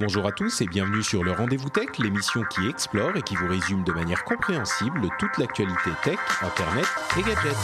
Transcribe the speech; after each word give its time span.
Bonjour 0.00 0.26
à 0.26 0.32
tous 0.32 0.62
et 0.62 0.66
bienvenue 0.66 1.02
sur 1.02 1.22
le 1.22 1.30
Rendez-vous 1.30 1.68
Tech, 1.68 1.98
l'émission 1.98 2.42
qui 2.50 2.66
explore 2.66 3.14
et 3.18 3.22
qui 3.22 3.36
vous 3.36 3.46
résume 3.46 3.84
de 3.84 3.92
manière 3.92 4.24
compréhensible 4.24 5.10
toute 5.18 5.36
l'actualité 5.36 5.90
tech, 6.02 6.18
internet 6.40 6.86
et 7.18 7.20
gadgets. 7.20 7.54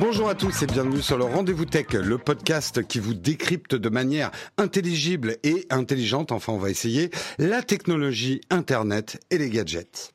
Bonjour 0.00 0.28
à 0.28 0.34
tous 0.34 0.62
et 0.62 0.66
bienvenue 0.66 1.00
sur 1.00 1.16
le 1.16 1.22
Rendez-vous 1.22 1.64
Tech, 1.64 1.92
le 1.92 2.18
podcast 2.18 2.84
qui 2.88 2.98
vous 2.98 3.14
décrypte 3.14 3.76
de 3.76 3.88
manière 3.88 4.32
intelligible 4.58 5.36
et 5.44 5.64
intelligente, 5.70 6.32
enfin 6.32 6.52
on 6.52 6.58
va 6.58 6.70
essayer, 6.70 7.12
la 7.38 7.62
technologie, 7.62 8.40
Internet 8.50 9.24
et 9.30 9.38
les 9.38 9.48
gadgets. 9.48 10.12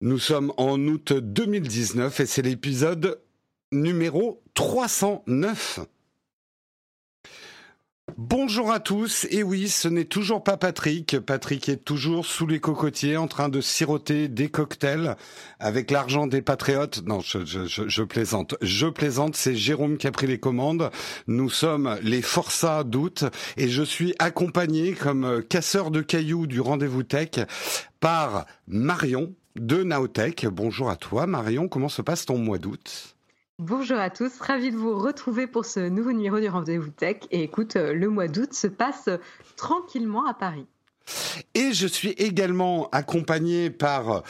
Nous 0.00 0.20
sommes 0.20 0.52
en 0.56 0.78
août 0.78 1.12
2019 1.12 2.20
et 2.20 2.26
c'est 2.26 2.42
l'épisode 2.42 3.20
numéro 3.72 4.40
309. 4.54 5.80
Bonjour 8.18 8.72
à 8.72 8.80
tous, 8.80 9.26
et 9.30 9.42
oui, 9.42 9.68
ce 9.68 9.88
n'est 9.88 10.06
toujours 10.06 10.42
pas 10.42 10.56
Patrick. 10.56 11.20
Patrick 11.20 11.68
est 11.68 11.84
toujours 11.84 12.24
sous 12.24 12.46
les 12.46 12.60
cocotiers 12.60 13.18
en 13.18 13.28
train 13.28 13.50
de 13.50 13.60
siroter 13.60 14.28
des 14.28 14.48
cocktails 14.48 15.16
avec 15.60 15.90
l'argent 15.90 16.26
des 16.26 16.40
patriotes. 16.40 17.02
Non, 17.04 17.20
je, 17.20 18.02
plaisante. 18.04 18.54
Je 18.62 18.86
plaisante, 18.86 19.36
c'est 19.36 19.54
Jérôme 19.54 19.98
qui 19.98 20.06
a 20.06 20.12
pris 20.12 20.26
les 20.26 20.40
commandes. 20.40 20.90
Nous 21.26 21.50
sommes 21.50 21.98
les 22.02 22.22
forçats 22.22 22.84
d'août 22.84 23.26
et 23.58 23.68
je 23.68 23.82
suis 23.82 24.14
accompagné 24.18 24.94
comme 24.94 25.42
casseur 25.42 25.90
de 25.90 26.00
cailloux 26.00 26.46
du 26.46 26.62
rendez-vous 26.62 27.02
tech 27.02 27.32
par 28.00 28.46
Marion 28.66 29.34
de 29.56 29.82
Naotech. 29.82 30.46
Bonjour 30.46 30.88
à 30.88 30.96
toi 30.96 31.26
Marion, 31.26 31.68
comment 31.68 31.90
se 31.90 32.00
passe 32.00 32.24
ton 32.24 32.38
mois 32.38 32.56
d'août? 32.56 33.15
Bonjour 33.58 33.96
à 33.98 34.10
tous, 34.10 34.38
ravi 34.38 34.70
de 34.70 34.76
vous 34.76 34.98
retrouver 34.98 35.46
pour 35.46 35.64
ce 35.64 35.80
nouveau 35.80 36.12
numéro 36.12 36.38
du 36.38 36.48
Rendez-vous 36.48 36.90
Tech. 36.90 37.16
Et 37.30 37.42
écoute, 37.42 37.76
euh, 37.76 37.94
le 37.94 38.10
mois 38.10 38.28
d'août 38.28 38.52
se 38.52 38.66
passe 38.66 39.08
tranquillement 39.56 40.26
à 40.26 40.34
Paris. 40.34 40.66
Et 41.54 41.72
je 41.72 41.86
suis 41.86 42.10
également 42.10 42.90
accompagné 42.90 43.70
par, 43.70 44.24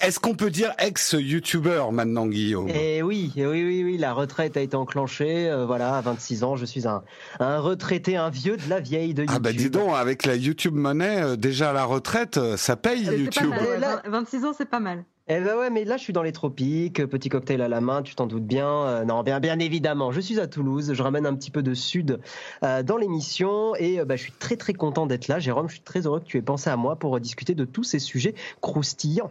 est-ce 0.00 0.18
qu'on 0.18 0.34
peut 0.34 0.48
dire 0.48 0.72
ex-youtubeur 0.78 1.92
maintenant, 1.92 2.26
Guillaume? 2.26 2.68
Eh 2.70 3.02
oui, 3.02 3.30
oui, 3.36 3.44
oui, 3.44 3.82
oui, 3.84 3.98
la 3.98 4.14
retraite 4.14 4.56
a 4.56 4.60
été 4.62 4.76
enclenchée. 4.76 5.50
Euh, 5.50 5.66
voilà, 5.66 5.96
à 5.96 6.00
26 6.00 6.44
ans, 6.44 6.56
je 6.56 6.64
suis 6.64 6.88
un, 6.88 7.02
un 7.40 7.58
retraité, 7.58 8.16
un 8.16 8.30
vieux 8.30 8.56
de 8.56 8.62
la 8.70 8.80
vieille 8.80 9.12
de 9.12 9.22
YouTube. 9.24 9.36
Ah 9.36 9.40
bah 9.40 9.52
dis 9.52 9.68
donc, 9.68 9.90
avec 9.94 10.24
la 10.24 10.36
YouTube 10.36 10.74
monnaie, 10.74 11.20
euh, 11.20 11.36
déjà 11.36 11.70
à 11.70 11.72
la 11.74 11.84
retraite, 11.84 12.38
euh, 12.38 12.56
ça 12.56 12.76
paye 12.76 13.08
Euh, 13.10 13.16
YouTube. 13.16 13.50
Pas 13.50 13.78
mal, 13.78 14.00
ouais, 14.04 14.10
26 14.10 14.44
ans, 14.46 14.52
c'est 14.56 14.70
pas 14.70 14.80
mal. 14.80 15.04
Eh 15.30 15.40
ben 15.40 15.58
ouais, 15.58 15.68
mais 15.68 15.84
là 15.84 15.98
je 15.98 16.02
suis 16.04 16.14
dans 16.14 16.22
les 16.22 16.32
tropiques, 16.32 17.04
petit 17.06 17.28
cocktail 17.28 17.60
à 17.60 17.68
la 17.68 17.82
main, 17.82 18.00
tu 18.02 18.14
t'en 18.14 18.26
doutes 18.26 18.46
bien. 18.46 18.66
Euh, 18.66 19.04
non, 19.04 19.22
bien, 19.22 19.40
bien 19.40 19.58
évidemment, 19.58 20.10
je 20.10 20.20
suis 20.20 20.40
à 20.40 20.46
Toulouse, 20.46 20.94
je 20.94 21.02
ramène 21.02 21.26
un 21.26 21.34
petit 21.34 21.50
peu 21.50 21.62
de 21.62 21.74
sud 21.74 22.18
euh, 22.64 22.82
dans 22.82 22.96
l'émission 22.96 23.74
et 23.76 24.00
euh, 24.00 24.06
bah, 24.06 24.16
je 24.16 24.22
suis 24.22 24.32
très 24.32 24.56
très 24.56 24.72
content 24.72 25.04
d'être 25.04 25.28
là. 25.28 25.38
Jérôme, 25.38 25.68
je 25.68 25.74
suis 25.74 25.82
très 25.82 26.06
heureux 26.06 26.20
que 26.20 26.24
tu 26.24 26.38
aies 26.38 26.42
pensé 26.42 26.70
à 26.70 26.76
moi 26.78 26.96
pour 26.96 27.20
discuter 27.20 27.54
de 27.54 27.66
tous 27.66 27.84
ces 27.84 27.98
sujets 27.98 28.34
croustillants. 28.62 29.30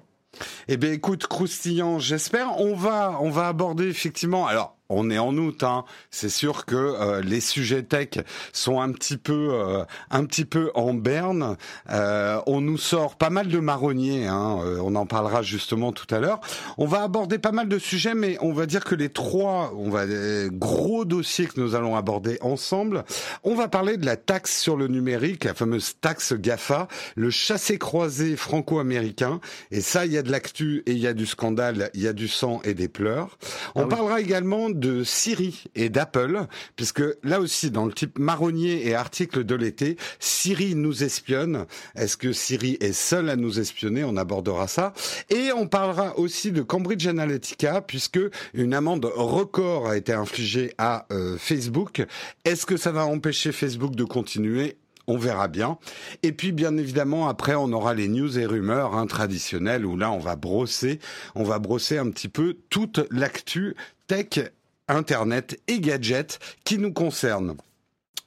Eh 0.68 0.78
bien, 0.78 0.92
écoute, 0.92 1.26
croustillant, 1.26 1.98
j'espère. 1.98 2.60
On 2.60 2.76
va, 2.76 3.18
on 3.20 3.32
va 3.32 3.48
aborder 3.48 3.88
effectivement. 3.88 4.46
Alors, 4.46 4.77
on 4.90 5.10
est 5.10 5.18
en 5.18 5.36
août, 5.38 5.64
hein. 5.64 5.84
C'est 6.12 6.30
sûr 6.30 6.66
que 6.66 6.76
euh, 6.76 7.22
les 7.22 7.42
sujets 7.42 7.84
tech 7.84 8.10
sont 8.54 8.80
un 8.82 8.92
petit 8.92 9.18
peu, 9.18 9.50
euh, 9.52 9.84
un 10.10 10.26
petit 10.26 10.46
peu 10.46 10.72
en 10.76 10.94
berne. 10.94 11.58
Euh, 11.90 12.40
on 12.48 12.62
nous 12.62 12.78
sort 12.78 13.16
pas 13.18 13.30
mal 13.30 13.48
de 13.48 13.60
marronniers. 13.60 14.28
Hein. 14.28 14.60
Euh, 14.64 14.80
on 14.82 14.96
en 14.96 15.06
parlera 15.06 15.42
justement 15.42 15.92
tout 15.92 16.14
à 16.14 16.20
l'heure. 16.20 16.40
On 16.78 16.86
va 16.86 17.04
aborder 17.04 17.38
pas 17.38 17.52
mal 17.52 17.68
de 17.68 17.80
sujets, 17.80 18.14
mais 18.14 18.38
on 18.42 18.54
va 18.54 18.66
dire 18.66 18.84
que 18.84 18.96
les 18.96 19.10
trois, 19.10 19.74
on 19.76 19.90
va 19.90 20.02
euh, 20.02 20.50
gros 20.52 21.06
dossiers 21.06 21.48
que 21.48 21.60
nous 21.60 21.76
allons 21.76 21.96
aborder 21.96 22.38
ensemble. 22.42 23.04
On 23.44 23.56
va 23.56 23.68
parler 23.68 23.98
de 23.98 24.06
la 24.06 24.16
taxe 24.18 24.58
sur 24.60 24.78
le 24.78 24.88
numérique, 24.88 25.44
la 25.44 25.54
fameuse 25.54 25.96
taxe 26.00 26.34
Gafa, 26.34 26.88
le 27.16 27.30
chassé-croisé 27.30 28.36
franco-américain. 28.36 29.40
Et 29.72 29.82
ça, 29.82 30.06
il 30.06 30.14
y 30.14 30.18
a 30.18 30.22
de 30.24 30.32
l'actu 30.32 30.84
et 30.86 30.92
il 30.92 31.00
y 31.00 31.08
a 31.08 31.14
du 31.14 31.26
scandale, 31.26 31.90
il 31.94 32.02
y 32.02 32.08
a 32.08 32.14
du 32.14 32.28
sang 32.28 32.62
et 32.64 32.74
des 32.74 32.88
pleurs. 32.88 33.38
On 33.76 33.82
Ah 33.82 33.84
oui. 33.84 33.90
parlera 33.90 34.22
également 34.22 34.70
de 34.78 35.04
Siri 35.04 35.64
et 35.76 35.90
d'Apple, 35.90 36.46
puisque 36.76 37.04
là 37.24 37.40
aussi, 37.40 37.72
dans 37.72 37.86
le 37.86 37.94
type 37.94 38.20
marronnier 38.20 38.88
et 38.88 38.96
article 38.96 39.44
de 39.44 39.56
l'été, 39.56 39.98
Siri 40.20 40.76
nous 40.76 41.04
espionne. 41.04 41.66
Est-ce 41.96 42.18
que 42.18 42.34
Siri 42.34 42.78
est 42.80 42.94
seule 42.94 43.30
à 43.30 43.36
nous 43.36 43.60
espionner? 43.60 44.04
On 44.04 44.18
abordera 44.18 44.68
ça. 44.68 44.94
Et 45.30 45.52
on 45.52 45.68
parlera 45.68 46.18
aussi 46.18 46.52
de 46.52 46.62
Cambridge 46.62 47.08
Analytica, 47.08 47.82
puisque 47.82 48.20
une 48.54 48.74
amende 48.74 49.06
record 49.06 49.88
a 49.88 49.98
été 49.98 50.14
infligée 50.14 50.74
à 50.78 51.06
euh, 51.12 51.38
Facebook. 51.38 52.06
Est-ce 52.46 52.66
que 52.66 52.78
ça 52.78 52.92
va 52.92 53.06
empêcher 53.06 53.52
Facebook 53.52 53.96
de 53.96 54.04
continuer? 54.04 54.78
On 55.10 55.18
verra 55.18 55.48
bien. 55.48 55.78
Et 56.22 56.34
puis, 56.34 56.52
bien 56.52 56.76
évidemment, 56.76 57.30
après, 57.30 57.56
on 57.56 57.72
aura 57.72 57.94
les 57.94 58.10
news 58.10 58.38
et 58.38 58.46
rumeurs 58.46 58.94
hein, 58.94 59.08
traditionnelles 59.08 59.86
où 59.86 59.96
là, 59.96 60.12
on 60.12 60.20
va 60.20 60.36
brosser, 60.36 61.00
on 61.34 61.44
va 61.44 61.60
brosser 61.60 61.98
un 61.98 62.10
petit 62.10 62.28
peu 62.28 62.58
toute 62.70 63.00
l'actu 63.10 63.76
tech, 64.08 64.52
internet 64.88 65.60
et 65.68 65.80
gadgets 65.80 66.40
qui 66.64 66.78
nous 66.78 66.94
concernent. 66.94 67.56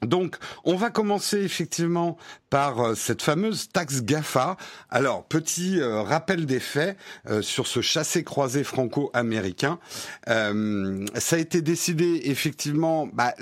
Donc, 0.05 0.37
on 0.63 0.75
va 0.75 0.89
commencer 0.89 1.37
effectivement 1.37 2.17
par 2.49 2.79
euh, 2.79 2.95
cette 2.95 3.21
fameuse 3.21 3.69
taxe 3.69 4.01
GAFA. 4.01 4.57
Alors, 4.89 5.23
petit 5.25 5.79
euh, 5.79 6.01
rappel 6.01 6.47
des 6.47 6.59
faits 6.59 6.97
euh, 7.29 7.41
sur 7.41 7.67
ce 7.67 7.81
chassé-croisé 7.81 8.63
franco-américain. 8.63 9.79
Euh, 10.27 11.05
ça 11.15 11.35
a 11.35 11.39
été 11.39 11.61
décidé 11.61 12.21
effectivement. 12.25 13.07
Bah, 13.13 13.33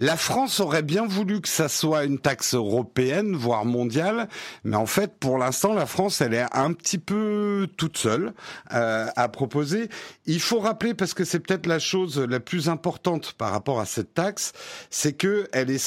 la 0.00 0.16
France 0.16 0.60
aurait 0.60 0.82
bien 0.82 1.06
voulu 1.06 1.40
que 1.40 1.48
ça 1.48 1.68
soit 1.68 2.04
une 2.04 2.18
taxe 2.18 2.54
européenne, 2.54 3.34
voire 3.34 3.64
mondiale, 3.64 4.28
mais 4.64 4.76
en 4.76 4.86
fait, 4.86 5.14
pour 5.18 5.38
l'instant, 5.38 5.72
la 5.72 5.86
France, 5.86 6.20
elle 6.20 6.34
est 6.34 6.46
un 6.52 6.72
petit 6.72 6.98
peu 6.98 7.68
toute 7.76 7.96
seule 7.96 8.34
euh, 8.72 9.06
à 9.14 9.28
proposer. 9.28 9.88
Il 10.26 10.40
faut 10.40 10.58
rappeler, 10.58 10.94
parce 10.94 11.14
que 11.14 11.24
c'est 11.24 11.38
peut-être 11.38 11.66
la 11.66 11.78
chose 11.78 12.18
la 12.18 12.40
plus 12.40 12.68
importante 12.68 13.34
par 13.34 13.52
rapport 13.52 13.80
à 13.80 13.86
cette 13.86 14.14
taxe, 14.14 14.52
c'est 14.90 15.12
que 15.12 15.48
elle 15.52 15.70
est 15.70 15.78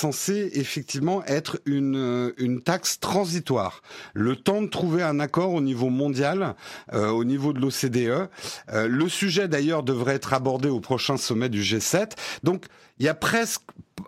effectivement 0.54 1.24
être 1.26 1.60
une, 1.66 1.98
euh, 1.98 2.34
une 2.38 2.62
taxe 2.62 3.00
transitoire. 3.00 3.82
Le 4.14 4.36
temps 4.36 4.62
de 4.62 4.68
trouver 4.68 5.04
un 5.04 5.20
accord 5.20 5.54
au 5.54 5.62
niveau 5.62 5.90
mondial, 5.90 6.56
euh, 6.94 7.10
au 7.10 7.24
niveau 7.24 7.54
de 7.54 7.60
l'OCDE. 7.60 8.30
Euh, 8.74 8.88
le 8.88 9.10
sujet 9.10 9.48
d'ailleurs 9.48 9.84
devrait 9.84 10.16
être 10.16 10.34
abordé 10.34 10.70
au 10.70 10.80
prochain 10.80 11.18
sommet 11.18 11.50
du 11.50 11.62
G7. 11.62 12.12
Donc, 12.44 12.66
il 13.00 13.06
y 13.06 13.10
a 13.10 13.14
presque 13.14 13.64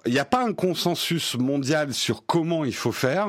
il 0.06 0.14
n'y 0.14 0.20
a 0.20 0.26
pas 0.26 0.46
un 0.46 0.54
consensus 0.54 1.36
mondial 1.36 1.94
sur 1.94 2.26
comment 2.26 2.64
il 2.64 2.76
faut 2.76 2.92
faire, 2.92 3.28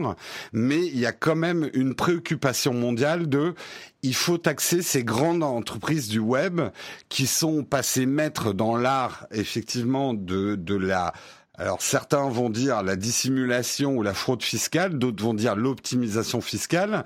mais 0.53 0.86
il 0.86 0.98
y 0.98 1.06
a 1.06 1.12
quand 1.12 1.36
même 1.36 1.70
une 1.75 1.94
préoccupation 1.94 2.75
mondiale 2.75 3.28
de 3.28 3.54
il 4.03 4.14
faut 4.14 4.38
taxer 4.38 4.82
ces 4.82 5.04
grandes 5.04 5.42
entreprises 5.42 6.09
du 6.09 6.19
web 6.19 6.60
qui 7.09 7.26
sont 7.26 7.64
passées 7.64 8.06
maîtres 8.06 8.53
dans 8.53 8.76
l'art 8.76 9.26
effectivement 9.30 10.14
de 10.14 10.54
de 10.54 10.75
la 10.75 11.12
alors 11.60 11.83
certains 11.83 12.28
vont 12.30 12.48
dire 12.48 12.83
la 12.83 12.97
dissimulation 12.97 13.95
ou 13.95 14.03
la 14.03 14.15
fraude 14.15 14.42
fiscale, 14.42 14.98
d'autres 14.98 15.22
vont 15.22 15.34
dire 15.34 15.57
l'optimisation 15.57 16.41
fiscale. 16.41 17.04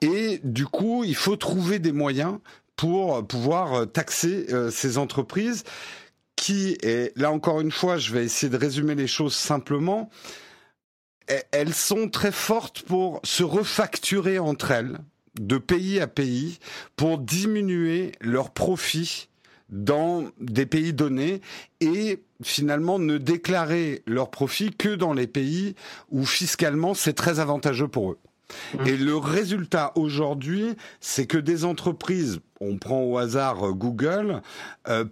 Et 0.00 0.40
du 0.42 0.66
coup, 0.66 1.04
il 1.04 1.14
faut 1.14 1.36
trouver 1.36 1.78
des 1.78 1.92
moyens 1.92 2.38
pour 2.74 3.24
pouvoir 3.24 3.90
taxer 3.90 4.46
euh, 4.52 4.72
ces 4.72 4.98
entreprises 4.98 5.62
qui, 6.34 6.76
et 6.82 7.12
là 7.14 7.30
encore 7.30 7.60
une 7.60 7.70
fois, 7.70 7.96
je 7.96 8.12
vais 8.12 8.24
essayer 8.24 8.50
de 8.50 8.56
résumer 8.56 8.96
les 8.96 9.06
choses 9.06 9.34
simplement, 9.36 10.10
e- 11.30 11.38
elles 11.52 11.72
sont 11.72 12.08
très 12.08 12.32
fortes 12.32 12.82
pour 12.82 13.20
se 13.22 13.44
refacturer 13.44 14.40
entre 14.40 14.72
elles, 14.72 14.98
de 15.38 15.56
pays 15.56 16.00
à 16.00 16.08
pays, 16.08 16.58
pour 16.96 17.18
diminuer 17.18 18.10
leurs 18.20 18.50
profits 18.50 19.28
dans 19.68 20.24
des 20.40 20.66
pays 20.66 20.92
donnés 20.92 21.40
et 21.80 22.23
finalement 22.42 22.98
ne 22.98 23.18
déclarer 23.18 24.02
leurs 24.06 24.30
profits 24.30 24.72
que 24.72 24.94
dans 24.94 25.12
les 25.12 25.26
pays 25.26 25.74
où 26.10 26.24
fiscalement 26.24 26.94
c'est 26.94 27.12
très 27.12 27.40
avantageux 27.40 27.88
pour 27.88 28.12
eux. 28.12 28.18
Et 28.86 28.96
le 28.96 29.16
résultat 29.16 29.92
aujourd'hui, 29.96 30.74
c'est 31.00 31.26
que 31.26 31.38
des 31.38 31.64
entreprises, 31.64 32.40
on 32.60 32.76
prend 32.76 33.02
au 33.02 33.18
hasard 33.18 33.66
euh, 33.66 33.72
Google, 33.72 34.42
euh, 34.88 35.04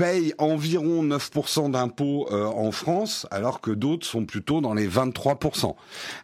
payent 0.00 0.32
environ 0.38 1.04
9% 1.04 1.72
d'impôts 1.72 2.26
euh, 2.32 2.46
en 2.46 2.72
France, 2.72 3.26
alors 3.30 3.60
que 3.60 3.70
d'autres 3.70 4.06
sont 4.06 4.24
plutôt 4.24 4.62
dans 4.62 4.72
les 4.72 4.88
23%. 4.88 5.74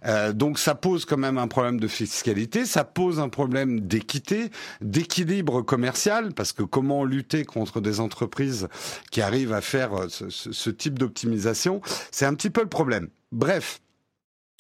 Euh, 0.06 0.32
donc 0.32 0.58
ça 0.58 0.75
pose 0.75 1.05
quand 1.05 1.19
même 1.19 1.37
un 1.37 1.46
problème 1.46 1.78
de 1.78 1.87
fiscalité, 1.87 2.64
ça 2.64 2.84
pose 2.84 3.20
un 3.20 3.28
problème 3.28 3.81
d'équité, 3.81 4.50
d'équilibre 4.81 5.61
commercial, 5.61 6.32
parce 6.32 6.55
que 6.55 6.62
comment 6.62 7.05
lutter 7.05 7.44
contre 7.44 7.82
des 7.82 8.00
entreprises 8.00 8.69
qui 9.11 9.20
arrivent 9.20 9.52
à 9.52 9.61
faire 9.61 9.93
euh, 9.93 10.08
ce, 10.08 10.70
type 10.70 10.99
d'optimisation, 10.99 11.82
c'est 12.11 12.25
un 12.25 12.32
petit 12.32 12.49
peu 12.49 12.62
le 12.62 12.70
problème. 12.70 13.08
Bref. 13.31 13.82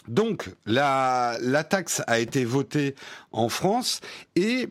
Donc, 0.08 0.50
la 0.66 1.38
taxe 1.68 2.02
a 2.06 2.18
été 2.18 2.44
votée 2.44 2.94
en 3.32 3.48
France 3.48 4.02
et 4.36 4.68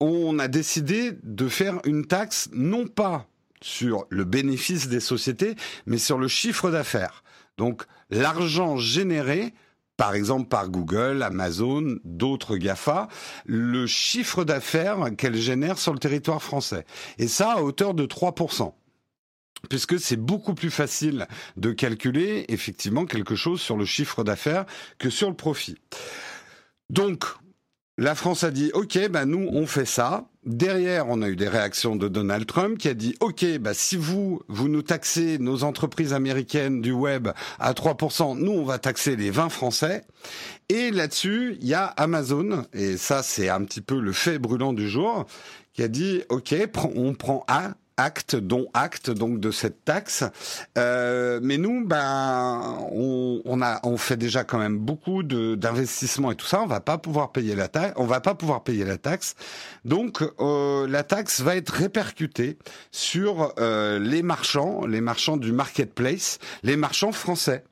on 0.00 0.38
a 0.38 0.48
décidé 0.48 1.12
de 1.22 1.48
faire 1.48 1.80
une 1.84 2.06
taxe 2.06 2.48
non 2.54 2.86
pas 2.86 3.28
sur 3.62 4.06
le 4.10 4.24
bénéfice 4.24 4.88
des 4.88 5.00
sociétés, 5.00 5.54
mais 5.86 5.98
sur 5.98 6.18
le 6.18 6.28
chiffre 6.28 6.70
d'affaires. 6.70 7.22
Donc 7.58 7.84
l'argent 8.10 8.76
généré, 8.76 9.54
par 9.96 10.14
exemple 10.14 10.48
par 10.48 10.68
Google, 10.68 11.22
Amazon, 11.22 11.98
d'autres 12.04 12.56
GAFA, 12.56 13.08
le 13.46 13.86
chiffre 13.86 14.44
d'affaires 14.44 15.10
qu'elles 15.16 15.36
génèrent 15.36 15.78
sur 15.78 15.92
le 15.92 15.98
territoire 15.98 16.42
français. 16.42 16.84
Et 17.18 17.28
ça 17.28 17.52
à 17.52 17.62
hauteur 17.62 17.94
de 17.94 18.06
3% 18.06 18.72
puisque 19.68 19.98
c'est 20.00 20.16
beaucoup 20.16 20.54
plus 20.54 20.70
facile 20.70 21.26
de 21.56 21.72
calculer 21.72 22.44
effectivement 22.48 23.06
quelque 23.06 23.36
chose 23.36 23.60
sur 23.60 23.76
le 23.76 23.84
chiffre 23.84 24.24
d'affaires 24.24 24.66
que 24.98 25.10
sur 25.10 25.28
le 25.28 25.36
profit. 25.36 25.76
Donc, 26.90 27.24
la 27.98 28.14
France 28.14 28.42
a 28.42 28.50
dit 28.50 28.70
OK, 28.72 28.98
bah 29.10 29.26
nous 29.26 29.48
on 29.52 29.66
fait 29.66 29.84
ça. 29.84 30.28
Derrière, 30.44 31.08
on 31.08 31.22
a 31.22 31.28
eu 31.28 31.36
des 31.36 31.46
réactions 31.46 31.94
de 31.94 32.08
Donald 32.08 32.46
Trump 32.46 32.78
qui 32.78 32.88
a 32.88 32.94
dit 32.94 33.14
OK, 33.20 33.44
bah 33.58 33.74
si 33.74 33.96
vous 33.96 34.40
vous 34.48 34.68
nous 34.68 34.82
taxez 34.82 35.38
nos 35.38 35.62
entreprises 35.62 36.12
américaines 36.14 36.80
du 36.80 36.92
web 36.92 37.28
à 37.58 37.72
3%, 37.72 38.38
nous 38.38 38.52
on 38.52 38.64
va 38.64 38.78
taxer 38.78 39.14
les 39.14 39.30
20 39.30 39.50
français. 39.50 40.04
Et 40.68 40.90
là-dessus, 40.90 41.58
il 41.60 41.66
y 41.66 41.74
a 41.74 41.84
Amazon 41.84 42.64
et 42.72 42.96
ça 42.96 43.22
c'est 43.22 43.50
un 43.50 43.62
petit 43.64 43.82
peu 43.82 44.00
le 44.00 44.12
fait 44.12 44.38
brûlant 44.38 44.72
du 44.72 44.88
jour 44.88 45.26
qui 45.74 45.82
a 45.82 45.88
dit 45.88 46.22
OK, 46.30 46.54
on 46.94 47.14
prend 47.14 47.44
A, 47.46 47.72
acte, 47.96 48.36
dont 48.36 48.66
acte 48.74 49.10
donc 49.10 49.40
de 49.40 49.50
cette 49.50 49.84
taxe. 49.84 50.24
Euh, 50.78 51.40
mais 51.42 51.58
nous, 51.58 51.86
ben, 51.86 52.78
on, 52.92 53.42
on, 53.44 53.62
a, 53.62 53.80
on 53.84 53.96
fait 53.96 54.16
déjà 54.16 54.44
quand 54.44 54.58
même 54.58 54.78
beaucoup 54.78 55.22
d'investissements 55.22 56.32
et 56.32 56.36
tout 56.36 56.46
ça. 56.46 56.62
On 56.62 56.66
va 56.66 56.80
pas 56.80 56.98
pouvoir 56.98 57.32
payer 57.32 57.54
la 57.54 57.68
taxe. 57.68 57.94
On 57.96 58.06
va 58.06 58.20
pas 58.20 58.34
pouvoir 58.34 58.62
payer 58.62 58.84
la 58.84 58.98
taxe. 58.98 59.34
Donc, 59.84 60.22
euh, 60.40 60.86
la 60.88 61.02
taxe 61.02 61.40
va 61.40 61.56
être 61.56 61.70
répercutée 61.70 62.58
sur 62.90 63.52
euh, 63.58 63.98
les 63.98 64.22
marchands, 64.22 64.86
les 64.86 65.00
marchands 65.00 65.36
du 65.36 65.52
marketplace, 65.52 66.38
les 66.62 66.76
marchands 66.76 67.12
français. 67.12 67.64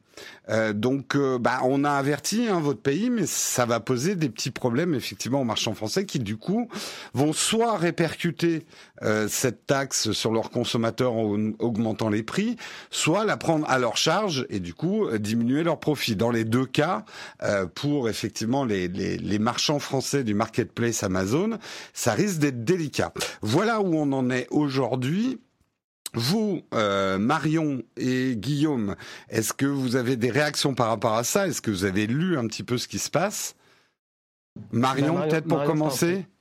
Euh, 0.48 0.72
donc, 0.72 1.14
euh, 1.14 1.38
bah, 1.38 1.60
on 1.64 1.84
a 1.84 1.90
averti 1.90 2.48
hein, 2.48 2.60
votre 2.60 2.80
pays, 2.80 3.10
mais 3.10 3.26
ça 3.26 3.66
va 3.66 3.80
poser 3.80 4.16
des 4.16 4.28
petits 4.28 4.50
problèmes 4.50 4.94
effectivement 4.94 5.40
aux 5.40 5.44
marchands 5.44 5.74
français 5.74 6.04
qui, 6.04 6.18
du 6.18 6.36
coup, 6.36 6.68
vont 7.14 7.32
soit 7.32 7.76
répercuter 7.76 8.66
euh, 9.02 9.28
cette 9.28 9.66
taxe 9.66 10.12
sur 10.12 10.32
leurs 10.32 10.50
consommateurs 10.50 11.12
en 11.12 11.52
augmentant 11.58 12.08
les 12.08 12.22
prix, 12.22 12.56
soit 12.90 13.24
la 13.24 13.36
prendre 13.36 13.68
à 13.68 13.78
leur 13.78 13.96
charge 13.96 14.46
et 14.50 14.60
du 14.60 14.74
coup 14.74 15.06
diminuer 15.18 15.62
leurs 15.62 15.78
profits. 15.78 16.16
Dans 16.16 16.30
les 16.30 16.44
deux 16.44 16.66
cas, 16.66 17.04
pour 17.74 18.08
effectivement 18.08 18.64
les, 18.64 18.88
les, 18.88 19.16
les 19.16 19.38
marchands 19.38 19.78
français 19.78 20.24
du 20.24 20.34
marketplace 20.34 21.02
Amazon, 21.02 21.58
ça 21.92 22.12
risque 22.12 22.38
d'être 22.38 22.64
délicat. 22.64 23.12
Voilà 23.42 23.80
où 23.80 23.94
on 23.94 24.12
en 24.12 24.30
est 24.30 24.46
aujourd'hui. 24.50 25.38
Vous, 26.14 26.62
euh, 26.74 27.18
Marion 27.18 27.82
et 27.96 28.34
Guillaume, 28.36 28.96
est-ce 29.28 29.52
que 29.52 29.66
vous 29.66 29.96
avez 29.96 30.16
des 30.16 30.30
réactions 30.30 30.74
par 30.74 30.88
rapport 30.88 31.14
à 31.14 31.24
ça? 31.24 31.46
Est-ce 31.46 31.62
que 31.62 31.70
vous 31.70 31.84
avez 31.84 32.06
lu 32.06 32.36
un 32.36 32.46
petit 32.46 32.62
peu 32.62 32.78
ce 32.78 32.88
qui 32.88 32.98
se 32.98 33.10
passe? 33.10 33.54
Marion, 34.72 35.14
bah, 35.14 35.28
peut-être 35.28 35.46
pour 35.46 35.62
commencer? 35.64 36.26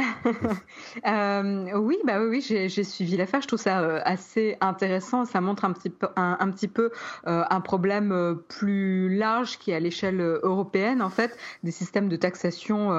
euh, 1.06 1.78
oui, 1.78 1.98
bah 2.04 2.22
oui, 2.22 2.40
j'ai 2.40 2.84
suivi 2.84 3.16
l'affaire. 3.16 3.40
Je 3.42 3.48
trouve 3.48 3.60
ça 3.60 3.80
euh, 3.80 4.00
assez 4.04 4.56
intéressant. 4.60 5.24
Ça 5.24 5.40
montre 5.40 5.64
un 5.64 5.72
petit 5.72 5.90
peu 5.90 6.08
un, 6.16 6.50
petit 6.50 6.68
peu 6.68 6.90
euh, 7.26 7.44
un 7.48 7.60
problème 7.60 8.12
euh, 8.12 8.34
plus 8.34 9.14
large 9.16 9.58
qui 9.58 9.70
est 9.70 9.74
à 9.74 9.80
l'échelle 9.80 10.20
européenne, 10.20 11.02
en 11.02 11.10
fait, 11.10 11.36
des 11.62 11.70
systèmes 11.70 12.08
de 12.08 12.16
taxation 12.16 12.90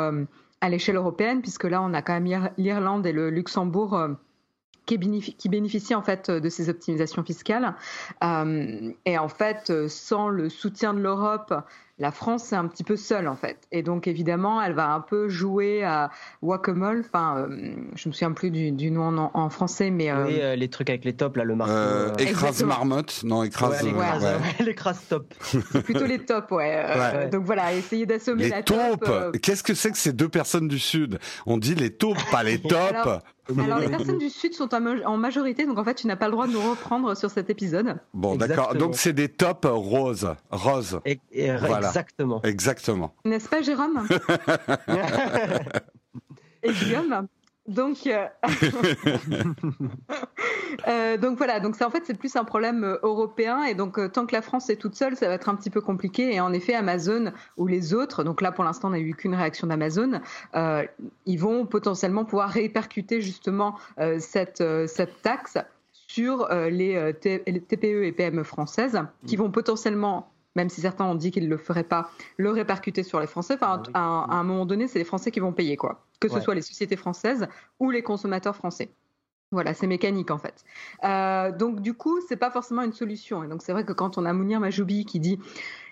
à 0.62 0.69
l'échelle 0.69 0.95
européenne, 0.95 1.41
puisque 1.41 1.63
là, 1.63 1.81
on 1.81 1.94
a 1.94 2.01
quand 2.01 2.19
même 2.19 2.51
l'Irlande 2.57 3.06
et 3.06 3.12
le 3.12 3.29
Luxembourg 3.29 4.00
qui, 4.86 4.98
bénéficie, 4.98 5.36
qui 5.36 5.50
bénéficie 5.50 5.95
en 5.95 6.01
fait 6.01 6.30
de 6.30 6.50
ces 6.50 6.69
optimisations 6.69 7.24
fiscales. 7.24 7.75
Euh, 8.24 8.92
et 9.06 9.18
en 9.18 9.30
fait, 9.30 9.69
euh, 9.69 9.88
sans 9.88 10.30
le 10.30 10.50
soutien 10.50 10.94
de 10.94 11.00
l'Europe, 11.00 11.54
la 12.00 12.12
France 12.12 12.51
est 12.51 12.56
un 12.56 12.66
petit 12.66 12.83
peu 12.83 12.95
seule 12.95 13.28
en 13.28 13.36
fait. 13.36 13.60
Et 13.72 13.83
donc 13.83 14.07
évidemment, 14.07 14.60
elle 14.60 14.74
va 14.74 14.92
un 14.92 15.01
peu 15.01 15.30
jouer 15.30 15.83
à 15.83 16.10
whack-a-mole. 16.42 17.04
Enfin, 17.06 17.38
euh, 17.38 17.75
je 17.94 18.10
me 18.10 18.13
souviens 18.13 18.31
plus 18.31 18.50
du, 18.50 18.89
nom 18.89 19.30
en, 19.33 19.50
français, 19.51 19.92
mais 19.92 20.12
oui, 20.12 20.42
les 20.57 20.68
trucs 20.69 20.89
avec 20.89 21.06
les 21.06 21.13
tops 21.13 21.38
là, 21.38 21.44
le 21.44 21.56
marteau. 21.56 22.18
écrase 22.18 22.63
marmotte, 22.63 23.22
non 23.24 23.44
écrase. 23.44 23.84
Ouais, 23.84 24.38
l'écrase 24.66 25.00
top. 25.07 25.31
Plutôt 25.84 26.07
les 26.07 26.18
tops, 26.18 26.50
ouais. 26.50 27.30
donc 27.31 27.44
voilà, 27.45 27.72
essayer 27.75 28.07
d'assommer 28.07 28.50
la 28.50 28.63
taupes. 28.63 29.38
Qu'est-ce 29.39 29.62
que 29.62 29.75
c'est 29.75 29.92
que 29.92 29.98
ces 29.98 30.13
deux 30.13 30.30
personnes 30.30 30.68
du 30.68 30.80
sud? 30.80 31.19
On 31.45 31.60
dit 31.60 31.75
les 31.75 31.92
taupes, 31.92 32.18
pas 32.31 32.42
les 32.42 32.60
tops. 32.62 32.74
Alors, 32.74 33.22
les 33.49 33.89
personnes 33.89 34.17
du 34.17 34.29
Sud 34.29 34.53
sont 34.53 34.69
en 34.73 35.17
majorité, 35.17 35.65
donc 35.65 35.77
en 35.77 35.83
fait, 35.83 35.95
tu 35.95 36.07
n'as 36.07 36.15
pas 36.15 36.27
le 36.27 36.31
droit 36.31 36.47
de 36.47 36.53
nous 36.53 36.69
reprendre 36.69 37.15
sur 37.15 37.29
cet 37.29 37.49
épisode. 37.49 37.97
Bon, 38.13 38.35
d'accord. 38.35 38.75
Donc, 38.75 38.95
c'est 38.95 39.13
des 39.13 39.29
tops 39.29 39.65
roses. 39.65 40.33
Roses. 40.51 40.99
Exactement. 41.05 42.41
Exactement. 42.43 43.13
N'est-ce 43.25 43.49
pas, 43.49 43.61
Jérôme? 43.61 44.07
Et 46.63 46.71
Guillaume? 46.71 47.27
Donc, 47.68 48.08
euh, 48.08 48.25
euh, 50.88 51.18
donc 51.18 51.38
voilà, 51.38 51.60
donc 51.60 51.75
c'est 51.75 51.84
en 51.84 51.92
fait 51.92 52.04
c'est 52.06 52.18
plus 52.18 52.36
un 52.36 52.44
problème 52.44 52.84
euh, 52.84 52.98
européen 53.04 53.63
et 53.63 53.75
donc 53.75 54.00
tant 54.12 54.25
que 54.25 54.34
la 54.34 54.42
France 54.42 54.72
est 54.72 54.78
toute 54.78 54.96
seule, 54.96 55.16
ça 55.16 55.28
va 55.28 55.36
être 55.36 55.48
un 55.48 55.56
petit 55.56 55.69
peu 55.69 55.80
compliqué. 55.80 56.34
Et 56.34 56.40
en 56.40 56.54
effet, 56.54 56.74
Amazon 56.74 57.31
ou 57.58 57.68
les 57.68 57.94
autres, 57.94 58.24
donc 58.24 58.42
là 58.42 58.52
pour 58.52 58.63
l'instant 58.63 58.88
on 58.88 58.92
n'a 58.92 59.00
eu 59.00 59.13
qu'une 59.13 59.36
réaction 59.36 59.68
d'Amazon, 59.68 60.22
ils 61.25 61.38
vont 61.38 61.68
potentiellement 61.68 62.25
pouvoir 62.25 62.50
répercuter 62.50 63.22
justement 63.22 63.75
cette 64.19 64.63
cette 64.88 65.22
taxe 65.22 65.58
sur 65.92 66.50
les, 66.50 67.13
TPE 67.22 68.04
et 68.06 68.12
PME 68.12 68.44
françaises 68.44 69.00
qui 69.28 69.36
vont 69.36 69.51
potentiellement 69.51 70.32
même 70.55 70.70
si 70.70 70.81
certains 70.81 71.05
ont 71.05 71.15
dit 71.15 71.31
qu'ils 71.31 71.46
ne 71.46 71.50
le 71.50 71.58
feraient 71.58 71.84
pas, 71.84 72.12
le 72.38 72.50
répercuter 72.51 73.03
sur 73.03 73.20
les 73.20 73.27
Français. 73.27 73.55
Enfin, 73.55 73.84
à, 73.93 74.00
un 74.00 74.43
moment 74.43 74.65
donné, 74.65 74.88
c'est 74.88 75.00
les 75.00 75.05
Français 75.05 75.31
qui 75.31 75.39
vont 75.39 75.53
payer, 75.53 75.77
quoi. 75.77 76.05
Que 76.20 76.29
ce 76.29 76.39
soit 76.39 76.55
les 76.55 76.62
sociétés 76.62 76.96
françaises 76.96 77.48
ou 77.79 77.89
les 77.89 78.03
consommateurs 78.03 78.55
français. 78.55 78.91
Voilà, 79.53 79.74
c'est 79.74 79.88
mécanique 79.88 80.31
en 80.31 80.38
fait. 80.38 80.63
Euh, 81.03 81.51
donc 81.51 81.81
du 81.81 81.93
coup, 81.93 82.22
c'est 82.29 82.38
pas 82.38 82.51
forcément 82.51 82.84
une 82.84 82.93
solution. 82.93 83.43
Et 83.43 83.50
donc 83.50 83.62
c'est 83.62 83.74
vrai 83.74 83.84
que 83.84 83.91
quand 83.91 84.17
on 84.17 84.24
a 84.24 84.31
Mounir 84.31 84.62
Majoubi 84.62 85.03
qui 85.03 85.20
dit, 85.20 85.39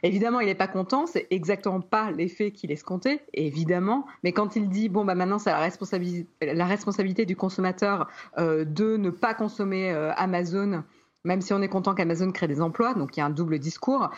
évidemment, 0.01 0.39
il 0.39 0.45
n'est 0.45 0.55
pas 0.55 0.69
content, 0.69 1.05
c'est 1.05 1.27
exactement 1.29 1.81
pas 1.81 2.09
l'effet 2.11 2.51
qu'il 2.51 2.71
escomptait, 2.71 3.21
évidemment. 3.33 4.05
Mais 4.23 4.31
quand 4.31 4.55
il 4.55 4.69
dit, 4.69 4.87
bon 4.87 5.03
bah 5.03 5.13
maintenant 5.13 5.39
c'est 5.39 5.49
la 5.49 5.59
responsabilité, 5.59 6.25
la 6.41 6.65
responsabilité 6.65 7.25
du 7.25 7.35
consommateur 7.35 8.07
euh, 8.37 8.63
de 8.63 8.95
ne 8.95 9.09
pas 9.09 9.33
consommer 9.33 9.91
euh, 9.91 10.13
Amazon, 10.15 10.85
même 11.25 11.41
si 11.41 11.51
on 11.51 11.61
est 11.61 11.67
content 11.67 11.93
qu'Amazon 11.93 12.31
crée 12.31 12.47
des 12.47 12.61
emplois, 12.61 12.93
donc 12.93 13.17
il 13.17 13.19
y 13.19 13.23
a 13.23 13.25
un 13.25 13.29
double 13.29 13.59
discours 13.59 14.09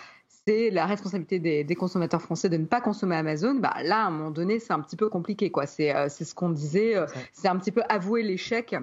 c'est 0.47 0.71
la 0.71 0.85
responsabilité 0.85 1.63
des, 1.63 1.75
consommateurs 1.75 2.21
français 2.21 2.49
de 2.49 2.57
ne 2.57 2.65
pas 2.65 2.81
consommer 2.81 3.15
Amazon, 3.15 3.55
bah 3.55 3.75
là, 3.83 4.03
à 4.03 4.07
un 4.07 4.11
moment 4.11 4.31
donné, 4.31 4.59
c'est 4.59 4.73
un 4.73 4.79
petit 4.79 4.95
peu 4.95 5.09
compliqué. 5.09 5.51
quoi. 5.51 5.65
C'est 5.65 5.95
euh, 5.95 6.09
ce 6.09 6.33
qu'on 6.33 6.49
disait, 6.49 6.95
euh, 6.95 7.05
c'est 7.33 7.47
un 7.47 7.57
petit 7.57 7.71
peu 7.71 7.81
avouer 7.89 8.23
l'échec 8.23 8.75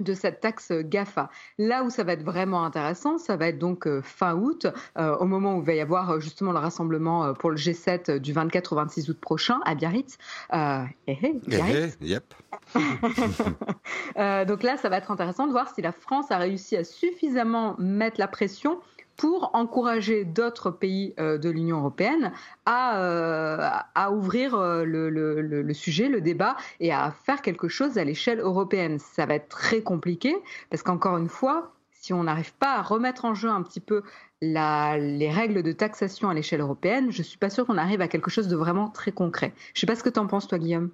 de 0.00 0.14
cette 0.14 0.40
taxe 0.40 0.72
GAFA. 0.72 1.28
Là 1.58 1.84
où 1.84 1.90
ça 1.90 2.04
va 2.04 2.12
être 2.12 2.22
vraiment 2.22 2.64
intéressant, 2.64 3.18
ça 3.18 3.36
va 3.36 3.48
être 3.48 3.58
donc 3.58 3.86
euh, 3.86 4.00
fin 4.00 4.34
août, 4.34 4.66
au 4.96 5.26
moment 5.26 5.56
où 5.56 5.60
il 5.60 5.66
va 5.66 5.74
y 5.74 5.80
avoir 5.80 6.20
justement 6.20 6.52
le 6.52 6.58
rassemblement 6.58 7.34
pour 7.34 7.50
le 7.50 7.56
G7 7.56 8.18
du 8.18 8.32
24 8.32 8.72
au 8.72 8.76
26 8.76 9.10
août 9.10 9.18
prochain 9.20 9.60
à 9.66 9.74
Biarritz. 9.74 10.16
Euh, 10.54 10.84
eh, 11.06 11.18
eh, 11.22 11.32
Biarritz. 11.46 11.98
Eh, 12.00 12.06
yep. 12.06 12.34
donc 14.48 14.62
là, 14.62 14.78
ça 14.78 14.88
va 14.88 14.96
être 14.96 15.10
intéressant 15.10 15.46
de 15.46 15.52
voir 15.52 15.68
si 15.74 15.82
la 15.82 15.92
France 15.92 16.30
a 16.30 16.38
réussi 16.38 16.76
à 16.76 16.84
suffisamment 16.84 17.76
mettre 17.78 18.18
la 18.18 18.28
pression 18.28 18.80
pour 19.20 19.50
encourager 19.52 20.24
d'autres 20.24 20.70
pays 20.70 21.12
euh, 21.20 21.36
de 21.36 21.50
l'Union 21.50 21.76
européenne 21.80 22.32
à, 22.64 23.02
euh, 23.02 24.10
ouvrir 24.10 24.54
euh, 24.54 24.82
le, 24.86 25.74
sujet, 25.74 26.08
le 26.08 26.22
débat 26.22 26.56
et 26.80 26.90
à 26.90 27.10
faire 27.10 27.42
quelque 27.42 27.68
chose 27.68 27.98
à 27.98 28.04
l'échelle 28.04 28.40
européenne. 28.40 28.98
Ça 28.98 29.26
va 29.26 29.34
être 29.34 29.50
très 29.50 29.82
compliqué 29.82 30.34
parce 30.70 30.82
qu'encore 30.82 31.18
une 31.18 31.28
fois, 31.28 31.74
si 31.92 32.14
on 32.14 32.24
n'arrive 32.24 32.54
pas 32.54 32.76
à 32.76 32.80
remettre 32.80 33.26
en 33.26 33.34
jeu 33.34 33.50
un 33.50 33.62
petit 33.62 33.80
peu 33.80 34.02
les 34.40 35.30
règles 35.30 35.62
de 35.62 35.72
taxation 35.72 36.30
à 36.30 36.32
l'échelle 36.32 36.62
européenne, 36.62 37.12
je 37.12 37.22
suis 37.22 37.36
pas 37.36 37.50
sûre 37.50 37.66
qu'on 37.66 37.76
arrive 37.76 38.00
à 38.00 38.08
quelque 38.08 38.30
chose 38.30 38.48
de 38.48 38.56
vraiment 38.56 38.88
très 38.88 39.12
concret. 39.12 39.52
Je 39.74 39.80
sais 39.80 39.86
pas 39.86 39.96
ce 39.96 40.02
que 40.02 40.08
tu 40.08 40.18
en 40.18 40.28
penses, 40.28 40.48
toi, 40.48 40.56
Guillaume. 40.56 40.88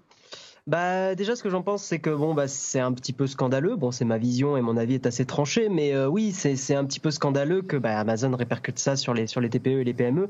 Bah 0.66 1.14
déjà 1.14 1.36
ce 1.36 1.44
que 1.44 1.48
j'en 1.48 1.62
pense 1.62 1.84
c'est 1.84 2.00
que 2.00 2.10
bon 2.10 2.34
bah 2.34 2.48
c'est 2.48 2.80
un 2.80 2.92
petit 2.92 3.12
peu 3.12 3.28
scandaleux. 3.28 3.76
Bon 3.76 3.92
c'est 3.92 4.04
ma 4.04 4.18
vision 4.18 4.56
et 4.56 4.60
mon 4.62 4.76
avis 4.76 4.94
est 4.94 5.06
assez 5.06 5.24
tranché, 5.24 5.68
mais 5.68 5.94
euh, 5.94 6.08
oui 6.08 6.32
c'est 6.32 6.74
un 6.74 6.84
petit 6.84 6.98
peu 6.98 7.12
scandaleux 7.12 7.62
que 7.62 7.76
bah, 7.76 8.00
Amazon 8.00 8.34
répercute 8.34 8.80
ça 8.80 8.96
sur 8.96 9.14
les 9.14 9.28
sur 9.28 9.40
les 9.40 9.48
TPE 9.48 9.68
et 9.68 9.84
les 9.84 9.94
PME. 9.94 10.26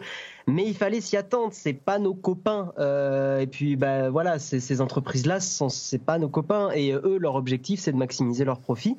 Mais 0.46 0.66
il 0.66 0.74
fallait 0.74 1.00
s'y 1.00 1.16
attendre. 1.16 1.52
C'est 1.52 1.72
pas 1.72 1.98
nos 1.98 2.12
copains. 2.12 2.72
Euh, 2.78 3.40
et 3.40 3.46
puis 3.46 3.76
bah 3.76 4.10
voilà 4.10 4.38
ces, 4.38 4.80
entreprises 4.82 5.24
là 5.24 5.40
c'est 5.40 6.04
pas 6.04 6.18
nos 6.18 6.28
copains 6.28 6.70
et 6.72 6.92
eux 6.92 7.16
leur 7.18 7.36
objectif 7.36 7.80
c'est 7.80 7.92
de 7.92 7.96
maximiser 7.96 8.44
leurs 8.44 8.60
profits. 8.60 8.96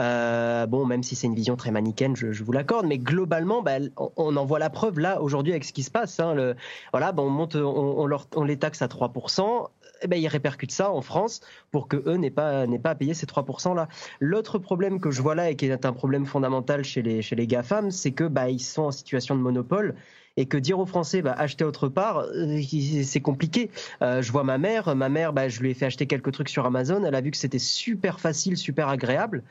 Euh, 0.00 0.66
bon, 0.66 0.86
même 0.86 1.02
si 1.02 1.14
c'est 1.14 1.26
une 1.26 1.34
vision 1.34 1.54
très 1.54 1.70
manichéenne, 1.70 2.16
je, 2.16 2.32
je 2.32 2.44
vous 2.44 2.52
l'accorde, 2.52 2.86
mais 2.86 2.98
globalement, 2.98 3.62
bah, 3.62 3.72
on, 4.16 4.36
en 4.36 4.44
voit 4.46 4.58
la 4.58 4.70
preuve 4.70 4.98
là 4.98 5.20
aujourd'hui 5.20 5.52
avec 5.52 5.64
ce 5.64 5.72
qui 5.72 5.82
se 5.82 5.90
passe. 5.90 6.18
Hein, 6.18 6.34
le, 6.34 6.56
voilà, 6.92 7.12
bah, 7.12 7.22
on 7.22 7.28
monte, 7.28 7.56
on, 7.56 7.98
on, 7.98 8.06
leur, 8.06 8.26
on 8.34 8.44
les 8.44 8.58
taxe 8.58 8.80
à 8.80 8.86
3% 8.86 9.68
eh 10.02 10.08
ben, 10.08 10.16
ils 10.16 10.28
répercutent 10.28 10.72
ça 10.72 10.90
en 10.90 11.02
France 11.02 11.40
pour 11.70 11.88
que 11.88 11.96
eux 12.06 12.16
n'aient 12.16 12.30
pas, 12.30 12.66
n'aient 12.66 12.78
pas 12.78 12.90
à 12.90 12.94
payer 12.94 13.14
ces 13.14 13.26
3%-là. 13.26 13.88
L'autre 14.20 14.58
problème 14.58 15.00
que 15.00 15.10
je 15.10 15.22
vois 15.22 15.34
là 15.34 15.50
et 15.50 15.56
qui 15.56 15.66
est 15.66 15.86
un 15.86 15.92
problème 15.92 16.26
fondamental 16.26 16.84
chez 16.84 17.02
les, 17.02 17.22
chez 17.22 17.36
les 17.36 17.46
GAFAM, 17.46 17.90
c'est 17.90 18.12
que 18.12 18.24
bah, 18.24 18.48
ils 18.48 18.60
sont 18.60 18.82
en 18.82 18.90
situation 18.90 19.36
de 19.36 19.40
monopole 19.40 19.94
et 20.36 20.46
que 20.46 20.56
dire 20.56 20.78
aux 20.78 20.86
Français 20.86 21.22
bah, 21.22 21.32
acheter 21.32 21.64
autre 21.64 21.88
part, 21.88 22.18
euh, 22.18 22.60
c'est 23.04 23.20
compliqué. 23.20 23.70
Euh, 24.02 24.22
je 24.22 24.32
vois 24.32 24.44
ma 24.44 24.58
mère, 24.58 24.94
ma 24.96 25.08
mère, 25.08 25.32
bah, 25.32 25.48
je 25.48 25.60
lui 25.60 25.70
ai 25.70 25.74
fait 25.74 25.86
acheter 25.86 26.06
quelques 26.06 26.32
trucs 26.32 26.48
sur 26.48 26.64
Amazon, 26.66 27.04
elle 27.04 27.14
a 27.14 27.20
vu 27.20 27.30
que 27.30 27.36
c'était 27.36 27.58
super 27.58 28.20
facile, 28.20 28.56
super 28.56 28.88
agréable. 28.88 29.42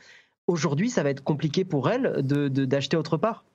Aujourd'hui, 0.47 0.89
ça 0.89 1.03
va 1.03 1.09
être 1.09 1.23
compliqué 1.23 1.63
pour 1.63 1.89
elle 1.89 2.25
de, 2.25 2.47
d'acheter 2.47 2.97
autre 2.97 3.17
part. 3.17 3.45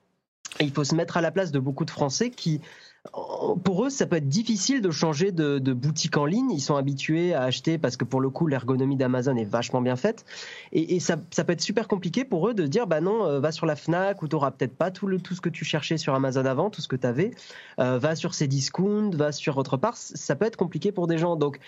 il 0.61 0.71
faut 0.71 0.85
se 0.85 0.95
mettre 0.95 1.17
à 1.17 1.21
la 1.21 1.31
place 1.31 1.51
de 1.51 1.59
beaucoup 1.59 1.85
de 1.85 1.91
Français 1.91 2.31
qui 2.31 2.61
pour 3.65 3.85
eux, 3.85 3.91
ça 3.91 4.07
peut 4.07 4.17
être 4.17 4.29
difficile 4.29 4.81
de 4.81 4.91
changer 4.91 5.33
de, 5.33 5.73
boutique 5.73 6.17
en 6.17 6.25
ligne. 6.25 6.51
Ils 6.51 6.61
sont 6.61 6.77
habitués 6.77 7.35
à 7.35 7.43
acheter 7.43 7.79
parce 7.79 7.97
que 7.97 8.05
pour 8.05 8.21
le 8.21 8.31
coup, 8.31 8.47
l'ergonomie 8.47 8.97
d'Amazon 8.97 9.37
est 9.37 9.45
vachement 9.45 9.81
bien 9.81 9.97
faite. 9.97 10.25
Et, 10.73 11.01
ça, 11.01 11.17
peut 11.17 11.53
être 11.53 11.61
super 11.61 11.89
compliqué 11.89 12.25
pour 12.25 12.49
eux 12.49 12.55
de 12.55 12.67
dire, 12.67 12.87
bah 12.87 13.01
non, 13.01 13.27
euh, 13.27 13.41
va 13.41 13.53
sur 13.53 13.67
la 13.67 13.77
Fnac 13.77 14.23
où 14.23 14.29
tu 14.29 14.35
n'auras 14.35 14.51
peut-être 14.51 14.77
pas 14.77 14.91
tout, 14.91 15.07
le, 15.07 15.21
tout 15.21 15.35
ce 15.35 15.41
que 15.41 15.49
tu 15.49 15.65
cherchais 15.65 15.99
sur 15.99 16.15
Amazon 16.15 16.45
avant, 16.45 16.71
tout 16.71 16.81
ce 16.81 16.89
que 16.89 16.97
tu 16.97 17.07
avais. 17.07 17.31
Euh, 17.79 17.99
va 17.99 18.17
sur 18.17 18.35
ces 18.35 18.47
discounts, 18.47 19.11
va 19.15 19.33
sur 19.33 19.57
autre 19.59 19.77
part. 19.77 19.97
Ça 19.97 20.37
peut 20.37 20.47
être 20.47 20.57
compliqué 20.57 20.93
pour 20.93 21.07
des 21.07 21.19
gens. 21.19 21.37
Donc, 21.37 21.59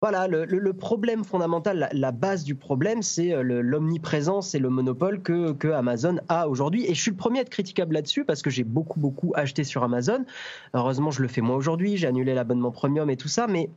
voilà, 0.00 0.28
le, 0.28 0.72
problème 0.74 1.24
fondamental, 1.24 1.88
la, 1.92 2.12
base 2.12 2.44
du 2.44 2.54
problème, 2.54 3.02
c'est 3.02 3.32
euh, 3.32 3.42
l'omniprésence 3.42 4.54
et 4.54 4.60
le 4.60 4.68
monopole 4.68 5.20
que, 5.22 5.72
Amazon 5.72 6.18
a 6.28 6.48
aujourd'hui. 6.48 6.84
Et 6.88 6.94
je 6.94 7.00
suis 7.00 7.10
le 7.10 7.16
premier 7.16 7.40
à 7.40 7.42
être 7.42 7.50
critiquable 7.50 7.94
là-dessus 7.94 8.24
parce 8.24 8.42
que 8.42 8.48
j'ai 8.48 8.62
beaucoup, 8.62 9.00
beaucoup 9.00 9.32
acheté 9.34 9.64
sur 9.64 9.82
Amazon. 9.82 10.24
Heureusement, 10.72 11.10
je 11.10 11.20
le 11.20 11.26
fais 11.26 11.40
moi 11.40 11.56
aujourd'hui. 11.56 11.96
J'ai 11.96 12.06
annulé 12.06 12.32
l'abonnement 12.32 12.70
premium 12.70 13.10
et 13.10 13.16
tout 13.16 13.28
ça. 13.28 13.48
Mais 13.48 13.70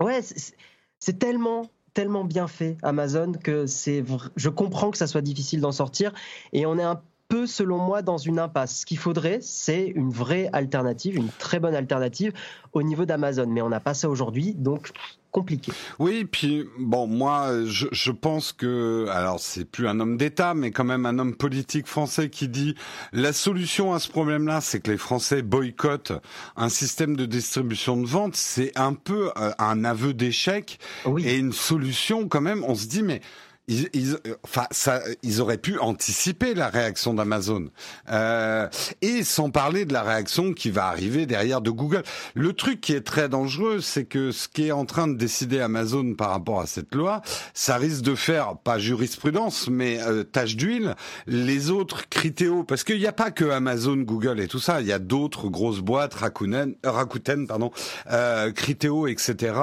ouais, 0.00 0.20
c'est 1.00 1.18
tellement, 1.18 1.62
tellement 1.92 2.24
bien 2.24 2.46
fait 2.46 2.76
Amazon 2.82 3.32
que 3.32 3.66
je 3.66 4.48
comprends 4.48 4.92
que 4.92 4.98
ça 4.98 5.08
soit 5.08 5.22
difficile 5.22 5.60
d'en 5.60 5.72
sortir. 5.72 6.12
Et 6.52 6.66
on 6.66 6.78
est 6.78 6.84
un 6.84 7.02
peu, 7.32 7.46
selon 7.46 7.78
moi, 7.78 8.02
dans 8.02 8.18
une 8.18 8.38
impasse. 8.38 8.80
Ce 8.80 8.86
qu'il 8.86 8.98
faudrait, 8.98 9.38
c'est 9.40 9.86
une 9.86 10.10
vraie 10.10 10.50
alternative, 10.52 11.16
une 11.16 11.30
très 11.38 11.60
bonne 11.60 11.74
alternative 11.74 12.34
au 12.74 12.82
niveau 12.82 13.06
d'Amazon. 13.06 13.46
Mais 13.46 13.62
on 13.62 13.70
n'a 13.70 13.80
pas 13.80 13.94
ça 13.94 14.10
aujourd'hui, 14.10 14.52
donc 14.52 14.90
compliqué. 15.30 15.72
Oui, 15.98 16.26
puis 16.26 16.68
bon, 16.78 17.06
moi, 17.06 17.64
je, 17.64 17.86
je 17.90 18.10
pense 18.10 18.52
que, 18.52 19.06
alors 19.08 19.40
c'est 19.40 19.64
plus 19.64 19.88
un 19.88 19.98
homme 19.98 20.18
d'État, 20.18 20.52
mais 20.52 20.72
quand 20.72 20.84
même 20.84 21.06
un 21.06 21.18
homme 21.18 21.34
politique 21.34 21.86
français 21.86 22.28
qui 22.28 22.48
dit 22.48 22.74
la 23.14 23.32
solution 23.32 23.94
à 23.94 23.98
ce 23.98 24.10
problème-là, 24.10 24.60
c'est 24.60 24.80
que 24.80 24.90
les 24.90 24.98
Français 24.98 25.40
boycottent 25.40 26.12
un 26.56 26.68
système 26.68 27.16
de 27.16 27.24
distribution 27.24 27.96
de 27.96 28.06
vente. 28.06 28.36
C'est 28.36 28.78
un 28.78 28.92
peu 28.92 29.30
euh, 29.38 29.52
un 29.58 29.84
aveu 29.86 30.12
d'échec 30.12 30.78
et 31.24 31.38
une 31.38 31.52
solution 31.52 32.28
quand 32.28 32.42
même. 32.42 32.62
On 32.68 32.74
se 32.74 32.88
dit 32.88 33.02
mais 33.02 33.22
ils, 33.68 33.88
ils, 33.92 34.18
enfin, 34.42 34.66
ça, 34.70 35.00
ils 35.22 35.40
auraient 35.40 35.58
pu 35.58 35.78
anticiper 35.78 36.54
la 36.54 36.68
réaction 36.68 37.14
d'Amazon. 37.14 37.68
Euh, 38.10 38.68
et 39.02 39.22
sans 39.22 39.50
parler 39.50 39.84
de 39.84 39.92
la 39.92 40.02
réaction 40.02 40.52
qui 40.52 40.70
va 40.70 40.86
arriver 40.86 41.26
derrière 41.26 41.60
de 41.60 41.70
Google. 41.70 42.02
Le 42.34 42.52
truc 42.52 42.80
qui 42.80 42.92
est 42.92 43.02
très 43.02 43.28
dangereux, 43.28 43.80
c'est 43.80 44.04
que 44.04 44.32
ce 44.32 44.48
qui 44.48 44.66
est 44.66 44.72
en 44.72 44.84
train 44.84 45.06
de 45.06 45.14
décider 45.14 45.60
Amazon 45.60 46.14
par 46.14 46.30
rapport 46.30 46.60
à 46.60 46.66
cette 46.66 46.94
loi, 46.94 47.22
ça 47.54 47.76
risque 47.76 48.02
de 48.02 48.14
faire, 48.14 48.56
pas 48.56 48.78
jurisprudence, 48.78 49.68
mais 49.68 50.00
euh, 50.02 50.24
tâche 50.24 50.56
d'huile, 50.56 50.96
les 51.26 51.70
autres 51.70 52.08
Criteo, 52.08 52.64
parce 52.64 52.82
qu'il 52.82 52.98
n'y 52.98 53.06
a 53.06 53.12
pas 53.12 53.30
que 53.30 53.44
Amazon, 53.44 53.96
Google 53.96 54.40
et 54.40 54.48
tout 54.48 54.58
ça, 54.58 54.80
il 54.80 54.88
y 54.88 54.92
a 54.92 54.98
d'autres 54.98 55.48
grosses 55.48 55.80
boîtes, 55.80 56.14
Rakuten, 56.14 56.74
euh, 56.84 56.90
Rakuten 56.90 57.46
pardon, 57.46 57.70
euh, 58.10 58.50
Criteo, 58.50 59.06
etc., 59.06 59.54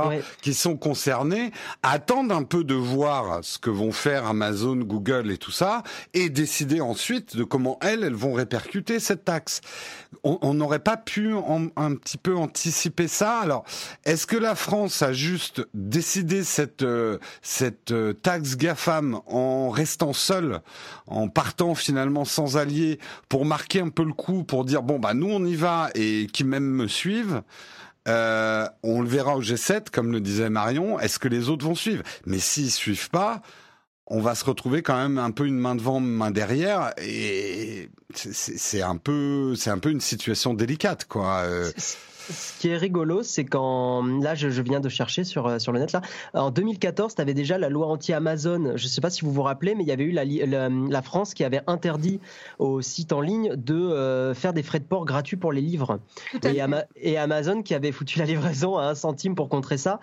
qui 0.41 0.53
sont 0.53 0.77
concernées, 0.77 1.51
attendent 1.83 2.31
un 2.31 2.43
peu 2.43 2.63
de 2.63 2.75
voir 2.75 3.39
ce 3.41 3.59
que 3.59 3.69
vont 3.69 3.88
faire 3.91 4.25
Amazon, 4.25 4.75
Google 4.77 5.31
et 5.31 5.37
tout 5.37 5.51
ça, 5.51 5.83
et 6.13 6.29
décider 6.29 6.81
ensuite 6.81 7.35
de 7.35 7.43
comment 7.43 7.77
elles, 7.81 8.03
elles 8.03 8.13
vont 8.13 8.33
répercuter 8.33 8.99
cette 8.99 9.25
taxe. 9.25 9.61
On 10.23 10.53
n'aurait 10.53 10.79
pas 10.79 10.97
pu 10.97 11.33
un 11.75 11.95
petit 11.95 12.17
peu 12.17 12.35
anticiper 12.35 13.07
ça. 13.07 13.39
Alors, 13.39 13.63
est-ce 14.05 14.27
que 14.27 14.37
la 14.37 14.55
France 14.55 15.01
a 15.01 15.13
juste 15.13 15.67
décidé 15.73 16.43
cette 16.43 16.83
euh, 16.83 17.19
cette 17.41 17.91
euh, 17.91 18.13
taxe 18.13 18.57
Gafam 18.57 19.19
en 19.27 19.69
restant 19.69 20.13
seule, 20.13 20.61
en 21.07 21.27
partant 21.29 21.75
finalement 21.75 22.25
sans 22.25 22.57
alliés, 22.57 22.99
pour 23.29 23.45
marquer 23.45 23.81
un 23.81 23.89
peu 23.89 24.03
le 24.03 24.13
coup, 24.13 24.43
pour 24.43 24.65
dire 24.65 24.83
bon 24.83 24.99
bah 24.99 25.13
nous 25.13 25.29
on 25.29 25.45
y 25.45 25.55
va 25.55 25.89
et 25.95 26.27
qui 26.31 26.43
même 26.43 26.65
me 26.65 26.87
suivent. 26.87 27.41
Euh, 28.07 28.67
on 28.81 29.01
le 29.01 29.07
verra 29.07 29.35
au 29.35 29.41
G7, 29.41 29.89
comme 29.91 30.11
le 30.11 30.21
disait 30.21 30.49
Marion. 30.49 30.99
Est-ce 30.99 31.19
que 31.19 31.27
les 31.27 31.49
autres 31.49 31.65
vont 31.65 31.75
suivre? 31.75 32.03
Mais 32.25 32.39
s'ils 32.39 32.71
suivent 32.71 33.09
pas, 33.09 33.41
on 34.09 34.21
va 34.21 34.35
se 34.35 34.43
retrouver 34.45 34.81
quand 34.81 34.97
même 34.97 35.17
un 35.17 35.31
peu 35.31 35.45
une 35.45 35.57
main 35.57 35.75
devant, 35.75 35.99
main 35.99 36.31
derrière, 36.31 36.93
et 36.97 37.89
c'est 38.15 38.81
un 38.81 38.97
peu, 38.97 39.55
c'est 39.55 39.69
un 39.69 39.77
peu 39.77 39.91
une 39.91 40.01
situation 40.01 40.53
délicate, 40.53 41.05
quoi. 41.05 41.43
Euh, 41.45 41.71
ce 42.29 42.59
qui 42.59 42.69
est 42.69 42.77
rigolo, 42.77 43.23
c'est 43.23 43.45
quand 43.45 44.03
là, 44.21 44.35
je, 44.35 44.61
viens 44.61 44.79
de 44.79 44.89
chercher 44.89 45.23
sur 45.23 45.47
euh, 45.47 45.59
sur 45.59 45.71
le 45.71 45.79
net 45.79 45.91
là. 45.91 46.01
En 46.33 46.51
2014, 46.51 47.15
tu 47.15 47.21
avais 47.21 47.33
déjà 47.33 47.57
la 47.57 47.69
loi 47.69 47.87
anti-Amazon. 47.87 48.73
Je 48.75 48.83
ne 48.83 48.89
sais 48.89 49.01
pas 49.01 49.09
si 49.09 49.23
vous 49.25 49.31
vous 49.31 49.41
rappelez, 49.41 49.75
mais 49.75 49.83
il 49.83 49.87
y 49.87 49.91
avait 49.91 50.03
eu 50.03 50.11
la, 50.11 50.23
la, 50.69 51.01
France 51.01 51.33
qui 51.33 51.43
avait 51.43 51.61
interdit 51.67 52.19
aux 52.59 52.81
sites 52.81 53.13
en 53.13 53.21
ligne 53.21 53.55
de 53.55 53.75
euh, 53.75 54.33
faire 54.33 54.53
des 54.53 54.63
frais 54.63 54.79
de 54.79 54.83
port 54.83 55.05
gratuits 55.05 55.37
pour 55.37 55.51
les 55.51 55.61
livres. 55.61 55.99
Et, 56.43 56.61
et, 56.95 57.17
Amazon 57.17 57.63
qui 57.63 57.73
avait 57.73 57.91
foutu 57.91 58.19
la 58.19 58.25
livraison 58.25 58.77
à 58.77 58.83
un 58.83 58.95
centime 58.95 59.35
pour 59.35 59.49
contrer 59.49 59.77
ça. 59.77 59.99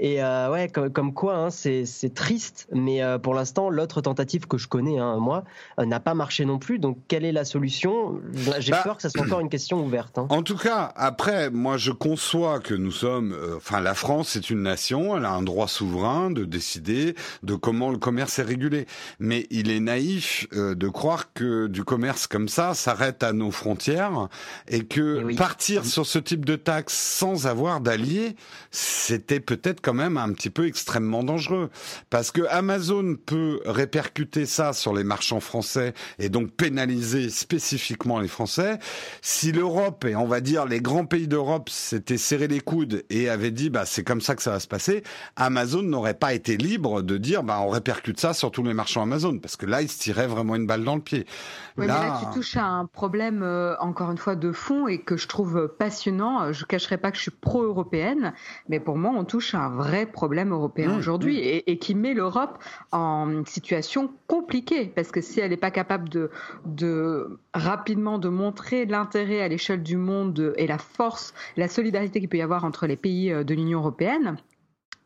Et 0.00 0.22
euh, 0.22 0.50
ouais, 0.50 0.68
comme, 0.68 1.12
quoi, 1.12 1.36
hein, 1.36 1.50
c'est 1.50 2.14
triste, 2.14 2.66
mais 2.72 3.02
euh, 3.02 3.18
pour 3.18 3.34
l'instant, 3.34 3.68
l'autre 3.68 4.00
tentative 4.00 4.46
que 4.46 4.56
je 4.56 4.66
connais, 4.66 4.98
hein, 4.98 5.18
moi, 5.18 5.44
euh, 5.78 5.84
n'a 5.84 6.00
pas 6.00 6.14
marché 6.14 6.46
non 6.46 6.58
plus. 6.58 6.78
Donc, 6.78 6.96
quelle 7.06 7.22
est 7.22 7.32
la 7.32 7.44
solution? 7.44 8.18
J'ai 8.60 8.72
bah, 8.72 8.80
peur 8.82 8.96
que 8.96 9.02
ça 9.02 9.10
soit 9.10 9.26
encore 9.26 9.40
une 9.40 9.50
question 9.50 9.84
ouverte. 9.84 10.16
Hein. 10.16 10.26
En 10.30 10.42
tout 10.42 10.56
cas, 10.56 10.90
après, 10.96 11.50
moi, 11.50 11.69
je 11.76 11.92
conçois 11.92 12.60
que 12.60 12.74
nous 12.74 12.90
sommes, 12.90 13.36
enfin, 13.56 13.80
la 13.80 13.94
France 13.94 14.36
est 14.36 14.50
une 14.50 14.62
nation, 14.62 15.16
elle 15.16 15.24
a 15.24 15.32
un 15.32 15.42
droit 15.42 15.68
souverain 15.68 16.30
de 16.30 16.44
décider 16.44 17.14
de 17.42 17.54
comment 17.54 17.90
le 17.90 17.98
commerce 17.98 18.38
est 18.38 18.44
régulé. 18.44 18.86
Mais 19.18 19.46
il 19.50 19.70
est 19.70 19.80
naïf 19.80 20.48
de 20.52 20.88
croire 20.88 21.32
que 21.32 21.66
du 21.66 21.84
commerce 21.84 22.26
comme 22.26 22.48
ça 22.48 22.74
s'arrête 22.74 23.22
à 23.22 23.32
nos 23.32 23.50
frontières 23.50 24.28
et 24.68 24.84
que 24.84 25.26
eh 25.30 25.34
partir 25.34 25.84
sur 25.84 26.06
ce 26.06 26.18
type 26.18 26.44
de 26.44 26.56
taxe 26.56 26.94
sans 26.94 27.46
avoir 27.46 27.80
d'alliés, 27.80 28.36
c'était 28.70 29.40
peut-être 29.40 29.80
quand 29.80 29.94
même 29.94 30.16
un 30.16 30.32
petit 30.32 30.50
peu 30.50 30.66
extrêmement 30.66 31.22
dangereux. 31.22 31.70
Parce 32.10 32.30
que 32.30 32.42
Amazon 32.50 33.16
peut 33.26 33.60
répercuter 33.64 34.46
ça 34.46 34.72
sur 34.72 34.94
les 34.94 35.04
marchands 35.04 35.40
français 35.40 35.94
et 36.18 36.28
donc 36.28 36.52
pénaliser 36.52 37.28
spécifiquement 37.30 38.18
les 38.18 38.28
Français. 38.28 38.78
Si 39.22 39.52
l'Europe 39.52 40.04
et 40.04 40.16
on 40.16 40.26
va 40.26 40.40
dire 40.40 40.66
les 40.66 40.80
grands 40.80 41.06
pays 41.06 41.28
d'Europe 41.28 41.49
s'étaient 41.68 42.18
serré 42.18 42.48
les 42.48 42.60
coudes 42.60 43.04
et 43.10 43.28
avaient 43.28 43.50
dit 43.50 43.70
bah 43.70 43.84
c'est 43.86 44.04
comme 44.04 44.20
ça 44.20 44.34
que 44.36 44.42
ça 44.42 44.50
va 44.50 44.60
se 44.60 44.68
passer, 44.68 45.02
Amazon 45.36 45.82
n'aurait 45.82 46.14
pas 46.14 46.34
été 46.34 46.56
libre 46.56 47.02
de 47.02 47.16
dire 47.16 47.42
bah 47.42 47.58
on 47.60 47.68
répercute 47.68 48.20
ça 48.20 48.32
sur 48.32 48.50
tous 48.50 48.62
les 48.62 48.74
marchands 48.74 49.02
Amazon 49.02 49.38
parce 49.38 49.56
que 49.56 49.66
là 49.66 49.82
il 49.82 49.88
se 49.88 49.98
tirait 49.98 50.26
vraiment 50.26 50.56
une 50.56 50.66
balle 50.66 50.84
dans 50.84 50.96
le 50.96 51.02
pied. 51.02 51.26
Oui, 51.76 51.86
là... 51.86 52.00
mais 52.00 52.08
là 52.08 52.20
tu 52.22 52.38
touches 52.38 52.56
à 52.56 52.64
un 52.64 52.86
problème 52.86 53.42
euh, 53.42 53.74
encore 53.80 54.10
une 54.10 54.18
fois 54.18 54.36
de 54.36 54.52
fond 54.52 54.86
et 54.86 55.00
que 55.00 55.16
je 55.16 55.28
trouve 55.28 55.68
passionnant. 55.78 56.52
Je 56.52 56.64
cacherai 56.64 56.98
pas 56.98 57.10
que 57.10 57.16
je 57.16 57.22
suis 57.22 57.30
pro-européenne, 57.30 58.32
mais 58.68 58.80
pour 58.80 58.96
moi 58.96 59.12
on 59.14 59.24
touche 59.24 59.54
à 59.54 59.60
un 59.60 59.70
vrai 59.70 60.06
problème 60.06 60.52
européen 60.52 60.92
mmh, 60.92 60.98
aujourd'hui 60.98 61.36
mmh. 61.36 61.62
et, 61.66 61.78
qui 61.78 61.94
met 61.94 62.14
l'Europe 62.14 62.58
en 62.92 63.44
situation 63.46 64.12
compliquée 64.26 64.86
parce 64.86 65.10
que 65.10 65.20
si 65.20 65.40
elle 65.40 65.50
n'est 65.50 65.56
pas 65.56 65.70
capable 65.70 66.08
de, 66.08 66.30
de 66.66 67.38
rapidement 67.54 68.18
de 68.18 68.28
montrer 68.28 68.86
l'intérêt 68.86 69.40
à 69.40 69.48
l'échelle 69.48 69.82
du 69.82 69.96
monde 69.96 70.54
et 70.56 70.66
la 70.66 70.78
force, 70.78 71.34
la 71.56 71.68
solidarité 71.68 72.20
qu'il 72.20 72.28
peut 72.28 72.38
y 72.38 72.42
avoir 72.42 72.64
entre 72.64 72.86
les 72.86 72.96
pays 72.96 73.32
euh, 73.32 73.44
de 73.44 73.54
l'Union 73.54 73.80
européenne, 73.80 74.36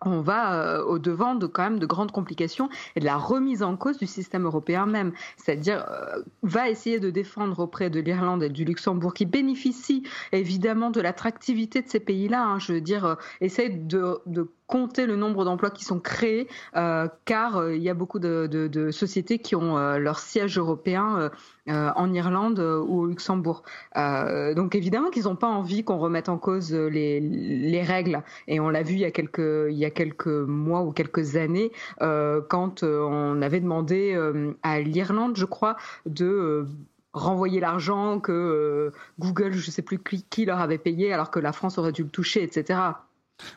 on 0.05 0.21
va 0.21 0.55
euh, 0.55 0.85
au 0.85 0.99
devant 0.99 1.35
de 1.35 1.47
quand 1.47 1.63
même 1.63 1.79
de 1.79 1.87
grandes 1.87 2.13
complications 2.13 2.69
et 2.97 3.01
de 3.01 3.05
la 3.05 3.17
remise 3.17 3.63
en 3.63 3.77
cause 3.77 3.99
du 3.99 4.07
système 4.07 4.45
européen 4.45 4.87
même. 4.87 5.13
C'est-à-dire 5.37 5.87
euh, 5.91 6.23
va 6.43 6.69
essayer 6.69 7.01
de 7.01 7.11
défendre 7.11 7.59
auprès 7.61 7.91
de 7.91 8.01
l'Irlande 8.01 8.43
et 8.43 8.49
du 8.49 8.65
Luxembourg 8.65 9.15
qui 9.15 9.27
bénéficient 9.27 10.03
évidemment 10.33 10.91
de 10.91 11.01
l'attractivité 11.01 11.83
de 11.83 11.89
ces 11.89 12.01
pays-là. 12.01 12.45
Hein. 12.45 12.59
je 12.59 12.73
veux 12.75 12.81
dire, 12.81 13.05
euh, 13.05 13.15
essaye 13.41 13.71
de, 13.71 14.19
de 14.27 14.51
compter 14.67 15.07
le 15.07 15.17
nombre 15.17 15.45
d'emplois 15.45 15.71
qui 15.71 15.85
sont 15.85 16.01
créés, 16.01 16.49
euh, 16.77 17.09
car 17.25 17.59
euh, 17.59 17.77
il 17.77 17.83
y 17.83 17.91
a 17.91 17.95
beaucoup 17.95 18.19
de, 18.19 18.49
de, 18.51 18.67
de 18.67 18.91
sociétés 18.91 19.39
qui 19.39 19.55
ont 19.55 19.77
euh, 19.77 19.99
leur 19.99 20.19
siège 20.19 20.59
européen 20.59 21.31
en 21.67 22.13
Irlande 22.13 22.61
ou 22.61 23.01
au 23.01 23.07
Luxembourg. 23.07 23.63
donc 23.95 24.75
évidemment 24.75 25.09
qu'ils 25.09 25.25
n'ont 25.25 25.37
pas 25.37 25.49
envie 25.49 25.83
qu'on 25.83 25.97
remette 25.97 26.29
en 26.29 26.37
cause 26.37 26.75
les, 26.75 27.21
les, 27.21 27.83
règles, 27.83 28.23
et 28.49 28.61
on 28.61 28.69
l'a 28.69 28.83
vu 28.83 28.95
il 28.95 29.01
y 29.01 29.07
a 29.07 29.11
quelques 29.11 29.71
il 29.71 29.77
y 29.77 29.87
a 29.87 29.91
quelques 29.91 30.27
mois 30.27 30.83
ou 30.83 30.93
quelques 30.93 31.37
années 31.37 31.73
quand 32.01 32.83
on 32.83 33.41
avait 33.41 33.61
demandé 33.61 34.15
à 34.63 34.81
l'Irlande, 34.81 35.37
je 35.37 35.47
crois, 35.47 35.77
de 36.05 36.67
renvoyer 37.15 37.61
l'argent 37.61 38.21
que 38.21 38.93
Google, 39.19 39.53
je 39.53 39.67
ne 39.67 39.73
sais 39.73 39.83
plus 39.83 39.99
qui, 39.99 40.23
qui, 40.25 40.45
leur 40.45 40.61
avait 40.61 40.77
payé, 40.77 41.15
alors 41.15 41.31
que 41.31 41.39
la 41.39 41.53
France 41.53 41.79
aurait 41.79 41.93
dû 41.93 42.03
le 42.03 42.11
toucher, 42.11 42.43
etc. 42.43 42.79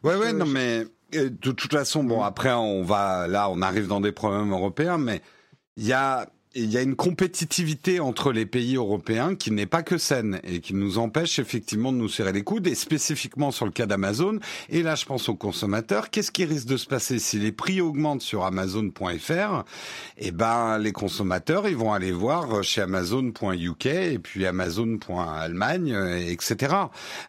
Ouais, 0.03 0.15
ouais, 0.15 0.31
non, 0.31 0.45
mais 0.45 0.85
de 1.11 1.51
toute 1.51 1.71
façon, 1.71 2.03
bon, 2.03 2.21
après, 2.23 2.51
on 2.51 2.83
va, 2.83 3.27
là, 3.27 3.49
on 3.49 3.61
arrive 3.61 3.87
dans 3.87 4.01
des 4.01 4.11
problèmes 4.11 4.51
européens, 4.51 4.97
mais 4.97 5.21
il 5.75 5.85
y 5.85 5.93
a, 5.93 6.27
il 6.56 6.72
y 6.72 6.77
a 6.77 6.82
une 6.82 6.96
compétitivité 6.96 8.00
entre 8.00 8.32
les 8.32 8.46
pays 8.46 8.75
européens 8.75 9.36
qui 9.36 9.51
n'est 9.51 9.66
pas 9.66 9.84
que 9.84 9.98
saine 9.98 10.39
et 10.44 10.60
qui 10.60 10.74
nous 10.74 10.98
empêche 10.98 11.39
effectivement 11.39 11.92
de 11.92 11.98
nous 11.98 12.10
serrer 12.10 12.32
les 12.32 12.44
coudes 12.44 12.68
et 12.68 12.75
spécifiquement 12.75 13.51
sur 13.51 13.66
le 13.66 13.72
cas 13.72 13.86
d'Amazon. 13.86 14.39
Et 14.70 14.82
là, 14.82 14.96
je 14.96 15.06
pense 15.06 15.30
aux 15.30 15.36
consommateurs. 15.36 16.10
Qu'est-ce 16.10 16.32
qui 16.32 16.46
risque 16.46 16.68
de 16.68 16.77
se 16.77 16.88
passer 16.88 17.20
si 17.20 17.38
les 17.38 17.51
prix 17.51 17.82
augmentent 17.82 18.22
sur 18.22 18.46
Amazon.fr 18.46 19.63
Eh 20.18 20.32
ben, 20.32 20.77
les 20.77 20.94
consommateurs, 20.94 21.68
ils 21.68 21.75
vont 21.75 21.94
aller 21.94 22.12
voir 22.12 22.63
chez 22.63 22.82
Amazon.uk 22.82 23.86
et 23.86 24.18
puis 24.18 24.46
Amazon.allemagne, 24.46 25.96
etc. 26.27 26.75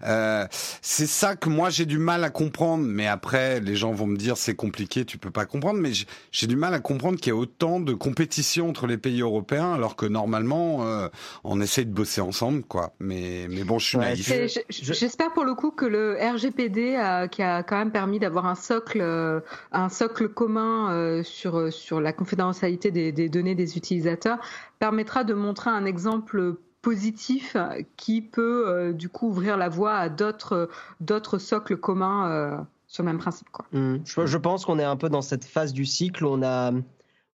Euh, 0.04 0.46
c'est 0.80 1.06
ça 1.06 1.36
que 1.36 1.48
moi 1.48 1.70
j'ai 1.70 1.86
du 1.86 1.98
mal 1.98 2.24
à 2.24 2.30
comprendre. 2.30 2.84
Mais 2.86 3.06
après, 3.06 3.60
les 3.60 3.76
gens 3.76 3.92
vont 3.92 4.06
me 4.06 4.16
dire 4.16 4.36
c'est 4.36 4.54
compliqué, 4.54 5.04
tu 5.04 5.18
peux 5.18 5.30
pas 5.30 5.44
comprendre. 5.44 5.80
Mais 5.80 5.90
j'ai 6.32 6.46
du 6.46 6.56
mal 6.56 6.72
à 6.72 6.80
comprendre 6.80 7.18
qu'il 7.18 7.30
y 7.30 7.36
a 7.36 7.36
autant 7.36 7.80
de 7.80 7.92
compétition 7.92 8.68
entre 8.68 8.86
les 8.86 8.96
pays 8.96 9.07
européens, 9.16 9.72
alors 9.72 9.96
que 9.96 10.06
normalement, 10.06 10.86
euh, 10.86 11.08
on 11.44 11.60
essaie 11.60 11.84
de 11.84 11.92
bosser 11.92 12.20
ensemble, 12.20 12.62
quoi. 12.62 12.92
Mais, 13.00 13.46
mais 13.50 13.64
bon, 13.64 13.78
je 13.78 13.86
suis 13.86 13.98
naïf. 13.98 14.32
J'espère 14.68 15.32
pour 15.32 15.44
le 15.44 15.54
coup 15.54 15.70
que 15.70 15.84
le 15.84 16.16
RGPD, 16.20 17.28
qui 17.30 17.42
a 17.42 17.62
quand 17.62 17.78
même 17.78 17.92
permis 17.92 18.18
d'avoir 18.18 18.46
un 18.46 18.54
socle, 18.54 19.00
euh, 19.00 19.40
un 19.72 19.88
socle 19.88 20.28
commun 20.28 20.92
euh, 20.92 21.22
sur, 21.22 21.72
sur 21.72 22.00
la 22.00 22.12
confidentialité 22.12 22.90
des, 22.90 23.12
des 23.12 23.28
données 23.28 23.54
des 23.54 23.76
utilisateurs, 23.76 24.38
permettra 24.78 25.24
de 25.24 25.34
montrer 25.34 25.70
un 25.70 25.84
exemple 25.84 26.54
positif 26.82 27.56
qui 27.96 28.22
peut 28.22 28.92
du 28.94 29.08
coup 29.08 29.28
ouvrir 29.28 29.56
la 29.56 29.68
voie 29.68 29.94
à 29.94 30.08
d'autres 30.08 30.70
d'autres 31.00 31.38
socles 31.38 31.76
communs 31.76 32.64
sur 32.86 33.02
le 33.02 33.08
même 33.08 33.18
principe. 33.18 33.48
Quoi. 33.50 33.66
Mmh. 33.72 33.96
Je, 34.04 34.26
je, 34.26 34.38
pense 34.38 34.64
qu'on 34.64 34.78
est 34.78 34.84
un 34.84 34.96
peu 34.96 35.08
dans 35.08 35.22
cette 35.22 35.44
phase 35.44 35.72
du 35.72 35.84
cycle 35.84 36.24
où 36.24 36.28
on 36.28 36.42
a, 36.42 36.72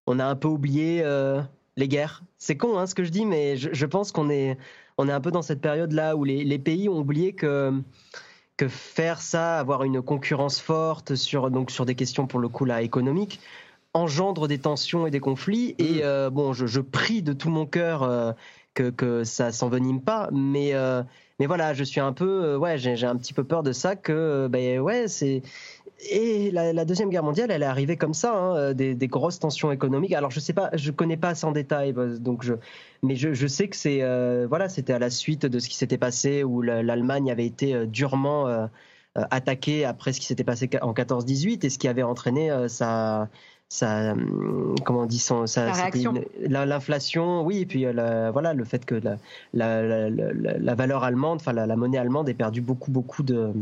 on 0.07 0.19
a 0.19 0.25
un 0.25 0.35
peu 0.35 0.47
oublié 0.47 1.03
les 1.77 1.87
guerres. 1.87 2.23
C'est 2.37 2.57
con 2.57 2.77
hein, 2.77 2.85
ce 2.85 2.95
que 2.95 3.03
je 3.03 3.09
dis, 3.09 3.25
mais 3.25 3.57
je, 3.57 3.85
pense 3.85 4.11
qu'on 4.11 4.29
est, 4.29 4.57
on 4.97 5.07
est 5.07 5.11
un 5.11 5.21
peu 5.21 5.31
dans 5.31 5.41
cette 5.41 5.61
période-là 5.61 6.15
où 6.15 6.23
les, 6.23 6.59
pays 6.59 6.89
ont 6.89 6.99
oublié 6.99 7.33
que, 7.33 7.73
que 8.57 8.67
faire 8.67 9.21
ça, 9.21 9.59
avoir 9.59 9.83
une 9.83 10.01
concurrence 10.01 10.59
forte 10.59 11.15
sur, 11.15 11.49
donc 11.51 11.71
sur 11.71 11.85
des 11.85 11.95
questions 11.95 12.27
pour 12.27 12.39
le 12.39 12.49
coup 12.49 12.65
là 12.65 12.81
économiques, 12.81 13.39
engendre 13.93 14.47
des 14.47 14.59
tensions 14.59 15.07
et 15.07 15.11
des 15.11 15.19
conflits. 15.19 15.75
Et 15.79 15.95
mm. 15.95 16.01
euh, 16.03 16.29
bon, 16.29 16.53
je, 16.53 16.79
prie 16.79 17.21
de 17.21 17.33
tout 17.33 17.49
mon 17.49 17.65
cœur 17.65 18.03
euh, 18.03 18.33
que, 18.73 18.89
que 18.89 19.23
ça 19.23 19.51
s'envenime 19.51 20.01
pas, 20.01 20.29
mais 20.31 20.73
euh, 20.73 21.03
mais 21.39 21.47
voilà, 21.47 21.73
je 21.73 21.83
suis 21.83 21.99
un 21.99 22.13
peu, 22.13 22.55
ouais, 22.55 22.77
j'ai 22.77 23.05
un 23.05 23.15
petit 23.15 23.33
peu 23.33 23.43
peur 23.43 23.63
de 23.63 23.71
ça 23.71 23.95
que, 23.95 24.47
ben 24.47 24.79
ouais, 24.79 25.07
c'est 25.07 25.41
et 26.09 26.51
la, 26.51 26.85
deuxième 26.85 27.09
guerre 27.09 27.23
mondiale, 27.23 27.51
elle 27.51 27.63
est 27.63 27.67
arrivée 27.67 27.97
comme 27.97 28.13
ça, 28.13 28.35
hein, 28.35 28.55
euh, 28.55 28.73
des, 28.73 28.95
grosses 29.07 29.39
tensions 29.39 29.71
économiques. 29.71 30.13
Alors 30.13 30.31
je 30.31 30.39
sais 30.39 30.53
pas, 30.53 30.69
je 30.73 30.91
connais 30.91 31.17
pas 31.17 31.29
assez 31.29 31.45
en 31.45 31.51
détail, 31.51 31.93
bah, 31.93 32.07
donc 32.07 32.43
je, 32.43 32.53
mais 33.01 33.15
je, 33.15 33.47
sais 33.47 33.67
que 33.67 33.75
c'est 33.75 34.01
euh, 34.01 34.45
voilà, 34.47 34.69
c'était 34.69 34.93
à 34.93 34.99
la 34.99 35.09
suite 35.09 35.45
de 35.45 35.59
ce 35.59 35.69
qui 35.69 35.75
s'était 35.75 35.97
passé 35.97 36.43
où 36.43 36.61
l'Allemagne 36.61 37.31
avait 37.31 37.45
été 37.45 37.73
euh, 37.73 37.85
durement 37.85 38.69
attaquée 39.15 39.85
après 39.85 40.11
ce 40.11 40.19
qui 40.19 40.25
s'était 40.25 40.43
passé 40.43 40.69
en 40.81 40.93
14-18 40.93 41.65
et 41.65 41.69
ce 41.69 41.77
qui 41.77 41.87
avait 41.87 42.01
entraîné 42.03 42.49
sa 42.67 43.29
ça 43.69 44.15
comment 44.85 45.01
on 45.01 45.05
dit 45.05 45.19
son 45.19 45.45
l'inflation 46.39 47.43
oui 47.43 47.59
et 47.59 47.65
puis 47.67 47.85
voilà 47.85 48.53
le 48.53 48.63
fait 48.63 48.85
que 48.85 48.95
la, 48.95 49.17
la, 49.53 50.09
la 50.09 50.75
valeur 50.75 51.03
allemande 51.03 51.41
enfin 51.41 51.53
la, 51.53 51.75
monnaie 51.75 51.99
allemande 51.99 52.27
ait 52.27 52.33
perdu 52.33 52.61
beaucoup 52.61 52.89
beaucoup 52.89 53.21
de 53.21 53.53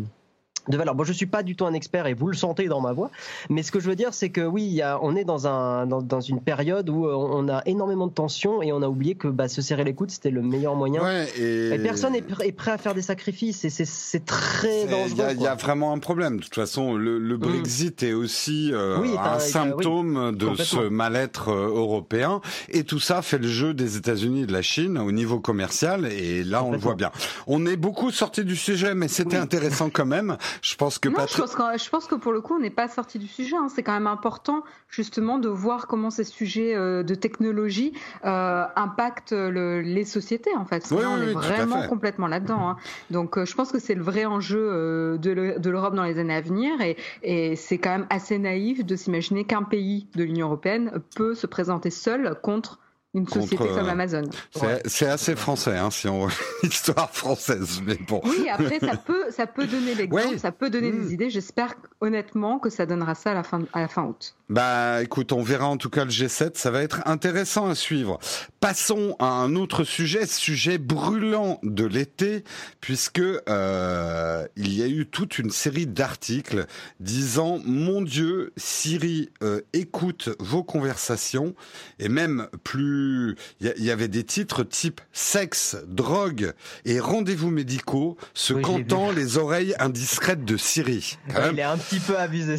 de 0.68 0.78
valeur. 0.78 0.96
Bon, 0.96 1.04
je 1.04 1.14
suis 1.14 1.26
pas 1.26 1.44
du 1.44 1.56
tout 1.56 1.66
un 1.66 1.74
expert 1.74 2.08
et 2.08 2.14
vous 2.14 2.28
le 2.28 2.36
sentez 2.36 2.68
dans 2.68 2.82
ma 2.82 2.94
voix, 2.94 3.10
mais 3.50 3.64
ce 3.64 3.72
que 3.72 3.80
je 3.80 3.90
veux 3.90 3.96
dire, 3.96 4.14
c'est 4.14 4.30
que 4.30 4.42
oui, 4.42 4.64
y 4.64 4.82
a, 4.82 5.00
on 5.02 5.16
est 5.16 5.24
dans, 5.24 5.48
un, 5.48 5.88
dans, 5.88 6.22
une 6.22 6.42
période 6.42 6.90
où 6.90 7.08
euh, 7.08 7.16
on 7.16 7.50
a 7.50 7.62
énormément 7.66 8.08
de 8.08 8.14
tensions 8.14 8.62
et 8.62 8.72
on 8.72 8.82
a 8.82 8.88
oublié 8.88 9.16
que 9.16 9.28
bah, 9.28 9.48
se 9.48 9.62
serrer 9.62 9.84
les 9.84 9.94
coudes, 9.94 10.12
c'était 10.12 10.30
le 10.30 10.42
meilleur 10.42 10.76
moyen. 10.76 11.02
et... 11.38 11.80
personne 11.82 12.16
est, 12.16 12.22
prêt 12.52 12.72
à 12.72 12.78
faire 12.78 12.94
des 12.94 13.02
sacrifices 13.02 13.66
et 13.66 13.70
c'est 13.70 14.26
très 14.26 14.86
dangereux. 14.86 15.34
Il 15.36 15.42
y, 15.42 15.48
a 15.48 15.56
vraiment 15.56 15.94
un 15.94 16.00
problème. 16.00 16.38
De 16.38 16.44
toute 16.44 16.56
façon, 16.56 16.96
le, 16.96 17.20
mm. 17.20 17.38
Brexit 17.38 18.04
est 18.04 18.14
aussi 18.14 18.72
euh, 18.74 18.98
un, 19.18 19.40
symptôme 19.40 20.36
de 20.36 20.56
ce 20.56 20.90
mal-être 20.90 21.50
euh, 21.50 21.68
européen 21.68 22.42
et 22.70 22.84
tout 22.84 23.00
ça 23.00 23.22
fait 23.22 23.40
le 23.40 23.48
jeu 23.48 23.74
des 23.74 23.98
États-Unis 23.98 24.44
et 24.44 24.46
de 24.46 24.54
la 24.54 24.62
Chine 24.62 24.98
au 24.98 25.12
niveau 25.12 25.40
commercial 25.40 26.06
et 26.06 26.44
là, 26.44 26.64
on 26.64 26.72
le 26.72 26.78
voit 26.78 26.96
bien. 26.96 27.12
On 27.48 27.66
est 27.66 27.78
beaucoup 27.78 28.12
sorti 28.12 28.44
du 28.44 28.56
sujet, 28.56 28.94
mais 28.94 29.08
c'était 29.08 29.38
intéressant 29.38 29.90
quand 29.90 30.06
même. 30.06 30.38
Je 30.62 30.76
pense 30.76 31.00
que 31.00 31.10
non, 31.10 31.26
je, 31.28 31.38
pense 31.38 31.56
que, 31.56 31.78
je 31.78 31.90
pense 31.90 32.06
que 32.06 32.16
pour 32.16 32.32
le 32.32 32.42
coup, 32.42 32.56
on 32.56 32.60
n'est 32.60 32.70
pas 32.70 32.88
sorti 32.88 33.20
du 33.20 33.28
sujet. 33.28 33.56
Hein. 33.56 33.68
C'est 33.74 33.84
quand 33.84 33.94
même 33.94 34.08
important 34.08 34.64
justement 34.90 35.40
de 35.40 35.50
voir 35.50 35.88
comment 35.88 36.10
ces 36.10 36.24
sujets 36.24 36.76
euh, 36.76 37.04
de 37.04 37.16
technologie 37.16 37.94
euh, 38.26 38.66
impactent 38.76 39.32
les 39.34 40.06
sociétés. 40.06 40.56
En 40.56 40.66
fait, 40.66 40.86
oui, 40.92 41.04
on 41.06 41.22
est 41.22 41.34
vraiment 41.34 41.88
complètement 41.88 42.28
là-dedans. 42.28 42.70
Hein. 42.70 42.78
Donc, 43.10 43.38
euh, 43.38 43.46
je 43.46 43.56
pense 43.56 43.72
que 43.72 43.80
c'est 43.80 43.96
le 43.96 44.04
vrai 44.04 44.26
enjeu 44.26 45.18
de 45.18 45.70
l'Europe 45.70 45.96
dans 45.96 46.04
les 46.04 46.20
années 46.20 46.36
à 46.36 46.42
venir, 46.42 46.80
et, 46.82 46.98
et 47.24 47.56
c'est 47.56 47.78
quand 47.78 47.92
même 47.92 48.08
assez 48.10 48.38
naïf 48.38 48.86
de 48.86 48.96
s'imaginer 48.96 49.46
qu'un 49.46 49.64
pays 49.64 50.08
de 50.16 50.24
l'Union 50.24 50.48
européenne 50.48 51.02
peut 51.16 51.36
se 51.36 51.48
présenter 51.48 51.90
seul 51.90 52.36
contre 52.42 52.81
une 53.14 53.28
société 53.28 53.58
comme 53.58 53.88
euh, 53.88 53.92
Amazon. 53.92 54.24
C'est 54.86 55.08
assez 55.08 55.36
français, 55.36 55.78
hein, 55.78 55.92
si 55.92 56.08
on 56.08 56.28
histoire 56.64 57.12
française, 57.14 57.82
mais 57.86 57.98
bon. 58.08 58.22
Oui, 58.24 58.48
après 58.50 58.80
ça 58.80 58.96
peut 59.06 59.26
ça 59.32 59.48
peut 59.48 59.68
donner 59.68 59.96
l'exemple, 59.96 60.40
ça 60.40 60.52
peut 60.52 60.70
donner 60.70 60.92
des 60.92 61.10
hmm. 61.10 61.12
idées. 61.12 61.30
J'espère 61.30 61.76
honnêtement 62.00 62.60
que 62.60 62.70
ça 62.70 62.86
donnera 62.86 63.16
ça 63.16 63.32
à 63.32 63.34
la 63.34 63.44
fin 63.44 63.62
à 63.74 63.82
la 63.82 63.88
fin 63.88 64.04
août. 64.06 64.36
Bah, 64.52 65.02
écoute, 65.02 65.32
on 65.32 65.42
verra 65.42 65.68
en 65.68 65.78
tout 65.78 65.90
cas 65.90 66.04
le 66.04 66.12
G7, 66.12 66.58
ça 66.58 66.72
va 66.72 66.84
être 66.84 67.02
intéressant 67.06 67.70
à 67.70 67.76
suivre. 67.76 68.20
Passons 68.60 69.16
à 69.18 69.28
un 69.28 69.56
autre 69.56 69.86
sujet, 69.86 70.26
sujet 70.26 70.78
brûlant 70.78 71.58
de 71.64 71.86
l'été, 71.86 72.44
puisque 72.82 73.22
euh, 73.22 74.48
il 74.58 74.74
y 74.74 74.84
a 74.84 74.88
eu 74.88 75.06
toute 75.06 75.40
une 75.40 75.52
série 75.52 75.88
d'articles 75.88 76.66
disant 77.00 77.62
mon 77.64 78.02
Dieu, 78.02 78.52
Siri 78.58 79.30
euh, 79.42 79.62
écoute 79.72 80.30
vos 80.40 80.64
conversations, 80.64 81.56
et 82.00 82.10
même 82.10 82.50
plus 82.66 83.01
il 83.60 83.84
y, 83.84 83.92
avait 83.92 84.08
des 84.08 84.24
titres 84.24 84.64
type 84.64 85.02
sexe, 85.14 85.78
drogue 85.88 86.54
et 86.86 87.00
rendez-vous 87.00 87.50
médicaux 87.50 88.18
se 88.34 88.54
comptant 88.54 89.12
les 89.12 89.38
oreilles 89.38 89.76
indiscrètes 89.80 90.46
de 90.46 90.58
Siri. 90.58 91.18
il 91.52 91.60
est 91.60 91.64
un 91.64 91.78
petit 91.78 92.00
peu 92.00 92.18
abusé. 92.18 92.56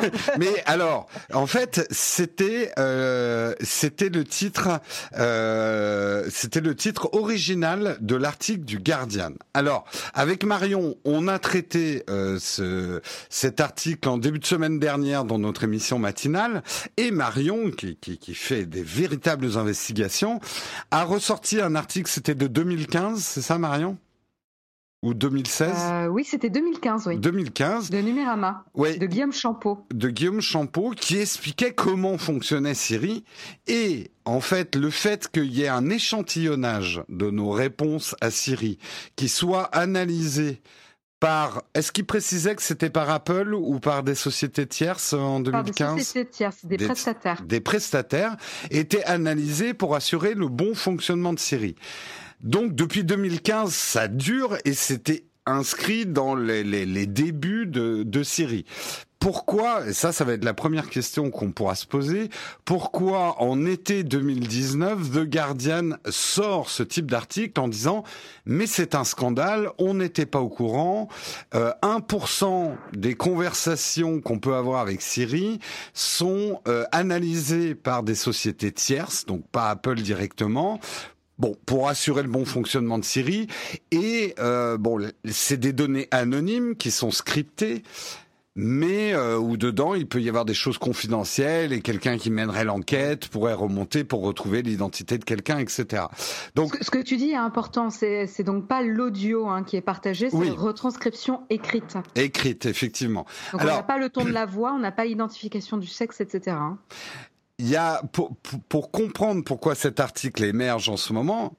Mais 0.38 0.62
alors, 0.66 1.08
en 1.32 1.46
fait, 1.46 1.86
c'était 1.90 2.72
euh, 2.78 3.54
c'était 3.60 4.08
le 4.08 4.24
titre 4.24 4.80
euh, 5.16 6.26
c'était 6.30 6.60
le 6.60 6.74
titre 6.74 7.10
original 7.12 7.96
de 8.00 8.16
l'article 8.16 8.64
du 8.64 8.78
Guardian. 8.78 9.32
Alors, 9.54 9.84
avec 10.14 10.44
Marion, 10.44 10.96
on 11.04 11.28
a 11.28 11.38
traité 11.38 12.04
euh, 12.10 12.38
ce, 12.38 13.00
cet 13.28 13.60
article 13.60 14.08
en 14.08 14.18
début 14.18 14.38
de 14.38 14.46
semaine 14.46 14.78
dernière 14.78 15.24
dans 15.24 15.38
notre 15.38 15.64
émission 15.64 15.98
matinale, 15.98 16.62
et 16.96 17.10
Marion, 17.10 17.70
qui, 17.70 17.96
qui, 17.96 18.18
qui 18.18 18.34
fait 18.34 18.64
des 18.64 18.82
véritables 18.82 19.56
investissements 19.56 19.81
a 20.90 21.04
ressorti 21.04 21.60
un 21.60 21.74
article, 21.74 22.10
c'était 22.10 22.34
de 22.34 22.46
2015, 22.46 23.22
c'est 23.22 23.42
ça 23.42 23.58
Marion? 23.58 23.98
Ou 25.02 25.14
2016 25.14 25.72
euh, 25.74 26.06
Oui, 26.06 26.24
c'était 26.24 26.48
2015, 26.48 27.08
oui. 27.08 27.18
2015. 27.18 27.90
De 27.90 27.98
Numérama. 27.98 28.64
De 28.76 29.06
Guillaume 29.06 29.32
Champeau. 29.32 29.84
De 29.92 30.08
Guillaume 30.08 30.40
Champeau, 30.40 30.90
qui 30.90 31.18
expliquait 31.18 31.72
comment 31.72 32.18
fonctionnait 32.18 32.74
Siri. 32.74 33.24
Et 33.66 34.12
en 34.24 34.40
fait, 34.40 34.76
le 34.76 34.90
fait 34.90 35.28
qu'il 35.28 35.52
y 35.52 35.62
ait 35.62 35.68
un 35.68 35.90
échantillonnage 35.90 37.02
de 37.08 37.30
nos 37.30 37.50
réponses 37.50 38.14
à 38.20 38.30
Siri 38.30 38.78
qui 39.16 39.28
soit 39.28 39.64
analysé 39.76 40.62
par. 41.22 41.62
Est-ce 41.74 41.92
qu'il 41.92 42.04
précisait 42.04 42.56
que 42.56 42.62
c'était 42.62 42.90
par 42.90 43.08
Apple 43.08 43.54
ou 43.54 43.78
par 43.78 44.02
des 44.02 44.16
sociétés 44.16 44.66
tierces 44.66 45.12
en 45.12 45.38
2015 45.38 45.78
Par 45.78 45.94
des 45.94 46.02
sociétés 46.02 46.30
tierces, 46.30 46.64
des, 46.64 46.76
prestataires. 46.76 47.42
Des 47.42 47.60
prestataires 47.60 48.36
étaient 48.70 49.04
analysés 49.04 49.72
pour 49.72 49.94
assurer 49.94 50.34
le 50.34 50.48
bon 50.48 50.74
fonctionnement 50.74 51.32
de 51.32 51.38
Siri. 51.38 51.76
Donc 52.40 52.74
depuis 52.74 53.04
2015, 53.04 53.72
ça 53.72 54.08
dure 54.08 54.58
et 54.64 54.72
c'était 54.72 55.24
inscrit 55.46 56.06
dans 56.06 56.34
les, 56.34 56.64
les, 56.64 56.86
les 56.86 57.06
débuts 57.06 57.66
de, 57.66 58.02
de 58.02 58.22
Siri 58.24 58.64
pourquoi, 59.22 59.86
et 59.86 59.92
ça, 59.92 60.10
ça 60.10 60.24
va 60.24 60.32
être 60.32 60.44
la 60.44 60.52
première 60.52 60.90
question 60.90 61.30
qu'on 61.30 61.52
pourra 61.52 61.76
se 61.76 61.86
poser, 61.86 62.28
pourquoi 62.64 63.40
en 63.40 63.64
été 63.66 64.02
2019, 64.02 65.12
The 65.12 65.30
Guardian 65.30 65.90
sort 66.10 66.68
ce 66.68 66.82
type 66.82 67.08
d'article 67.08 67.60
en 67.60 67.68
disant 67.68 68.02
mais 68.46 68.66
c'est 68.66 68.96
un 68.96 69.04
scandale, 69.04 69.70
on 69.78 69.94
n'était 69.94 70.26
pas 70.26 70.40
au 70.40 70.48
courant, 70.48 71.06
euh, 71.54 71.72
1% 71.82 72.72
des 72.94 73.14
conversations 73.14 74.20
qu'on 74.20 74.40
peut 74.40 74.56
avoir 74.56 74.80
avec 74.80 75.00
Siri 75.00 75.60
sont 75.94 76.60
euh, 76.66 76.84
analysées 76.90 77.76
par 77.76 78.02
des 78.02 78.16
sociétés 78.16 78.72
tierces, 78.72 79.24
donc 79.24 79.46
pas 79.52 79.70
Apple 79.70 80.00
directement, 80.00 80.80
Bon, 81.38 81.56
pour 81.66 81.88
assurer 81.88 82.22
le 82.22 82.28
bon 82.28 82.44
fonctionnement 82.44 82.98
de 82.98 83.04
Siri, 83.04 83.48
et 83.90 84.34
euh, 84.38 84.76
bon, 84.76 85.10
c'est 85.28 85.56
des 85.56 85.72
données 85.72 86.06
anonymes 86.10 86.76
qui 86.76 86.90
sont 86.90 87.10
scriptées, 87.10 87.82
mais 88.54 89.14
euh, 89.14 89.38
où 89.38 89.56
dedans 89.56 89.94
il 89.94 90.06
peut 90.06 90.20
y 90.20 90.28
avoir 90.28 90.44
des 90.44 90.54
choses 90.54 90.78
confidentielles 90.78 91.72
et 91.72 91.80
quelqu'un 91.80 92.18
qui 92.18 92.30
mènerait 92.30 92.64
l'enquête 92.64 93.28
pourrait 93.28 93.54
remonter 93.54 94.04
pour 94.04 94.22
retrouver 94.22 94.62
l'identité 94.62 95.18
de 95.18 95.24
quelqu'un, 95.24 95.58
etc. 95.58 96.04
Donc 96.54 96.76
ce 96.80 96.90
que, 96.90 96.98
tu 96.98 97.16
dis 97.16 97.30
est 97.30 97.36
important, 97.36 97.90
c'est 97.90 98.42
donc 98.42 98.68
pas 98.68 98.82
l'audio 98.82 99.48
hein, 99.48 99.64
qui 99.64 99.76
est 99.76 99.82
partagé, 99.82 100.30
c'est 100.30 100.44
la 100.44 100.52
retranscription 100.52 101.42
écrite. 101.50 101.96
Écrite, 102.14 102.66
effectivement. 102.66 103.26
Donc 103.52 103.62
Alors, 103.62 103.74
on 103.74 103.76
n'a 103.78 103.82
pas 103.82 103.98
le 103.98 104.10
ton 104.10 104.24
de 104.24 104.30
la 104.30 104.46
voix, 104.46 104.72
on 104.74 104.78
n'a 104.78 104.92
pas 104.92 105.04
l'identification 105.04 105.78
du 105.78 105.86
sexe, 105.86 106.20
etc. 106.20 106.56
Il 107.58 107.68
y 107.68 107.76
a 107.76 108.02
pour, 108.12 108.36
pour 108.68 108.90
comprendre 108.90 109.44
pourquoi 109.44 109.74
cet 109.74 110.00
article 110.00 110.44
émerge 110.44 110.88
en 110.88 110.96
ce 110.96 111.12
moment, 111.12 111.56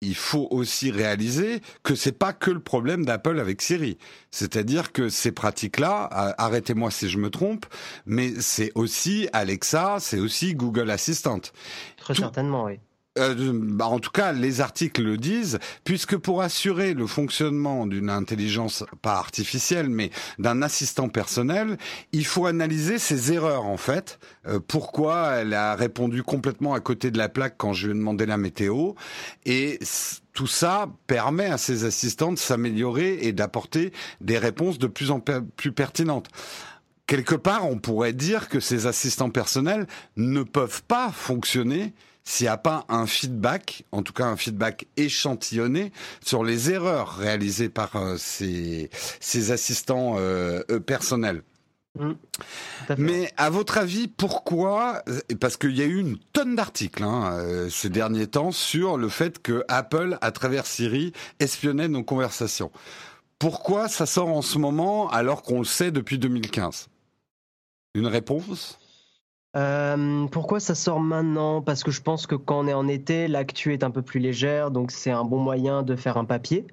il 0.00 0.14
faut 0.14 0.48
aussi 0.50 0.90
réaliser 0.90 1.60
que 1.82 1.94
c'est 1.94 2.12
pas 2.12 2.32
que 2.32 2.50
le 2.50 2.60
problème 2.60 3.04
d'Apple 3.04 3.40
avec 3.40 3.62
Siri. 3.62 3.98
C'est-à-dire 4.30 4.92
que 4.92 5.08
ces 5.08 5.32
pratiques-là, 5.32 6.34
arrêtez-moi 6.38 6.90
si 6.90 7.08
je 7.08 7.18
me 7.18 7.30
trompe, 7.30 7.66
mais 8.04 8.32
c'est 8.40 8.72
aussi 8.74 9.28
Alexa, 9.32 9.96
c'est 10.00 10.18
aussi 10.18 10.54
Google 10.54 10.90
Assistant. 10.90 11.40
Très 11.96 12.14
certainement, 12.14 12.64
oui. 12.64 12.78
Euh, 13.18 13.52
bah, 13.52 13.86
en 13.86 13.98
tout 13.98 14.10
cas, 14.10 14.32
les 14.32 14.60
articles 14.60 15.02
le 15.02 15.16
disent, 15.16 15.58
puisque 15.84 16.16
pour 16.16 16.42
assurer 16.42 16.94
le 16.94 17.06
fonctionnement 17.06 17.86
d'une 17.86 18.10
intelligence 18.10 18.84
pas 19.02 19.14
artificielle, 19.14 19.88
mais 19.88 20.10
d'un 20.38 20.62
assistant 20.62 21.08
personnel, 21.08 21.78
il 22.12 22.26
faut 22.26 22.46
analyser 22.46 22.98
ses 22.98 23.32
erreurs 23.32 23.64
en 23.64 23.76
fait. 23.76 24.18
Euh, 24.46 24.60
pourquoi 24.66 25.36
elle 25.36 25.54
a 25.54 25.74
répondu 25.74 26.22
complètement 26.22 26.74
à 26.74 26.80
côté 26.80 27.10
de 27.10 27.18
la 27.18 27.28
plaque 27.28 27.54
quand 27.56 27.72
je 27.72 27.86
lui 27.86 27.92
ai 27.92 27.98
demandé 27.98 28.26
la 28.26 28.36
météo, 28.36 28.92
et 29.44 29.78
tout 30.32 30.46
ça 30.46 30.88
permet 31.06 31.46
à 31.46 31.58
ces 31.58 31.84
assistants 31.84 32.32
de 32.32 32.38
s'améliorer 32.38 33.18
et 33.22 33.32
d'apporter 33.32 33.92
des 34.20 34.38
réponses 34.38 34.78
de 34.78 34.86
plus 34.86 35.10
en 35.10 35.20
plus 35.20 35.72
pertinentes 35.72 36.28
quelque 37.06 37.36
part, 37.36 37.68
on 37.68 37.78
pourrait 37.78 38.12
dire 38.12 38.48
que 38.48 38.60
ces 38.60 38.86
assistants 38.86 39.30
personnels 39.30 39.86
ne 40.16 40.42
peuvent 40.42 40.82
pas 40.82 41.10
fonctionner 41.12 41.94
s'il 42.26 42.44
n'y 42.44 42.50
a 42.50 42.56
pas 42.58 42.84
un 42.88 43.06
feedback, 43.06 43.84
en 43.92 44.02
tout 44.02 44.12
cas 44.12 44.26
un 44.26 44.36
feedback 44.36 44.88
échantillonné 44.96 45.92
sur 46.22 46.44
les 46.44 46.70
erreurs 46.70 47.16
réalisées 47.16 47.68
par 47.68 47.94
euh, 47.94 48.16
ces, 48.18 48.90
assistants 49.50 50.16
euh, 50.18 50.62
personnels. 50.80 51.42
Mmh. 51.98 52.12
Mais 52.98 53.32
à 53.36 53.48
votre 53.48 53.78
avis, 53.78 54.08
pourquoi 54.08 55.02
Parce 55.40 55.56
qu'il 55.56 55.76
y 55.76 55.82
a 55.82 55.86
eu 55.86 55.98
une 55.98 56.18
tonne 56.32 56.56
d'articles 56.56 57.04
hein, 57.04 57.38
euh, 57.38 57.70
ces 57.70 57.88
derniers 57.88 58.26
temps 58.26 58.50
sur 58.50 58.98
le 58.98 59.08
fait 59.08 59.40
que 59.40 59.64
Apple, 59.68 60.18
à 60.20 60.32
travers 60.32 60.66
Siri, 60.66 61.12
espionnait 61.38 61.88
nos 61.88 62.02
conversations. 62.02 62.70
Pourquoi 63.38 63.88
ça 63.88 64.04
sort 64.04 64.28
en 64.28 64.42
ce 64.42 64.58
moment 64.58 65.08
alors 65.10 65.42
qu'on 65.42 65.58
le 65.58 65.64
sait 65.64 65.92
depuis 65.92 66.18
2015 66.18 66.88
Une 67.94 68.08
réponse? 68.08 68.78
Euh, 69.56 70.26
pourquoi 70.26 70.60
ça 70.60 70.74
sort 70.74 71.00
maintenant? 71.00 71.62
Parce 71.62 71.82
que 71.82 71.90
je 71.90 72.02
pense 72.02 72.26
que 72.26 72.34
quand 72.34 72.60
on 72.60 72.68
est 72.68 72.74
en 72.74 72.88
été, 72.88 73.26
l'actu 73.28 73.72
est 73.72 73.84
un 73.84 73.90
peu 73.90 74.02
plus 74.02 74.20
légère, 74.20 74.70
donc 74.70 74.90
c'est 74.90 75.10
un 75.10 75.24
bon 75.24 75.38
moyen 75.38 75.82
de 75.82 75.96
faire 75.96 76.18
un 76.18 76.24
papier. 76.24 76.66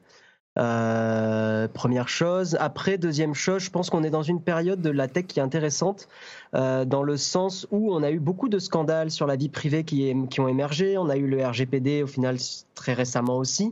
Euh, 0.60 1.68
première 1.68 2.10
chose. 2.10 2.58
Après, 2.60 2.98
deuxième 2.98 3.34
chose, 3.34 3.64
je 3.64 3.72
pense 3.72 3.90
qu'on 3.90 4.04
est 4.04 4.12
dans 4.12 4.22
une 4.22 4.42
période 4.42 4.82
de 4.82 4.90
la 4.90 5.08
tech 5.08 5.26
qui 5.26 5.40
est 5.40 5.44
intéressante, 5.44 6.08
euh, 6.56 6.86
dans 6.86 7.04
le 7.04 7.18
sens 7.18 7.68
où 7.72 7.94
on 7.94 8.04
a 8.04 8.12
eu 8.12 8.20
beaucoup 8.20 8.50
de 8.50 8.60
scandales 8.60 9.10
sur 9.10 9.26
la 9.26 9.36
vie 9.36 9.50
privée 9.50 9.84
qui, 9.84 10.14
qui 10.30 10.42
ont 10.42 10.48
émergé. 10.48 10.98
On 10.98 11.10
a 11.10 11.18
eu 11.18 11.28
le 11.28 11.44
RGPD 11.44 12.04
au 12.04 12.08
final 12.08 12.38
très 12.76 12.94
récemment 12.94 13.38
aussi. 13.38 13.72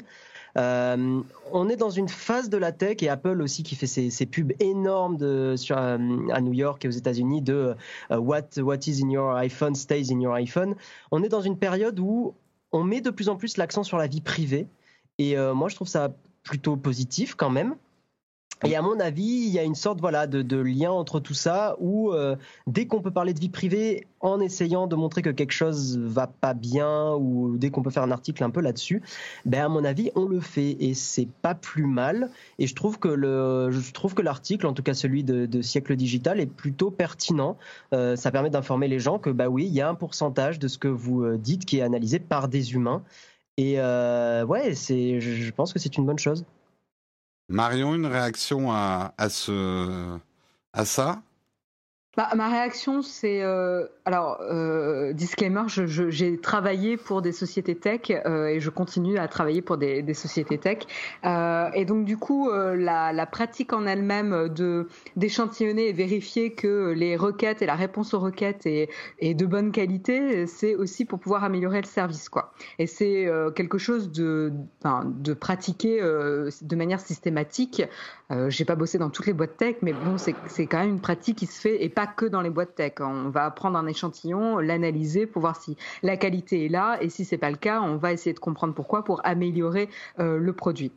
Euh, 0.58 1.22
on 1.52 1.70
est 1.70 1.76
dans 1.76 1.90
une 1.90 2.10
phase 2.10 2.50
de 2.50 2.58
la 2.58 2.72
tech 2.72 2.98
et 3.02 3.10
Apple 3.10 3.42
aussi 3.42 3.64
qui 3.64 3.76
fait 3.76 3.88
ses, 3.88 4.26
pubs 4.26 4.54
énormes 4.60 5.18
euh, 5.22 5.56
à 5.70 6.42
New 6.42 6.54
York 6.54 6.84
et 6.86 6.88
aux 6.88 6.92
États-Unis 6.92 7.42
de 7.42 7.76
euh, 8.12 8.18
what, 8.18 8.42
what 8.58 8.78
is 8.88 9.04
in 9.04 9.10
your 9.10 9.32
iPhone 9.36 9.76
stays 9.76 10.12
in 10.12 10.20
your 10.20 10.34
iPhone. 10.34 10.76
On 11.12 11.24
est 11.24 11.30
dans 11.30 11.42
une 11.42 11.58
période 11.58 12.00
où 12.00 12.34
on 12.72 12.84
met 12.84 13.02
de 13.02 13.10
plus 13.10 13.30
en 13.30 13.36
plus 13.36 13.58
l'accent 13.58 13.84
sur 13.84 13.98
la 13.98 14.08
vie 14.08 14.22
privée 14.22 14.68
et 15.18 15.36
moi 15.54 15.70
je 15.70 15.76
trouve 15.76 15.90
ça 15.90 16.14
plutôt 16.42 16.76
positif 16.78 17.36
quand 17.36 17.50
même. 17.50 17.76
Et 18.64 18.76
à 18.76 18.82
mon 18.82 19.00
avis, 19.00 19.24
il 19.24 19.50
y 19.50 19.58
a 19.58 19.64
une 19.64 19.76
sorte 19.76 20.00
voilà 20.02 20.28
de, 20.28 20.58
lien 20.58 20.92
entre 20.92 21.20
tout 21.20 21.34
ça 21.34 21.76
où 21.80 22.12
euh, 22.12 22.36
dès 22.68 22.86
qu'on 22.86 23.02
peut 23.02 23.12
parler 23.12 23.34
de 23.34 23.40
vie 23.40 23.50
privée 23.50 24.06
en 24.20 24.40
essayant 24.40 24.86
de 24.86 24.96
montrer 24.96 25.24
que 25.24 25.32
quelque 25.32 25.52
chose 25.52 25.98
va 25.98 26.28
pas 26.28 26.54
bien 26.54 27.14
ou 27.16 27.58
dès 27.58 27.72
qu'on 27.72 27.82
peut 27.82 27.90
faire 27.90 28.04
un 28.04 28.12
article 28.12 28.44
un 28.44 28.52
peu 28.52 28.62
là-dessus, 28.62 29.02
ben 29.46 29.66
à 29.66 29.70
mon 29.70 29.84
avis, 29.84 30.12
on 30.16 30.26
le 30.26 30.40
fait 30.40 30.78
et 30.80 30.94
c'est 30.94 31.28
pas 31.42 31.56
plus 31.56 31.86
mal. 31.86 32.30
Et 32.60 32.68
je 32.68 32.76
trouve 32.76 33.00
que 33.00 33.08
le, 33.08 33.72
je 33.72 33.92
trouve 33.94 34.14
que 34.14 34.22
l'article, 34.22 34.68
en 34.68 34.74
tout 34.74 34.84
cas 34.84 34.94
celui 34.94 35.24
de, 35.24 35.62
siècle 35.62 35.96
digital, 35.96 36.40
est 36.40 36.46
plutôt 36.46 36.92
pertinent. 36.92 37.58
Euh, 37.94 38.16
ça 38.16 38.32
permet 38.32 38.52
d'informer 38.52 38.88
les 38.88 39.00
gens 39.00 39.18
que 39.18 39.32
bah 39.32 39.48
oui, 39.48 39.66
il 39.66 39.74
y 39.74 39.82
a 39.82 39.90
un 39.90 39.96
pourcentage 39.96 40.60
de 40.60 40.68
ce 40.68 40.78
que 40.78 40.88
vous 40.88 41.24
euh, 41.24 41.38
dites 41.38 41.66
qui 41.66 41.80
est 41.80 41.82
analysé 41.82 42.20
par 42.20 42.48
des 42.48 42.74
humains. 42.74 43.02
Et 43.58 43.78
ouais, 43.80 44.74
c'est, 44.74 45.20
je 45.20 45.52
pense 45.52 45.72
que 45.72 45.78
c'est 45.78 45.98
une 45.98 46.06
bonne 46.06 46.18
chose. 46.18 46.46
Marion, 47.52 47.96
une 47.96 48.06
réaction 48.06 48.72
à, 48.72 49.12
ce, 49.30 50.18
à 50.72 50.86
ça? 50.86 51.22
Bah, 52.18 52.28
ma 52.36 52.50
réaction, 52.50 53.02
c'est 53.02 53.42
euh, 53.42 53.86
alors 54.04 54.42
euh, 54.42 55.14
disclaimer, 55.14 55.64
j'ai 55.68 56.38
travaillé 56.42 56.98
pour 56.98 57.22
des 57.22 57.32
sociétés 57.32 57.76
tech 57.76 58.02
euh, 58.10 58.48
et 58.48 58.60
je 58.60 58.70
continue 58.70 59.18
à 59.18 59.30
travailler 59.30 59.62
pour 59.62 59.78
des, 59.78 60.02
des 60.02 60.14
sociétés 60.14 60.58
tech. 60.58 60.80
Euh, 61.24 61.70
et 61.74 61.86
donc 61.86 62.04
du 62.04 62.18
coup, 62.18 62.50
euh, 62.50 62.76
la, 62.76 63.14
la, 63.14 63.26
pratique 63.26 63.72
en 63.72 63.86
elle-même 63.86 64.50
de 64.50 64.90
d'échantillonner 65.16 65.88
et 65.88 65.94
vérifier 65.94 66.52
que 66.52 66.92
les 66.92 67.16
requêtes 67.16 67.62
et 67.62 67.66
la 67.66 67.76
réponse 67.76 68.14
aux 68.14 68.20
requêtes 68.20 68.66
est, 68.66 68.90
est 69.20 69.34
de 69.34 69.46
bonne 69.46 69.72
qualité, 69.72 70.48
c'est 70.48 70.76
aussi 70.76 71.06
pour 71.06 71.18
pouvoir 71.18 71.46
améliorer 71.46 71.80
le 71.80 71.88
service, 71.88 72.28
quoi. 72.28 72.52
Et 72.78 72.88
c'est 72.88 73.30
quelque 73.56 73.78
chose 73.78 74.12
de 74.12 74.52
de 74.84 75.34
pratiquer 75.34 76.02
de 76.02 76.76
manière 76.76 77.00
systématique. 77.00 77.84
J'ai 78.48 78.66
pas 78.66 78.76
bossé 78.76 78.98
dans 78.98 79.10
toutes 79.10 79.26
les 79.26 79.34
boîtes 79.34 79.58
tech, 79.58 79.78
mais 79.82 79.94
bon, 79.94 80.18
c'est 80.18 80.66
quand 80.66 80.80
même 80.80 80.90
une 80.90 81.02
pratique 81.02 81.38
qui 81.38 81.46
se 81.46 81.60
fait 81.60 81.84
et 81.84 81.90
pas 81.90 82.08
que 82.08 82.26
dans 82.26 82.42
les 82.42 82.50
boîtes 82.50 82.76
tech. 82.76 82.94
On 83.00 83.30
va 83.30 83.50
prendre 83.52 83.78
un 83.78 83.88
échantillon, 83.88 84.60
l'analyser 84.60 85.26
pour 85.26 85.42
voir 85.42 85.56
si 85.56 85.78
la 86.04 86.18
qualité 86.18 86.66
est 86.66 86.70
là 86.70 86.98
et 87.02 87.10
si 87.10 87.26
c'est 87.26 87.38
pas 87.38 87.52
le 87.52 87.58
cas, 87.58 87.82
on 87.82 87.98
va 87.98 88.14
essayer 88.14 88.34
de 88.34 88.40
comprendre 88.40 88.74
pourquoi 88.74 89.04
pour 89.04 89.22
améliorer 89.26 89.90
euh, 90.20 90.38
le 90.38 90.54
produit. 90.54 90.92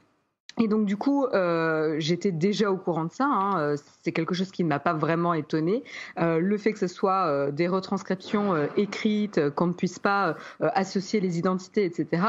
Et 0.61 0.69
donc 0.69 0.87
du 0.87 0.97
coup, 0.97 1.27
euh, 1.27 1.97
j'étais 1.99 2.31
déjà 2.31 2.71
au 2.71 2.77
courant 2.77 3.07
de 3.07 3.13
ça. 3.13 3.25
Hein, 3.25 3.59
euh, 3.59 3.77
c'est 4.03 4.13
quelque 4.13 4.35
chose 4.35 4.53
qui 4.53 4.63
ne 4.63 4.69
m'a 4.69 4.79
pas 4.79 4.93
vraiment 4.93 5.35
étonné. 5.35 5.83
le 6.17 6.59
fait 6.59 6.73
que 6.73 6.79
ce 6.79 6.87
soit 6.87 7.51
des 7.51 7.67
retranscriptions 7.67 8.69
écrites, 8.77 9.51
qu'on 9.51 9.69
ne 9.69 9.73
puisse 9.73 9.99
pas 9.99 10.37
associer 10.61 11.21
les 11.21 11.39
identités, 11.39 11.85
etc. 11.85 12.23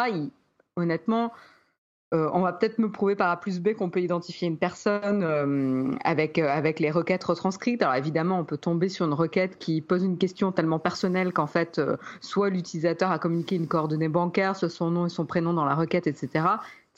honnêtement, 0.76 1.32
euh, 2.16 2.30
on 2.34 2.42
va 2.42 2.54
peut-être 2.54 2.80
me 2.80 2.90
prouver 2.90 3.16
par 3.16 3.30
A 3.30 3.38
plus 3.38 3.60
B 3.60 3.74
qu'on 3.74 3.90
peut 3.90 4.02
identifier 4.02 4.48
une 4.48 4.58
personne 4.58 5.24
euh, 5.24 5.92
avec, 6.04 6.40
euh, 6.40 6.48
avec 6.48 6.80
les 6.80 6.90
requêtes 6.90 7.24
retranscrites. 7.24 7.82
Alors 7.82 7.96
évidemment, 7.96 8.40
on 8.40 8.46
peut 8.46 8.58
tomber 8.58 8.88
sur 8.88 9.06
une 9.06 9.14
requête 9.14 9.58
qui 9.60 9.82
pose 9.82 10.04
une 10.04 10.18
question 10.18 10.52
tellement 10.52 10.80
personnelle 10.80 11.34
qu'en 11.34 11.48
fait, 11.48 11.82
soit 12.22 12.50
l'utilisateur 12.50 13.12
a 13.12 13.20
communiqué 13.20 13.56
une 13.56 13.68
coordonnée 13.68 14.08
bancaire, 14.08 14.56
soit 14.56 14.70
son 14.70 14.92
nom 14.92 15.06
et 15.08 15.10
son 15.10 15.26
prénom 15.26 15.54
dans 15.54 15.66
la 15.66 15.76
requête, 15.76 16.08
etc. 16.08 16.46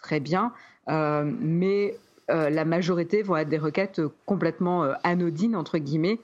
Très 0.01 0.19
bien. 0.19 0.51
mais 0.87 1.97
la 2.29 2.65
majorité 2.65 3.23
vont 3.23 3.37
être 3.37 3.49
des 3.49 3.57
requêtes 3.57 4.01
complètement 4.25 4.83
anodines, 5.03 5.55
entre 5.55 5.77
guillemets, 5.77 6.19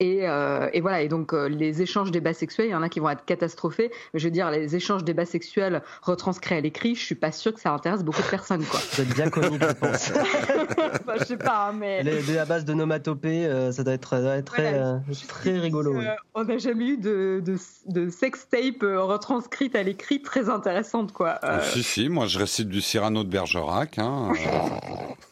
Et, 0.00 0.28
euh, 0.28 0.68
et, 0.72 0.80
voilà, 0.80 1.02
et 1.02 1.08
donc 1.08 1.32
euh, 1.32 1.48
les 1.48 1.82
échanges 1.82 2.12
débats 2.12 2.32
sexuels, 2.32 2.66
il 2.66 2.70
y 2.70 2.74
en 2.74 2.82
a 2.82 2.88
qui 2.88 3.00
vont 3.00 3.10
être 3.10 3.24
catastrophés. 3.24 3.90
Mais 4.14 4.20
je 4.20 4.26
veux 4.26 4.30
dire, 4.30 4.48
les 4.50 4.76
échanges 4.76 5.02
débats 5.02 5.24
sexuels 5.24 5.82
retranscrits 6.02 6.54
à 6.54 6.60
l'écrit, 6.60 6.94
je 6.94 7.04
suis 7.04 7.16
pas 7.16 7.32
sûre 7.32 7.52
que 7.52 7.60
ça 7.60 7.72
intéresse 7.72 8.04
beaucoup 8.04 8.22
de 8.22 8.28
personnes. 8.28 8.64
Quoi. 8.64 8.78
Ça 8.78 9.02
doit 9.02 9.10
être 9.10 9.16
bien 9.16 9.28
comique, 9.28 9.60
je 9.60 9.72
pense. 9.72 10.12
bah, 11.06 11.14
je 11.18 11.24
sais 11.24 11.36
pas, 11.36 11.68
hein, 11.68 11.72
mais. 11.76 12.04
Les, 12.04 12.38
à 12.38 12.44
base 12.44 12.64
de 12.64 12.74
nomatopée, 12.74 13.46
euh, 13.46 13.72
ça 13.72 13.82
doit 13.82 13.94
être, 13.94 14.10
ça 14.10 14.20
doit 14.20 14.36
être 14.36 14.52
très, 14.52 14.80
très 15.26 15.58
rigolo. 15.58 15.96
Oui. 15.96 16.04
on 16.34 16.44
n'a 16.44 16.58
jamais 16.58 16.90
eu 16.90 16.96
de, 16.96 17.42
de, 17.44 17.56
de 17.86 18.08
sextape 18.08 18.82
retranscrite 18.82 19.74
à 19.74 19.82
l'écrit 19.82 20.22
très 20.22 20.48
intéressante, 20.48 21.12
quoi. 21.12 21.40
Si, 21.72 21.82
si, 21.82 22.08
moi 22.08 22.26
je 22.26 22.38
récite 22.38 22.68
du 22.68 22.80
Cyrano 22.80 23.24
de 23.24 23.28
Bergerac. 23.28 23.98
Hein, 23.98 24.32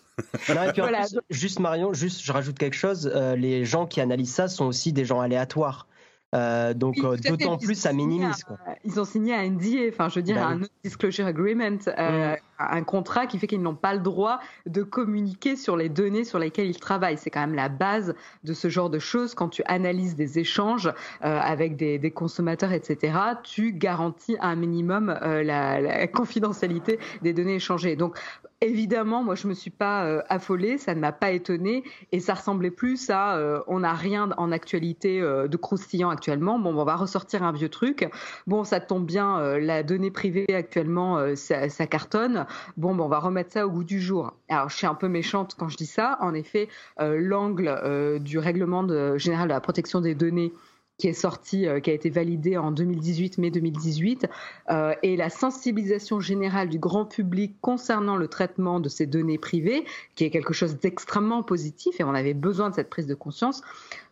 juste 1.31 1.59
Marion, 1.59 1.93
juste 1.93 2.23
je 2.23 2.33
rajoute 2.33 2.59
quelque 2.59 2.77
chose. 2.77 3.11
Euh, 3.15 3.37
les 3.37 3.65
gens 3.65 3.87
qui 3.87 4.01
analysent 4.01 4.35
ça 4.35 4.49
sont 4.49 4.67
aussi 4.67 4.93
des 4.93 5.05
gens 5.05 5.21
aléatoires. 5.21 5.87
Euh, 6.35 6.75
donc 6.75 6.99
euh, 6.99 7.17
d'autant 7.17 7.57
plus 7.57 7.77
ça 7.77 7.93
minimise. 7.93 8.43
Quoi. 8.45 8.59
Ils 8.85 8.99
ont 8.99 9.05
signé 9.05 9.35
un 9.35 9.49
NDA, 9.49 9.89
enfin 9.89 10.09
je 10.09 10.17
veux 10.17 10.23
dire 10.23 10.37
bah 10.37 10.49
un 10.49 10.61
disclosure 10.85 11.27
agreement, 11.27 11.79
euh, 11.87 12.35
mm. 12.35 12.37
Un 12.59 12.83
contrat 12.83 13.27
qui 13.27 13.39
fait 13.39 13.47
qu'ils 13.47 13.63
n'ont 13.63 13.75
pas 13.75 13.95
le 13.95 14.01
droit 14.01 14.41
de 14.67 14.83
communiquer 14.83 15.57
sur 15.57 15.77
les 15.77 15.89
données 15.89 16.25
sur 16.25 16.39
lesquelles 16.39 16.69
ils 16.69 16.81
travaillent. 16.81 17.19
C'est 17.19 17.31
quand 17.31 17.41
même 17.41 17.55
la 17.55 17.69
base 17.69 18.15
de 18.45 18.53
ce 18.53 18.69
genre 18.69 18.91
de 18.91 18.99
choses. 18.99 19.35
Quand 19.35 19.49
tu 19.49 19.63
analyses 19.67 20.17
des 20.17 20.39
échanges 20.39 20.93
avec 21.21 21.77
des, 21.77 21.99
des, 21.99 22.11
consommateurs, 22.11 22.73
etc., 22.73 23.19
tu 23.43 23.73
garantis 23.73 24.37
un 24.41 24.57
minimum 24.57 25.17
la, 25.23 25.81
la, 25.81 26.07
confidentialité 26.07 26.99
des 27.23 27.33
données 27.33 27.57
échangées. 27.57 27.97
Donc 27.97 28.17
Évidemment, 28.63 29.23
moi 29.23 29.35
je 29.35 29.49
me 29.49 29.53
suis 29.53 29.71
pas 29.71 30.07
euh, 30.07 30.23
affolée, 30.31 30.79
ça 30.79 30.95
ne 30.95 31.01
m'a 31.01 31.13
pas 31.13 31.31
étonnée 31.31 31.85
et 32.11 32.21
ça 32.21 32.33
ressemblait 32.33 32.71
plus 32.71 33.11
à 33.11 33.37
euh, 33.37 33.61
on 33.67 33.81
n'a 33.81 33.93
rien 33.93 34.31
en 34.39 34.51
actualité 34.51 35.21
euh, 35.21 35.47
de 35.47 35.59
croustillant 35.59 36.09
actuellement. 36.09 36.59
Bon, 36.59 36.75
on 36.75 36.85
va 36.85 36.97
ressortir 36.97 37.43
un 37.43 37.53
vieux 37.53 37.69
truc. 37.69 38.09
Bon, 38.47 38.65
ça 38.65 38.81
tombe 38.81 39.05
bien, 39.05 39.59
la 39.59 39.83
donnée 39.83 40.11
privée 40.11 40.47
actuellement 40.55 41.37
ça, 41.37 41.69
ça, 41.69 41.87
cartonne. 41.87 42.46
Bon, 42.77 42.95
bon, 42.95 43.05
on 43.05 43.09
va 43.09 43.19
remettre 43.19 43.53
ça 43.53 43.67
au 43.67 43.71
goût 43.71 43.85
du 43.85 44.01
jour. 44.01 44.33
Alors 44.49 44.69
je 44.69 44.77
suis 44.77 44.87
un 44.87 44.95
peu 44.95 45.09
méchante 45.09 45.55
quand 45.59 45.69
je 45.69 45.77
dis 45.77 45.87
ça. 45.87 46.19
En 46.21 46.35
effet, 46.35 46.69
l'angle 46.99 48.21
du 48.21 48.39
règlement 48.39 48.87
général 49.19 49.49
de 49.49 49.53
la 49.53 49.61
protection 49.61 50.01
des 50.01 50.15
données 50.15 50.53
qui 50.99 51.09
est 51.09 51.13
sorti, 51.13 51.67
euh, 51.67 51.81
qui 51.81 51.91
a 51.91 51.93
été 51.93 52.09
validé 52.09 52.57
en 52.57 52.71
2018, 52.73 53.39
mai 53.39 53.51
2018, 53.51 54.27
euh, 54.71 54.95
et 55.03 55.17
la 55.17 55.29
sensibilisation 55.29 56.21
générale 56.21 56.71
du 56.71 56.79
grand 56.79 57.05
public 57.05 57.57
concernant 57.61 58.17
le 58.17 58.29
traitement 58.29 58.81
de 58.81 58.89
ces 58.89 59.05
données 59.05 59.37
privées, 59.37 59.85
qui 60.15 60.25
est 60.25 60.31
quelque 60.31 60.55
chose 60.55 60.79
d'extrêmement 60.79 61.43
positif, 61.43 62.01
et 62.01 62.05
on 62.05 62.15
avait 62.15 62.33
besoin 62.33 62.71
de 62.71 62.75
cette 62.75 62.89
prise 62.89 63.07
de 63.07 63.15
conscience, 63.15 63.61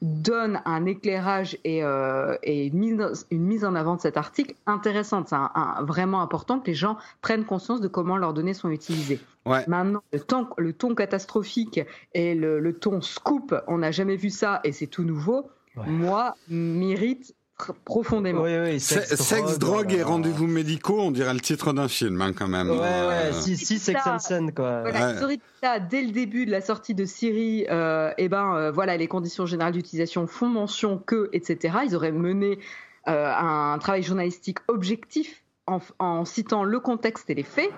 donne 0.02 0.60
un 0.66 0.84
éclairage 0.84 1.56
et, 1.64 1.82
euh, 1.82 2.36
et 2.42 2.66
une, 2.66 2.78
mise, 2.78 3.26
une, 3.30 3.44
mise, 3.44 3.64
en 3.64 3.74
avant 3.74 3.96
de 3.96 4.02
cet 4.02 4.18
article 4.18 4.54
intéressante. 4.66 5.28
C'est 5.28 5.36
vraiment 5.80 6.20
important 6.20 6.60
que 6.60 6.66
les 6.66 6.74
gens 6.74 6.98
prennent 7.22 7.44
conscience 7.44 7.80
de 7.80 7.88
comment 7.88 8.18
leurs 8.18 8.34
données 8.34 8.52
sont 8.52 8.70
utilisées. 8.70 9.20
Ouais. 9.46 9.64
Maintenant, 9.68 10.02
le 10.12 10.20
ton, 10.20 10.48
le 10.58 10.72
ton 10.74 10.94
catastrophique 10.94 11.80
et 12.12 12.34
le, 12.34 12.60
le 12.60 12.72
ton 12.74 13.00
scoop, 13.00 13.54
on 13.68 13.78
n'a 13.78 13.90
jamais 13.90 14.16
vu 14.16 14.28
ça 14.28 14.60
et 14.64 14.72
c'est 14.72 14.86
tout 14.86 15.04
nouveau 15.04 15.50
ouais. 15.76 15.86
moi, 15.86 16.36
m'irrite 16.48 17.34
profondément. 17.84 18.42
Oui, 18.42 18.56
oui, 18.58 18.80
sexe, 18.80 19.14
sexe, 19.14 19.58
drogue, 19.58 19.92
et 19.92 20.02
rendez-vous 20.02 20.46
médicaux, 20.46 21.00
on 21.00 21.10
dirait 21.10 21.32
le 21.32 21.40
titre 21.40 21.72
d'un 21.72 21.88
film 21.88 22.20
hein, 22.20 22.32
quand 22.32 22.48
même. 22.48 22.70
Ouais, 22.70 22.78
ouais, 22.78 23.32
si, 23.32 23.56
si 23.56 23.78
Sex 23.78 24.00
and 24.06 24.18
Sun, 24.18 24.52
quoi. 24.52 24.82
Voilà, 24.82 25.24
ouais. 25.24 25.38
ça, 25.62 25.78
dès 25.78 26.02
le 26.02 26.10
début 26.10 26.46
de 26.46 26.50
la 26.50 26.60
sortie 26.60 26.94
de 26.94 27.04
Siri, 27.04 27.66
euh, 27.70 28.12
eh 28.18 28.28
ben, 28.28 28.54
euh, 28.54 28.70
voilà, 28.72 28.96
les 28.96 29.06
conditions 29.06 29.46
générales 29.46 29.72
d'utilisation 29.72 30.26
font 30.26 30.48
mention 30.48 30.98
que, 30.98 31.30
etc. 31.32 31.78
Ils 31.86 31.94
auraient 31.94 32.12
mené 32.12 32.58
euh, 33.08 33.32
un 33.32 33.78
travail 33.78 34.02
journalistique 34.02 34.58
objectif 34.68 35.44
en, 35.66 35.80
en 35.98 36.24
citant 36.24 36.64
le 36.64 36.80
contexte 36.80 37.30
et 37.30 37.34
les 37.34 37.42
faits, 37.44 37.70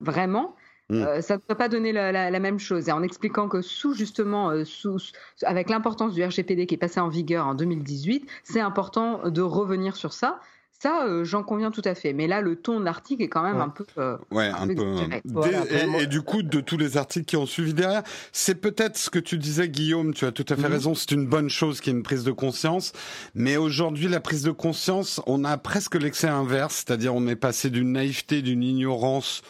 vraiment. 0.00 0.56
Mm. 0.88 1.02
Euh, 1.02 1.20
ça 1.20 1.34
ne 1.34 1.40
peut 1.40 1.54
pas 1.54 1.68
donner 1.68 1.92
la, 1.92 2.12
la, 2.12 2.30
la, 2.30 2.38
même 2.38 2.58
chose. 2.58 2.88
Et 2.88 2.92
en 2.92 3.02
expliquant 3.02 3.48
que 3.48 3.60
sous 3.60 3.94
justement, 3.94 4.50
euh, 4.50 4.64
sous, 4.64 4.98
avec 5.42 5.68
l'importance 5.68 6.14
du 6.14 6.24
RGPD 6.24 6.66
qui 6.66 6.74
est 6.74 6.78
passé 6.78 7.00
en 7.00 7.08
vigueur 7.08 7.46
en 7.46 7.54
2018, 7.54 8.28
c'est 8.44 8.60
important 8.60 9.28
de 9.28 9.42
revenir 9.42 9.96
sur 9.96 10.12
ça. 10.12 10.40
Ça, 10.78 11.06
euh, 11.06 11.24
j'en 11.24 11.42
conviens 11.42 11.70
tout 11.70 11.82
à 11.84 11.94
fait. 11.94 12.12
Mais 12.12 12.26
là, 12.26 12.42
le 12.42 12.56
ton 12.56 12.80
de 12.80 12.84
l'article 12.84 13.22
est 13.22 13.28
quand 13.28 13.42
même 13.42 13.56
ouais. 13.56 13.62
un 13.62 13.68
peu. 13.70 13.86
Euh, 13.96 14.18
ouais, 14.30 14.48
un, 14.48 14.68
un 14.68 14.74
peu. 14.74 14.94
Voilà, 15.24 15.64
et, 15.70 16.02
et, 16.02 16.06
du 16.06 16.20
coup, 16.20 16.42
de 16.42 16.60
tous 16.60 16.76
les 16.76 16.98
articles 16.98 17.24
qui 17.24 17.36
ont 17.36 17.46
suivi 17.46 17.72
derrière, 17.72 18.02
c'est 18.32 18.56
peut-être 18.56 18.98
ce 18.98 19.08
que 19.08 19.18
tu 19.18 19.38
disais, 19.38 19.68
Guillaume. 19.68 20.12
Tu 20.12 20.26
as 20.26 20.32
tout 20.32 20.44
à 20.50 20.56
fait 20.56 20.68
mmh. 20.68 20.72
raison. 20.72 20.94
C'est 20.94 21.12
une 21.12 21.26
bonne 21.26 21.48
chose 21.48 21.80
qu'il 21.80 21.92
y 21.92 21.96
ait 21.96 21.98
une 21.98 22.02
prise 22.02 22.24
de 22.24 22.32
conscience. 22.32 22.92
Mais 23.34 23.56
aujourd'hui, 23.56 24.08
la 24.08 24.20
prise 24.20 24.42
de 24.42 24.50
conscience, 24.50 25.22
on 25.26 25.44
a 25.44 25.56
presque 25.56 25.94
l'excès 25.94 26.28
inverse, 26.28 26.84
c'est-à-dire 26.86 27.14
on 27.14 27.26
est 27.26 27.36
passé 27.36 27.70
d'une 27.70 27.92
naïveté, 27.92 28.42
d'une 28.42 28.62
ignorance 28.62 29.42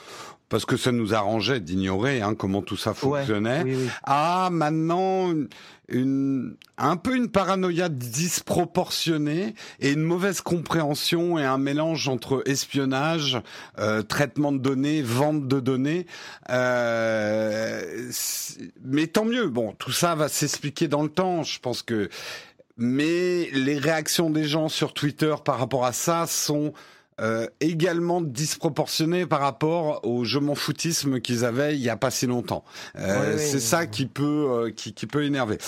parce 0.49 0.65
que 0.65 0.77
ça 0.77 0.93
nous 0.93 1.15
arrangeait 1.15 1.61
d'ignorer 1.61 2.23
hein, 2.23 2.35
comment 2.35 2.63
tout 2.63 2.77
ça 2.77 2.95
fonctionnait. 2.95 3.63
Ouais, 3.63 3.75
oui, 3.75 3.77
oui. 3.77 3.89
Ah, 4.05 4.49
maintenant 4.53 5.33
une 5.89 6.57
un 6.79 6.97
peu 6.97 7.17
une 7.17 7.29
paranoïa 7.29 7.89
disproportionnée 7.89 9.55
et 9.81 9.93
une 9.93 10.03
mauvaise 10.03 10.41
compréhension 10.41 11.39
et 11.39 11.45
un 11.45 11.59
mélange 11.59 12.09
entre 12.09 12.43
espionnage, 12.47 13.41
euh, 13.79 14.03
traitement 14.03 14.53
de 14.53 14.59
données, 14.59 15.01
vente 15.03 15.49
de 15.49 15.61
données. 15.61 16.07
Euh, 16.51 18.11
mais 18.85 19.07
tant 19.07 19.25
mieux. 19.25 19.49
Bon, 19.49 19.73
tout 19.73 19.93
ça 19.93 20.15
va 20.15 20.29
s'expliquer 20.29 20.89
dans 20.89 21.03
le 21.03 21.09
temps. 21.09 21.43
Je 21.43 21.61
pense 21.61 21.83
que. 21.83 22.09
Mais 22.79 23.49
les 23.53 23.79
réactions 23.79 24.29
des 24.29 24.45
gens 24.45 24.69
sur 24.69 24.93
Twitter 24.93 25.35
par 25.43 25.59
rapport 25.59 25.87
à 25.87 25.95
ça 25.95 26.27
sont 26.27 26.75
euh, 27.21 27.47
également 27.61 28.21
disproportionné 28.21 29.25
par 29.27 29.41
rapport 29.41 30.05
au 30.05 30.25
je 30.25 30.39
m'en 30.39 30.55
foutisme 30.55 31.21
qu'ils 31.21 31.45
avaient 31.45 31.75
il 31.75 31.81
y 31.81 31.89
a 31.89 31.97
pas 31.97 32.11
si 32.11 32.27
longtemps. 32.27 32.65
Euh, 32.99 33.35
oui, 33.35 33.43
c'est 33.43 33.55
oui, 33.55 33.61
ça 33.61 33.81
oui. 33.81 33.91
qui 33.91 34.07
peut 34.07 34.47
euh, 34.51 34.71
qui, 34.71 34.93
qui 34.93 35.07
peut 35.07 35.25
énerver 35.25 35.59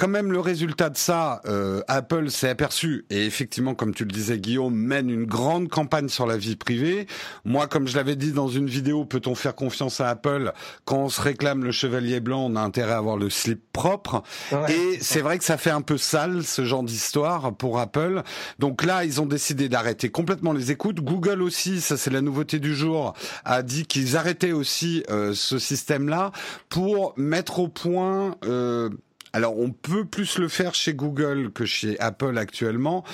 quand 0.00 0.08
même 0.08 0.32
le 0.32 0.40
résultat 0.40 0.88
de 0.88 0.96
ça, 0.96 1.42
euh, 1.44 1.82
Apple 1.86 2.30
s'est 2.30 2.48
aperçu 2.48 3.04
et 3.10 3.26
effectivement, 3.26 3.74
comme 3.74 3.92
tu 3.92 4.06
le 4.06 4.10
disais, 4.10 4.38
Guillaume 4.38 4.74
mène 4.74 5.10
une 5.10 5.26
grande 5.26 5.68
campagne 5.68 6.08
sur 6.08 6.26
la 6.26 6.38
vie 6.38 6.56
privée. 6.56 7.06
Moi, 7.44 7.66
comme 7.66 7.86
je 7.86 7.96
l'avais 7.96 8.16
dit 8.16 8.32
dans 8.32 8.48
une 8.48 8.66
vidéo, 8.66 9.04
peut-on 9.04 9.34
faire 9.34 9.54
confiance 9.54 10.00
à 10.00 10.08
Apple 10.08 10.52
quand 10.86 11.00
on 11.00 11.08
se 11.10 11.20
réclame 11.20 11.64
le 11.64 11.70
chevalier 11.70 12.20
blanc 12.20 12.46
On 12.50 12.56
a 12.56 12.62
intérêt 12.62 12.92
à 12.92 12.96
avoir 12.96 13.18
le 13.18 13.28
slip 13.28 13.60
propre. 13.74 14.22
Ouais, 14.52 14.72
et 14.72 14.98
c'est 15.02 15.20
vrai 15.20 15.36
que 15.36 15.44
ça 15.44 15.58
fait 15.58 15.68
un 15.68 15.82
peu 15.82 15.98
sale 15.98 16.44
ce 16.44 16.64
genre 16.64 16.82
d'histoire 16.82 17.54
pour 17.54 17.78
Apple. 17.78 18.22
Donc 18.58 18.84
là, 18.84 19.04
ils 19.04 19.20
ont 19.20 19.26
décidé 19.26 19.68
d'arrêter 19.68 20.08
complètement 20.08 20.54
les 20.54 20.70
écoutes. 20.70 21.02
Google 21.02 21.42
aussi, 21.42 21.82
ça 21.82 21.98
c'est 21.98 22.10
la 22.10 22.22
nouveauté 22.22 22.58
du 22.58 22.74
jour, 22.74 23.12
a 23.44 23.62
dit 23.62 23.84
qu'ils 23.84 24.16
arrêtaient 24.16 24.52
aussi 24.52 25.04
euh, 25.10 25.34
ce 25.34 25.58
système-là 25.58 26.32
pour 26.70 27.12
mettre 27.18 27.58
au 27.58 27.68
point. 27.68 28.36
Euh, 28.46 28.88
alors 29.32 29.58
on 29.58 29.70
peut 29.70 30.04
plus 30.04 30.38
le 30.38 30.48
faire 30.48 30.74
chez 30.74 30.94
Google 30.94 31.50
que 31.52 31.64
chez 31.64 31.98
Apple 32.00 32.38
actuellement, 32.38 33.04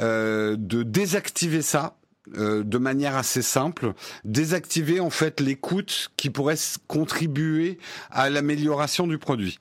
euh, 0.00 0.56
de 0.58 0.82
désactiver 0.82 1.62
ça. 1.62 1.96
Euh, 2.36 2.62
de 2.62 2.78
manière 2.78 3.16
assez 3.16 3.42
simple, 3.42 3.94
désactiver 4.24 5.00
en 5.00 5.10
fait 5.10 5.40
l'écoute 5.40 6.12
qui 6.16 6.30
pourrait 6.30 6.54
contribuer 6.86 7.78
à 8.12 8.30
l'amélioration 8.30 9.08
du 9.08 9.18
produit 9.18 9.58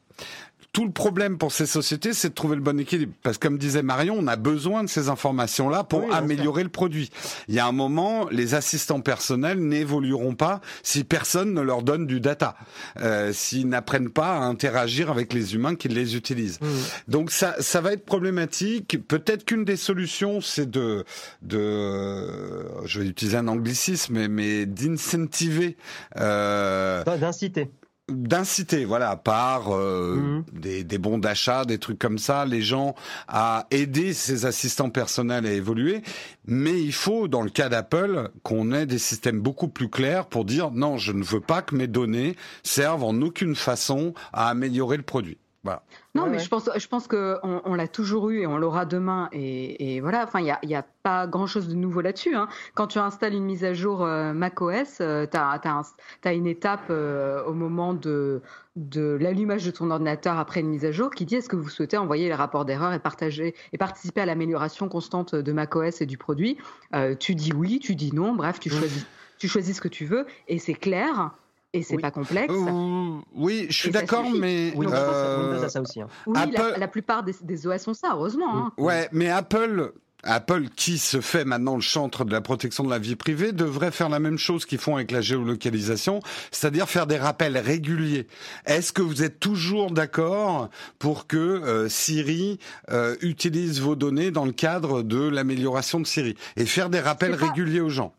tout 0.74 0.86
le 0.86 0.92
problème 0.92 1.38
pour 1.38 1.52
ces 1.52 1.66
sociétés, 1.66 2.14
c'est 2.14 2.30
de 2.30 2.34
trouver 2.34 2.56
le 2.56 2.62
bon 2.62 2.80
équilibre. 2.80 3.14
Parce 3.24 3.38
que 3.38 3.48
comme 3.48 3.58
disait 3.58 3.84
Marion, 3.84 4.16
on 4.18 4.28
a 4.28 4.38
besoin 4.38 4.84
de 4.84 4.90
ces 4.90 5.10
informations-là 5.10 5.84
pour 5.84 6.06
oui, 6.06 6.14
améliorer 6.14 6.64
le 6.64 6.70
produit. 6.70 7.10
Il 7.50 7.56
y 7.56 7.60
a 7.60 7.68
un 7.68 7.74
moment, 7.74 8.30
les 8.32 8.54
assistants 8.54 9.02
personnels 9.02 9.60
n'évolueront 9.60 10.36
pas 10.36 10.62
si 10.82 11.04
personne 11.04 11.54
ne 11.54 11.62
leur 11.62 11.84
donne 11.84 12.08
du 12.08 12.22
data, 12.22 12.56
euh, 13.02 13.34
s'ils 13.34 13.68
n'apprennent 13.68 14.12
pas 14.12 14.38
à 14.38 14.44
interagir 14.44 15.12
avec 15.12 15.34
les 15.34 15.56
humains 15.56 15.76
qui 15.76 15.90
les 15.90 16.16
utilisent. 16.16 16.60
Mmh. 16.62 16.68
Donc 17.10 17.32
ça, 17.32 17.56
ça 17.60 17.82
va 17.82 17.92
être 17.92 18.06
problématique. 18.06 19.06
Peut-être 19.08 19.44
qu'une 19.44 19.66
des 19.66 19.76
solutions, 19.76 20.40
c'est 20.40 20.70
de, 20.70 21.04
de, 21.42 22.66
je 22.86 23.02
vais 23.02 23.08
utiliser 23.08 23.36
un 23.36 23.50
anglicisme, 23.50 24.14
mais, 24.14 24.28
mais 24.30 24.66
d'incentiver, 24.66 25.76
euh, 26.18 27.04
d'inciter 27.04 27.70
d'inciter, 28.12 28.86
voilà, 28.86 29.16
par 29.16 29.76
euh, 29.76 30.16
mmh. 30.16 30.44
des, 30.54 30.84
des, 30.84 30.98
bons 30.98 31.18
d'achat, 31.18 31.66
des 31.66 31.78
trucs 31.78 32.00
comme 32.00 32.18
ça, 32.18 32.46
les 32.46 32.62
gens 32.62 32.96
à 33.28 33.68
aider 33.72 34.14
ces 34.14 34.46
assistants 34.46 34.90
personnels 34.90 35.46
à 35.46 35.52
évoluer. 35.52 36.02
Mais 36.46 36.82
il 36.82 36.94
faut, 36.94 37.28
dans 37.28 37.42
le 37.42 37.50
cas 37.50 37.70
d'Apple, 37.70 38.30
qu'on 38.44 38.72
ait 38.72 38.86
des 38.86 39.00
systèmes 39.00 39.40
beaucoup 39.40 39.68
plus 39.68 39.90
clairs 39.90 40.26
pour 40.28 40.46
dire 40.46 40.72
non, 40.72 40.98
je 40.98 41.12
ne 41.12 41.24
veux 41.24 41.42
pas 41.42 41.62
que 41.62 41.76
mes 41.76 41.88
données 41.88 42.36
servent 42.64 43.04
en 43.04 43.22
aucune 43.22 43.56
façon 43.56 44.14
à 44.34 44.50
améliorer 44.50 44.98
le 44.98 45.04
produit. 45.04 45.38
Voilà. 45.64 45.84
Non, 46.16 46.24
Ouais, 46.24 46.30
mais 46.30 46.38
ouais. 46.38 46.44
je 46.44 46.50
pense, 46.50 46.70
je 46.76 46.88
pense 46.88 47.08
qu'on 47.08 47.62
on, 47.66 47.76
l'a 47.76 47.88
toujours 47.88 48.30
eu 48.32 48.40
et 48.40 48.48
on 48.48 48.58
l'aura 48.58 48.86
demain. 48.86 49.30
Et, 49.32 49.96
et 49.96 50.02
voilà, 50.02 50.24
enfin, 50.24 50.40
il 50.40 50.46
n'y 50.46 50.52
a, 50.52 50.60
il 50.64 50.70
y 50.70 50.76
a 50.76 50.84
pas 51.04 51.28
grand-chose 51.28 51.68
de 51.68 51.76
nouveau 51.76 52.02
là-dessus. 52.02 52.36
hein. 52.36 52.48
Quand 52.74 52.88
tu 52.88 52.98
installes 52.98 53.36
une 53.36 53.46
mise 53.46 53.64
à 53.64 53.74
jour 53.74 54.04
euh, 54.04 54.34
macOS, 54.34 54.98
tu 54.98 55.04
as, 55.04 56.34
une 56.34 56.48
étape 56.48 56.88
euh, 56.90 57.44
au 57.46 57.54
moment 57.54 57.94
de, 57.94 58.42
de 58.76 59.18
l'allumage 59.22 59.64
de 59.66 59.72
ton 59.72 59.92
ordinateur 59.92 60.40
après 60.40 60.62
une 60.62 60.70
mise 60.70 60.86
à 60.86 60.92
jour 60.92 61.12
qui 61.12 61.26
dit 61.26 61.36
est-ce 61.36 61.50
que 61.50 61.56
vous 61.56 61.70
souhaitez 61.70 61.98
envoyer 61.98 62.28
les 62.28 62.36
rapports 62.36 62.66
d'erreur 62.66 62.94
et 62.94 63.00
partager 63.00 63.54
et 63.72 63.78
participer 63.78 64.22
à 64.22 64.26
l'amélioration 64.26 64.90
constante 64.90 65.36
de 65.36 65.52
macOS 65.52 66.02
et 66.02 66.06
du 66.08 66.18
produit? 66.18 66.58
Euh, 66.96 67.16
tu 67.16 67.36
dis 67.36 67.54
oui, 67.54 67.80
tu 67.80 67.96
dis 67.96 68.14
non, 68.16 68.34
bref, 68.34 68.60
tu 68.60 68.70
choisis, 68.70 69.06
tu 69.38 69.48
choisis 69.48 69.76
ce 69.78 69.82
que 69.82 69.88
tu 69.90 70.06
veux 70.06 70.26
et 70.48 70.58
c'est 70.58 70.74
clair. 70.74 71.32
Et 71.74 71.84
c'est 71.84 71.96
Oui. 71.96 72.02
pas 72.02 72.12
complexe. 72.12 72.54
Euh, 72.54 73.20
oui, 73.34 73.68
je 73.70 73.74
suis 73.78 73.92
d'accord, 73.92 74.26
mais 74.30 74.74
Windows, 74.76 74.94
euh, 74.94 75.68
ça 75.70 75.82
aussi. 75.82 76.02
hein. 76.02 76.08
Oui, 76.28 76.34
la, 76.36 76.42
Apple- 76.66 76.80
la 76.80 76.88
plupart 76.90 77.24
des, 77.24 77.34
des 77.42 77.66
OS 77.68 77.88
ont 77.88 77.94
ça, 77.94 78.10
heureusement. 78.14 78.54
hein. 78.58 78.74
ouais, 78.78 79.08
mais 79.14 79.30
Apple. 79.30 79.94
Apple, 80.24 80.66
qui 80.76 81.00
se 81.00 81.20
fait 81.20 81.46
maintenant 81.46 81.74
le 81.74 81.82
chantre 81.82 82.26
de 82.26 82.32
la 82.32 82.42
protection 82.42 82.84
de 82.84 82.92
la 82.92 83.00
vie 83.00 83.16
privée, 83.16 83.54
devrait 83.54 83.90
faire 83.90 84.08
la 84.08 84.20
même 84.20 84.38
chose 84.38 84.66
qu'ils 84.68 84.78
font 84.78 84.96
avec 84.96 85.10
la 85.10 85.20
géolocalisation, 85.22 86.20
c'est-à-dire 86.52 86.88
faire 86.88 87.08
des 87.08 87.18
rappels 87.18 87.58
réguliers. 87.58 88.28
Est-ce 88.68 88.94
que 88.94 89.02
vous 89.02 89.24
êtes 89.24 89.40
toujours 89.40 89.90
d'accord 89.90 90.70
pour 91.00 91.26
que 91.26 91.38
euh, 91.38 91.90
Siri 91.90 92.60
euh, 92.92 93.16
utilise 93.22 93.82
vos 93.82 93.96
données 93.96 94.30
dans 94.30 94.46
le 94.46 94.52
cadre 94.52 95.02
de 95.02 95.28
l'amélioration 95.28 96.00
de 96.00 96.06
Siri 96.06 96.36
et 96.56 96.68
faire 96.68 96.92
des 96.92 97.00
rappels 97.00 97.36
pas- 97.36 97.48
réguliers 97.48 97.82
aux 97.82 97.90
gens? 97.90 98.14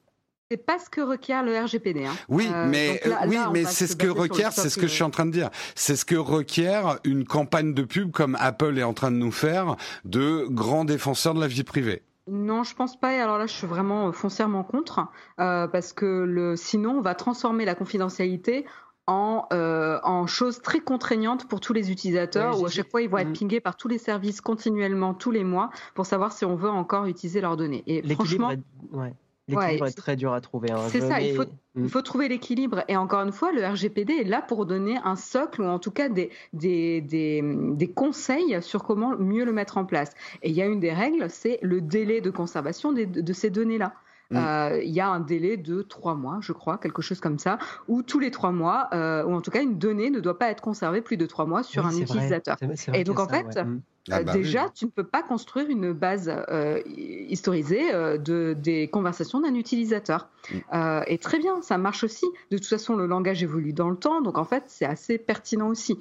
C'est 0.52 0.58
pas 0.66 0.78
ce 0.78 0.90
que 0.90 1.00
requiert 1.00 1.42
le 1.42 1.56
RGPD. 1.58 2.04
hein. 2.04 2.12
Oui, 2.28 2.46
Euh, 2.52 2.66
mais 2.68 3.00
là- 3.06 3.20
oui, 3.26 3.36
là, 3.36 3.48
mais 3.54 3.64
c'est 3.64 3.86
ce 3.86 3.96
que 3.96 4.06
requiert, 4.06 4.52
c'est 4.52 4.68
ce 4.68 4.76
que 4.78 4.86
je 4.86 4.92
suis 4.92 5.02
en 5.02 5.08
train 5.08 5.24
de 5.24 5.30
dire. 5.30 5.48
C'est 5.74 5.96
ce 5.96 6.04
que 6.04 6.14
requiert 6.14 6.98
une 7.04 7.24
campagne 7.24 7.72
de 7.72 7.82
pub 7.84 8.10
comme 8.12 8.36
Apple 8.38 8.76
est 8.76 8.82
en 8.82 8.92
train 8.92 9.10
de 9.10 9.16
nous 9.16 9.32
faire 9.32 9.76
de 10.04 10.44
grands 10.50 10.84
défenseurs 10.84 11.32
de 11.32 11.40
la 11.40 11.46
vie 11.46 11.64
privée. 11.64 12.02
Non, 12.30 12.64
je 12.64 12.74
pense 12.74 13.00
pas. 13.00 13.14
Et 13.14 13.18
alors 13.20 13.38
là, 13.38 13.46
je 13.46 13.54
suis 13.54 13.66
vraiment 13.66 14.08
euh, 14.08 14.12
foncièrement 14.12 14.62
contre, 14.62 15.06
euh, 15.40 15.66
parce 15.68 15.94
que 15.94 16.04
le, 16.04 16.54
sinon, 16.54 16.98
on 16.98 17.00
va 17.00 17.14
transformer 17.14 17.64
la 17.64 17.74
confidentialité 17.74 18.66
en, 19.06 19.46
euh, 19.54 19.98
en 20.04 20.26
chose 20.26 20.60
très 20.60 20.80
contraignante 20.80 21.48
pour 21.48 21.60
tous 21.60 21.72
les 21.72 21.90
utilisateurs, 21.90 22.56
Ouais, 22.56 22.62
où 22.62 22.66
à 22.66 22.70
chaque 22.70 22.90
fois, 22.90 23.00
ils 23.00 23.08
vont 23.08 23.18
être 23.18 23.30
Mm. 23.30 23.48
pingés 23.48 23.60
par 23.60 23.76
tous 23.76 23.88
les 23.88 23.98
services 23.98 24.42
continuellement, 24.42 25.14
tous 25.14 25.30
les 25.30 25.44
mois, 25.44 25.70
pour 25.94 26.04
savoir 26.04 26.30
si 26.30 26.44
on 26.44 26.56
veut 26.56 26.68
encore 26.70 27.06
utiliser 27.06 27.40
leurs 27.40 27.56
données. 27.56 27.82
Et 27.86 28.02
franchement, 28.14 28.50
est, 28.50 28.60
ouais. 28.92 29.14
L'équilibre 29.48 29.82
Ouais, 29.82 29.88
est 29.88 29.96
très 29.96 30.14
dur 30.16 30.32
à 30.32 30.40
trouver. 30.40 30.70
hein. 30.70 30.76
c'est 30.88 31.00
ça, 31.00 31.20
il 31.20 31.36
mais- 31.74 31.88
faut- 31.88 32.02
trouver 32.02 32.28
l'équilibre. 32.28 32.84
Et 32.88 32.96
encore 32.96 33.22
une 33.22 33.32
fois, 33.32 33.50
le 33.52 33.66
RGPD 33.66 34.12
est 34.20 34.24
là 34.24 34.40
pour 34.40 34.66
donner 34.66 34.98
un 35.04 35.16
socle 35.16 35.62
ou 35.62 35.64
en 35.66 35.78
tout 35.80 35.90
cas 35.90 36.08
des, 36.08 36.30
des, 36.52 37.00
des, 37.00 37.42
des 37.42 37.90
conseils 37.90 38.62
sur 38.62 38.84
comment 38.84 39.16
mieux 39.18 39.44
le 39.44 39.52
mettre 39.52 39.78
en 39.78 39.84
place. 39.84 40.12
Et 40.42 40.50
il 40.50 40.54
y 40.54 40.62
a 40.62 40.66
une 40.66 40.78
des 40.80 40.92
règles, 40.92 41.28
c'est 41.28 41.58
le 41.62 41.80
délai 41.80 42.20
de 42.20 42.30
conservation 42.30 42.92
des- 42.92 43.06
de 43.06 43.32
ces 43.32 43.50
données-là. 43.50 43.94
Mm. 44.30 44.36
Euh, 44.36 44.80
Il 44.82 44.90
y 44.92 45.00
a 45.00 45.08
un 45.08 45.20
délai 45.20 45.56
de 45.56 45.82
trois 45.82 46.14
mois, 46.14 46.38
je 46.40 46.52
crois, 46.52 46.78
quelque 46.78 47.02
chose 47.02 47.18
comme 47.20 47.38
ça, 47.38 47.58
où 47.88 48.02
tous 48.02 48.18
les 48.20 48.30
trois 48.30 48.52
mois, 48.52 48.88
euh, 48.94 49.24
ou 49.24 49.34
en 49.34 49.40
tout 49.40 49.50
cas 49.50 49.62
une 49.62 49.76
donnée 49.76 50.08
ne 50.10 50.20
doit 50.20 50.38
pas 50.38 50.50
être 50.50 50.62
conservée 50.62 51.00
plus 51.02 51.16
de 51.16 51.26
trois 51.26 51.46
mois 51.46 51.62
sur 51.64 51.82
Oui, 51.82 51.88
un 51.88 51.92
vrai. 51.92 52.02
utilisateur. 52.02 52.56
C'est 52.76 52.90
vrai 52.90 53.00
Et 53.00 53.04
donc, 53.04 53.18
en 53.18 53.28
ça, 53.28 53.34
fait, 53.34 53.44
ouais. 53.58 53.64
Ah 54.10 54.18
Euh, 54.18 54.24
bah 54.24 54.32
déjà, 54.32 54.64
oui. 54.64 54.70
tu 54.74 54.84
ne 54.86 54.90
peux 54.90 55.04
pas 55.06 55.22
construire 55.22 55.68
une 55.70 55.92
base 55.92 56.28
euh, 56.48 56.80
historisée 56.86 57.94
euh, 57.94 58.18
de, 58.18 58.56
des 58.58 58.88
conversations 58.88 59.40
d'un 59.40 59.54
utilisateur. 59.54 60.28
Mm. 60.50 60.56
Euh, 60.74 61.02
et 61.06 61.18
très 61.18 61.38
bien, 61.38 61.62
ça 61.62 61.78
marche 61.78 62.02
aussi. 62.02 62.26
De 62.50 62.58
toute 62.58 62.66
façon, 62.66 62.96
le 62.96 63.06
langage 63.06 63.42
évolue 63.42 63.72
dans 63.72 63.90
le 63.90 63.96
temps, 63.96 64.20
donc 64.20 64.38
en 64.38 64.44
fait, 64.44 64.64
c'est 64.66 64.86
assez 64.86 65.18
pertinent 65.18 65.68
aussi. 65.68 65.98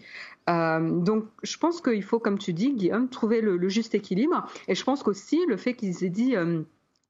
Euh, 0.50 0.80
donc, 1.00 1.26
je 1.44 1.58
pense 1.58 1.80
qu'il 1.82 2.04
faut, 2.04 2.20
comme 2.20 2.40
tu 2.40 2.54
dis, 2.54 2.74
Guillaume, 2.74 3.08
trouver 3.08 3.42
le, 3.42 3.56
le 3.58 3.70
juste 3.70 3.94
équilibre. 3.94 4.48
Et 4.68 4.74
je 4.74 4.84
pense 4.84 5.04
qu'aussi, 5.04 5.40
le 5.48 5.58
fait 5.58 5.76
qu'ils 5.76 6.04
aient 6.04 6.10
dit. 6.10 6.36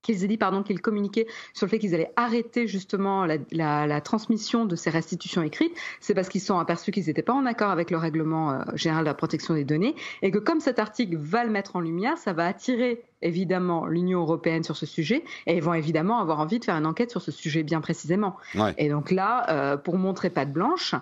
Qu'ils 0.02 0.24
aient 0.24 0.28
dit 0.28 0.38
pardon 0.38 0.64
qu'ils 0.64 0.82
communiquaient 0.82 1.28
sur 1.54 1.66
le 1.66 1.70
fait 1.70 1.80
qu'ils 1.80 1.94
allaient 1.96 2.12
arrêter 2.16 2.68
justement 2.68 3.26
la, 3.26 3.38
la- 3.52 3.88
la 3.88 4.02
transmission 4.02 4.66
de 4.66 4.76
ces 4.76 4.90
restitutions 4.90 5.42
écrites, 5.44 5.74
c'est 6.00 6.14
parce 6.14 6.30
qu'ils 6.30 6.42
se 6.42 6.48
sont 6.48 6.60
aperçus 6.60 6.92
qu'ils 6.92 7.06
n'étaient 7.06 7.22
pas 7.22 7.34
en 7.34 7.46
accord 7.46 7.70
avec 7.70 7.92
le 7.92 7.98
règlement 7.98 8.52
euh, 8.52 8.62
général 8.76 9.04
de 9.04 9.10
la 9.10 9.14
protection 9.14 9.54
des 9.54 9.64
données 9.64 9.96
et 10.22 10.32
que 10.32 10.40
comme 10.40 10.60
cet 10.60 10.80
article 10.80 11.18
va 11.18 11.44
le 11.44 11.52
mettre 11.52 11.76
en 11.76 11.80
lumière, 11.80 12.18
ça 12.18 12.34
va 12.34 12.48
attirer 12.48 13.04
évidemment 13.22 13.86
l'Union 13.86 14.22
européenne 14.22 14.64
sur 14.64 14.76
ce 14.76 14.86
sujet 14.86 15.24
et 15.46 15.56
ils 15.56 15.62
vont 15.64 15.74
évidemment 15.76 16.20
avoir 16.20 16.40
envie 16.40 16.60
de 16.60 16.66
faire 16.66 16.76
une 16.76 16.86
enquête 16.88 17.12
sur 17.12 17.22
ce 17.22 17.32
sujet 17.32 17.62
bien 17.64 17.82
précisément. 17.82 18.36
Ouais. 18.56 18.74
Et 18.78 18.90
donc 18.90 19.12
là, 19.12 19.46
euh, 19.50 19.78
pour 19.78 19.98
montrer 19.98 20.30
patte 20.32 20.52
blanche, 20.52 20.96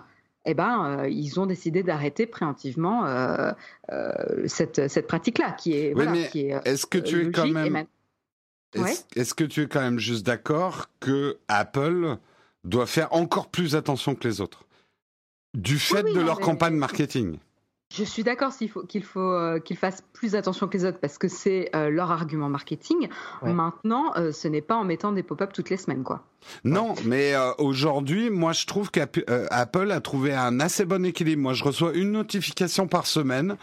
eh 0.44 0.54
ben, 0.54 1.00
euh, 1.04 1.08
ils 1.08 1.38
ont 1.40 1.46
décidé 1.46 1.82
d'arrêter 1.82 2.26
préventivement 2.26 3.04
euh, 3.06 3.52
cette, 4.46 4.88
cette 4.88 5.06
pratique-là, 5.06 5.52
qui 5.52 5.74
est, 5.74 5.88
Oui, 5.88 5.92
voilà, 5.94 6.12
mais 6.12 6.28
qui 6.28 6.40
est 6.46 6.60
Est-ce 6.66 6.86
que 6.86 6.98
tu 6.98 7.28
es 7.28 7.30
quand 7.30 7.46
même 7.46 7.84
Est-ce 8.74 8.82
Ouais. 9.16 9.24
que 9.36 9.44
tu 9.44 9.62
es 9.62 9.66
quand 9.68 9.80
même 9.80 9.98
juste 9.98 10.24
d'accord 10.24 10.86
que 11.00 11.38
Apple 11.48 12.16
doit 12.64 12.86
faire 12.86 13.12
encore 13.12 13.48
plus 13.48 13.74
attention 13.74 14.14
que 14.14 14.26
les 14.28 14.40
autres? 14.40 14.64
Du 15.54 15.78
fait 15.78 16.04
oui, 16.04 16.12
de 16.14 16.18
non, 16.20 16.26
leur 16.26 16.38
mais- 16.38 16.44
campagne 16.44 16.74
marketing 16.76 17.38
Je 17.92 18.04
suis 18.04 18.22
d'accord 18.22 18.52
faut 18.68 18.82
qu'il 18.84 19.02
faut 19.02 19.18
euh, 19.32 19.58
qu'ils 19.58 19.76
fassent 19.76 20.04
plus 20.12 20.36
attention 20.36 20.68
que 20.68 20.76
les 20.76 20.84
autres 20.84 21.00
parce 21.00 21.18
que 21.18 21.26
c'est 21.26 21.70
euh, 21.74 21.90
leur 21.90 22.12
argument 22.12 22.48
marketing. 22.48 23.08
Ouais. 23.42 23.52
Maintenant, 23.52 24.12
euh, 24.16 24.30
ce 24.30 24.46
n'est 24.46 24.60
pas 24.62 24.76
en 24.76 24.84
mettant 24.84 25.10
des 25.10 25.24
pop-up 25.24 25.52
toutes 25.52 25.70
les 25.70 25.76
semaines, 25.76 26.04
quoi. 26.04 26.22
Non, 26.62 26.94
mais 27.04 27.34
euh, 27.34 27.50
aujourd'hui, 27.58 28.30
moi, 28.30 28.52
je 28.52 28.64
trouve 28.66 28.92
qu'Apple 28.92 29.90
a 29.90 30.00
trouvé 30.00 30.32
un 30.32 30.60
assez 30.60 30.84
bon 30.84 31.04
équilibre. 31.04 31.42
Moi, 31.42 31.52
je 31.54 31.64
reçois 31.64 31.92
une 31.94 32.12
notification 32.12 32.86
par 32.86 33.06
semaine 33.08 33.56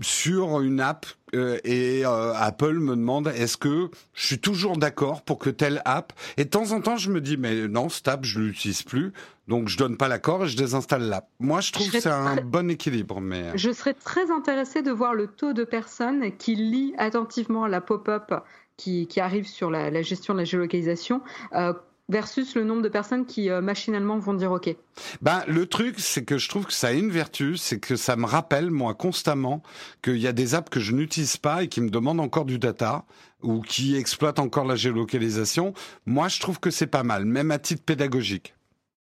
sur 0.00 0.60
une 0.60 0.80
app 0.80 1.06
euh, 1.34 1.58
et 1.64 2.04
euh, 2.04 2.32
Apple 2.34 2.74
me 2.74 2.96
demande 2.96 3.28
est-ce 3.28 3.56
que 3.56 3.90
je 4.14 4.26
suis 4.26 4.38
toujours 4.38 4.76
d'accord 4.76 5.22
pour 5.22 5.38
que 5.38 5.50
telle 5.50 5.82
app 5.84 6.12
et 6.36 6.44
de 6.44 6.50
temps 6.50 6.72
en 6.72 6.80
temps 6.80 6.96
je 6.96 7.10
me 7.10 7.20
dis 7.20 7.36
mais 7.36 7.68
non 7.68 7.88
cette 7.88 8.08
app 8.08 8.24
je 8.24 8.40
l'utilise 8.40 8.82
plus 8.82 9.12
donc 9.48 9.68
je 9.68 9.76
donne 9.76 9.96
pas 9.96 10.08
l'accord 10.08 10.44
et 10.44 10.48
je 10.48 10.56
désinstalle 10.56 11.02
l'app. 11.02 11.28
Moi 11.40 11.60
je 11.60 11.72
trouve 11.72 11.86
Je 11.86 11.92
que 11.92 12.00
c'est 12.00 12.10
un 12.10 12.36
bon 12.36 12.70
équilibre 12.70 13.20
mais 13.20 13.56
Je 13.56 13.70
serais 13.70 13.94
très 13.94 14.30
intéressée 14.30 14.82
de 14.82 14.90
voir 14.90 15.14
le 15.14 15.26
taux 15.26 15.52
de 15.52 15.64
personnes 15.64 16.36
qui 16.36 16.54
lit 16.54 16.94
attentivement 16.98 17.66
la 17.66 17.80
pop-up 17.80 18.32
qui, 18.76 19.06
qui 19.06 19.20
arrive 19.20 19.46
sur 19.46 19.70
la, 19.70 19.90
la 19.90 20.02
gestion 20.02 20.34
de 20.34 20.40
la 20.40 20.44
géolocalisation 20.44 21.22
euh, 21.54 21.72
versus 22.08 22.54
le 22.54 22.64
nombre 22.64 22.82
de 22.82 22.88
personnes 22.88 23.26
qui 23.26 23.50
euh, 23.50 23.60
machinalement 23.60 24.18
vont 24.18 24.34
dire 24.34 24.52
OK. 24.52 24.74
Ben, 25.22 25.42
le 25.48 25.66
truc, 25.66 25.96
c'est 25.98 26.24
que 26.24 26.38
je 26.38 26.48
trouve 26.48 26.66
que 26.66 26.72
ça 26.72 26.88
a 26.88 26.92
une 26.92 27.10
vertu, 27.10 27.56
c'est 27.56 27.78
que 27.80 27.96
ça 27.96 28.16
me 28.16 28.26
rappelle, 28.26 28.70
moi, 28.70 28.94
constamment, 28.94 29.62
qu'il 30.02 30.18
y 30.18 30.26
a 30.26 30.32
des 30.32 30.54
apps 30.54 30.70
que 30.70 30.80
je 30.80 30.92
n'utilise 30.92 31.36
pas 31.36 31.64
et 31.64 31.68
qui 31.68 31.80
me 31.80 31.90
demandent 31.90 32.20
encore 32.20 32.44
du 32.44 32.58
data 32.58 33.04
ou 33.42 33.60
qui 33.60 33.96
exploitent 33.96 34.38
encore 34.38 34.64
la 34.64 34.76
géolocalisation. 34.76 35.74
Moi, 36.06 36.28
je 36.28 36.40
trouve 36.40 36.60
que 36.60 36.70
c'est 36.70 36.86
pas 36.86 37.02
mal, 37.02 37.24
même 37.24 37.50
à 37.50 37.58
titre 37.58 37.82
pédagogique. 37.82 38.54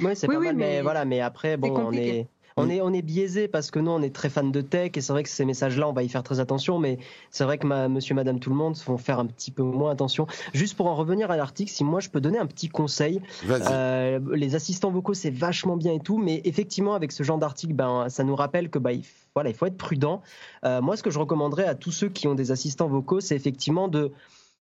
Oui, 0.03 0.13
c'est 0.15 0.29
Oui, 0.29 0.35
pas 0.35 0.41
oui, 0.41 0.47
mal, 0.47 0.57
mais, 0.57 0.77
mais 0.77 0.83
voilà, 0.83 1.05
mais 1.05 1.21
après, 1.21 1.57
bon, 1.57 1.75
on 1.77 1.93
est, 1.93 2.29
on 2.59 2.69
est, 2.69 2.81
on 2.81 2.93
est 2.93 3.03
biaisé 3.03 3.49
parce 3.49 3.71
que 3.71 3.79
nous, 3.79 3.91
on 3.91 4.03
est 4.03 4.15
très 4.15 4.29
fans 4.29 4.45
de 4.45 4.61
tech 4.61 4.93
et 4.95 5.01
c'est 5.01 5.13
vrai 5.13 5.23
que 5.23 5.29
ces 5.29 5.45
messages-là, 5.45 5.89
on 5.89 5.93
va 5.93 6.03
y 6.03 6.09
faire 6.09 6.23
très 6.23 6.41
attention, 6.41 6.79
mais 6.79 6.99
c'est 7.31 7.45
vrai 7.45 7.59
que 7.59 7.67
ma, 7.67 7.89
monsieur, 7.89 8.15
madame, 8.15 8.41
tout 8.41 8.51
le 8.51 8.57
monde 8.57 8.77
vont 8.87 8.99
faire 8.99 9.19
un 9.19 9.27
petit 9.27 9.51
peu 9.51 9.63
moins 9.63 9.91
attention. 9.91 10.27
Juste 10.53 10.77
pour 10.77 10.87
en 10.87 10.95
revenir 10.95 11.31
à 11.31 11.37
l'article, 11.37 11.71
si 11.71 11.85
moi 11.85 12.01
je 12.01 12.09
peux 12.09 12.21
donner 12.21 12.39
un 12.39 12.47
petit 12.47 12.69
conseil, 12.69 13.21
euh, 13.49 14.21
les 14.35 14.55
assistants 14.55 14.91
vocaux, 14.91 15.15
c'est 15.15 15.31
vachement 15.31 15.77
bien 15.77 15.93
et 15.93 16.01
tout, 16.01 16.19
mais 16.19 16.41
effectivement, 16.45 16.95
avec 16.95 17.13
ce 17.13 17.23
genre 17.23 17.39
d'article, 17.39 17.75
ben, 17.75 18.09
ça 18.09 18.25
nous 18.25 18.37
rappelle 18.37 18.71
que, 18.71 18.79
bah, 18.79 18.93
il, 18.93 19.05
voilà, 19.35 19.51
il 19.51 19.57
faut 19.57 19.67
être 19.67 19.77
prudent. 19.77 20.23
Euh, 20.65 20.81
moi, 20.81 20.97
ce 20.97 21.03
que 21.03 21.11
je 21.11 21.19
recommanderais 21.19 21.65
à 21.65 21.75
tous 21.75 21.93
ceux 21.93 22.09
qui 22.09 22.27
ont 22.27 22.35
des 22.35 22.51
assistants 22.51 22.89
vocaux, 22.89 23.21
c'est 23.21 23.37
effectivement 23.37 23.89
de 23.89 24.13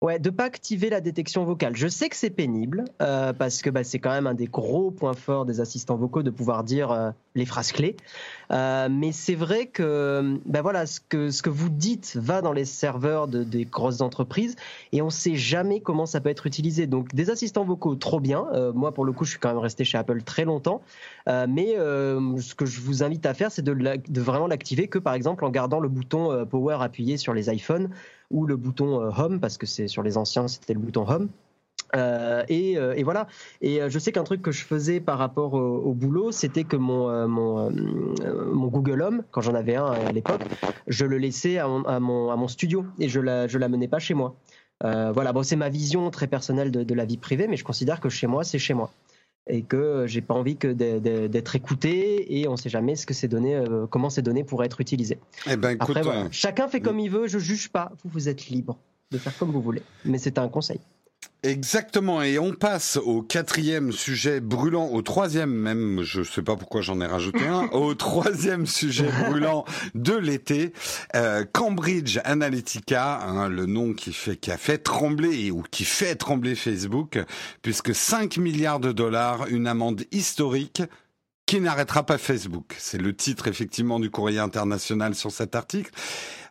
Ouais, 0.02 0.18
de 0.18 0.30
pas 0.30 0.46
activer 0.46 0.90
la 0.90 1.02
détection 1.02 1.44
vocale. 1.44 1.76
Je 1.76 1.90
sais 1.90 2.08
que 2.08 2.16
c'est 2.16 2.30
pénible 2.30 2.86
euh, 3.02 3.34
parce 3.34 3.62
que 3.62 3.70
bah, 3.70 3.84
c'est 3.84 4.00
quand 4.00 4.12
même 4.12 4.28
un 4.28 4.34
des 4.34 4.46
gros 4.46 4.92
points 4.92 5.14
forts 5.14 5.46
des 5.46 5.60
assistants 5.60 5.98
vocaux 5.98 6.24
de 6.24 6.30
pouvoir 6.30 6.64
dire 6.64 6.90
euh, 6.90 7.12
les 7.36 7.46
phrases 7.46 7.74
clés. 7.74 7.98
Euh, 8.52 8.88
mais 8.90 9.12
c'est 9.12 9.36
vrai 9.36 9.66
que 9.66 10.40
bah, 10.46 10.62
voilà, 10.62 10.86
ce 10.86 11.02
que 11.02 11.32
ce 11.32 11.42
que 11.42 11.50
vous 11.50 11.70
dites 11.70 12.16
va 12.16 12.42
dans 12.42 12.54
les 12.54 12.64
serveurs 12.64 13.28
de, 13.28 13.44
des 13.44 13.66
grosses 13.66 14.00
entreprises 14.00 14.56
et 14.94 15.02
on 15.02 15.10
sait 15.10 15.36
jamais 15.36 15.82
comment 15.82 16.06
ça 16.06 16.22
peut 16.22 16.30
être 16.30 16.48
utilisé. 16.48 16.88
Donc 16.88 17.14
des 17.14 17.30
assistants 17.30 17.66
vocaux 17.66 17.96
trop 17.96 18.22
bien. 18.22 18.48
Euh, 18.54 18.72
moi 18.72 18.94
pour 18.94 19.04
le 19.04 19.12
coup, 19.12 19.26
je 19.26 19.32
suis 19.32 19.40
quand 19.40 19.50
même 19.50 19.58
resté 19.58 19.84
chez 19.84 19.98
Apple 19.98 20.22
très 20.24 20.46
longtemps. 20.46 20.82
Euh, 21.28 21.46
mais 21.50 21.78
euh, 21.78 22.38
ce 22.40 22.56
que 22.56 22.66
je 22.66 22.80
vous 22.80 23.04
invite 23.04 23.26
à 23.26 23.34
faire, 23.34 23.52
c'est 23.52 23.64
de, 23.64 23.74
de 23.74 24.22
vraiment 24.22 24.48
l'activer 24.48 24.88
que 24.88 24.98
par 24.98 25.14
exemple 25.14 25.44
en 25.44 25.50
gardant 25.50 25.82
le 25.82 25.90
bouton 25.90 26.46
Power 26.46 26.78
appuyé 26.80 27.18
sur 27.18 27.34
les 27.34 27.54
iPhones 27.54 27.90
ou 28.30 28.46
le 28.46 28.56
bouton 28.56 29.02
euh, 29.02 29.10
Home, 29.18 29.40
parce 29.40 29.58
que 29.58 29.66
c'est 29.66 29.88
sur 29.88 30.04
les 30.04 30.18
anciens, 30.18 30.48
c'était 30.48 30.74
le 30.74 30.80
bouton 30.80 31.06
Home. 31.08 31.30
Euh, 31.96 32.44
et, 32.50 32.78
euh, 32.78 32.94
et 32.96 33.04
voilà. 33.04 33.28
Et 33.62 33.80
je 33.88 34.00
sais 34.00 34.12
qu'un 34.12 34.24
truc 34.24 34.42
que 34.44 34.52
je 34.52 34.64
faisais 34.64 35.00
par 35.00 35.18
rapport 35.18 35.54
au, 35.54 35.94
boulot, 35.94 36.32
c'était 36.32 36.64
que 36.64 36.76
mon, 36.76 37.28
mon, 37.28 37.72
mon 37.72 38.68
Google 38.68 39.02
Home, 39.02 39.24
quand 39.32 39.42
j'en 39.42 39.56
avais 39.56 39.76
un 39.76 39.86
à 39.86 40.12
l'époque, 40.12 40.42
je 40.88 41.06
le 41.06 41.18
laissais 41.18 41.58
à 41.58 41.68
mon, 41.68 42.30
à 42.30 42.36
mon, 42.36 42.48
studio 42.48 42.86
et 43.00 43.10
je 43.10 43.20
la, 43.20 43.48
je 43.48 43.58
l'amenais 43.58 43.88
pas 43.88 44.00
chez 44.00 44.14
moi. 44.14 44.36
Voilà, 44.82 45.34
bon, 45.34 45.42
c'est 45.42 45.56
ma 45.56 45.70
vision 45.70 46.12
très 46.12 46.28
personnelle 46.28 46.70
de 46.72 46.94
la 46.94 47.06
vie 47.06 47.18
privée, 47.18 47.48
mais 47.48 47.58
je 47.58 47.64
considère 47.64 48.00
que 48.00 48.10
chez 48.10 48.28
moi, 48.28 48.44
c'est 48.44 48.60
chez 48.60 48.76
moi. 48.76 48.92
Et 49.48 49.64
que 49.64 50.06
j'ai 50.08 50.22
pas 50.22 50.34
envie 50.34 50.58
que 50.58 50.68
d'être 51.28 51.56
écouté 51.56 52.40
et 52.40 52.48
on 52.48 52.56
sait 52.58 52.70
jamais 52.70 52.96
ce 52.96 53.06
que 53.06 53.14
ces 53.14 53.28
données, 53.28 53.56
euh, 53.56 53.88
comment 53.88 54.10
ces 54.10 54.22
données 54.22 54.44
pourraient 54.44 54.68
être 54.68 54.80
utilisées. 54.82 55.20
Eh 55.50 55.56
ben, 55.58 55.72
écoute, 55.72 55.90
Après, 55.90 56.02
voilà. 56.04 56.26
euh, 56.26 56.28
chacun 56.32 56.68
fait 56.68 56.82
comme 56.82 57.00
il 57.00 57.10
veut, 57.10 57.28
je 57.28 57.40
juge 57.40 57.70
pas. 57.70 57.92
Vous, 58.04 58.10
vous 58.12 58.30
êtes 58.30 58.48
libre 58.48 58.78
de 59.12 59.18
faire 59.18 59.36
comme 59.38 59.52
vous 59.52 59.62
voulez, 59.62 59.82
mais 60.06 60.18
c'est 60.20 60.38
un 60.38 60.48
conseil. 60.50 60.80
Exactement, 61.42 62.22
et 62.22 62.38
on 62.38 62.52
passe 62.52 62.98
au 62.98 63.22
quatrième 63.22 63.94
sujet 63.94 64.42
brûlant, 64.42 64.88
au 64.88 65.02
troisième 65.02 65.54
même, 65.54 66.02
je 66.04 66.22
sais 66.22 66.42
pas 66.42 66.58
pourquoi 66.58 66.82
j'en 66.82 67.00
ai 67.00 67.06
rajouté 67.06 67.48
un, 67.48 67.68
au 67.72 67.94
troisième 67.96 68.66
sujet 68.66 69.10
brûlant 69.26 69.64
de 69.96 70.16
l'été, 70.16 70.74
euh, 71.16 71.46
Cambridge 71.50 72.20
Analytica, 72.26 73.22
hein, 73.22 73.48
le 73.48 73.68
nom 73.68 73.94
qui 73.94 74.12
fait 74.12 74.36
qui 74.36 74.52
a 74.52 74.58
fait 74.58 74.80
trembler 74.80 75.50
ou 75.50 75.64
qui 75.72 75.86
fait 75.86 76.16
trembler 76.16 76.56
Facebook, 76.56 77.18
puisque 77.62 77.96
5 77.96 78.36
milliards 78.36 78.82
de 78.82 78.92
dollars, 78.92 79.48
une 79.48 79.68
amende 79.68 80.04
historique 80.12 80.84
qui 81.50 81.60
n'arrêtera 81.60 82.06
pas 82.06 82.20
Facebook? 82.20 82.76
C'est 82.78 83.02
le 83.02 83.16
titre 83.16 83.48
effectivement 83.48 84.00
du 84.00 84.12
courrier 84.12 84.38
international 84.38 85.16
sur 85.16 85.32
cet 85.32 85.56
article. 85.56 85.90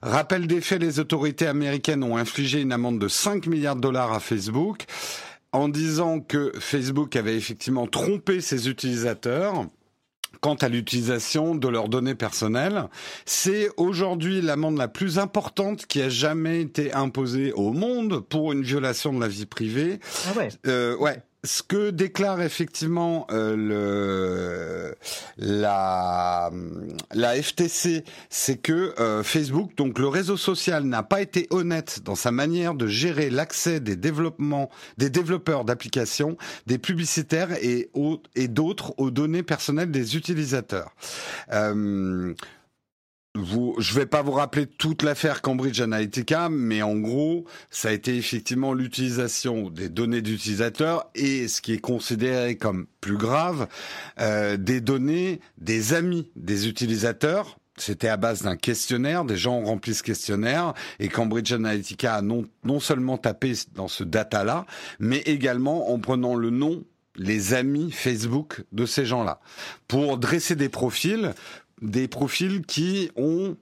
Rappel 0.02 0.48
des 0.48 0.60
faits, 0.60 0.82
les 0.82 0.98
autorités 0.98 1.46
américaines 1.46 2.02
ont 2.02 2.16
infligé 2.16 2.60
une 2.60 2.72
amende 2.72 2.98
de 2.98 3.06
5 3.06 3.46
milliards 3.46 3.76
de 3.76 3.80
dollars 3.80 4.12
à 4.12 4.18
Facebook 4.18 4.86
en 5.52 5.68
disant 5.68 6.18
que 6.18 6.50
Facebook 6.58 7.14
avait 7.14 7.36
effectivement 7.36 7.86
trompé 7.86 8.40
ses 8.40 8.68
utilisateurs 8.68 9.66
quant 10.40 10.56
à 10.56 10.68
l'utilisation 10.68 11.54
de 11.54 11.68
leurs 11.68 11.88
données 11.88 12.16
personnelles. 12.16 12.88
C'est 13.24 13.70
aujourd'hui 13.76 14.40
l'amende 14.40 14.78
la 14.78 14.88
plus 14.88 15.20
importante 15.20 15.86
qui 15.86 16.02
a 16.02 16.08
jamais 16.08 16.60
été 16.60 16.92
imposée 16.92 17.52
au 17.52 17.72
monde 17.72 18.18
pour 18.28 18.52
une 18.52 18.62
violation 18.62 19.12
de 19.12 19.20
la 19.20 19.28
vie 19.28 19.46
privée. 19.46 20.00
Ah 20.26 20.38
ouais. 20.38 20.48
Euh, 20.66 20.96
ouais. 20.96 21.22
Ce 21.44 21.62
que 21.62 21.90
déclare 21.90 22.42
effectivement 22.42 23.26
euh, 23.30 24.92
la 25.36 26.50
FTC, 27.42 28.02
c'est 28.28 28.56
que 28.56 28.92
euh, 28.98 29.22
Facebook, 29.22 29.70
donc 29.76 30.00
le 30.00 30.08
réseau 30.08 30.36
social, 30.36 30.82
n'a 30.82 31.04
pas 31.04 31.20
été 31.20 31.46
honnête 31.50 32.00
dans 32.04 32.16
sa 32.16 32.32
manière 32.32 32.74
de 32.74 32.88
gérer 32.88 33.30
l'accès 33.30 33.78
des 33.78 33.94
développements 33.94 34.68
des 34.96 35.10
développeurs 35.10 35.64
d'applications, 35.64 36.36
des 36.66 36.78
publicitaires 36.78 37.52
et 37.62 37.90
et 38.34 38.48
d'autres 38.48 38.94
aux 38.98 39.12
données 39.12 39.44
personnelles 39.44 39.92
des 39.92 40.16
utilisateurs. 40.16 40.90
Euh, 41.52 42.34
vous, 43.38 43.74
je 43.78 43.94
vais 43.94 44.06
pas 44.06 44.22
vous 44.22 44.32
rappeler 44.32 44.66
toute 44.66 45.02
l'affaire 45.02 45.42
Cambridge 45.42 45.80
Analytica, 45.80 46.48
mais 46.48 46.82
en 46.82 46.96
gros, 46.96 47.44
ça 47.70 47.88
a 47.88 47.92
été 47.92 48.16
effectivement 48.16 48.72
l'utilisation 48.72 49.70
des 49.70 49.88
données 49.88 50.22
d'utilisateurs 50.22 51.08
et 51.14 51.48
ce 51.48 51.60
qui 51.60 51.72
est 51.72 51.80
considéré 51.80 52.56
comme 52.56 52.86
plus 53.00 53.16
grave, 53.16 53.68
euh, 54.20 54.56
des 54.56 54.80
données 54.80 55.40
des 55.58 55.94
amis 55.94 56.30
des 56.36 56.68
utilisateurs. 56.68 57.58
C'était 57.76 58.08
à 58.08 58.16
base 58.16 58.42
d'un 58.42 58.56
questionnaire, 58.56 59.24
des 59.24 59.36
gens 59.36 59.58
ont 59.58 59.64
rempli 59.64 59.94
ce 59.94 60.02
questionnaire 60.02 60.74
et 60.98 61.08
Cambridge 61.08 61.52
Analytica 61.52 62.16
a 62.16 62.22
non, 62.22 62.44
non 62.64 62.80
seulement 62.80 63.18
tapé 63.18 63.52
dans 63.74 63.86
ce 63.86 64.02
data-là, 64.02 64.66
mais 64.98 65.18
également 65.18 65.92
en 65.92 66.00
prenant 66.00 66.34
le 66.34 66.50
nom, 66.50 66.82
les 67.14 67.54
amis 67.54 67.92
Facebook 67.92 68.64
de 68.72 68.84
ces 68.84 69.06
gens-là, 69.06 69.40
pour 69.86 70.18
dresser 70.18 70.56
des 70.56 70.68
profils 70.68 71.34
des 71.82 72.08
profils 72.08 72.62
qui 72.66 73.10
ont 73.16 73.56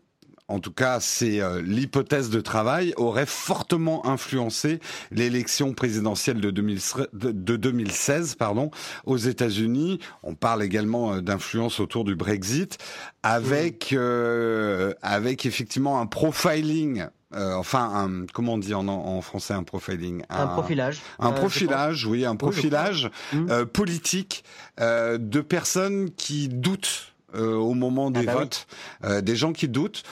en 0.48 0.60
tout 0.60 0.70
cas, 0.70 1.00
c'est 1.00 1.40
euh, 1.40 1.60
l'hypothèse 1.60 2.30
de 2.30 2.40
travail, 2.40 2.92
aurait 2.96 3.26
fortement 3.26 4.06
influencé 4.06 4.78
l'élection 5.10 5.74
présidentielle 5.74 6.40
de, 6.40 6.52
2000 6.52 6.78
de- 7.14 7.32
de 7.32 7.56
2016 7.56 8.36
pardon, 8.36 8.70
aux 9.06 9.16
États-Unis. 9.16 9.98
On 10.22 10.36
parle 10.36 10.62
également 10.62 11.14
euh, 11.14 11.20
d'influence 11.20 11.80
autour 11.80 12.04
du 12.04 12.14
Brexit, 12.14 12.78
avec, 13.24 13.92
euh, 13.92 14.94
avec 15.02 15.46
effectivement 15.46 16.00
un 16.00 16.06
profiling, 16.06 17.06
euh, 17.34 17.54
enfin, 17.54 17.90
un, 17.92 18.26
comment 18.32 18.54
on 18.54 18.58
dit 18.58 18.72
en, 18.74 18.86
en 18.86 19.20
français 19.22 19.52
un 19.54 19.64
profiling? 19.64 20.22
Un 20.28 20.46
profilage. 20.46 21.00
un 21.18 21.30
Euh, 21.30 21.32
profilage, 21.32 22.06
oui, 22.06 22.24
un 22.24 22.36
profilage 22.36 23.10
Mm. 23.32 23.50
euh, 23.50 23.64
politique 23.66 24.44
euh, 24.78 25.18
de 25.18 25.40
personnes 25.40 26.10
qui 26.12 26.48
doutent 26.48 27.15
au 27.36 27.74
moment 27.74 28.10
des 28.10 28.20
Ah 28.20 28.24
bah 28.26 28.34
votes, 28.34 28.66
euh, 29.04 29.20
des 29.20 29.36
gens 29.36 29.52
qui 29.52 29.68
doutent. 29.68 30.02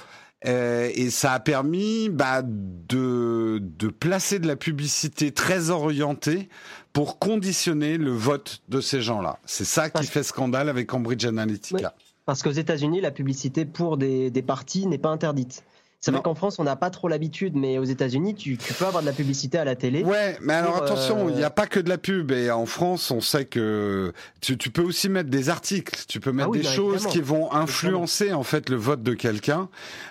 Euh, 0.47 0.91
et 0.95 1.09
ça 1.09 1.33
a 1.33 1.41
permis 1.41 2.11
bah, 2.11 2.43
de, 2.45 3.61
de 3.62 3.89
placer 3.89 4.39
de 4.39 4.47
la 4.47 4.57
publicité 4.57 5.33
très 5.33 5.70
orientée 5.70 6.51
pour 6.93 7.18
conditionner 7.18 7.97
le 7.97 8.11
vote 8.11 8.61
de 8.68 8.81
ces 8.81 9.01
gens-là. 9.01 9.39
C'est 9.47 9.64
ça 9.64 9.89
qui 9.89 10.07
fait 10.07 10.22
scandale 10.22 10.68
avec 10.68 10.87
Cambridge 10.87 11.25
Analytica. 11.25 11.95
Parce 12.27 12.43
qu'aux 12.43 12.51
États-Unis, 12.51 13.01
la 13.01 13.11
publicité 13.11 13.64
pour 13.64 13.97
des, 13.97 14.31
des 14.31 14.43
partis 14.43 14.87
n'est 14.87 14.99
pas 14.99 15.11
interdite. 15.11 15.64
C'est 16.05 16.11
vrai 16.11 16.21
qu'en 16.21 16.35
France, 16.35 16.59
on 16.59 16.65
n'a 16.65 16.77
pas 16.77 16.91
trop 16.91 17.09
l'habitude, 17.09 17.57
mais 17.57 17.79
aux 17.79 17.85
États-Unis, 17.85 18.35
tu, 18.35 18.59
tu 18.59 18.75
peux 18.75 18.85
avoir 18.85 19.01
de 19.03 19.07
la 19.07 19.15
publicité 19.15 19.57
à 19.57 19.65
la 19.65 19.75
télé. 19.75 20.03
Ouais, 20.05 20.37
mais 20.43 20.53
alors 20.53 20.75
Pour, 20.75 20.83
attention, 20.83 21.29
euh, 21.29 21.31
il 21.31 21.37
n'y 21.37 21.45
a 21.45 21.49
pas 21.49 21.67
que 21.67 21.81
de 21.81 21.89
la 21.89 21.97
pub. 21.97 22.31
Et 22.31 22.51
en 22.51 22.67
France, 22.67 23.11
on 23.11 23.23
sait 23.23 23.47
que 23.47 24.13
tu, 24.43 24.59
tu 24.59 24.69
peux 24.69 24.83
aussi 24.83 25.09
mettre 25.09 25.31
des 25.31 25.49
articles, 25.49 25.99
tu 26.07 26.21
peux 26.21 26.31
mettre 26.31 26.49
Ah 26.49 26.51
oui, 26.51 26.59
des 26.59 26.65
bah, 26.65 26.71
choses 26.73 27.07
évidemment. 27.07 27.11
qui 27.11 27.21
vont 27.23 27.53
influencer 27.55 28.35
en 28.35 28.43
fait 28.43 28.69
le 28.69 28.77
vote 28.77 29.03
de 29.03 29.15
quelqu'un. 29.15 29.71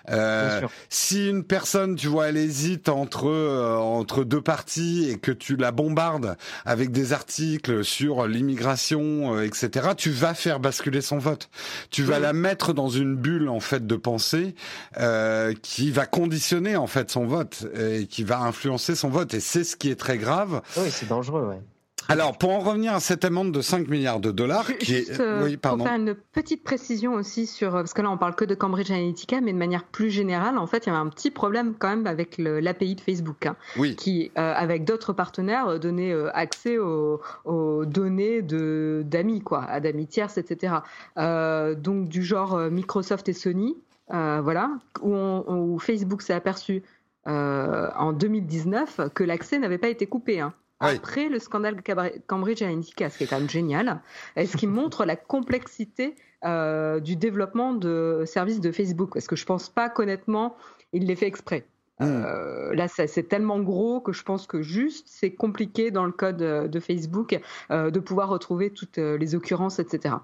Euh, 0.10 0.62
si 0.89 1.30
une 1.30 1.44
personne, 1.44 1.96
tu 1.96 2.08
vois, 2.08 2.30
elle 2.30 2.38
hésite 2.38 2.89
entre 2.89 3.30
euh, 3.30 3.78
entre 3.78 4.24
deux 4.24 4.41
partis 4.41 5.12
et 5.12 5.20
que 5.20 5.32
tu 5.32 5.58
la 5.58 5.72
bombardes 5.72 6.38
avec 6.66 6.91
des 6.91 7.14
articles 7.14 7.86
sur 7.86 8.26
l'immigration, 8.28 9.36
euh, 9.36 9.46
etc., 9.46 9.89
tu 9.96 10.10
vas 10.10 10.34
faire 10.34 10.60
basculer 10.60 11.02
son 11.02 11.20
vote. 11.20 11.50
Tu 11.91 12.02
vas 12.02 12.18
la 12.18 12.34
mettre 12.34 12.74
dans 12.74 12.89
une 12.89 13.16
bulle 13.16 13.48
en 13.48 13.60
fait 13.60 13.86
de 13.86 13.96
pensée 13.96 14.56
euh, 14.98 15.54
qui 15.84 15.91
va 15.91 16.05
conditionner 16.05 16.77
en 16.77 16.88
fait 16.88 17.11
son 17.11 17.25
vote 17.25 17.67
et 17.77 18.07
qui 18.07 18.23
va 18.23 18.39
influencer 18.39 18.95
son 18.95 19.09
vote. 19.09 19.34
Et 19.34 19.41
c'est 19.41 19.65
ce 19.65 19.75
qui 19.75 19.89
est 19.91 19.97
très 19.99 20.17
grave. 20.17 20.61
Oui, 20.77 20.88
c'est 20.89 21.09
dangereux, 21.09 21.45
ouais. 21.45 21.59
Alors, 22.07 22.38
pour 22.38 22.51
en 22.51 22.59
revenir 22.59 22.93
à 22.93 23.01
cette 23.01 23.25
amende 23.25 23.51
de 23.51 23.61
5 23.61 23.89
milliards 23.89 24.21
de 24.21 24.31
dollars, 24.31 24.77
qui 24.77 24.93
est... 24.95 25.07
Juste, 25.07 25.19
euh, 25.19 25.43
oui, 25.43 25.57
pardon. 25.57 25.79
Pour 25.84 25.88
faire 25.88 25.99
une 25.99 26.15
petite 26.31 26.63
précision 26.63 27.15
aussi 27.15 27.47
sur, 27.47 27.71
parce 27.73 27.93
que 27.93 28.01
là 28.01 28.09
on 28.11 28.17
parle 28.17 28.36
que 28.36 28.45
de 28.45 28.55
Cambridge 28.55 28.91
Analytica, 28.91 29.41
mais 29.41 29.51
de 29.51 29.57
manière 29.57 29.84
plus 29.84 30.09
générale, 30.09 30.57
en 30.57 30.67
fait, 30.67 30.86
il 30.86 30.89
y 30.89 30.89
avait 30.93 30.99
un 31.01 31.09
petit 31.09 31.31
problème 31.31 31.73
quand 31.77 31.89
même 31.89 32.07
avec 32.07 32.38
l'API 32.38 32.95
de 32.95 33.01
Facebook, 33.01 33.45
hein, 33.45 33.57
Oui. 33.77 33.97
qui, 33.97 34.31
euh, 34.38 34.53
avec 34.55 34.86
d'autres 34.86 35.11
partenaires, 35.11 35.67
euh, 35.67 35.79
donnait 35.79 36.13
euh, 36.13 36.29
accès 36.34 36.77
aux, 36.77 37.19
aux 37.43 37.84
données 37.84 38.41
de 38.41 39.03
d'amis, 39.05 39.41
quoi, 39.41 39.63
à 39.65 39.81
d'amis 39.81 40.07
tierces, 40.07 40.38
etc. 40.38 40.75
Euh, 41.17 41.75
donc 41.75 42.07
du 42.07 42.23
genre 42.23 42.53
euh, 42.53 42.69
Microsoft 42.69 43.27
et 43.27 43.34
Sony, 43.34 43.75
euh, 44.14 44.41
voilà, 44.41 44.70
où, 45.01 45.14
on- 45.14 45.43
où 45.47 45.80
Facebook 45.80 46.22
s'est 46.22 46.34
aperçu 46.34 46.84
euh, 47.28 47.89
en 47.95 48.11
2019 48.14 48.99
que 49.14 49.24
l'accès 49.24 49.57
n'avait 49.59 49.78
pas 49.78 49.88
été 49.89 50.05
coupé. 50.07 50.39
hein 50.41 50.53
Oui. 50.82 50.89
après 50.95 51.30
le 51.30 51.39
scandale 51.39 51.82
Cambridge 52.28 52.61
Analytica, 52.61 53.09
ce 53.09 53.18
qui 53.18 53.24
est 53.24 53.28
quand 53.28 53.39
même 53.39 53.49
génial, 53.49 54.01
et 54.36 54.45
ce 54.45 54.57
qui 54.57 54.68
montre 54.80 55.05
la 55.05 55.16
complexité 55.16 56.16
euh, 56.45 56.99
du 56.99 57.16
développement 57.16 57.74
de 57.74 58.24
services 58.26 58.59
de 58.59 58.72
Facebook, 58.72 59.11
parce 59.14 59.28
que 59.28 59.38
je 59.38 59.45
pense 59.45 59.70
pas 59.70 59.89
qu'honnêtement, 59.89 60.55
il 60.91 61.05
les 61.05 61.16
fait 61.16 61.28
exprès. 61.28 61.66
Mm. 62.01 62.03
Euh, 62.05 62.76
là, 62.76 62.88
c'est 62.89 63.24
tellement 63.30 63.59
gros 63.61 64.01
que 64.01 64.11
je 64.11 64.24
pense 64.24 64.45
que 64.45 64.61
juste, 64.61 65.07
c'est 65.07 65.32
compliqué 65.32 65.89
dans 65.91 66.05
le 66.05 66.11
code 66.11 66.38
de 66.38 66.80
Facebook 66.82 67.39
euh, 67.72 67.89
de 67.91 67.99
pouvoir 68.01 68.28
retrouver 68.28 68.72
toutes 68.72 68.97
les 68.97 69.36
occurrences, 69.36 69.80
etc. 69.80 70.16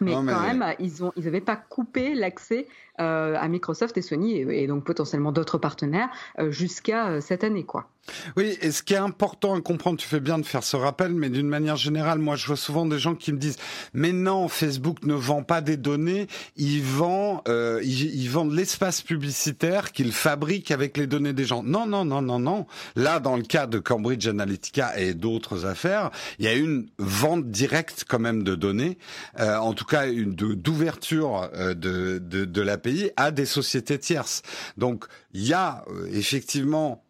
Mais, 0.00 0.12
Non, 0.12 0.22
mais- 0.22 0.32
quand 0.32 0.40
même, 0.42 0.74
ils 0.78 1.04
ont, 1.04 1.12
ils 1.16 1.24
n'avaient 1.24 1.40
pas 1.40 1.56
coupé 1.56 2.14
l'accès 2.14 2.66
euh, 3.00 3.34
à 3.38 3.48
Microsoft 3.48 3.96
et 3.96 4.02
Sony 4.02 4.36
et, 4.36 4.62
et 4.62 4.66
donc 4.66 4.84
potentiellement 4.84 5.32
d'autres 5.32 5.58
partenaires 5.58 6.10
euh, 6.38 6.50
jusqu'à 6.50 7.08
euh, 7.08 7.20
cette 7.20 7.44
année, 7.44 7.64
quoi. 7.64 7.88
Oui, 8.36 8.56
et 8.60 8.70
ce 8.72 8.82
qui 8.82 8.94
est 8.94 8.98
important 8.98 9.54
à 9.54 9.60
comprendre, 9.60 9.98
tu 9.98 10.06
fais 10.06 10.20
bien 10.20 10.38
de 10.38 10.44
faire 10.46 10.64
ce 10.64 10.76
rappel, 10.76 11.12
mais 11.14 11.28
d'une 11.28 11.48
manière 11.48 11.76
générale, 11.76 12.18
moi 12.18 12.34
je 12.34 12.46
vois 12.46 12.56
souvent 12.56 12.86
des 12.86 12.98
gens 12.98 13.14
qui 13.14 13.32
me 13.32 13.38
disent 13.38 13.56
mais 13.92 14.12
non, 14.12 14.48
Facebook 14.48 15.04
ne 15.04 15.14
vend 15.14 15.42
pas 15.42 15.60
des 15.60 15.76
données, 15.76 16.26
il 16.56 16.82
vend, 16.82 17.42
euh, 17.48 17.80
il, 17.84 18.28
vend 18.28 18.44
de 18.46 18.54
l'espace 18.56 19.02
publicitaire 19.02 19.92
qu'il 19.92 20.12
fabrique 20.12 20.70
avec 20.70 20.96
les 20.96 21.06
données 21.06 21.32
des 21.32 21.44
gens. 21.44 21.62
Non, 21.62 21.86
non, 21.86 22.04
non, 22.04 22.22
non, 22.22 22.38
non. 22.38 22.66
Là, 22.96 23.20
dans 23.20 23.36
le 23.36 23.42
cas 23.42 23.66
de 23.66 23.78
Cambridge 23.78 24.26
Analytica 24.26 24.98
et 24.98 25.14
d'autres 25.14 25.66
affaires, 25.66 26.10
il 26.38 26.44
y 26.46 26.48
a 26.48 26.54
une 26.54 26.88
vente 26.98 27.50
directe 27.50 28.04
quand 28.08 28.18
même 28.18 28.42
de 28.42 28.54
données, 28.54 28.98
euh, 29.38 29.56
en 29.56 29.72
tout 29.74 29.84
cas 29.84 30.08
une 30.08 30.34
de- 30.34 30.54
d'ouverture 30.54 31.48
euh, 31.54 31.74
de, 31.74 32.18
de, 32.18 32.44
de 32.44 32.60
l'API 32.62 33.10
à 33.16 33.30
des 33.30 33.46
sociétés 33.46 33.98
tierces. 33.98 34.42
Donc 34.76 35.04
il 35.32 35.46
y 35.46 35.52
a 35.52 35.84
euh, 35.90 36.08
effectivement 36.12 37.04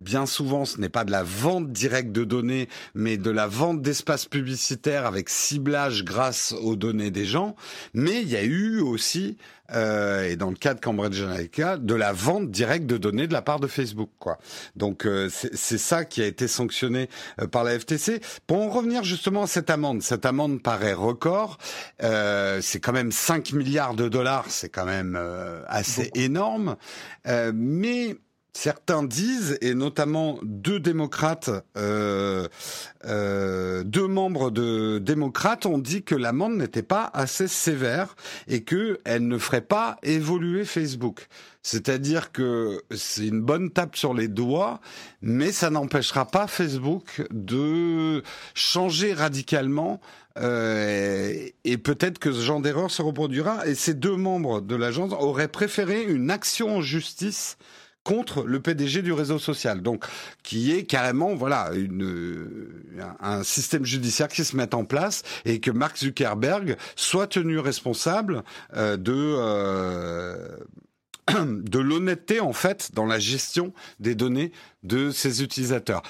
bien 0.00 0.26
souvent, 0.26 0.64
ce 0.64 0.80
n'est 0.80 0.88
pas 0.88 1.04
de 1.04 1.10
la 1.10 1.22
vente 1.22 1.70
directe 1.72 2.12
de 2.12 2.24
données, 2.24 2.68
mais 2.94 3.16
de 3.16 3.30
la 3.30 3.46
vente 3.46 3.82
d'espaces 3.82 4.26
publicitaires 4.26 5.06
avec 5.06 5.28
ciblage 5.28 6.04
grâce 6.04 6.52
aux 6.62 6.76
données 6.76 7.10
des 7.10 7.26
gens. 7.26 7.54
Mais 7.92 8.22
il 8.22 8.28
y 8.28 8.36
a 8.36 8.42
eu 8.42 8.80
aussi, 8.80 9.36
euh, 9.72 10.24
et 10.28 10.36
dans 10.36 10.48
le 10.48 10.56
cas 10.56 10.74
de 10.74 10.80
Cambridge 10.80 11.20
Analytica, 11.20 11.76
de 11.76 11.94
la 11.94 12.12
vente 12.12 12.50
directe 12.50 12.86
de 12.86 12.96
données 12.96 13.26
de 13.26 13.32
la 13.32 13.42
part 13.42 13.60
de 13.60 13.66
Facebook. 13.66 14.10
Quoi. 14.18 14.38
Donc 14.74 15.04
euh, 15.04 15.28
c'est 15.30 15.78
ça 15.78 16.04
qui 16.04 16.22
a 16.22 16.26
été 16.26 16.48
sanctionné 16.48 17.08
euh, 17.40 17.46
par 17.46 17.64
la 17.64 17.78
FTC. 17.78 18.20
Pour 18.46 18.58
en 18.62 18.70
revenir 18.70 19.04
justement 19.04 19.42
à 19.42 19.46
cette 19.46 19.68
amende, 19.68 20.02
cette 20.02 20.24
amende 20.24 20.62
paraît 20.62 20.94
record. 20.94 21.58
Euh, 22.02 22.60
c'est 22.62 22.80
quand 22.80 22.92
même 22.92 23.12
5 23.12 23.52
milliards 23.52 23.94
de 23.94 24.08
dollars, 24.08 24.46
c'est 24.48 24.70
quand 24.70 24.86
même 24.86 25.18
assez 25.68 26.10
énorme. 26.14 26.76
mais 27.54 28.16
Certains 28.52 29.04
disent, 29.04 29.58
et 29.60 29.74
notamment 29.74 30.38
deux 30.42 30.80
démocrates, 30.80 31.50
euh, 31.76 32.48
euh, 33.04 33.84
deux 33.84 34.08
membres 34.08 34.50
de 34.50 34.98
démocrates 34.98 35.66
ont 35.66 35.78
dit 35.78 36.02
que 36.02 36.16
l'amende 36.16 36.56
n'était 36.56 36.82
pas 36.82 37.10
assez 37.14 37.46
sévère 37.46 38.16
et 38.48 38.64
qu'elle 38.64 39.28
ne 39.28 39.38
ferait 39.38 39.60
pas 39.60 39.98
évoluer 40.02 40.64
Facebook. 40.64 41.28
C'est-à-dire 41.62 42.32
que 42.32 42.82
c'est 42.90 43.26
une 43.26 43.42
bonne 43.42 43.70
tape 43.70 43.94
sur 43.94 44.14
les 44.14 44.28
doigts, 44.28 44.80
mais 45.22 45.52
ça 45.52 45.70
n'empêchera 45.70 46.26
pas 46.26 46.46
Facebook 46.46 47.22
de 47.30 48.22
changer 48.54 49.12
radicalement 49.12 50.00
euh, 50.38 51.48
et 51.64 51.78
peut-être 51.78 52.18
que 52.18 52.32
ce 52.32 52.40
genre 52.40 52.60
d'erreur 52.60 52.90
se 52.90 53.02
reproduira. 53.02 53.66
Et 53.66 53.74
ces 53.74 53.94
deux 53.94 54.16
membres 54.16 54.60
de 54.60 54.74
l'agence 54.74 55.12
auraient 55.12 55.48
préféré 55.48 56.02
une 56.02 56.30
action 56.30 56.76
en 56.76 56.80
justice 56.80 57.56
contre 58.04 58.44
le 58.44 58.60
PDG 58.60 59.02
du 59.02 59.12
réseau 59.12 59.38
social. 59.38 59.82
Donc, 59.82 60.04
qui 60.42 60.72
est 60.72 60.84
carrément, 60.84 61.34
voilà, 61.34 61.70
une, 61.74 62.68
un 63.20 63.42
système 63.42 63.84
judiciaire 63.84 64.28
qui 64.28 64.44
se 64.44 64.56
met 64.56 64.74
en 64.74 64.84
place 64.84 65.22
et 65.44 65.60
que 65.60 65.70
Mark 65.70 65.98
Zuckerberg 65.98 66.76
soit 66.96 67.26
tenu 67.26 67.58
responsable 67.58 68.42
euh, 68.74 68.96
de 68.96 69.14
euh, 69.14 70.56
de 71.44 71.78
l'honnêteté 71.78 72.40
en 72.40 72.52
fait 72.52 72.90
dans 72.94 73.06
la 73.06 73.18
gestion 73.18 73.72
des 73.98 74.14
données 74.14 74.52
de 74.82 75.10
ses 75.10 75.42
utilisateurs. 75.42 76.02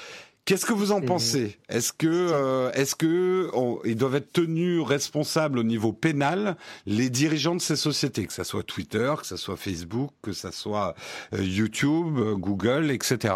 Qu'est-ce 0.45 0.65
que 0.65 0.73
vous 0.73 0.91
en 0.91 1.01
pensez? 1.01 1.59
Est-ce 1.69 1.93
que, 1.93 2.07
euh, 2.07 2.71
est-ce 2.71 2.95
que 2.95 3.51
ils 3.85 3.95
doivent 3.95 4.15
être 4.15 4.33
tenus 4.33 4.81
responsables 4.81 5.59
au 5.59 5.63
niveau 5.63 5.93
pénal 5.93 6.57
les 6.85 7.09
dirigeants 7.09 7.55
de 7.55 7.61
ces 7.61 7.75
sociétés, 7.75 8.25
que 8.25 8.33
ce 8.33 8.43
soit 8.43 8.63
Twitter, 8.63 9.13
que 9.19 9.25
ce 9.25 9.37
soit 9.37 9.55
Facebook, 9.55 10.11
que 10.21 10.33
ce 10.33 10.51
soit 10.51 10.95
euh, 11.33 11.43
YouTube, 11.43 12.17
euh, 12.17 12.35
Google, 12.35 12.89
etc. 12.89 13.35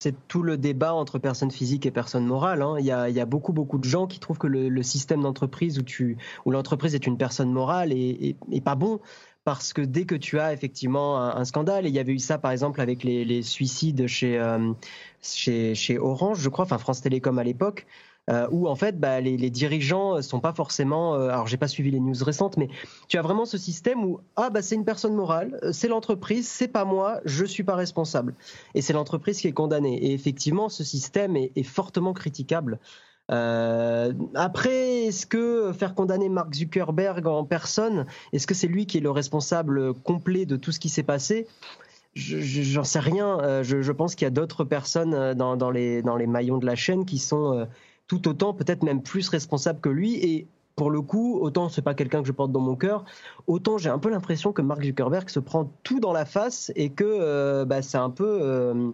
C'est 0.00 0.14
tout 0.28 0.42
le 0.42 0.58
débat 0.58 0.92
entre 0.92 1.18
personnes 1.18 1.50
physiques 1.50 1.86
et 1.86 1.90
personnes 1.90 2.26
morales. 2.26 2.60
Hein. 2.60 2.76
Il, 2.80 2.84
y 2.84 2.90
a, 2.90 3.08
il, 3.08 3.14
y 3.14 3.20
a, 3.20 3.24
beaucoup, 3.24 3.52
beaucoup 3.52 3.78
de 3.78 3.84
gens 3.84 4.06
qui 4.06 4.18
trouvent 4.18 4.36
que 4.36 4.46
le, 4.46 4.68
le 4.68 4.82
système 4.82 5.22
d'entreprise 5.22 5.82
où 6.44 6.50
l'entreprise 6.50 6.94
est 6.94 7.06
une 7.06 7.16
personne 7.16 7.50
morale 7.50 7.92
est, 7.92 7.96
est, 7.96 8.36
est 8.52 8.60
pas 8.60 8.74
bon 8.74 9.00
parce 9.46 9.72
que 9.72 9.80
dès 9.80 10.06
que 10.06 10.16
tu 10.16 10.40
as 10.40 10.52
effectivement 10.52 11.20
un, 11.20 11.44
scandale, 11.44 11.86
et 11.86 11.88
il 11.88 11.94
y 11.94 12.00
avait 12.00 12.12
eu 12.12 12.18
ça 12.18 12.36
par 12.36 12.50
exemple 12.50 12.80
avec 12.80 13.04
les, 13.04 13.42
suicides 13.42 14.08
chez, 14.08 14.36
euh, 14.40 14.72
chez, 15.22 15.76
chez, 15.76 16.00
Orange, 16.00 16.40
je 16.40 16.48
crois, 16.48 16.64
enfin 16.64 16.78
France 16.78 17.00
Télécom 17.00 17.38
à 17.38 17.44
l'époque, 17.44 17.86
euh, 18.28 18.48
où 18.50 18.66
en 18.66 18.74
fait 18.74 18.98
bah, 18.98 19.20
les, 19.20 19.36
les, 19.36 19.50
dirigeants 19.50 20.20
sont 20.20 20.40
pas 20.40 20.52
forcément. 20.52 21.14
Euh, 21.14 21.28
alors 21.28 21.46
j'ai 21.46 21.58
pas 21.58 21.68
suivi 21.68 21.92
les 21.92 22.00
news 22.00 22.16
récentes, 22.24 22.56
mais 22.56 22.68
tu 23.06 23.18
as 23.18 23.22
vraiment 23.22 23.44
ce 23.44 23.56
système 23.56 24.04
où 24.04 24.18
ah 24.34 24.50
bah 24.50 24.62
c'est 24.62 24.74
une 24.74 24.84
personne 24.84 25.14
morale, 25.14 25.60
c'est 25.70 25.86
l'entreprise, 25.86 26.48
c'est 26.48 26.66
pas 26.66 26.84
moi, 26.84 27.20
je 27.24 27.44
suis 27.44 27.62
pas 27.62 27.76
responsable, 27.76 28.34
et 28.74 28.82
c'est 28.82 28.94
l'entreprise 28.94 29.40
qui 29.40 29.46
est 29.46 29.52
condamnée. 29.52 30.06
Et 30.06 30.12
effectivement, 30.12 30.68
ce 30.68 30.82
système 30.82 31.36
est 31.36 31.62
fortement 31.62 32.14
critiquable. 32.14 32.80
Euh, 33.30 34.12
après, 34.34 35.06
est-ce 35.06 35.26
que 35.26 35.72
faire 35.72 35.94
condamner 35.94 36.28
Mark 36.28 36.54
Zuckerberg 36.54 37.26
en 37.26 37.44
personne, 37.44 38.06
est-ce 38.32 38.46
que 38.46 38.54
c'est 38.54 38.68
lui 38.68 38.86
qui 38.86 38.98
est 38.98 39.00
le 39.00 39.10
responsable 39.10 39.94
complet 39.94 40.46
de 40.46 40.56
tout 40.56 40.72
ce 40.72 40.80
qui 40.80 40.88
s'est 40.88 41.02
passé? 41.02 41.46
J'en 42.14 42.84
sais 42.84 43.00
rien. 43.00 43.40
Euh, 43.40 43.62
je, 43.62 43.92
pense 43.92 44.14
qu'il 44.14 44.24
y 44.24 44.28
a 44.28 44.30
d'autres 44.30 44.64
personnes 44.64 45.12
euh, 45.12 45.34
dans, 45.34 45.70
les, 45.70 46.02
maillons 46.26 46.58
de 46.58 46.66
la 46.66 46.76
chaîne 46.76 47.04
qui 47.04 47.18
sont 47.18 47.66
tout 48.06 48.28
autant, 48.28 48.54
peut-être 48.54 48.82
même 48.82 49.02
plus 49.02 49.28
responsables 49.28 49.80
que 49.80 49.88
lui. 49.88 50.14
Et 50.24 50.46
pour 50.76 50.90
le 50.90 51.02
coup, 51.02 51.38
autant 51.40 51.68
c'est 51.68 51.82
pas 51.82 51.94
quelqu'un 51.94 52.20
que 52.22 52.28
je 52.28 52.32
porte 52.32 52.52
dans 52.52 52.60
mon 52.60 52.76
cœur, 52.76 53.04
autant 53.46 53.78
j'ai 53.78 53.88
un 53.88 53.98
peu 53.98 54.10
l'impression 54.10 54.52
que 54.52 54.62
Mark 54.62 54.82
Zuckerberg 54.82 55.28
se 55.28 55.40
prend 55.40 55.72
tout 55.82 56.00
dans 56.00 56.12
la 56.12 56.26
face 56.26 56.70
et 56.76 56.90
que 56.90 57.64
bah, 57.64 57.82
c'est 57.82 57.98
un 57.98 58.10
peu 58.10 58.92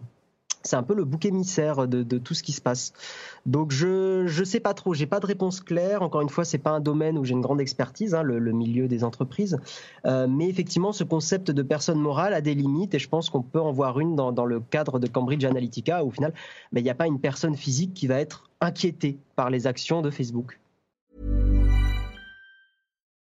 c'est 0.64 0.76
un 0.76 0.82
peu 0.82 0.94
le 0.94 1.04
bouc 1.04 1.24
émissaire 1.24 1.86
de, 1.88 2.18
tout 2.18 2.34
ce 2.34 2.42
qui 2.42 2.52
se 2.52 2.60
passe. 2.60 2.92
Donc 3.46 3.72
je 3.72 4.24
je 4.26 4.44
sais 4.44 4.60
pas 4.60 4.74
trop, 4.74 4.94
j'ai 4.94 5.06
pas 5.06 5.20
de 5.20 5.26
réponse 5.26 5.60
claire. 5.60 6.02
Encore 6.02 6.20
une 6.20 6.28
fois, 6.28 6.44
c'est 6.44 6.58
pas 6.58 6.70
un 6.70 6.80
domaine 6.80 7.18
où 7.18 7.24
j'ai 7.24 7.32
une 7.32 7.40
grande 7.40 7.60
expertise, 7.60 8.14
hein, 8.14 8.22
le, 8.22 8.52
milieu 8.52 8.88
des 8.88 9.04
entreprises. 9.04 9.58
Euh, 10.06 10.26
mais 10.28 10.48
effectivement, 10.48 10.92
ce 10.92 11.04
concept 11.04 11.50
de 11.50 11.62
personne 11.62 11.98
morale 11.98 12.34
a 12.34 12.40
des 12.40 12.54
limites 12.54 12.94
et 12.94 12.98
je 12.98 13.08
pense 13.08 13.30
qu'on 13.30 13.42
peut 13.42 13.60
en 13.60 13.72
voir 13.72 13.98
une 14.00 14.16
dans, 14.16 14.32
dans 14.32 14.46
le 14.46 14.60
cadre 14.60 14.98
de 14.98 15.06
Cambridge 15.06 15.44
Analytica 15.44 16.04
où 16.04 16.08
au 16.08 16.10
final, 16.10 16.32
ben, 16.72 16.80
il 16.80 16.84
n'y 16.84 16.90
a 16.90 16.94
pas 16.94 17.06
une 17.06 17.20
personne 17.20 17.56
physique 17.56 17.94
qui 17.94 18.06
va 18.06 18.20
être 18.20 18.50
inquiétée 18.60 19.18
par 19.36 19.50
les 19.50 19.66
actions 19.66 20.02
de 20.02 20.10
Facebook. 20.10 20.58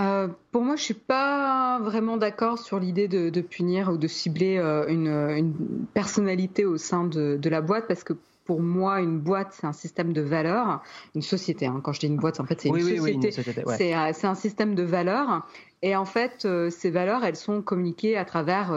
Euh, 0.00 0.28
pour 0.50 0.62
moi, 0.62 0.74
je 0.74 0.82
suis 0.82 0.94
pas 0.94 1.78
vraiment 1.80 2.16
d'accord 2.16 2.58
sur 2.58 2.80
l'idée 2.80 3.06
de, 3.06 3.30
de, 3.30 3.40
punir 3.40 3.90
ou 3.90 3.96
de 3.96 4.08
cibler 4.08 4.58
euh, 4.58 4.86
une, 4.88 5.06
une, 5.06 5.86
personnalité 5.94 6.64
au 6.64 6.78
sein 6.78 7.04
de, 7.04 7.36
de, 7.40 7.48
la 7.48 7.60
boîte 7.60 7.86
parce 7.86 8.02
que 8.02 8.14
pour 8.44 8.60
moi, 8.60 9.00
une 9.00 9.20
boîte, 9.20 9.52
c'est 9.52 9.66
un 9.66 9.72
système 9.72 10.12
de 10.12 10.20
valeurs, 10.20 10.82
une 11.14 11.22
société. 11.22 11.66
Hein. 11.66 11.80
Quand 11.82 11.92
je 11.92 12.00
dis 12.00 12.06
une 12.08 12.16
boîte, 12.16 12.40
en 12.40 12.44
fait, 12.44 12.60
c'est 12.60 12.68
une, 12.68 12.74
oui, 12.74 12.96
société. 12.96 13.28
Oui, 13.28 13.32
société 13.32 13.64
ouais. 13.64 13.94
Euh, 13.94 14.10
c'est 14.12 14.26
un 14.26 14.34
système 14.34 14.74
de 14.74 14.82
valeurs. 14.82 15.46
Et 15.82 15.94
en 15.94 16.04
fait, 16.04 16.46
ces 16.70 16.90
valeurs, 16.90 17.24
elles 17.24 17.36
sont 17.36 17.62
communiquées 17.62 18.16
à 18.16 18.24
travers 18.24 18.72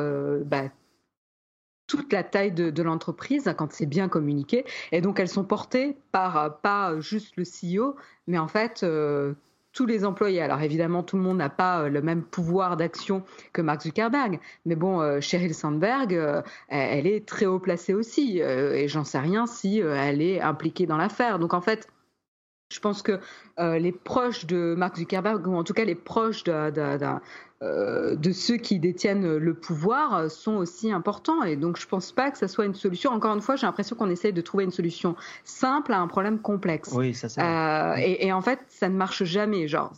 bah, 0.46 0.64
toute 1.88 2.12
la 2.12 2.24
taille 2.24 2.52
de, 2.52 2.70
de 2.70 2.84
l'entreprise 2.84 3.52
quand 3.58 3.72
c'est 3.72 3.86
bien 3.86 4.10
communiqué. 4.10 4.66
Et 4.92 5.02
donc, 5.02 5.20
elles 5.20 5.30
sont 5.30 5.46
portées 5.46 5.96
par 6.12 6.60
pas 6.60 7.00
juste 7.00 7.36
le 7.38 7.44
CEO, 7.44 7.96
mais 8.28 8.38
en 8.38 8.48
fait 8.48 8.84
euh, 8.84 9.34
tous 9.78 9.86
les 9.86 10.06
employés. 10.06 10.42
Alors 10.42 10.60
évidemment, 10.64 11.04
tout 11.04 11.18
le 11.18 11.22
monde 11.22 11.38
n'a 11.38 11.50
pas 11.50 11.82
euh, 11.82 11.90
le 11.90 12.02
même 12.02 12.24
pouvoir 12.24 12.78
d'action 12.78 13.24
que 13.54 13.62
Mark 13.62 13.84
Zuckerberg, 13.84 14.40
mais 14.66 14.76
bon, 14.76 15.02
euh, 15.02 15.22
Sheryl 15.22 15.54
Sandberg, 15.54 16.16
euh, 16.16 16.42
elle 16.68 17.06
est 17.06 17.28
très 17.28 17.46
haut 17.46 17.60
placée 17.60 17.94
aussi, 17.94 18.40
et 18.40 18.88
j'en 18.88 19.04
sais 19.04 19.20
rien 19.20 19.46
si 19.46 19.80
elle 19.80 20.22
est 20.24 20.42
impliquée 20.42 20.88
dans 20.88 20.98
l'affaire. 20.98 21.38
Donc 21.38 21.54
en 21.54 21.62
fait, 21.62 21.88
je 22.70 22.80
pense 22.80 23.02
que 23.02 23.20
euh, 23.60 23.80
les 23.80 23.92
proches 23.92 24.46
de 24.46 24.76
Mark 24.78 24.98
Zuckerberg, 24.98 25.48
ou 25.48 25.56
en 25.56 25.64
tout 25.64 25.74
cas 25.74 25.86
les 25.86 25.96
proches 25.96 26.44
de, 26.44 26.70
de, 26.70 26.98
de, 26.98 27.06
euh, 27.64 28.16
de, 28.16 28.32
ceux 28.32 28.58
qui 28.58 28.80
détiennent 28.80 29.38
le 29.38 29.54
pouvoir, 29.54 30.30
sont 30.30 30.56
aussi 30.56 30.92
importants. 30.92 31.44
Et 31.44 31.56
donc 31.56 31.78
je 31.78 31.86
ne 31.86 31.90
pense 31.90 32.12
pas 32.12 32.30
que 32.30 32.38
ça 32.38 32.48
soit 32.48 32.66
une 32.66 32.76
solution. 32.76 33.12
Encore 33.12 33.34
une 33.34 33.42
fois, 33.42 33.56
j'ai 33.56 33.66
l'impression 33.66 33.96
qu'on 33.96 34.10
essaye 34.10 34.34
de 34.34 34.42
trouver 34.42 34.66
une 34.66 34.72
solution 34.72 35.16
simple 35.46 35.94
à 35.94 36.00
un 36.00 36.08
problème 36.08 36.40
complexe. 36.40 36.92
Oui, 36.94 37.14
ça 37.14 37.30
c'est. 37.30 37.42
Euh, 37.42 37.96
et, 37.98 38.28
et, 38.28 38.34
en 38.34 38.42
fait, 38.42 38.60
ça 38.68 38.90
ne 38.90 38.96
marche 38.96 39.24
jamais. 39.24 39.68
Genre, 39.70 39.94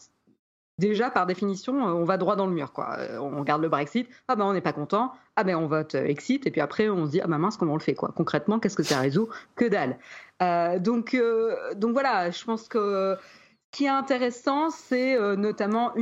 déjà, 0.78 1.10
par 1.10 1.26
définition, 1.26 1.74
on 1.74 2.04
va 2.04 2.18
droit 2.18 2.36
dans 2.36 2.46
le 2.46 2.54
mur. 2.54 2.72
Quoi. 2.72 2.98
On 3.20 3.40
regarde 3.40 3.64
le 3.64 3.70
Brexit, 3.70 4.08
ah 4.28 4.36
ben 4.36 4.46
on 4.46 4.54
n'est 4.54 4.62
pas 4.62 4.74
content, 4.74 5.12
ah 5.36 5.44
ben 5.44 5.56
on 5.56 5.66
vote 5.66 5.96
exit, 5.96 6.46
et 6.46 6.52
puis 6.52 6.62
après 6.62 6.88
on 6.88 7.08
se 7.08 7.12
dit, 7.12 7.22
ah 7.22 7.28
ben 7.28 7.40
mince, 7.40 7.58
comment 7.58 7.74
on 7.74 7.78
le 7.78 7.82
fait 7.82 7.96
quoi 7.96 8.14
Concrètement, 8.16 8.60
qu'est-ce 8.60 8.78
que 8.78 8.84
ça 8.84 9.00
résout? 9.00 9.28
Que 9.56 9.66
dalle. 9.66 9.98
Donc, 10.40 11.18
donc 11.76 11.94
voilà, 11.94 12.32
je 12.32 12.44
pense 12.46 12.68
que 12.68 13.16
ce 13.72 13.78
qui 13.78 13.86
est 13.86 13.90
intéressant, 13.90 14.70
c'est 14.70 15.18
notamment, 15.36 15.94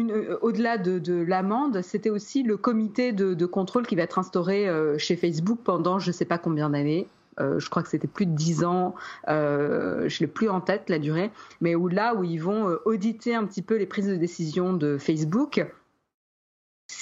au-delà 0.41 0.77
de, 0.77 1.23
l'amende, 1.23 1.81
c'était 1.81 2.09
aussi 2.09 2.43
le 2.43 2.57
comité 2.57 3.11
de, 3.11 3.45
contrôle 3.45 3.85
qui 3.87 3.95
va 3.95 4.03
être 4.03 4.19
instauré 4.19 4.67
chez 4.97 5.15
Facebook 5.15 5.59
pendant 5.63 5.99
je 5.99 6.09
ne 6.09 6.13
sais 6.13 6.25
pas 6.25 6.37
combien 6.37 6.69
d'années. 6.69 7.07
Euh, 7.39 7.59
je 7.59 7.69
crois 7.69 7.83
que 7.83 7.89
c'était 7.89 8.07
plus 8.07 8.25
de 8.25 8.35
10 8.35 8.63
ans, 8.63 8.95
euh, 9.29 10.09
je 10.09 10.19
l'ai 10.19 10.27
plus 10.27 10.49
en 10.49 10.61
tête 10.61 10.89
la 10.89 10.99
durée, 10.99 11.31
mais 11.61 11.75
où 11.75 11.87
là 11.87 12.15
où 12.15 12.23
ils 12.23 12.41
vont 12.41 12.69
euh, 12.69 12.81
auditer 12.85 13.35
un 13.35 13.45
petit 13.45 13.61
peu 13.61 13.75
les 13.77 13.85
prises 13.85 14.07
de 14.07 14.15
décision 14.15 14.73
de 14.73 14.97
Facebook 14.97 15.65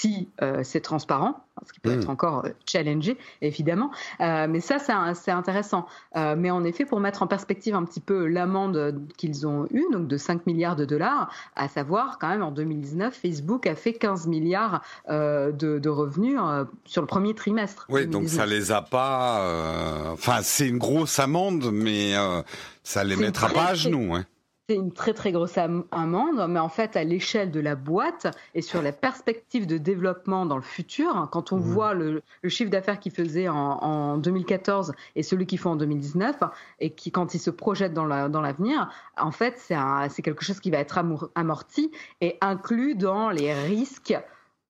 si 0.06 0.28
euh, 0.42 0.62
c'est 0.64 0.82
transparent, 0.82 1.46
ce 1.66 1.74
qui 1.74 1.80
peut 1.80 1.92
être 1.92 2.08
hmm. 2.08 2.12
encore 2.12 2.46
euh, 2.46 2.50
challengé, 2.66 3.18
évidemment. 3.42 3.92
Euh, 4.20 4.48
mais 4.48 4.60
ça, 4.60 4.78
c'est 4.80 5.32
intéressant. 5.32 5.86
mais 6.16 6.52
en 6.52 6.64
effet, 6.64 6.86
pour 6.86 7.00
mettre 7.00 7.24
en 7.24 7.28
perspective 7.28 7.76
un 7.76 7.84
petit 7.84 8.00
peu 8.00 8.28
l'amende 8.28 9.02
qu'ils 9.18 9.48
ont 9.48 9.68
eue, 9.72 9.86
donc 9.92 10.08
de 10.08 10.18
5 10.18 10.46
milliards 10.46 10.76
de 10.76 10.86
dollars, 10.86 11.32
à 11.56 11.68
savoir 11.68 12.18
quand 12.20 12.30
même 12.30 12.44
en 12.44 12.52
2019, 12.52 13.16
Facebook 13.16 13.68
a 13.68 13.76
fait 13.76 13.94
15 13.94 14.28
milliards 14.28 14.82
de, 15.08 15.90
revenus 15.90 16.40
sur 16.86 17.02
le 17.02 17.08
premier 17.08 17.34
trimestre. 17.34 17.86
Oui, 17.90 18.08
donc 18.08 18.30
ça 18.30 18.46
les 18.46 18.72
a 18.72 18.82
pas... 18.82 20.12
Enfin, 20.12 20.40
c'est 20.42 20.68
une 20.68 20.78
grosse 20.78 21.20
amende, 21.20 21.72
mais 21.72 22.14
ça 22.84 23.04
les 23.04 23.16
mettra 23.16 23.50
pas 23.50 23.68
à 23.68 23.74
genoux. 23.74 24.14
Hein 24.14 24.26
c'est 24.68 24.76
une 24.76 24.92
très 24.92 25.14
très 25.14 25.32
grosse 25.32 25.58
amende, 25.58 26.46
mais 26.50 26.60
en 26.60 26.70
fait 26.70 26.98
à 26.98 27.04
l'échelle 27.04 27.52
de 27.52 27.60
la 27.60 27.76
boîte 27.76 28.36
et 28.56 28.62
sur 28.62 28.82
la 28.82 28.92
perspective 28.92 29.68
de 29.68 29.78
développement 29.78 30.48
dans 30.48 30.56
le 30.56 30.64
futur, 30.64 31.30
quand 31.32 31.52
on 31.52 31.58
mmh. 31.58 31.62
voit 31.62 31.94
le, 31.94 32.24
chiffre 32.48 32.72
d'affaires 32.72 33.00
qu'ils 33.00 33.12
faisaient 33.12 33.48
en, 33.48 34.18
2014 34.18 34.94
et 35.16 35.24
celui 35.24 35.46
qu'ils 35.46 35.60
font 35.60 35.72
en 35.72 35.76
2019, 35.76 36.38
et 36.80 36.92
qui 36.92 37.12
quand 37.12 37.36
ils 37.36 37.40
se 37.40 37.52
projettent 37.52 37.94
dans 37.94 38.06
l'avenir, 38.06 38.90
en 39.18 39.32
fait 39.32 39.56
c'est 39.58 40.22
quelque 40.24 40.44
chose 40.44 40.60
qui 40.60 40.72
va 40.72 40.80
être 40.80 41.00
amorti 41.36 41.92
et 42.22 42.38
inclus 42.42 42.96
dans 42.96 43.30
les 43.30 43.54
risques 43.54 44.16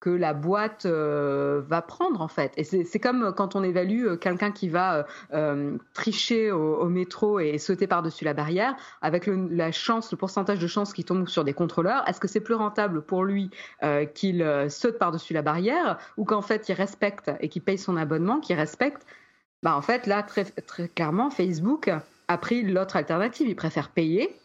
que 0.06 0.12
la 0.12 0.36
boîte 0.36 0.86
euh, 0.86 1.64
va 1.68 1.82
prendre 1.82 2.22
en 2.22 2.28
fait. 2.28 2.54
Et 2.58 2.64
c'est 2.64 3.00
comme 3.00 3.34
quand 3.36 3.56
on 3.56 3.64
évalue 3.64 4.06
euh, 4.06 4.18
quelqu'un 4.18 4.52
qui 4.52 4.70
va 4.70 5.08
euh, 5.34 5.80
tricher 5.96 6.52
au, 6.52 6.88
métro 6.90 7.40
et 7.40 7.58
sauter 7.58 7.88
par-dessus 7.88 8.24
la 8.24 8.36
barrière, 8.36 8.76
avec 9.02 9.26
la 9.26 9.72
chance, 9.72 10.12
le 10.12 10.18
pourcentage 10.18 10.60
de 10.60 10.68
chance 10.68 10.94
qui 10.94 11.04
tombe 11.04 11.28
sur 11.28 11.44
des 11.44 11.54
contrôleurs, 11.54 12.08
est-ce 12.08 12.20
que 12.20 12.28
c'est 12.28 12.40
plus 12.40 12.54
rentable 12.54 13.02
pour 13.02 13.24
lui 13.24 13.50
qu'il 14.14 14.46
saute 14.70 15.00
par-dessus 15.00 15.34
la 15.34 15.42
barrière 15.42 15.98
ou 16.18 16.24
qu'en 16.24 16.44
fait 16.44 16.70
il 16.70 16.74
respecte 16.74 17.32
et 17.40 17.50
qu'il 17.50 17.64
paye 17.64 17.80
son 17.80 17.98
abonnement, 17.98 18.40
qu'il 18.40 18.56
respecte? 18.56 19.08
Bah, 19.64 19.76
En 19.76 19.82
fait 19.82 20.06
là, 20.06 20.22
très, 20.22 20.46
très 20.46 20.88
clairement, 20.88 21.32
Facebook 21.32 21.90
a 22.28 22.38
pris 22.38 22.62
l'autre 22.62 22.96
alternative. 22.96 23.50
Ils 23.50 23.56
préfèrent 23.56 23.90
payer 23.90 24.36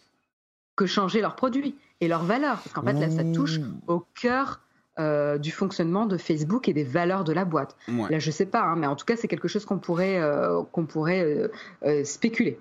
que 0.75 0.87
changer 0.87 1.21
leurs 1.21 1.37
produits 1.37 1.77
et 2.01 2.09
leurs 2.09 2.25
valeurs. 2.25 2.61
Parce 2.63 2.73
qu'en 2.73 2.83
fait 2.83 2.95
là, 2.95 3.11
ça 3.11 3.25
touche 3.25 3.59
mmh. 3.59 3.81
au 3.89 4.07
cœur 4.19 4.61
euh, 5.01 5.39
du 5.39 5.51
fonctionnement 5.51 6.05
de 6.05 6.19
Facebook 6.19 6.69
et 6.69 6.73
des 6.73 6.85
valeurs 6.85 7.25
de 7.25 7.33
la 7.33 7.45
boîte. 7.45 7.75
Là, 8.11 8.19
je 8.19 8.31
sais 8.31 8.45
pas, 8.45 8.61
hein, 8.61 8.77
mais 8.77 8.87
en 8.87 8.97
tout 8.97 9.07
cas, 9.07 9.17
c'est 9.17 9.29
quelque 9.29 9.49
chose 9.49 9.65
qu'on 9.65 9.79
pourrait, 9.79 10.21
euh, 10.21 10.63
qu'on 10.73 10.85
pourrait 10.85 11.49
euh, 11.85 12.05
spéculer. 12.05 12.59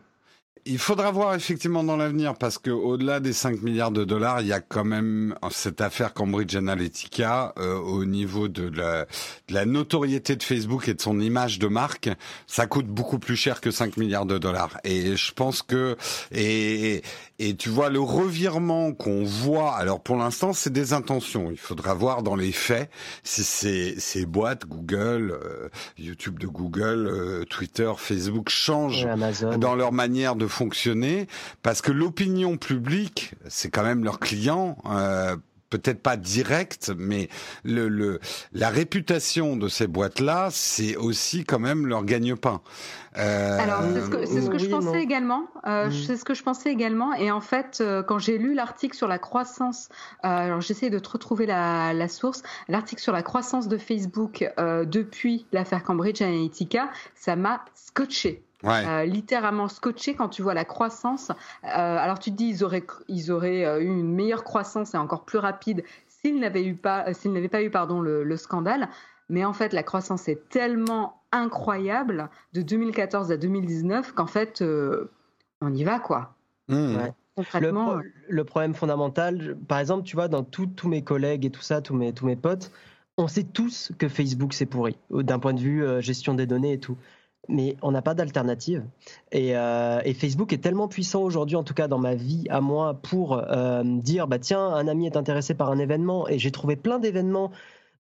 Il 0.66 0.78
faudra 0.78 1.12
voir 1.12 1.36
effectivement 1.36 1.84
dans 1.84 1.96
l'avenir 1.96 2.36
parce 2.36 2.58
que 2.58 2.70
au-delà 2.70 3.20
des 3.20 3.34
5 3.34 3.62
milliards 3.62 3.92
de 3.92 4.04
dollars, 4.04 4.42
il 4.42 4.48
y 4.48 4.54
a 4.54 4.60
quand 4.60 4.84
même 4.84 5.36
cette 5.52 5.82
affaire 5.82 6.14
Cambridge 6.14 6.56
Analytica 6.56 7.54
euh, 7.58 7.76
au 7.76 8.06
niveau 8.06 8.48
de 8.48 8.70
la, 8.70 9.06
de 9.48 9.54
la, 9.54 9.66
notoriété 9.66 10.36
de 10.36 10.44
Facebook 10.44 10.88
et 10.88 10.94
de 10.94 11.02
son 11.02 11.20
image 11.20 11.60
de 11.60 11.68
marque. 11.68 12.10
Ça 12.46 12.68
coûte 12.68 12.88
beaucoup 12.88 13.20
plus 13.20 13.36
cher 13.36 13.62
que 13.62 13.72
5 13.72 13.98
milliards 13.98 14.26
de 14.26 14.38
dollars. 14.38 14.78
Et 14.84 15.16
je 15.16 15.32
pense 15.34 15.62
que 15.62 15.96
et, 16.32 17.04
et 17.40 17.56
tu 17.56 17.70
vois 17.70 17.90
le 17.90 18.02
revirement 18.02 18.92
qu'on 18.92 19.24
voit. 19.24 19.76
Alors 19.76 20.02
pour 20.02 20.18
l'instant, 20.18 20.54
c'est 20.54 20.74
des 20.74 20.94
intentions. 20.94 21.52
Il 21.52 21.58
faudra 21.58 21.94
voir 21.94 22.22
dans 22.22 22.36
les 22.36 22.52
faits 22.52 22.90
si 23.24 23.44
ces, 23.44 24.00
ces 24.00 24.26
boîtes 24.26 24.66
Google, 24.66 25.32
euh, 25.32 25.70
YouTube 25.98 26.38
de 26.38 26.48
Google, 26.48 27.08
euh, 27.08 27.46
Twitter, 27.46 27.92
Facebook 27.98 28.50
changent 28.50 29.08
dans 29.58 29.76
leur 29.76 29.94
manière 29.94 30.36
de 30.36 30.49
fonctionner 30.50 31.28
parce 31.64 31.82
que 31.82 31.92
l'opinion 31.92 32.58
publique, 32.58 33.34
c'est 33.48 33.70
quand 33.70 33.84
même 33.84 34.04
leurs 34.04 34.20
clients. 34.20 34.78
Euh, 34.86 35.36
peut-être 35.70 36.02
pas 36.02 36.18
direct, 36.18 36.92
mais 36.98 37.30
le, 37.64 37.90
le, 37.90 38.20
la 38.54 38.70
réputation 38.70 39.56
de 39.56 39.68
ces 39.68 39.88
boîtes-là, 39.88 40.50
c'est 40.52 40.96
aussi 40.96 41.44
quand 41.46 41.60
même 41.60 41.86
leur 41.86 42.04
gagne-pain. 42.06 42.62
Euh... 43.18 43.60
Alors 43.60 43.84
c'est 43.94 44.02
ce 44.02 44.10
que, 44.10 44.26
ce 44.26 44.50
que 44.50 44.58
je 44.58 44.68
pensais 44.68 45.02
également. 45.02 45.48
Euh, 45.68 45.88
mm. 45.88 45.92
C'est 45.92 46.18
ce 46.18 46.26
que 46.26 46.34
je 46.34 46.44
pensais 46.44 46.72
également. 46.72 47.14
Et 47.14 47.32
en 47.32 47.42
fait, 47.42 47.80
euh, 47.82 48.04
quand 48.04 48.20
j'ai 48.20 48.38
lu 48.38 48.54
l'article 48.54 48.96
sur 48.96 49.08
la 49.08 49.20
croissance, 49.20 49.90
euh, 50.26 50.28
alors 50.28 50.62
j'essaie 50.62 50.90
de 50.90 51.00
te 51.00 51.10
retrouver 51.10 51.46
la, 51.46 51.94
la 51.94 52.08
source. 52.08 52.42
L'article 52.68 53.02
sur 53.02 53.14
la 53.14 53.24
croissance 53.24 53.68
de 53.68 53.78
Facebook 53.78 54.52
euh, 54.60 54.86
depuis 54.86 55.46
l'affaire 55.52 55.84
Cambridge 55.84 56.22
Analytica, 56.22 56.90
ça 57.16 57.36
m'a 57.36 57.64
scotché. 57.76 58.44
Euh, 58.66 59.06
littéralement 59.06 59.70
scotché 59.70 60.16
quand 60.16 60.30
tu 60.30 60.42
vois 60.42 60.54
la 60.54 60.66
croissance. 60.66 61.30
Euh, 61.64 61.68
alors 61.68 62.20
tu 62.20 62.32
te 62.32 62.36
dis 62.36 62.50
ils 62.50 62.64
auraient, 62.64 62.86
ils 63.08 63.32
auraient 63.32 63.66
euh, 63.66 63.80
eu 63.80 63.88
une 63.88 64.14
meilleure 64.14 64.44
croissance 64.44 64.94
et 64.94 64.98
encore 64.98 65.24
plus 65.24 65.38
rapide 65.38 65.84
s'ils 66.08 66.40
n'avaient 66.40 66.66
eu 66.66 66.76
pas, 66.76 67.14
s'ils 67.14 67.32
n'avaient 67.32 67.48
pas 67.48 67.64
eu 67.64 67.70
pardon 67.70 68.02
le, 68.02 68.38
scandale. 68.38 68.90
Mais 69.30 69.46
en 69.46 69.54
fait, 69.54 69.74
la 69.74 69.84
croissance 69.84 70.28
est 70.28 70.50
tellement 70.50 71.22
incroyable 71.32 72.30
de 72.54 72.62
2014 72.62 73.32
à 73.32 73.38
2019 73.38 74.14
qu'en 74.14 74.28
fait, 74.28 74.64
on 75.62 75.74
y 75.74 75.84
va 75.84 76.00
quoi. 76.00 76.34
Mmh. 76.68 76.98
Le, 77.54 78.02
le, 78.28 78.44
problème 78.44 78.74
fondamental, 78.74 79.56
par 79.70 79.80
exemple, 79.80 80.04
tu 80.04 80.18
vois, 80.18 80.28
dans 80.28 80.44
tous 80.44 80.90
mes 80.90 81.04
collègues 81.04 81.46
et 81.46 81.52
tout 81.52 81.62
ça, 81.62 81.82
tous 81.82 81.96
mes, 81.96 82.12
tous 82.12 82.26
mes 82.26 82.36
potes, 82.36 82.70
on 83.18 83.30
sait 83.30 83.44
tous 83.44 83.94
que 83.98 84.10
Facebook 84.10 84.54
c'est 84.54 84.66
pourri, 84.66 84.98
d'un 85.10 85.40
point 85.40 85.54
de 85.54 85.62
vue 85.62 85.86
gestion 86.02 86.34
des 86.34 86.46
données 86.46 86.74
et 86.74 86.80
tout 86.80 86.98
mais 87.48 87.78
on 87.82 87.92
n'a 87.92 88.02
pas 88.02 88.14
d'alternative. 88.14 88.84
Euh, 89.34 90.02
et, 90.04 90.14
Facebook 90.14 90.54
est 90.54 90.60
tellement 90.60 90.88
puissant 90.88 91.24
aujourd'hui, 91.24 91.56
en 91.56 91.64
tout 91.64 91.74
cas 91.74 91.88
dans 91.88 91.98
ma 91.98 92.16
vie 92.16 92.46
à 92.50 92.62
moi, 92.62 92.96
pour 93.02 93.34
euh, 93.38 93.84
dire 93.84 94.28
bah 94.28 94.40
tiens, 94.40 94.66
un 94.68 94.88
ami 94.88 95.06
est 95.06 95.18
intéressé 95.18 95.54
par 95.54 95.72
un 95.72 95.80
événement, 95.80 96.28
et 96.28 96.38
j'ai 96.40 96.52
trouvé 96.52 96.76
plein 96.76 97.00
d'événements 97.00 97.52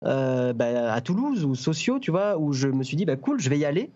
euh, 0.06 0.54
bah, 0.54 0.94
à 0.94 1.02
Toulouse 1.02 1.46
ou 1.46 1.56
sociaux, 1.56 2.00
tu 2.00 2.12
vois, 2.12 2.38
où 2.38 2.54
je 2.54 2.68
me 2.68 2.84
suis 2.84 2.98
dit 2.98 3.06
bah 3.06 3.16
cool, 3.16 3.40
je 3.40 3.50
vais 3.50 3.58
y 3.58 3.66
aller. 3.66 3.90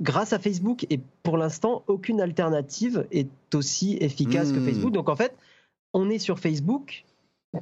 grâce 0.00 0.32
à 0.32 0.38
Facebook 0.38 0.86
et 0.90 1.00
pour 1.22 1.38
l'instant 1.38 1.84
aucune 1.86 2.20
alternative 2.20 3.06
est 3.12 3.54
aussi 3.54 3.96
efficace 4.00 4.52
que 4.52 4.58
hmm. 4.58 4.66
Facebook. 4.66 4.92
Donc 4.92 5.08
en 5.08 5.16
fait, 5.16 5.34
on 5.92 6.10
est 6.10 6.18
sur 6.18 6.38
Facebook 6.38 7.04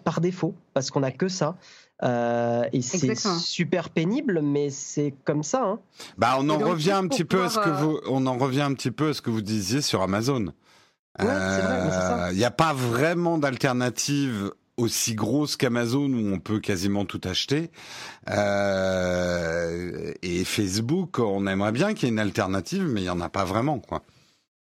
par 0.05 0.21
défaut 0.21 0.55
parce 0.75 0.91
qu'on 0.91 1.01
n'a 1.01 1.12
que 1.12 1.29
ça. 1.29 1.57
Euh, 2.05 2.64
et 2.72 2.80
c'est 2.80 3.14
super 3.16 3.90
pénible, 3.90 4.40
mais 4.42 4.70
c'est 4.70 5.14
comme 5.24 5.42
ça. 5.42 5.64
Hein. 5.64 5.78
Bah, 6.16 6.36
on 6.38 6.49
en 6.49 6.59
revient 6.59 6.92
un 6.92 7.09
petit 7.09 7.24
peu 7.24 7.42
à 7.42 7.49
ce 7.49 7.59
que 7.59 7.68
euh, 7.68 7.72
vous, 7.72 8.01
on 8.09 8.26
en 8.26 8.38
revient 8.38 8.61
un 8.62 8.74
petit 8.74 8.90
peu 8.90 9.09
à 9.09 9.14
ce 9.14 9.22
que 9.22 9.30
vous 9.30 9.42
disiez 9.42 9.80
sur 9.80 10.03
Amazon. 10.03 10.53
Il 11.20 11.26
euh, 11.26 12.32
n'y 12.32 12.44
a 12.44 12.51
pas 12.53 12.72
vraiment 12.72 13.38
d'alternative 13.38 14.53
aussi 14.76 15.16
grosse 15.16 15.57
qu'Amazon 15.57 16.12
où 16.12 16.32
on 16.32 16.38
peut 16.38 16.61
quasiment 16.61 17.05
tout 17.05 17.20
acheter. 17.24 17.70
Euh, 18.30 20.12
et 20.22 20.44
Facebook, 20.44 21.18
on 21.18 21.46
aimerait 21.49 21.72
bien 21.72 21.94
qu'il 21.94 22.05
y 22.05 22.07
ait 22.07 22.12
une 22.12 22.20
alternative, 22.20 22.84
mais 22.84 23.01
il 23.01 23.05
n'y 23.05 23.11
en 23.11 23.20
a 23.20 23.28
pas 23.28 23.44
vraiment, 23.44 23.80
quoi. 23.80 24.03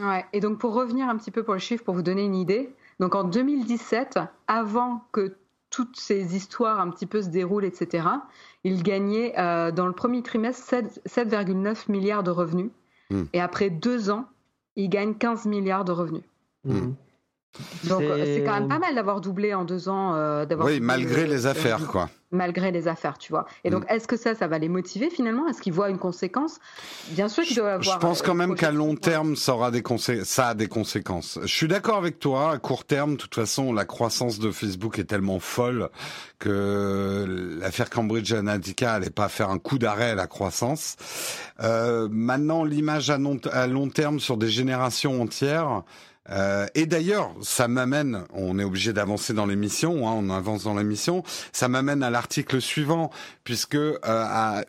Ouais. 0.00 0.24
Et 0.32 0.40
donc 0.40 0.58
pour 0.58 0.74
revenir 0.74 1.08
un 1.08 1.16
petit 1.16 1.30
peu 1.30 1.42
pour 1.42 1.54
le 1.54 1.60
chiffre, 1.60 1.82
pour 1.82 1.94
vous 1.94 2.02
donner 2.02 2.24
une 2.24 2.34
idée, 2.34 2.72
donc 3.00 3.14
en 3.14 3.24
2017, 3.24 4.18
avant 4.46 5.02
que 5.12 5.36
toutes 5.74 5.98
ces 5.98 6.36
histoires 6.36 6.78
un 6.78 6.88
petit 6.88 7.06
peu 7.06 7.20
se 7.20 7.28
déroulent, 7.28 7.64
etc., 7.64 8.06
il 8.62 8.84
gagnait 8.84 9.36
euh, 9.40 9.72
dans 9.72 9.88
le 9.88 9.92
premier 9.92 10.22
trimestre 10.22 10.72
7,9 10.72 11.90
milliards 11.90 12.22
de 12.22 12.30
revenus. 12.30 12.70
Hmm. 13.10 13.24
Et 13.32 13.40
après 13.40 13.70
deux 13.70 14.08
ans, 14.08 14.26
il 14.76 14.88
gagne 14.88 15.14
15 15.14 15.46
milliards 15.46 15.84
de 15.84 15.90
revenus. 15.90 16.22
Hmm. 16.62 16.92
Donc 17.84 18.02
c'est 18.02 18.42
quand 18.44 18.54
même 18.54 18.68
pas 18.68 18.78
mal 18.78 18.94
d'avoir 18.94 19.20
doublé 19.20 19.54
en 19.54 19.64
deux 19.64 19.88
ans. 19.88 20.14
Euh, 20.14 20.44
oui, 20.58 20.80
malgré 20.80 21.26
les 21.26 21.46
affaires, 21.46 21.86
quoi. 21.86 22.10
malgré 22.32 22.70
les 22.72 22.88
affaires, 22.88 23.16
tu 23.16 23.32
vois. 23.32 23.46
Et 23.62 23.70
donc, 23.70 23.84
mm. 23.84 23.94
est-ce 23.94 24.08
que 24.08 24.16
ça, 24.16 24.34
ça 24.34 24.46
va 24.46 24.58
les 24.58 24.68
motiver 24.68 25.08
finalement? 25.08 25.46
Est-ce 25.46 25.62
qu'ils 25.62 25.72
voient 25.72 25.88
une 25.88 25.98
conséquence? 25.98 26.58
Bien 27.10 27.28
sûr 27.28 27.44
qu'ils 27.44 27.56
doivent 27.56 27.74
avoir. 27.74 27.94
Je 27.94 28.00
pense 28.00 28.22
quand 28.22 28.34
même 28.34 28.54
qu'à 28.56 28.72
long 28.72 28.96
terme, 28.96 29.36
ça 29.36 29.54
aura 29.54 29.70
des 29.70 29.82
ça 30.24 30.48
a 30.48 30.54
des 30.54 30.66
conséquences. 30.66 31.38
Je 31.42 31.54
suis 31.54 31.68
d'accord 31.68 31.96
avec 31.96 32.18
toi. 32.18 32.52
À 32.52 32.58
court 32.58 32.84
terme, 32.84 33.12
de 33.12 33.16
toute 33.16 33.34
façon, 33.34 33.72
la 33.72 33.84
croissance 33.84 34.38
de 34.38 34.50
Facebook 34.50 34.98
est 34.98 35.04
tellement 35.04 35.38
folle 35.38 35.90
que 36.38 37.58
l'affaire 37.60 37.88
Cambridge 37.88 38.32
Analytica 38.32 38.92
n'allait 38.92 39.10
pas 39.10 39.28
faire 39.28 39.50
un 39.50 39.58
coup 39.58 39.78
d'arrêt 39.78 40.10
à 40.10 40.14
la 40.14 40.26
croissance. 40.26 40.96
Euh, 41.60 42.08
maintenant, 42.10 42.64
l'image 42.64 43.10
à, 43.10 43.18
à 43.52 43.66
long 43.66 43.88
terme 43.88 44.18
sur 44.18 44.36
des 44.36 44.48
générations 44.48 45.22
entières. 45.22 45.84
Euh, 46.30 46.66
et 46.74 46.86
d'ailleurs, 46.86 47.34
ça 47.42 47.68
m'amène, 47.68 48.24
on 48.32 48.58
est 48.58 48.64
obligé 48.64 48.92
d'avancer 48.92 49.34
dans 49.34 49.46
l'émission, 49.46 50.08
hein, 50.08 50.12
on 50.16 50.30
avance 50.30 50.64
dans 50.64 50.74
l'émission, 50.74 51.22
ça 51.52 51.68
m'amène 51.68 52.02
à 52.02 52.10
l'article 52.10 52.60
suivant, 52.60 53.10
puisque 53.44 53.74
euh, 53.74 53.98
à, 54.04 54.64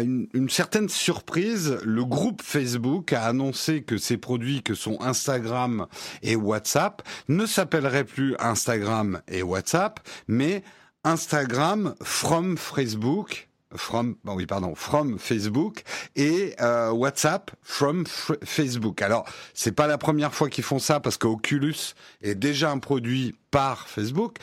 une, 0.00 0.28
une, 0.34 0.50
certaine 0.50 0.88
surprise, 0.88 1.78
le 1.84 2.04
groupe 2.04 2.42
Facebook 2.42 3.12
a 3.12 3.24
annoncé 3.24 3.82
que 3.82 3.96
ses 3.96 4.16
produits 4.16 4.62
que 4.62 4.74
sont 4.74 5.00
Instagram 5.00 5.86
et 6.22 6.36
WhatsApp 6.36 7.02
ne 7.28 7.46
s'appelleraient 7.46 8.04
plus 8.04 8.34
Instagram 8.38 9.22
et 9.28 9.42
WhatsApp, 9.42 10.00
mais 10.28 10.62
Instagram 11.04 11.94
from 12.02 12.58
Facebook 12.58 13.45
from 13.74 14.16
oui 14.24 14.46
pardon 14.46 14.74
from 14.74 15.18
Facebook 15.18 15.82
et 16.14 16.54
euh, 16.60 16.90
WhatsApp 16.90 17.50
from 17.62 18.04
Facebook. 18.44 19.02
Alors 19.02 19.24
c'est 19.54 19.72
pas 19.72 19.86
la 19.86 19.98
première 19.98 20.34
fois 20.34 20.48
qu'ils 20.48 20.64
font 20.64 20.78
ça 20.78 21.00
parce 21.00 21.16
qu'Oculus 21.16 21.94
est 22.22 22.34
déjà 22.34 22.70
un 22.70 22.78
produit 22.78 23.34
par 23.50 23.88
Facebook, 23.88 24.36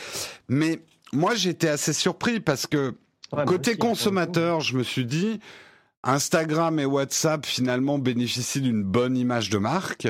mais 0.49 0.82
moi 1.11 1.36
j'étais 1.36 1.69
assez 1.69 1.93
surpris 1.93 2.39
parce 2.39 2.67
que 2.67 2.95
côté 3.45 3.78
consommateur, 3.78 4.61
je 4.61 4.78
me 4.78 4.84
suis 4.84 5.05
dit 5.05 5.39
Instagram 6.03 6.80
et 6.80 6.86
WhatsApp 6.86 7.45
finalement 7.45 7.97
bénéficient 7.97 8.61
d'une 8.61 8.84
bonne 8.84 9.15
image 9.15 9.49
de 9.49 9.57
marque 9.57 10.07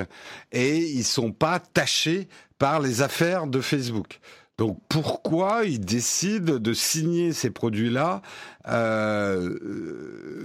et 0.52 0.80
ils 0.80 1.04
sont 1.04 1.32
pas 1.32 1.60
tachés 1.60 2.28
par 2.58 2.80
les 2.80 3.02
affaires 3.02 3.46
de 3.46 3.62
Facebook. 3.62 4.20
Donc 4.58 4.80
pourquoi 4.88 5.66
ils 5.66 5.80
décident 5.80 6.60
de 6.60 6.74
signer 6.74 7.34
ces 7.34 7.50
produits-là 7.50 8.22
euh, 8.68 9.58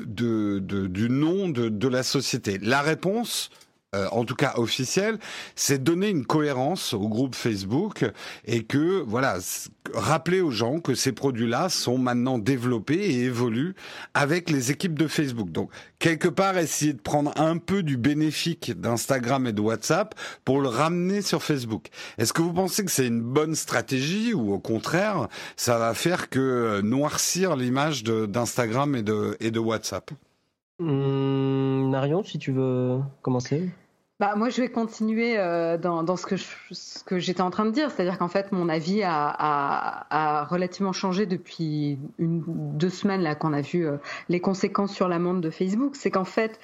du 0.07 1.09
nom 1.11 1.49
de 1.49 1.89
la 1.89 2.03
société? 2.03 2.59
La 2.59 2.81
réponse, 2.81 3.51
euh, 3.95 4.07
en 4.12 4.26
tout 4.26 4.34
cas 4.34 4.53
officiel, 4.57 5.18
c'est 5.55 5.82
donner 5.82 6.11
une 6.11 6.26
cohérence 6.26 6.93
au 6.93 7.09
groupe 7.09 7.34
Facebook 7.34 8.05
et 8.45 8.64
que 8.64 9.03
voilà, 9.07 9.39
rappeler 9.95 10.43
aux 10.43 10.51
gens 10.51 10.80
que 10.80 10.95
ces 10.95 11.12
produits-là 11.12 11.70
sont 11.70 11.97
maintenant 11.97 12.36
développés 12.39 12.99
et 12.99 13.24
évoluent 13.24 13.74
avec 14.12 14.51
les 14.51 14.70
équipes 14.70 14.99
de 14.99 15.09
Facebook. 15.09 15.51
Donc 15.53 15.70
quelque 15.99 16.28
part 16.28 16.59
essayer 16.59 16.93
de 16.93 17.01
prendre 17.01 17.32
un 17.41 17.57
peu 17.57 17.82
du 17.82 17.97
bénéfique 17.97 18.78
d'Instagram 18.78 19.47
et 19.47 19.55
de 19.55 19.61
WhatsApp 19.62 20.14
pour 20.45 20.61
le 20.61 20.68
ramener 20.68 21.22
sur 21.22 21.43
Facebook. 21.43 21.89
Est-ce 22.18 22.34
que 22.34 22.43
vous 22.43 22.53
pensez 22.53 22.84
que 22.84 22.91
c'est 22.91 23.07
une 23.07 23.22
bonne 23.22 23.55
stratégie 23.55 24.34
ou 24.34 24.53
au 24.53 24.59
contraire, 24.59 25.28
ça 25.57 25.78
va 25.78 25.95
faire 25.95 26.28
que 26.28 26.82
noircir 26.82 27.57
l'image 27.57 28.05
d'Instagram 28.05 28.95
et 28.97 29.03
de, 29.03 29.34
et 29.41 29.51
de 29.51 29.59
WhatsApp? 29.59 30.11
Mmh, 30.79 31.91
Marion, 31.91 32.22
si 32.22 32.39
tu 32.39 32.53
veux 32.53 33.01
commencer. 33.22 33.70
Bah, 34.20 34.35
moi, 34.35 34.49
je 34.49 34.61
vais 34.61 34.68
continuer 34.68 35.39
euh, 35.39 35.79
dans, 35.79 36.16
ce 36.16 36.26
que, 36.26 37.18
j'étais 37.18 37.41
en 37.41 37.51
train 37.51 37.66
de 37.66 37.70
dire. 37.70 37.91
C'est-à-dire 37.91 38.18
qu'en 38.18 38.29
fait, 38.29 38.51
mon 38.51 38.68
avis 38.68 39.03
a, 39.05 40.47
relativement 40.51 40.93
changé 40.93 41.24
depuis 41.26 41.99
deux 42.18 42.91
semaines 42.91 43.22
là 43.22 43.37
qu'on 43.37 43.53
a 43.53 43.61
vu 43.61 43.87
euh, 43.87 43.99
les 44.29 44.41
conséquences 44.41 44.93
sur 44.93 45.09
l'amende 45.09 45.41
de 45.41 45.51
Facebook. 45.51 45.95
C'est 45.95 46.11
qu'en 46.11 46.24
fait, 46.24 46.59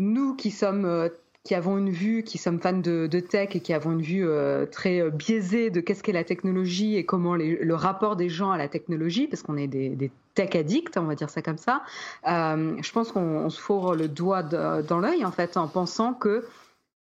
nous 0.00 0.34
qui 0.34 0.50
sommes 0.50 0.84
euh, 0.84 1.08
qui 1.44 1.54
avons 1.54 1.76
une 1.76 1.90
vue, 1.90 2.22
qui 2.22 2.38
sommes 2.38 2.60
fans 2.60 2.72
de, 2.72 3.08
tech 3.20 3.56
et 3.56 3.60
qui 3.60 3.72
avons 3.72 3.92
une 3.92 4.02
vue 4.02 4.26
euh, 4.26 4.64
très 4.66 5.10
biaisée 5.10 5.70
de 5.70 5.80
qu'est-ce 5.80 6.02
qu'est 6.02 6.12
la 6.12 6.24
technologie 6.24 6.96
et 6.96 7.04
comment 7.04 7.34
le 7.34 7.74
rapport 7.74 8.16
des 8.16 8.28
gens 8.28 8.52
à 8.52 8.58
la 8.58 8.68
technologie, 8.68 9.26
parce 9.26 9.42
qu'on 9.42 9.56
est 9.56 9.66
des, 9.66 10.10
tech 10.34 10.54
addicts, 10.54 10.96
on 10.96 11.04
va 11.04 11.14
dire 11.14 11.28
ça 11.28 11.42
comme 11.42 11.58
ça. 11.58 11.82
Euh, 12.28 12.76
je 12.80 12.92
pense 12.92 13.12
qu'on 13.12 13.50
se 13.50 13.60
fourre 13.60 13.94
le 13.94 14.08
doigt 14.08 14.42
dans 14.42 14.98
l'œil 14.98 15.24
en 15.24 15.32
fait 15.32 15.56
en 15.56 15.68
pensant 15.68 16.14
que 16.14 16.46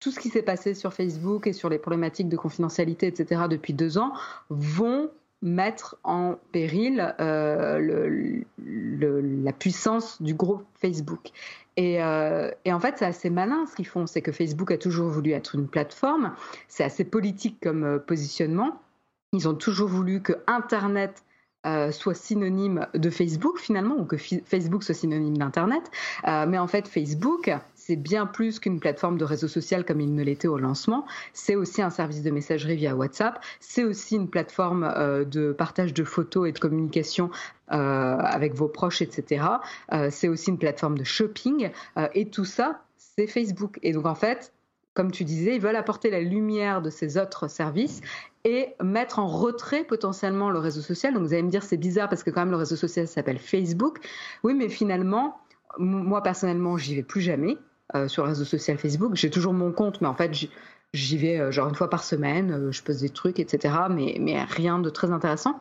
tout 0.02 0.12
ce 0.12 0.20
qui 0.20 0.30
s'est 0.30 0.42
passé 0.42 0.74
sur 0.74 0.94
Facebook 0.94 1.48
et 1.48 1.54
sur 1.54 1.70
les 1.70 1.78
problématiques 1.78 2.28
de 2.28 2.36
confidentialité, 2.36 3.08
etc., 3.08 3.44
depuis 3.50 3.74
deux 3.74 4.00
ans, 4.00 4.14
vont 4.50 5.12
mettre 5.44 5.98
en 6.04 6.36
péril 6.52 7.16
euh, 7.20 8.42
la 8.58 9.54
puissance 9.54 10.22
du 10.22 10.34
groupe 10.34 10.64
Facebook. 10.80 11.32
Et, 11.78 12.04
euh, 12.04 12.52
et, 12.66 12.74
en 12.74 12.80
fait, 12.80 12.98
c'est 12.98 13.06
assez 13.06 13.30
malin 13.30 13.66
ce 13.66 13.76
qu'ils 13.76 13.88
font. 13.88 14.06
C'est 14.06 14.22
que 14.22 14.32
Facebook 14.32 14.72
a 14.72 14.78
toujours 14.78 15.10
voulu 15.10 15.32
être 15.32 15.56
une 15.56 15.68
plateforme. 15.68 16.34
C'est 16.68 16.84
assez 16.84 17.04
politique 17.04 17.60
comme 17.62 17.84
euh, 17.84 18.00
positionnement. 18.00 18.82
Ils 19.34 19.48
ont 19.48 19.56
toujours 19.56 19.88
voulu 19.88 20.22
que 20.22 20.34
Internet 20.48 21.24
euh, 21.66 21.92
soit 21.92 22.14
synonyme 22.14 22.88
de 22.94 23.10
Facebook 23.10 23.60
finalement, 23.60 23.96
ou 23.98 24.06
que 24.06 24.18
Facebook 24.18 24.84
soit 24.84 24.96
synonyme 24.96 25.38
d'Internet. 25.38 25.84
Euh, 26.28 26.46
mais 26.48 26.58
en 26.58 26.68
fait, 26.68 26.88
Facebook, 26.88 27.52
c'est 27.82 27.96
bien 27.96 28.28
plus 28.28 28.60
qu'une 28.60 28.80
plateforme 28.80 29.18
de 29.18 29.26
réseau 29.26 29.48
social 29.48 29.84
comme 29.84 30.00
il 30.02 30.14
ne 30.14 30.24
l'était 30.24 30.48
au 30.48 30.58
lancement. 30.58 31.06
C'est 31.34 31.56
aussi 31.56 31.82
un 31.82 31.90
service 31.90 32.22
de 32.22 32.30
messagerie 32.30 32.76
via 32.76 32.96
WhatsApp. 32.96 33.44
C'est 33.60 33.84
aussi 33.84 34.16
une 34.16 34.30
plateforme 34.30 34.84
euh, 34.84 35.26
de 35.26 35.52
partage 35.52 35.94
de 35.94 36.04
photos 36.04 36.48
et 36.48 36.52
de 36.52 36.60
communication 36.60 37.32
euh, 37.72 37.76
avec 37.76 38.54
vos 38.54 38.68
proches, 38.68 39.02
etc. 39.02 39.46
Euh, 39.94 40.10
c'est 40.12 40.28
aussi 40.28 40.52
une 40.52 40.60
plateforme 40.60 40.98
de 40.98 41.04
shopping. 41.04 41.72
et 42.14 42.30
tout 42.30 42.46
ça, 42.46 42.82
c'est 42.98 43.28
Facebook. 43.28 43.80
Et 43.82 43.94
donc 43.94 44.06
en 44.06 44.16
fait, 44.16 44.54
comme 45.02 45.10
tu 45.12 45.24
disais, 45.24 45.56
ils 45.56 45.62
veulent 45.62 45.78
apporter 45.78 46.12
la 46.12 46.20
lumière 46.20 46.80
de 46.80 46.92
ces 46.92 47.18
autres 47.18 47.48
services 47.48 48.02
et 48.44 48.76
mettre 48.84 49.18
en 49.18 49.26
retrait 49.26 49.84
potentiellement 49.84 50.52
le 50.52 50.60
réseau 50.60 50.82
social. 50.82 51.16
Donc 51.16 51.24
vous 51.24 51.34
allez 51.34 51.42
me 51.42 51.50
dire 51.50 51.64
c'est 51.64 51.76
bizarre 51.76 52.08
parce 52.08 52.22
que 52.22 52.30
quand 52.30 52.42
même 52.42 52.52
le 52.52 52.58
réseau 52.58 52.76
social 52.76 53.08
s'appelle 53.08 53.40
Facebook. 53.40 53.98
Oui, 54.44 54.54
mais 54.54 54.70
finalement, 54.70 55.40
moi 55.80 56.22
personnellement, 56.22 56.78
j'y 56.78 56.94
vais 56.94 57.02
plus 57.02 57.22
jamais 57.22 57.58
euh, 57.96 58.08
sur 58.08 58.26
le 58.26 58.30
réseau 58.30 58.46
social 58.46 58.78
Facebook. 58.78 59.16
J'ai 59.16 59.32
toujours 59.32 59.54
mon 59.54 59.72
compte, 59.72 60.02
mais 60.02 60.08
en 60.08 60.14
fait, 60.14 60.48
j'y 60.94 61.18
vais 61.18 61.40
euh, 61.40 61.50
genre 61.50 61.68
une 61.68 61.74
fois 61.74 61.90
par 61.90 62.04
semaine. 62.04 62.52
Euh, 62.52 62.72
je 62.72 62.84
pose 62.84 63.00
des 63.00 63.10
trucs, 63.10 63.40
etc. 63.40 63.74
Mais, 63.90 64.18
mais 64.20 64.44
rien 64.44 64.78
de 64.78 64.92
très 64.92 65.10
intéressant. 65.10 65.60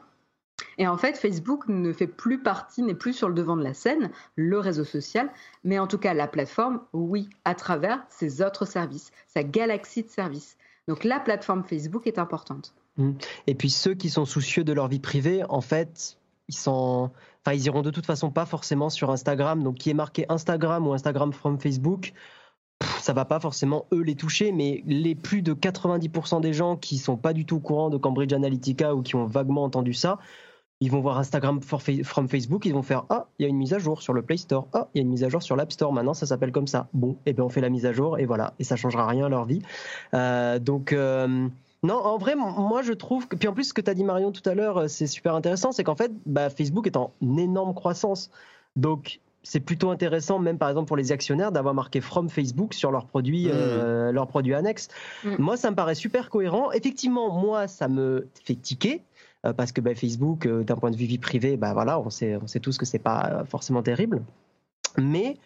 Et 0.80 0.88
en 0.88 0.96
fait, 0.96 1.18
Facebook 1.18 1.68
ne 1.68 1.92
fait 1.92 2.06
plus 2.06 2.42
partie, 2.42 2.82
n'est 2.82 2.94
plus 2.94 3.12
sur 3.12 3.28
le 3.28 3.34
devant 3.34 3.54
de 3.54 3.62
la 3.62 3.74
scène, 3.74 4.10
le 4.34 4.58
réseau 4.58 4.84
social, 4.84 5.30
mais 5.62 5.78
en 5.78 5.86
tout 5.86 5.98
cas 5.98 6.14
la 6.14 6.26
plateforme, 6.26 6.80
oui, 6.94 7.28
à 7.44 7.54
travers 7.54 8.02
ses 8.08 8.40
autres 8.40 8.64
services, 8.64 9.12
sa 9.28 9.44
galaxie 9.44 10.02
de 10.02 10.08
services. 10.08 10.56
Donc 10.88 11.04
la 11.04 11.20
plateforme 11.20 11.64
Facebook 11.64 12.06
est 12.06 12.18
importante. 12.18 12.72
Mmh. 12.96 13.12
Et 13.46 13.54
puis 13.54 13.68
ceux 13.68 13.92
qui 13.92 14.08
sont 14.08 14.24
soucieux 14.24 14.64
de 14.64 14.72
leur 14.72 14.88
vie 14.88 15.00
privée, 15.00 15.44
en 15.50 15.60
fait, 15.60 16.16
ils 16.48 16.56
sont, 16.56 17.10
enfin, 17.44 17.54
ils 17.54 17.66
iront 17.66 17.82
de 17.82 17.90
toute 17.90 18.06
façon 18.06 18.30
pas 18.30 18.46
forcément 18.46 18.88
sur 18.88 19.10
Instagram. 19.10 19.62
Donc, 19.62 19.76
qui 19.76 19.90
est 19.90 19.94
marqué 19.94 20.24
Instagram 20.30 20.86
ou 20.86 20.94
Instagram 20.94 21.34
from 21.34 21.60
Facebook, 21.60 22.14
ça 23.00 23.12
va 23.12 23.26
pas 23.26 23.38
forcément 23.38 23.86
eux 23.92 24.00
les 24.00 24.14
toucher, 24.14 24.50
mais 24.50 24.82
les 24.86 25.14
plus 25.14 25.42
de 25.42 25.52
90% 25.52 26.40
des 26.40 26.54
gens 26.54 26.76
qui 26.76 26.96
sont 26.96 27.18
pas 27.18 27.34
du 27.34 27.44
tout 27.44 27.56
au 27.56 27.60
courant 27.60 27.90
de 27.90 27.98
Cambridge 27.98 28.32
Analytica 28.32 28.94
ou 28.94 29.02
qui 29.02 29.14
ont 29.14 29.26
vaguement 29.26 29.64
entendu 29.64 29.92
ça, 29.92 30.18
ils 30.80 30.90
vont 30.90 31.00
voir 31.00 31.18
Instagram 31.18 31.60
from 31.62 32.28
Facebook, 32.28 32.64
ils 32.64 32.72
vont 32.72 32.82
faire 32.82 33.04
ah 33.10 33.26
il 33.38 33.42
y 33.42 33.46
a 33.46 33.48
une 33.48 33.56
mise 33.56 33.74
à 33.74 33.78
jour 33.78 34.00
sur 34.00 34.14
le 34.14 34.22
Play 34.22 34.38
Store, 34.38 34.66
ah 34.72 34.88
il 34.94 34.98
y 34.98 35.00
a 35.00 35.02
une 35.02 35.10
mise 35.10 35.24
à 35.24 35.28
jour 35.28 35.42
sur 35.42 35.54
l'App 35.54 35.72
Store, 35.72 35.92
maintenant 35.92 36.14
ça 36.14 36.26
s'appelle 36.26 36.52
comme 36.52 36.66
ça. 36.66 36.88
Bon, 36.94 37.12
et 37.12 37.30
eh 37.30 37.32
bien 37.34 37.44
on 37.44 37.50
fait 37.50 37.60
la 37.60 37.68
mise 37.68 37.84
à 37.84 37.92
jour 37.92 38.18
et 38.18 38.24
voilà, 38.24 38.54
et 38.58 38.64
ça 38.64 38.76
changera 38.76 39.06
rien 39.06 39.26
à 39.26 39.28
leur 39.28 39.44
vie. 39.44 39.60
Euh, 40.14 40.58
donc 40.58 40.92
euh, 40.92 41.48
non, 41.82 41.94
en 41.94 42.16
vrai, 42.16 42.34
moi 42.34 42.82
je 42.82 42.94
trouve 42.94 43.28
que. 43.28 43.36
Puis 43.36 43.48
en 43.48 43.52
plus, 43.52 43.64
ce 43.64 43.74
que 43.74 43.82
tu 43.82 43.90
as 43.90 43.94
dit 43.94 44.04
Marion 44.04 44.32
tout 44.32 44.48
à 44.48 44.54
l'heure, 44.54 44.78
euh, 44.78 44.88
c'est 44.88 45.06
super 45.06 45.34
intéressant, 45.34 45.72
c'est 45.72 45.84
qu'en 45.84 45.96
fait, 45.96 46.12
bah, 46.24 46.48
Facebook 46.48 46.86
est 46.86 46.96
en 46.96 47.12
énorme 47.36 47.74
croissance. 47.74 48.30
Donc 48.74 49.20
c'est 49.42 49.60
plutôt 49.60 49.90
intéressant, 49.90 50.38
même 50.38 50.56
par 50.56 50.70
exemple 50.70 50.88
pour 50.88 50.96
les 50.96 51.12
actionnaires, 51.12 51.52
d'avoir 51.52 51.74
marqué 51.74 52.00
From 52.00 52.30
Facebook 52.30 52.72
sur 52.72 52.90
leurs 52.90 53.06
produits, 53.06 53.48
mmh. 53.48 54.10
leurs 54.10 54.26
produits 54.26 54.54
annexes. 54.54 54.88
Mmh. 55.24 55.36
Moi, 55.38 55.56
ça 55.56 55.70
me 55.70 55.76
paraît 55.76 55.94
super 55.94 56.28
cohérent. 56.28 56.72
Effectivement, 56.72 57.30
moi, 57.32 57.66
ça 57.66 57.88
me 57.88 58.28
fait 58.44 58.54
tiquer 58.54 59.02
parce 59.42 59.72
que 59.72 59.80
bah, 59.80 59.94
Facebook, 59.94 60.46
euh, 60.46 60.64
d'un 60.64 60.76
point 60.76 60.90
de 60.90 60.96
vue 60.96 61.06
vie 61.06 61.18
privée, 61.18 61.56
bah, 61.56 61.72
voilà, 61.72 61.98
on 62.00 62.10
sait, 62.10 62.36
on 62.36 62.46
sait 62.46 62.60
tous 62.60 62.78
que 62.78 62.84
c'est 62.84 62.98
pas 62.98 63.30
euh, 63.32 63.44
forcément 63.44 63.82
terrible. 63.82 64.22
Mais 64.98 65.36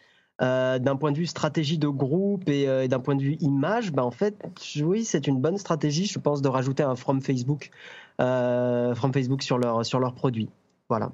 d'un 0.40 0.97
point 0.97 1.12
de 1.12 1.18
vue 1.18 1.26
stratégie 1.26 1.78
de 1.78 1.86
groupe 1.86 2.49
et, 2.49 2.88
d'un 2.88 2.99
point 2.99 3.14
de 3.14 3.22
vue 3.22 3.36
image, 3.40 3.92
bah, 3.92 4.05
en 4.05 4.11
fait, 4.11 4.42
oui, 4.82 5.05
c'est 5.05 5.28
une 5.28 5.40
bonne 5.40 5.59
stratégie, 5.59 6.07
je 6.07 6.18
pense, 6.18 6.42
de 6.42 6.49
rajouter 6.49 6.82
un 6.82 6.97
from 6.97 7.20
Facebook, 7.20 7.70
from 8.18 9.12
Facebook 9.12 9.42
sur 9.42 9.59
leur 9.59 9.86
sur 9.86 10.01
leurs 10.01 10.14
produits. 10.14 10.51
Voilà. 10.88 11.12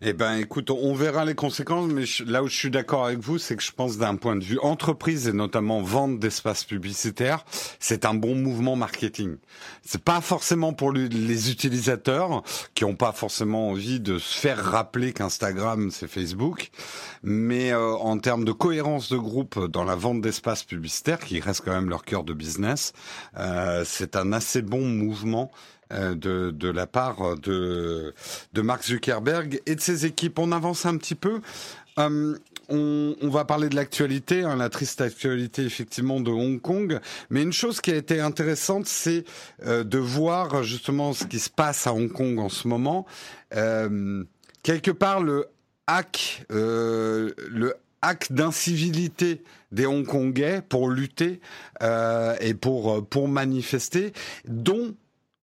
Eh 0.00 0.12
ben, 0.12 0.36
écoute, 0.36 0.70
on 0.70 0.94
verra 0.94 1.24
les 1.24 1.34
conséquences, 1.34 1.90
mais 1.90 2.04
là 2.24 2.44
où 2.44 2.46
je 2.46 2.54
suis 2.54 2.70
d'accord 2.70 3.06
avec 3.06 3.18
vous, 3.18 3.36
c'est 3.36 3.56
que 3.56 3.62
je 3.64 3.72
pense 3.72 3.98
d'un 3.98 4.14
point 4.14 4.36
de 4.36 4.44
vue 4.44 4.60
entreprise 4.60 5.26
et 5.26 5.32
notamment 5.32 5.82
vente 5.82 6.20
d'espaces 6.20 6.62
publicitaires, 6.62 7.44
c'est 7.80 8.04
un 8.04 8.14
bon 8.14 8.36
mouvement 8.36 8.76
marketing. 8.76 9.38
C'est 9.82 10.04
pas 10.04 10.20
forcément 10.20 10.72
pour 10.72 10.92
les 10.92 11.50
utilisateurs 11.50 12.44
qui 12.74 12.84
ont 12.84 12.94
pas 12.94 13.10
forcément 13.10 13.70
envie 13.70 13.98
de 13.98 14.20
se 14.20 14.38
faire 14.38 14.64
rappeler 14.64 15.12
qu'Instagram 15.12 15.90
c'est 15.90 16.06
Facebook, 16.06 16.70
mais 17.24 17.72
euh, 17.72 17.94
en 17.94 18.20
termes 18.20 18.44
de 18.44 18.52
cohérence 18.52 19.10
de 19.10 19.18
groupe 19.18 19.66
dans 19.66 19.82
la 19.82 19.96
vente 19.96 20.20
d'espaces 20.20 20.62
publicitaires, 20.62 21.18
qui 21.18 21.40
reste 21.40 21.62
quand 21.64 21.72
même 21.72 21.90
leur 21.90 22.04
cœur 22.04 22.22
de 22.22 22.34
business, 22.34 22.92
euh, 23.36 23.82
c'est 23.84 24.14
un 24.14 24.32
assez 24.32 24.62
bon 24.62 24.86
mouvement 24.86 25.50
de, 25.90 26.50
de 26.50 26.68
la 26.68 26.86
part 26.86 27.36
de, 27.36 28.14
de 28.52 28.60
Mark 28.60 28.84
Zuckerberg 28.84 29.60
et 29.66 29.74
de 29.74 29.80
ses 29.80 30.06
équipes. 30.06 30.38
On 30.38 30.52
avance 30.52 30.86
un 30.86 30.96
petit 30.96 31.14
peu. 31.14 31.40
Euh, 31.98 32.36
on, 32.68 33.28
va 33.28 33.44
parler 33.44 33.68
de 33.68 33.76
l'actualité, 33.76 34.42
hein, 34.42 34.56
la 34.56 34.68
triste 34.68 35.00
actualité 35.00 35.64
effectivement 35.64 36.20
de 36.20 36.30
Hong 36.30 36.60
Kong. 36.60 37.00
Mais 37.30 37.42
une 37.42 37.52
chose 37.52 37.80
qui 37.80 37.90
a 37.90 37.96
été 37.96 38.20
intéressante, 38.20 38.86
c'est 38.86 39.24
euh, 39.64 39.84
de 39.84 39.98
voir 39.98 40.62
justement 40.62 41.12
ce 41.12 41.24
qui 41.24 41.38
se 41.38 41.50
passe 41.50 41.86
à 41.86 41.94
Hong 41.94 42.12
Kong 42.12 42.38
en 42.38 42.48
ce 42.48 42.68
moment. 42.68 43.06
Euh, 43.54 44.24
quelque 44.62 44.90
part, 44.90 45.22
le 45.22 45.46
hack, 45.86 46.44
euh, 46.52 47.32
le 47.48 47.74
hack 48.02 48.32
d'incivilité 48.32 49.42
des 49.72 49.86
Hongkongais 49.86 50.62
pour 50.66 50.88
lutter 50.88 51.40
et 52.40 52.54
pour 52.54 53.06
pour 53.06 53.28
manifester, 53.28 54.12
dont 54.46 54.94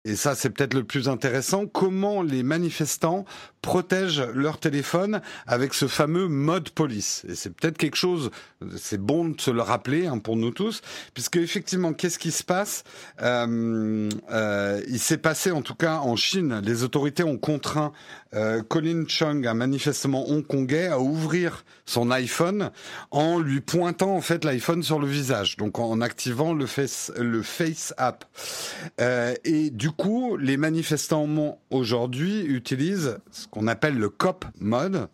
et 0.06 0.16
ça 0.16 0.36
c'est 0.36 0.50
peut-être 0.50 0.74
le 0.74 0.84
plus 0.84 1.08
intéressant, 1.08 1.66
comment 1.66 2.22
les 2.22 2.44
manifestants 2.44 3.26
protègent 3.62 4.28
leur 4.34 4.60
téléphone 4.60 5.22
avec 5.48 5.74
ce 5.74 5.88
fameux 5.88 6.28
mode 6.28 6.70
police? 6.70 7.26
Et 7.30 7.36
c'est 7.36 7.50
peut-être 7.50 7.78
quelque 7.78 7.96
chose, 7.96 8.30
c'est 8.78 9.02
bon 9.02 9.30
de 9.30 9.40
se 9.40 9.52
le 9.52 9.62
rappeler 9.62 10.08
hein, 10.08 10.18
pour 10.18 10.36
nous 10.36 10.52
tous, 10.52 10.82
puisque 11.14 11.38
effectivement, 11.38 11.94
qu'est-ce 11.94 12.20
qui 12.20 12.32
se 12.32 12.44
passe? 12.44 12.84
Euh, 13.22 14.10
euh, 14.32 14.82
Il 14.88 15.00
s'est 15.00 15.18
passé, 15.18 15.52
en 15.52 15.62
tout 15.62 15.76
cas 15.76 15.98
en 15.98 16.16
Chine, 16.16 16.62
les 16.64 16.84
autorités 16.84 17.24
ont 17.24 17.38
contraint 17.38 17.94
euh, 18.36 18.62
Colin 18.64 19.06
Chung, 19.08 19.46
un 19.48 19.54
manifestement 19.54 20.30
hongkongais, 20.30 20.88
à 20.88 21.00
ouvrir 21.00 21.64
son 21.86 22.12
iPhone 22.12 22.72
en 23.12 23.40
lui 23.40 23.62
pointant 23.62 24.16
en 24.16 24.22
fait 24.22 24.44
l'iPhone 24.44 24.84
sur 24.84 25.00
le 25.00 25.08
visage, 25.08 25.58
donc 25.58 25.80
en 25.80 26.02
activant 26.02 26.54
le 26.54 26.66
Face, 26.66 27.12
le 27.18 27.42
face 27.44 27.94
App. 27.98 28.26
Euh, 29.00 29.36
et 29.44 29.70
du 29.70 29.92
coup, 29.94 30.38
les 30.38 30.58
manifestants 30.58 31.58
aujourd'hui 31.70 32.42
utilisent 32.42 33.18
qu'on 33.52 33.68
appelle 33.68 33.98
le 33.98 34.10
COP 34.10 34.46
mode, 34.60 35.08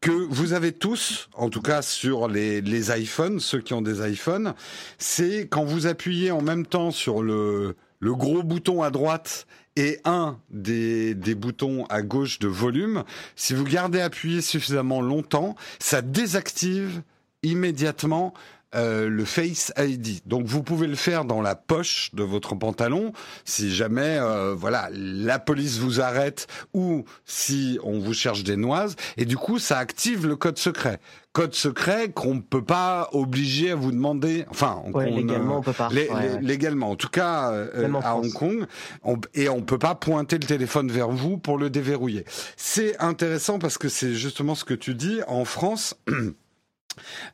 que 0.00 0.10
vous 0.10 0.54
avez 0.54 0.72
tous, 0.72 1.28
en 1.34 1.50
tout 1.50 1.60
cas 1.60 1.82
sur 1.82 2.28
les, 2.28 2.98
iPhones, 2.98 3.40
ceux 3.40 3.60
qui 3.60 3.74
ont 3.74 3.82
des 3.82 4.08
iPhones, 4.08 4.54
c'est 4.98 5.46
quand 5.48 5.64
vous 5.64 5.86
appuyez 5.86 6.30
en 6.30 6.40
même 6.40 6.64
temps 6.64 6.90
sur 6.90 7.22
le, 7.22 7.76
gros 8.00 8.42
bouton 8.42 8.82
à 8.82 8.90
droite 8.90 9.46
et 9.76 10.00
un 10.04 10.38
des 10.50 11.14
boutons 11.34 11.84
à 11.86 12.02
gauche 12.02 12.38
de 12.38 12.48
volume, 12.48 13.04
si 13.36 13.54
vous 13.54 13.64
gardez 13.64 14.00
appuyé 14.00 14.40
suffisamment 14.40 15.02
longtemps, 15.02 15.54
ça 15.78 16.00
désactive 16.02 17.02
immédiatement 17.42 18.34
euh, 18.74 19.08
le 19.08 19.24
Face 19.24 19.72
ID. 19.76 20.20
Donc 20.26 20.46
vous 20.46 20.62
pouvez 20.62 20.86
le 20.86 20.94
faire 20.94 21.24
dans 21.24 21.40
la 21.40 21.54
poche 21.54 22.10
de 22.14 22.22
votre 22.22 22.54
pantalon 22.54 23.12
si 23.44 23.74
jamais 23.74 24.18
euh, 24.20 24.54
voilà 24.56 24.88
la 24.92 25.38
police 25.38 25.78
vous 25.78 26.00
arrête 26.00 26.46
ou 26.72 27.04
si 27.24 27.78
on 27.82 27.98
vous 27.98 28.14
cherche 28.14 28.44
des 28.44 28.56
noises 28.56 28.96
et 29.16 29.24
du 29.24 29.36
coup 29.36 29.58
ça 29.58 29.78
active 29.78 30.26
le 30.26 30.36
code 30.36 30.58
secret. 30.58 31.00
Code 31.32 31.54
secret 31.54 32.10
qu'on 32.10 32.34
ne 32.34 32.40
peut 32.40 32.64
pas 32.64 33.08
obliger 33.12 33.70
à 33.70 33.76
vous 33.76 33.92
demander. 33.92 34.46
Enfin, 34.50 34.82
légalement 34.96 35.58
on 35.58 35.62
peut 35.62 35.72
pas. 35.72 35.88
Légalement, 36.40 36.90
en 36.90 36.96
tout 36.96 37.08
cas 37.08 37.52
euh, 37.52 37.92
à 38.02 38.16
Hong 38.16 38.32
Kong, 38.32 38.66
et 39.34 39.48
on 39.48 39.62
peut 39.62 39.78
pas 39.78 39.94
pointer 39.94 40.38
le 40.38 40.46
téléphone 40.46 40.90
vers 40.90 41.10
vous 41.10 41.38
pour 41.38 41.56
le 41.56 41.70
déverrouiller. 41.70 42.24
C'est 42.56 42.98
intéressant 42.98 43.60
parce 43.60 43.78
que 43.78 43.88
c'est 43.88 44.14
justement 44.14 44.56
ce 44.56 44.64
que 44.64 44.74
tu 44.74 44.94
dis 44.94 45.20
en 45.28 45.44
France. 45.44 45.96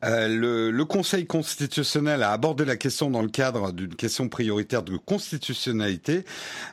Euh, 0.04 0.28
le, 0.28 0.70
le, 0.70 0.84
Conseil 0.84 1.26
constitutionnel 1.26 2.22
a 2.22 2.32
abordé 2.32 2.64
la 2.64 2.76
question 2.76 3.10
dans 3.10 3.22
le 3.22 3.28
cadre 3.28 3.72
d'une 3.72 3.94
question 3.94 4.28
prioritaire 4.28 4.82
de 4.82 4.96
constitutionnalité. 4.96 6.24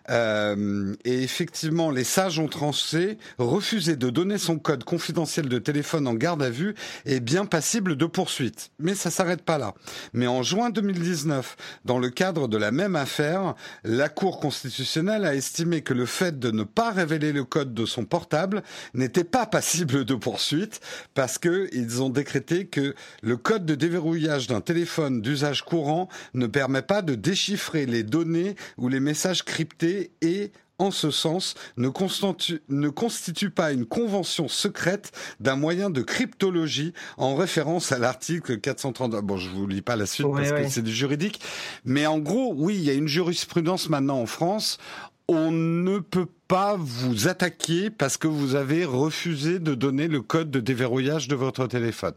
Euh, 0.09 0.93
et 1.03 1.23
effectivement, 1.23 1.89
les 1.91 2.03
sages 2.03 2.39
ont 2.39 2.47
tranché, 2.47 3.17
refusé 3.37 3.95
de 3.95 4.09
donner 4.09 4.37
son 4.37 4.59
code 4.59 4.83
confidentiel 4.83 5.49
de 5.49 5.57
téléphone 5.57 6.07
en 6.07 6.13
garde 6.13 6.43
à 6.43 6.49
vue 6.49 6.75
est 7.05 7.19
bien 7.19 7.45
passible 7.45 7.95
de 7.95 8.05
poursuite. 8.05 8.71
Mais 8.79 8.95
ça 8.95 9.09
s'arrête 9.09 9.41
pas 9.41 9.57
là. 9.57 9.73
Mais 10.13 10.27
en 10.27 10.43
juin 10.43 10.69
2019, 10.69 11.55
dans 11.85 11.99
le 11.99 12.09
cadre 12.09 12.47
de 12.47 12.57
la 12.57 12.71
même 12.71 12.95
affaire, 12.95 13.55
la 13.83 14.09
Cour 14.09 14.39
constitutionnelle 14.39 15.25
a 15.25 15.35
estimé 15.35 15.81
que 15.81 15.93
le 15.93 16.05
fait 16.05 16.39
de 16.39 16.51
ne 16.51 16.63
pas 16.63 16.91
révéler 16.91 17.31
le 17.31 17.43
code 17.43 17.73
de 17.73 17.85
son 17.85 18.05
portable 18.05 18.63
n'était 18.93 19.23
pas 19.23 19.45
passible 19.45 20.05
de 20.05 20.15
poursuite 20.15 20.81
parce 21.13 21.37
que 21.37 21.69
ils 21.73 22.01
ont 22.01 22.09
décrété 22.09 22.67
que 22.73 22.95
le 23.21 23.37
code 23.37 23.67
de 23.67 23.75
déverrouillage 23.75 24.47
d'un 24.47 24.59
téléphone 24.59 25.21
d'usage 25.21 25.61
courant 25.61 26.09
ne 26.33 26.47
permet 26.47 26.81
pas 26.81 27.03
de 27.03 27.13
déchiffrer 27.13 27.85
les 27.85 28.01
données 28.01 28.55
ou 28.77 28.89
les 28.89 28.99
messages 28.99 29.43
cryptés 29.43 30.09
et 30.21 30.51
en 30.79 30.89
ce 30.89 31.11
sens, 31.11 31.53
ne 31.77 31.87
constitue, 31.87 32.61
ne 32.67 32.89
constitue 32.89 33.51
pas 33.51 33.71
une 33.71 33.85
convention 33.85 34.47
secrète 34.47 35.11
d'un 35.39 35.55
moyen 35.55 35.91
de 35.91 36.01
cryptologie 36.01 36.93
en 37.17 37.35
référence 37.35 37.91
à 37.91 37.99
l'article 37.99 38.59
430. 38.59 39.11
Bon, 39.23 39.37
je 39.37 39.49
vous 39.49 39.67
lis 39.67 39.83
pas 39.83 39.95
la 39.95 40.07
suite 40.07 40.27
parce 40.33 40.51
que 40.51 40.67
c'est 40.67 40.81
du 40.81 40.91
juridique, 40.93 41.41
mais 41.85 42.07
en 42.07 42.17
gros, 42.17 42.53
oui, 42.57 42.75
il 42.75 42.83
y 42.83 42.89
a 42.89 42.93
une 42.93 43.07
jurisprudence 43.07 43.87
maintenant 43.87 44.19
en 44.19 44.25
France 44.25 44.79
on 45.27 45.51
ne 45.51 45.99
peut 45.99 46.27
pas 46.47 46.75
vous 46.77 47.27
attaquer 47.27 47.89
parce 47.89 48.17
que 48.17 48.27
vous 48.27 48.55
avez 48.55 48.85
refusé 48.85 49.59
de 49.59 49.73
donner 49.73 50.07
le 50.07 50.21
code 50.21 50.51
de 50.51 50.59
déverrouillage 50.59 51.27
de 51.27 51.35
votre 51.35 51.67
téléphone. 51.67 52.13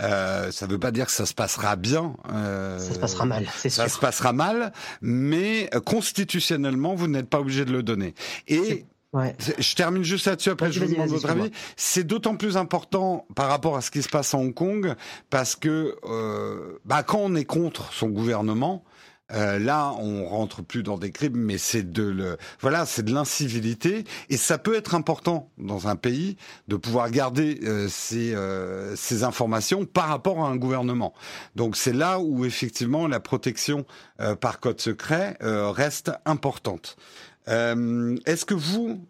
Euh, 0.00 0.50
ça 0.50 0.66
ne 0.66 0.72
veut 0.72 0.78
pas 0.78 0.90
dire 0.90 1.06
que 1.06 1.12
ça 1.12 1.26
se 1.26 1.34
passera 1.34 1.76
bien. 1.76 2.14
Euh, 2.32 2.78
ça 2.78 2.94
se 2.94 2.98
passera 2.98 3.24
mal, 3.24 3.46
c'est 3.56 3.70
sûr. 3.70 3.84
Ça 3.84 3.88
se 3.88 3.98
passera 3.98 4.32
mal, 4.32 4.72
mais 5.00 5.70
euh, 5.74 5.80
constitutionnellement, 5.80 6.94
vous 6.94 7.06
n'êtes 7.06 7.28
pas 7.28 7.40
obligé 7.40 7.64
de 7.64 7.72
le 7.72 7.82
donner. 7.82 8.14
Et 8.48 8.86
Je 9.58 9.74
termine 9.74 10.02
juste 10.02 10.26
là-dessus, 10.26 10.50
après 10.50 10.72
je 10.72 10.80
vous 10.80 10.90
demande 10.90 11.10
votre 11.10 11.28
avis. 11.28 11.50
C'est 11.76 12.04
d'autant 12.04 12.36
plus 12.36 12.56
important 12.56 13.26
par 13.34 13.48
rapport 13.48 13.76
à 13.76 13.82
ce 13.82 13.90
qui 13.90 14.02
se 14.02 14.08
passe 14.08 14.32
à 14.32 14.38
Hong 14.38 14.54
Kong, 14.54 14.94
parce 15.28 15.54
que 15.54 15.96
euh, 16.04 16.78
bah, 16.86 17.02
quand 17.02 17.18
on 17.18 17.34
est 17.34 17.44
contre 17.44 17.92
son 17.92 18.08
gouvernement, 18.08 18.84
euh, 19.32 19.58
là, 19.58 19.94
on 19.98 20.26
rentre 20.26 20.62
plus 20.62 20.82
dans 20.82 20.98
des 20.98 21.10
crimes, 21.10 21.36
mais 21.36 21.58
c'est 21.58 21.90
de 21.90 22.02
le, 22.02 22.36
voilà, 22.60 22.84
c'est 22.84 23.02
de 23.02 23.12
l'incivilité, 23.14 24.04
et 24.28 24.36
ça 24.36 24.58
peut 24.58 24.74
être 24.74 24.94
important 24.94 25.50
dans 25.58 25.88
un 25.88 25.96
pays 25.96 26.36
de 26.68 26.76
pouvoir 26.76 27.10
garder 27.10 27.60
euh, 27.62 27.88
ces, 27.88 28.34
euh, 28.34 28.94
ces 28.96 29.24
informations 29.24 29.86
par 29.86 30.08
rapport 30.08 30.44
à 30.44 30.48
un 30.48 30.56
gouvernement. 30.56 31.14
Donc 31.56 31.76
c'est 31.76 31.92
là 31.92 32.18
où 32.20 32.44
effectivement 32.44 33.06
la 33.06 33.20
protection 33.20 33.86
euh, 34.20 34.34
par 34.34 34.60
code 34.60 34.80
secret 34.80 35.36
reste 35.40 36.12
importante. 36.24 36.96
Est-ce 37.46 38.44
que 38.44 38.54
vous, 38.54 39.04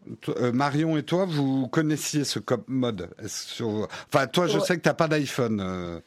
Marion 0.54 0.96
et 0.96 1.02
toi, 1.02 1.26
vous 1.26 1.68
connaissiez 1.68 2.24
ce 2.24 2.38
code 2.38 2.64
mode 2.66 3.10
Enfin, 3.20 4.26
toi, 4.26 4.46
je 4.46 4.58
sais 4.58 4.76
que 4.76 4.82
t'as 4.82 4.94
pas 4.94 5.06
d'iPhone, 5.06 6.00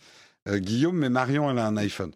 Guillaume, 0.48 0.98
mais 0.98 1.10
Marion, 1.10 1.52
elle 1.52 1.60
a 1.60 1.68
un 1.68 1.78
iPhone. 1.78 2.12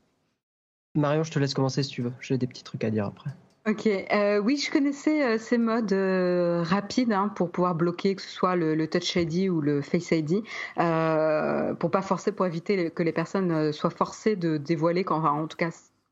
Marion, 0.96 1.24
je 1.24 1.32
te 1.32 1.40
laisse 1.40 1.54
commencer 1.54 1.84
si 1.84 1.90
tu 1.90 2.02
veux. 2.02 2.14
J'ai 2.20 2.38
des 2.38 2.48
petits 2.48 2.64
trucs 2.64 2.84
à 2.84 2.90
dire 2.90 3.06
après. 3.06 3.32
Ok, 3.68 3.88
euh, 3.88 4.40
oui, 4.40 4.58
je 4.58 4.72
connaissais 4.72 5.24
euh, 5.24 5.38
ces 5.38 5.58
modes 5.58 5.94
euh, 5.94 6.64
rapides 6.64 7.12
hein, 7.12 7.28
pour 7.28 7.52
pouvoir 7.52 7.76
bloquer 7.76 8.16
que 8.16 8.22
ce 8.22 8.30
soit 8.30 8.56
le, 8.56 8.88
Touch 8.88 9.16
ID 9.16 9.50
ou 9.50 9.62
le 9.62 9.82
Face 9.82 10.12
ID, 10.12 10.44
pour 10.76 11.92
pas 11.92 12.02
forcer, 12.02 12.32
pour 12.32 12.48
éviter 12.48 12.90
que 12.90 13.04
les 13.04 13.12
personnes 13.12 13.72
soient 13.72 13.90
forcées 13.90 14.36
de 14.36 14.58
dévoiler, 14.58 15.04
quand, 15.04 15.24
en 15.24 15.46
tout 15.48 15.58
cas 15.58 15.70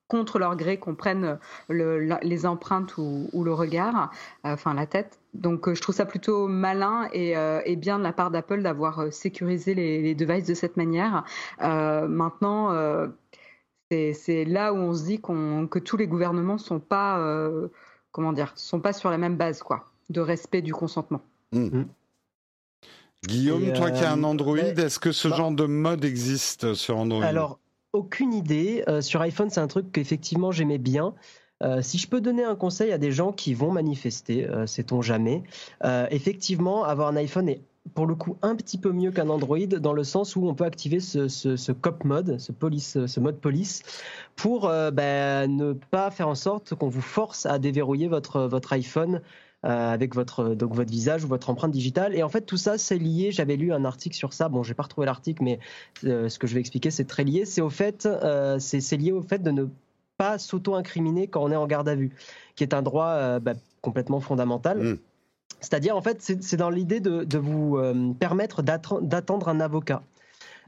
contre 0.08 0.40
leur 0.40 0.56
gré, 0.56 0.78
qu'on 0.78 0.96
prenne 0.96 1.38
les 1.70 2.46
empreintes 2.46 2.98
ou, 2.98 3.44
le 3.44 3.54
regard, 3.54 4.12
enfin 4.44 4.74
la 4.74 4.86
tête. 4.86 5.20
Donc 5.34 5.74
je 5.74 5.82
trouve 5.82 5.96
ça 5.96 6.06
plutôt 6.06 6.48
malin 6.48 7.10
et, 7.12 7.76
bien 7.76 7.98
de 7.98 8.04
la 8.04 8.14
part 8.14 8.32
d'Apple 8.32 8.62
d'avoir 8.62 9.12
sécurisé 9.12 9.74
les, 9.74 10.02
les, 10.02 10.16
devices 10.16 10.46
de 10.46 10.54
cette 10.54 10.78
manière. 10.78 11.26
maintenant 11.60 12.72
c'est 13.90 14.46
là 14.46 14.74
où 14.74 14.78
on 14.78 14.94
se 14.94 15.06
dit 15.06 15.20
que 15.22 15.80
tous 15.80 15.98
les 15.98 16.08
gouvernements 16.08 16.58
sont 16.58 16.80
pas, 16.80 17.20
euh, 17.20 17.68
comment 18.12 18.34
dire, 18.34 18.52
sont 18.56 18.80
pas 18.80 18.94
sur 18.94 19.10
la 19.10 19.18
même 19.18 19.38
base, 19.38 19.62
quoi, 19.64 19.86
de 20.10 20.22
respect 20.22 20.62
du 20.62 20.74
consentement. 20.74 21.22
Mmh. 21.52 21.80
Mmh. 21.80 21.88
Guillaume, 23.26 23.74
toi 23.74 23.92
qui 23.92 24.04
as 24.04 24.12
un 24.12 24.24
euh, 24.24 24.28
Android, 24.28 24.58
est-ce 24.58 25.00
que 25.00 25.12
ce 25.12 25.28
bah 25.28 25.36
genre 25.36 25.52
de 25.52 25.66
mode 25.66 26.06
existe 26.06 26.74
sur 26.74 26.98
Android? 26.98 27.24
Alors, 27.24 27.60
aucune 27.94 28.34
idée. 28.34 28.84
Euh, 28.88 29.02
sur 29.02 29.22
iPhone, 29.22 29.50
c'est 29.50 29.60
un 29.60 29.68
truc 29.68 29.92
qu'effectivement 29.92 30.52
j'aimais 30.52 30.78
bien. 30.78 31.14
si 31.82 31.98
je 31.98 32.08
peux 32.08 32.22
donner 32.22 32.44
un 32.44 32.56
conseil 32.56 32.92
à 32.92 32.98
des 32.98 33.12
gens 33.12 33.32
qui 33.32 33.54
vont 33.56 33.72
manifester, 33.72 34.48
sait-on 34.68 35.02
jamais, 35.02 35.44
effectivement, 36.12 36.84
avoir 36.84 37.08
un 37.08 37.16
iPhone 37.16 37.50
est 37.50 37.62
pour 37.94 38.06
le 38.06 38.16
coup 38.16 38.38
un 38.42 38.56
petit 38.56 38.78
peu 38.78 38.92
mieux 38.92 39.12
qu'un 39.12 39.30
Android 39.30 39.58
dans 39.58 39.94
le 39.94 40.04
sens 40.04 40.36
où 40.36 40.48
on 40.48 40.56
peut 40.56 40.66
activer 40.66 41.00
ce, 41.00 41.72
cop 41.72 42.04
mode, 42.04 42.40
ce, 42.40 43.20
mode 43.20 43.40
police, 43.40 43.84
pour 44.36 44.66
euh, 44.66 44.92
ben, 44.92 45.56
ne 45.56 45.74
pas 45.74 46.12
faire 46.12 46.28
en 46.28 46.36
sorte 46.36 46.76
qu'on 46.76 46.90
vous 46.90 47.02
force 47.02 47.46
à 47.46 47.60
déverrouiller 47.60 48.08
votre, 48.08 48.50
iPhone 48.72 49.22
euh, 49.66 49.94
avec 49.94 50.16
votre, 50.16 50.56
donc 50.56 50.74
votre 50.74 50.92
visage 50.92 51.24
ou 51.24 51.28
votre 51.28 51.50
empreinte 51.50 51.72
digitale. 51.72 52.16
Et 52.16 52.24
en 52.24 52.30
fait, 52.30 52.42
tout 52.42 52.58
ça, 52.58 52.78
c'est 52.78 52.98
lié. 52.98 53.32
J'avais 53.32 53.56
lu 53.56 53.74
un 53.74 53.86
article 53.86 54.16
sur 54.16 54.34
ça. 54.34 54.50
Bon, 54.50 54.64
j'ai 54.64 54.74
pas 54.74 54.84
retrouvé 54.84 55.06
l'article, 55.06 55.44
mais 55.44 55.60
euh, 56.04 56.30
ce 56.30 56.40
que 56.40 56.48
je 56.48 56.54
vais 56.54 56.60
expliquer, 56.60 56.92
c'est 56.92 57.06
très 57.06 57.24
lié. 57.24 57.46
C'est 57.46 57.62
au 57.62 57.70
lié 57.70 59.12
au 59.12 59.22
fait 59.22 59.42
de 59.42 59.52
ne 59.52 59.66
pas 60.18 60.38
s'auto-incriminer 60.38 61.28
quand 61.28 61.44
on 61.44 61.52
est 61.52 61.56
en 61.56 61.68
garde 61.68 61.88
à 61.90 61.96
vue, 61.96 62.12
qui 62.56 62.64
est 62.64 62.74
un 62.74 62.82
droit 62.82 63.40
ben, 63.40 63.58
complètement 63.82 64.20
fondamental. 64.20 64.80
Mmh. 64.80 64.98
C'est-à-dire, 65.60 65.96
en 65.96 66.02
fait, 66.02 66.22
c'est 66.22 66.58
dans 66.58 66.70
l'idée 66.70 67.00
de, 67.00 67.38
vous 67.38 67.78
euh, 67.78 68.14
permettre 68.20 68.62
d'attendre 68.62 69.50
un 69.50 69.60
avocat. 69.60 70.04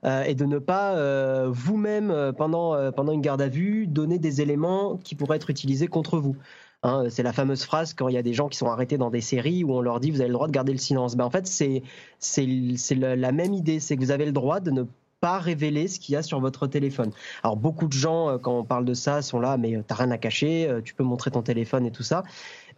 Euh, 0.05 0.23
et 0.23 0.33
de 0.33 0.45
ne 0.45 0.59
pas 0.59 0.95
euh, 0.95 1.49
vous-même, 1.51 2.31
pendant, 2.37 2.73
une 3.11 3.21
garde 3.21 3.41
à 3.41 3.49
vue, 3.49 3.85
donner 3.85 4.17
des 4.17 4.41
éléments 4.41 4.97
qui 4.97 5.15
pourraient 5.15 5.35
être 5.35 5.49
utilisés 5.49 5.87
contre 5.87 6.19
vous. 6.19 6.37
Hein, 6.83 7.05
c'est 7.09 7.23
la 7.23 7.33
fameuse 7.33 7.65
phrase 7.65 7.93
quand 7.93 8.07
il 8.07 8.15
y 8.15 8.17
a 8.17 8.21
des 8.21 8.33
gens 8.33 8.47
qui 8.47 8.57
sont 8.57 8.67
arrêtés 8.67 8.97
dans 8.97 9.09
des 9.09 9.19
séries 9.19 9.65
où 9.65 9.73
on 9.73 9.81
leur 9.81 9.99
dit 9.99 10.11
vous 10.11 10.21
avez 10.21 10.29
le 10.29 10.33
droit 10.33 10.47
de 10.47 10.53
garder 10.53 10.71
le 10.71 10.77
silence. 10.77 11.17
Ben, 11.17 11.25
en 11.25 11.29
fait, 11.29 11.45
c'est 11.45 11.83
la 12.95 13.31
même 13.33 13.53
idée, 13.53 13.81
c'est 13.81 13.97
que 13.97 14.01
vous 14.01 14.11
avez 14.11 14.25
le 14.25 14.31
droit 14.31 14.61
de 14.61 14.71
ne 14.71 14.83
pas 15.19 15.39
révéler 15.39 15.89
ce 15.89 15.99
qu'il 15.99 16.13
y 16.13 16.15
a 16.15 16.23
sur 16.23 16.39
votre 16.39 16.65
téléphone. 16.67 17.11
Alors 17.43 17.57
beaucoup 17.57 17.87
de 17.87 17.93
gens, 17.93 18.39
quand 18.39 18.57
on 18.57 18.63
parle 18.63 18.85
de 18.85 18.93
ça, 18.93 19.21
sont 19.21 19.41
là, 19.41 19.57
mais 19.57 19.83
t'as 19.85 19.95
rien 19.95 20.11
à 20.11 20.17
cacher, 20.17 20.73
tu 20.85 20.93
peux 20.95 21.03
montrer 21.03 21.31
ton 21.31 21.41
téléphone 21.41 21.85
et 21.85 21.91
tout 21.91 22.03
ça. 22.03 22.23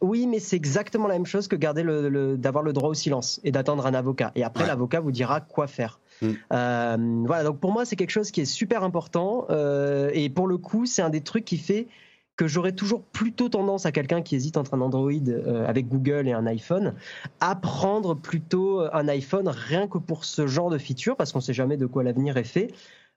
Oui, 0.01 0.25
mais 0.25 0.39
c'est 0.39 0.55
exactement 0.55 1.07
la 1.07 1.13
même 1.13 1.27
chose 1.27 1.47
que 1.47 1.55
garder 1.55 1.83
le, 1.83 2.35
d'avoir 2.35 2.63
le 2.63 2.73
droit 2.73 2.89
au 2.89 2.93
silence 2.95 3.39
et 3.43 3.51
d'attendre 3.51 3.85
un 3.85 3.93
avocat. 3.93 4.31
Et 4.35 4.43
après, 4.43 4.65
l'avocat 4.65 4.99
vous 4.99 5.11
dira 5.11 5.41
quoi 5.41 5.67
faire. 5.67 5.99
Mm. 6.21 6.27
Euh, 6.51 7.23
voilà, 7.25 7.43
donc 7.43 7.59
pour 7.59 7.71
moi, 7.71 7.85
c'est 7.85 7.95
quelque 7.95 8.11
chose 8.11 8.31
qui 8.31 8.41
est 8.41 8.45
super 8.45 8.83
important. 8.83 9.45
Euh, 9.51 10.09
et 10.13 10.29
pour 10.29 10.47
le 10.47 10.57
coup, 10.57 10.87
c'est 10.87 11.03
un 11.03 11.11
des 11.11 11.21
trucs 11.21 11.45
qui 11.45 11.57
fait 11.57 11.87
que 12.35 12.47
j'aurais 12.47 12.71
toujours 12.71 13.03
plutôt 13.03 13.49
tendance 13.49 13.85
à 13.85 13.91
quelqu'un 13.91 14.23
qui 14.23 14.35
hésite 14.35 14.57
entre 14.57 14.73
un 14.73 14.81
Android 14.81 15.11
euh, 15.11 15.67
avec 15.67 15.87
Google 15.87 16.27
et 16.27 16.31
un 16.31 16.47
iPhone 16.47 16.95
à 17.39 17.53
prendre 17.55 18.15
plutôt 18.15 18.79
un 18.79 19.07
iPhone 19.07 19.47
rien 19.47 19.87
que 19.87 19.99
pour 19.99 20.25
ce 20.25 20.47
genre 20.47 20.71
de 20.71 20.79
feature 20.79 21.15
parce 21.15 21.31
qu'on 21.31 21.39
ne 21.39 21.43
sait 21.43 21.53
jamais 21.53 21.77
de 21.77 21.85
quoi 21.85 22.03
l'avenir 22.03 22.37
est 22.37 22.43
fait. 22.43 22.73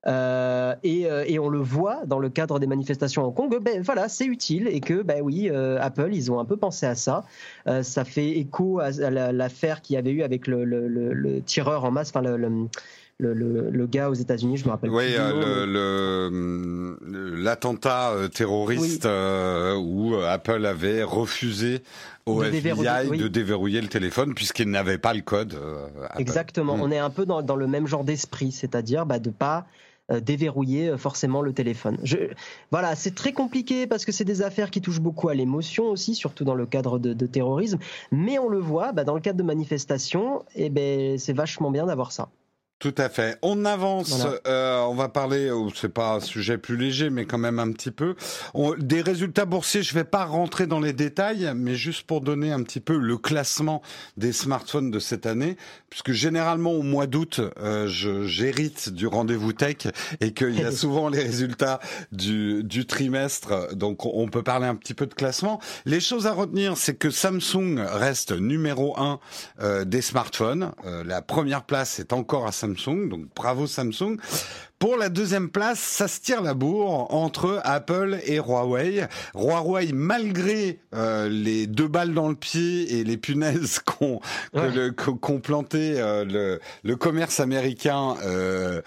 Euh, 0.07 0.75
euh, 0.85 1.25
et, 1.27 1.39
on 1.39 1.49
le 1.49 1.61
voit 1.61 2.03
dans 2.07 2.19
le 2.19 2.29
cadre 2.29 2.59
des 2.59 2.67
manifestations 2.67 3.23
à 3.23 3.27
Hong 3.27 3.35
Kong, 3.35 3.59
ben 3.63 3.81
voilà, 3.83 4.09
c'est 4.09 4.27
utile 4.27 4.69
et 4.69 4.81
que 4.81 5.03
ben 5.03 5.21
oui, 5.23 5.49
euh, 5.51 5.79
Apple, 5.81 6.11
ils 6.13 6.31
ont 6.31 6.39
un 6.39 6.45
peu 6.45 6.57
pensé 6.57 6.87
à 6.87 6.95
ça. 6.95 7.25
ça 7.83 8.05
fait 8.05 8.31
écho 8.31 8.81
à, 8.81 8.91
l'affaire 8.91 9.81
qu'il 9.81 9.95
y 9.95 9.97
avait 9.97 10.11
eu 10.11 10.23
avec 10.23 10.47
le, 10.47 11.41
tireur 11.41 11.85
en 11.85 11.91
masse, 11.91 12.11
enfin 12.11 12.23
le, 12.23 12.37
le, 13.19 13.87
gars 13.87 14.11
aux 14.11 14.15
États-Unis, 14.15 14.59
je 14.59 14.67
me 14.67 14.71
rappelle. 14.71 14.91
Oui, 14.91 15.15
l'attentat 17.43 18.13
terroriste 18.35 19.09
où 19.79 20.17
Apple 20.17 20.67
avait 20.67 21.03
refusé 21.03 21.83
au 22.27 22.43
FBI 22.43 23.19
de 23.19 23.29
déverrouiller 23.29 23.81
le 23.81 23.89
téléphone 23.89 24.35
puisqu'il 24.35 24.71
n'avait 24.71 24.99
pas 24.99 25.15
le 25.15 25.23
code. 25.23 25.59
Exactement. 26.19 26.77
Hmm. 26.77 26.83
On 26.83 26.91
est 26.91 26.99
un 26.99 27.11
peu 27.11 27.25
dans, 27.25 27.43
dans 27.43 27.57
le 27.57 27.67
même 27.67 27.87
genre 27.87 28.05
d'esprit, 28.05 28.53
c'est-à-dire 28.53 29.07
bah, 29.07 29.19
de 29.19 29.31
pas 29.31 29.67
déverrouiller 30.11 30.91
euh, 30.91 30.99
forcément 30.99 31.43
le 31.43 31.53
téléphone. 31.53 31.99
Voilà, 32.71 32.95
c'est 32.95 33.15
très 33.15 33.33
compliqué 33.33 33.87
parce 33.87 34.05
que 34.05 34.13
c'est 34.13 34.25
des 34.25 34.43
affaires 34.43 34.71
qui 34.71 34.81
touchent 34.81 35.01
beaucoup 35.01 35.29
à 35.29 35.35
l'émotion 35.35 35.85
aussi, 35.85 36.15
surtout 36.15 36.45
dans 36.45 36.55
le 36.55 36.67
cadre 36.67 36.99
de, 36.99 37.27
terrorisme. 37.27 37.79
Mais 38.13 38.39
on 38.39 38.49
le 38.49 38.59
voit, 38.59 38.93
bah, 38.93 39.05
dans 39.05 39.15
le 39.15 39.21
cadre 39.21 39.39
de 39.39 39.43
manifestations, 39.43 40.45
eh 40.55 40.69
ben, 40.69 41.19
c'est 41.19 41.33
vachement 41.33 41.71
bien 41.71 41.87
d'avoir 41.87 42.13
ça. 42.13 42.29
Tout 42.85 42.95
à 42.99 43.09
fait. 43.09 43.39
On 43.41 43.65
avance. 43.65 44.27
Euh, 44.47 44.83
on 44.83 44.95
va 44.95 45.09
parler. 45.09 45.51
Oh, 45.51 45.71
c'est 45.75 45.89
pas 45.89 46.17
un 46.17 46.21
sujet 46.21 46.59
plus 46.59 46.77
léger, 46.77 47.09
mais 47.09 47.25
quand 47.25 47.39
même 47.39 47.59
un 47.59 47.73
petit 47.73 47.91
peu. 47.91 48.15
des 48.77 49.01
résultats 49.01 49.47
boursiers. 49.47 49.83
Je 49.83 49.95
vais 49.95 50.05
pas 50.05 50.27
rentrer 50.27 50.67
dans 50.67 50.81
les 50.81 50.93
détails, 50.93 51.51
mais 51.57 51.77
juste 51.77 52.03
pour 52.03 52.21
donner 52.21 52.53
un 52.53 52.63
petit 52.63 52.81
peu 52.81 52.99
le 52.99 53.17
classement 53.17 53.81
des 54.19 54.35
smartphones 54.35 54.91
de 54.91 54.99
cette 54.99 55.25
année, 55.25 55.57
puisque 55.89 56.13
généralement 56.13 56.73
au 56.73 56.83
mois 56.83 57.07
d'août, 57.07 57.41
euh, 57.59 57.87
j'hérite 57.89 58.91
du 58.91 59.07
rendez-vous 59.07 59.55
tech 59.55 59.87
et 60.21 60.35
qu'il 60.35 60.61
y 60.61 60.63
a 60.63 60.71
souvent 60.83 61.09
les 61.09 61.23
résultats 61.23 61.81
du, 62.13 62.65
du 62.65 62.85
trimestre. 62.85 63.75
Donc 63.75 64.05
on 64.05 64.29
peut 64.29 64.43
parler 64.43 64.67
un 64.67 64.75
petit 64.75 64.93
peu 64.93 65.07
de 65.07 65.15
classement. 65.15 65.59
Les 65.87 66.01
choses 66.01 66.27
à 66.27 66.35
retenir, 66.35 66.77
c'est 66.77 66.97
que 66.97 67.09
Samsung 67.09 67.79
reste 67.79 68.33
numéro 68.33 68.95
un 69.01 69.21
euh, 69.63 69.87
des 69.87 70.03
smartphones. 70.03 70.73
Euh, 70.85 71.03
la 71.03 71.23
première 71.23 71.63
place 71.63 71.99
est 71.99 72.13
encore 72.13 72.47
à 72.47 72.53
Samsung 72.53 72.74
Donc 73.09 73.35
bravo 73.35 73.67
Samsung. 73.67 74.19
Pour 74.85 74.99
la 74.99 75.09
deuxième 75.09 75.49
place, 75.49 75.79
ça 75.79 76.09
se 76.09 76.21
tire 76.21 76.43
la 76.43 76.53
bourre 76.53 77.15
entre 77.15 77.59
Apple 77.65 78.19
et 78.27 78.37
Huawei. 78.37 79.07
Huawei, 79.35 79.93
malgré 79.95 80.79
euh, 80.95 81.27
les 81.31 81.67
deux 81.67 81.89
balles 81.89 82.13
dans 82.13 82.29
le 82.29 82.35
pied 82.35 82.99
et 82.99 83.03
les 83.03 83.17
punaises 83.17 83.79
qu'ont 83.87 85.41
planté 85.41 85.95
euh, 85.97 86.59
le, 86.83 86.97
commerce 86.97 87.41
américain 87.41 88.17
euh, 88.25 88.83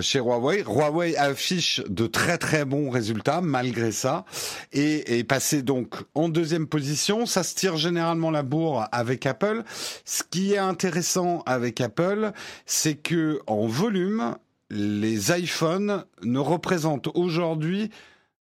chez 0.00 0.20
Huawei, 0.20 0.62
Huawei 0.62 1.18
affiche 1.18 1.82
de 1.86 2.06
très 2.06 2.38
très 2.38 2.64
bons 2.64 2.88
résultats 2.88 3.42
malgré 3.42 3.92
ça 3.92 4.24
et 4.72 5.18
est 5.18 5.24
passé 5.24 5.60
donc 5.60 5.96
en 6.14 6.30
deuxième 6.30 6.66
position. 6.66 7.26
Ça 7.26 7.42
se 7.42 7.54
tire 7.54 7.76
généralement 7.76 8.30
la 8.30 8.42
bourre 8.42 8.86
avec 8.90 9.26
Apple. 9.26 9.64
Ce 10.06 10.22
qui 10.22 10.54
est 10.54 10.58
intéressant 10.58 11.42
avec 11.44 11.82
Apple, 11.82 12.32
c'est 12.64 12.94
que 12.94 13.40
en 13.46 13.66
volume, 13.66 14.34
les 14.72 15.32
iPhones 15.32 16.04
ne 16.22 16.38
représentent 16.38 17.08
aujourd'hui 17.14 17.90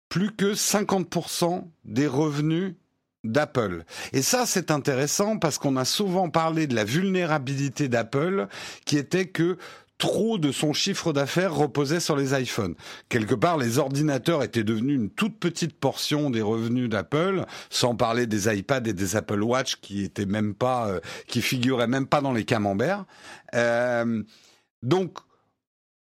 plus 0.09 0.31
que 0.31 0.55
50% 0.55 1.65
des 1.85 2.07
revenus 2.07 2.75
d'Apple. 3.25 3.85
Et 4.13 4.23
ça, 4.23 4.47
c'est 4.47 4.71
intéressant 4.71 5.39
parce 5.39 5.59
qu'on 5.59 5.77
a 5.77 5.85
souvent 5.85 6.31
parlé 6.31 6.67
de 6.67 6.75
la 6.75 6.85
vulnérabilité 6.85 7.89
d'Apple, 7.89 8.49
qui 8.85 8.97
était 8.97 9.27
que 9.27 9.59
trop 9.99 10.39
de 10.39 10.51
son 10.51 10.73
chiffre 10.73 11.13
d'affaires 11.13 11.55
reposait 11.55 12.01
sur 12.01 12.17
les 12.17 12.35
iPhones. 12.39 12.75
Quelque 13.09 13.35
part, 13.35 13.59
les 13.59 13.79
ordinateurs 13.79 14.43
étaient 14.43 14.65
devenus 14.65 14.97
une 14.97 15.11
toute 15.11 15.39
petite 15.39 15.79
portion 15.79 16.31
des 16.31 16.43
revenus 16.43 16.89
d'Apple, 16.89 17.45
sans 17.71 17.95
parler 17.95 18.27
des 18.27 18.55
iPads 18.55 18.89
et 18.89 18.93
des 18.93 19.17
Apple 19.17 19.43
Watch 19.43 19.77
qui 19.77 20.05
étaient 20.05 20.27
même 20.27 20.55
pas, 20.55 20.89
euh, 20.89 21.01
qui 21.27 21.43
figuraient 21.43 21.87
même 21.87 22.07
pas 22.07 22.21
dans 22.21 22.33
les 22.33 22.45
camemberts. 22.45 23.05
Euh, 23.55 24.23
donc, 24.83 25.19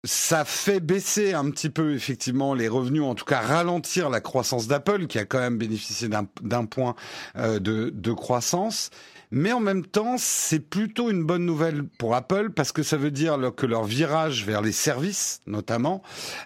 ça 0.03 0.43
fait 0.43 0.81
baisser 0.81 1.33
un 1.33 1.49
petit 1.49 1.69
peu 1.69 1.93
effectivement 1.93 2.53
les 2.53 2.67
revenus, 2.67 3.03
en 3.03 3.15
tout 3.15 3.25
cas 3.25 3.39
ralentir 3.39 4.09
la 4.09 4.19
croissance 4.19 4.67
d'Apple, 4.67 5.07
qui 5.07 5.17
a 5.17 5.25
quand 5.25 5.39
même 5.39 5.57
bénéficié 5.57 6.09
d'un 6.09 6.65
point 6.65 6.95
euh, 7.37 7.59
de, 7.59 7.89
de, 7.89 8.11
croissance. 8.11 8.89
Mais 9.31 9.51
en 9.51 9.61
même 9.61 9.85
temps, 9.85 10.15
c'est 10.19 10.59
plutôt 10.59 11.09
une 11.09 11.23
bonne 11.23 11.45
nouvelle 11.45 11.85
pour 11.85 12.13
Apple 12.15 12.51
parce 12.51 12.71
que 12.71 12.83
ça 12.83 12.97
veut 12.97 13.09
dire 13.09 13.39
que 13.55 13.65
leur 13.65 13.83
virage 13.83 14.45
vers 14.45 14.61
les 14.61 14.71
services, 14.71 15.41
notamment, 15.47 16.03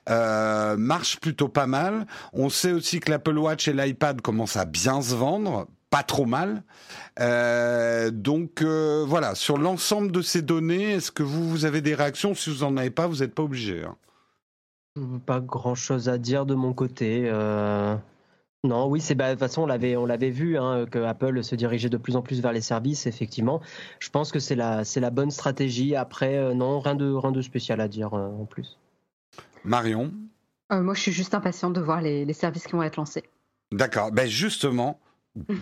euh, 0.10 0.78
marche 0.78 1.20
plutôt 1.20 1.50
pas 1.50 1.68
mal. 1.68 2.08
On 2.32 2.50
sait 2.50 2.72
aussi 2.72 3.02
que 3.02 3.12
l'Apple 3.12 3.38
Watch 3.38 3.68
et 3.68 3.74
l'iPad 3.74 4.22
commencent 4.22 4.56
à 4.56 4.66
bien 4.66 5.02
se 5.02 5.16
vendre, 5.16 5.68
pas 5.90 6.04
trop 6.04 6.26
mal. 6.26 6.64
Euh, 7.20 8.12
donc 8.12 8.62
euh, 8.62 9.06
voilà, 9.08 9.36
sur 9.36 9.58
l'ensemble 9.58 10.12
de 10.12 10.22
ces 10.22 10.42
données, 10.42 10.94
est-ce 10.94 11.12
que 11.12 11.24
vous, 11.24 11.50
vous 11.50 11.66
avez 11.66 11.82
des 11.82 11.96
réactions? 11.96 12.34
Si 12.36 12.50
vous 12.50 12.66
n'en 12.66 12.78
avez 12.78 12.90
pas, 12.90 13.08
vous 13.08 13.18
n'êtes 13.18 13.34
pas 13.34 13.44
obligé. 13.44 13.84
Hein. 13.84 13.96
Pas 15.26 15.40
grand-chose 15.40 16.10
à 16.10 16.18
dire 16.18 16.46
de 16.46 16.56
mon 16.56 16.74
côté. 16.74 17.30
Euh. 17.32 17.96
Non, 18.64 18.88
oui, 18.88 19.00
c'est 19.00 19.14
bah, 19.16 19.28
de 19.28 19.34
toute 19.34 19.40
façon 19.40 19.62
on 19.62 19.66
l'avait 19.68 19.96
on 19.96 20.08
l'avait 20.08 20.32
vu 20.32 20.58
hein, 20.58 20.88
que 20.90 20.98
Apple 21.00 21.44
se 21.44 21.56
dirigeait 21.56 21.90
de 21.90 21.98
plus 21.98 22.16
en 22.16 22.22
plus 22.22 22.42
vers 22.42 22.52
les 22.52 22.62
services. 22.62 23.06
Effectivement, 23.06 23.62
je 24.00 24.10
pense 24.10 24.32
que 24.32 24.40
c'est 24.40 24.56
la 24.56 24.84
c'est 24.84 25.00
la 25.00 25.12
bonne 25.12 25.32
stratégie. 25.32 25.96
Après, 25.96 26.54
non, 26.56 26.80
rien 26.80 26.96
de 26.96 27.14
rien 27.14 27.32
de 27.32 27.42
spécial 27.42 27.80
à 27.80 27.88
dire 27.88 28.14
en 28.14 28.46
plus. 28.46 28.78
Marion? 29.64 30.12
moi, 30.70 30.94
je 30.96 31.00
suis 31.00 31.14
juste 31.14 31.34
impatiente 31.34 31.72
de 31.74 31.80
voir 31.80 32.02
les, 32.02 32.26
les 32.26 32.34
services 32.34 32.66
qui 32.66 32.74
vont 32.74 32.84
être 32.84 32.98
lancés. 32.98 33.24
D'accord. 33.72 34.12
Ben 34.12 34.28
justement, 34.28 35.00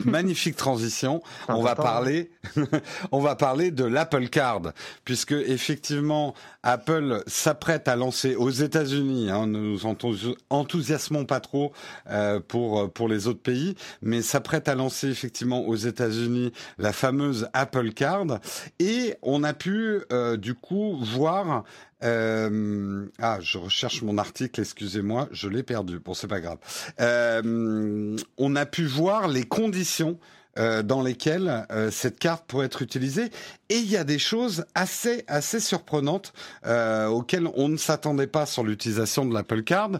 magnifique 0.05 0.55
transition. 0.55 1.21
On 1.47 1.61
va 1.61 1.75
parler, 1.75 2.31
on 3.11 3.19
va 3.19 3.35
parler 3.35 3.71
de 3.71 3.83
l'Apple 3.83 4.29
Card, 4.29 4.73
puisque 5.03 5.31
effectivement 5.31 6.33
Apple 6.65 7.23
s'apprête 7.27 7.87
à 7.87 7.95
lancer 7.95 8.35
aux 8.35 8.49
États-Unis. 8.49 9.29
Hein, 9.29 9.45
nous 9.45 9.77
nous 9.85 10.35
enthousiasmons 10.49 11.25
pas 11.25 11.39
trop 11.39 11.71
euh, 12.09 12.39
pour 12.39 12.91
pour 12.91 13.07
les 13.07 13.27
autres 13.27 13.41
pays, 13.41 13.75
mais 14.01 14.21
s'apprête 14.21 14.67
à 14.67 14.75
lancer 14.75 15.07
effectivement 15.07 15.65
aux 15.67 15.75
États-Unis 15.75 16.51
la 16.77 16.91
fameuse 16.91 17.47
Apple 17.53 17.91
Card, 17.91 18.39
et 18.79 19.15
on 19.21 19.43
a 19.43 19.53
pu 19.53 20.01
euh, 20.11 20.37
du 20.37 20.55
coup 20.55 20.97
voir 20.99 21.63
euh, 22.03 23.07
ah, 23.19 23.39
je 23.41 23.57
recherche 23.57 24.01
mon 24.01 24.17
article, 24.17 24.59
excusez-moi, 24.59 25.29
je 25.31 25.47
l'ai 25.47 25.63
perdu. 25.63 25.99
Bon, 25.99 26.13
c'est 26.13 26.27
pas 26.27 26.41
grave. 26.41 26.57
On 26.99 28.55
a 28.55 28.65
pu 28.65 28.85
voir 28.85 29.27
les 29.27 29.43
conditions 29.43 30.19
euh, 30.57 30.83
dans 30.83 31.01
lesquels 31.01 31.65
euh, 31.71 31.91
cette 31.91 32.19
carte 32.19 32.45
pourrait 32.47 32.67
être 32.67 32.81
utilisée. 32.81 33.29
Et 33.69 33.77
il 33.77 33.89
y 33.89 33.97
a 33.97 34.03
des 34.03 34.19
choses 34.19 34.65
assez 34.75 35.23
assez 35.27 35.59
surprenantes 35.59 36.33
euh, 36.65 37.07
auxquelles 37.07 37.47
on 37.55 37.69
ne 37.69 37.77
s'attendait 37.77 38.27
pas 38.27 38.45
sur 38.45 38.63
l'utilisation 38.63 39.25
de 39.25 39.33
l'Apple 39.33 39.63
Card. 39.63 39.91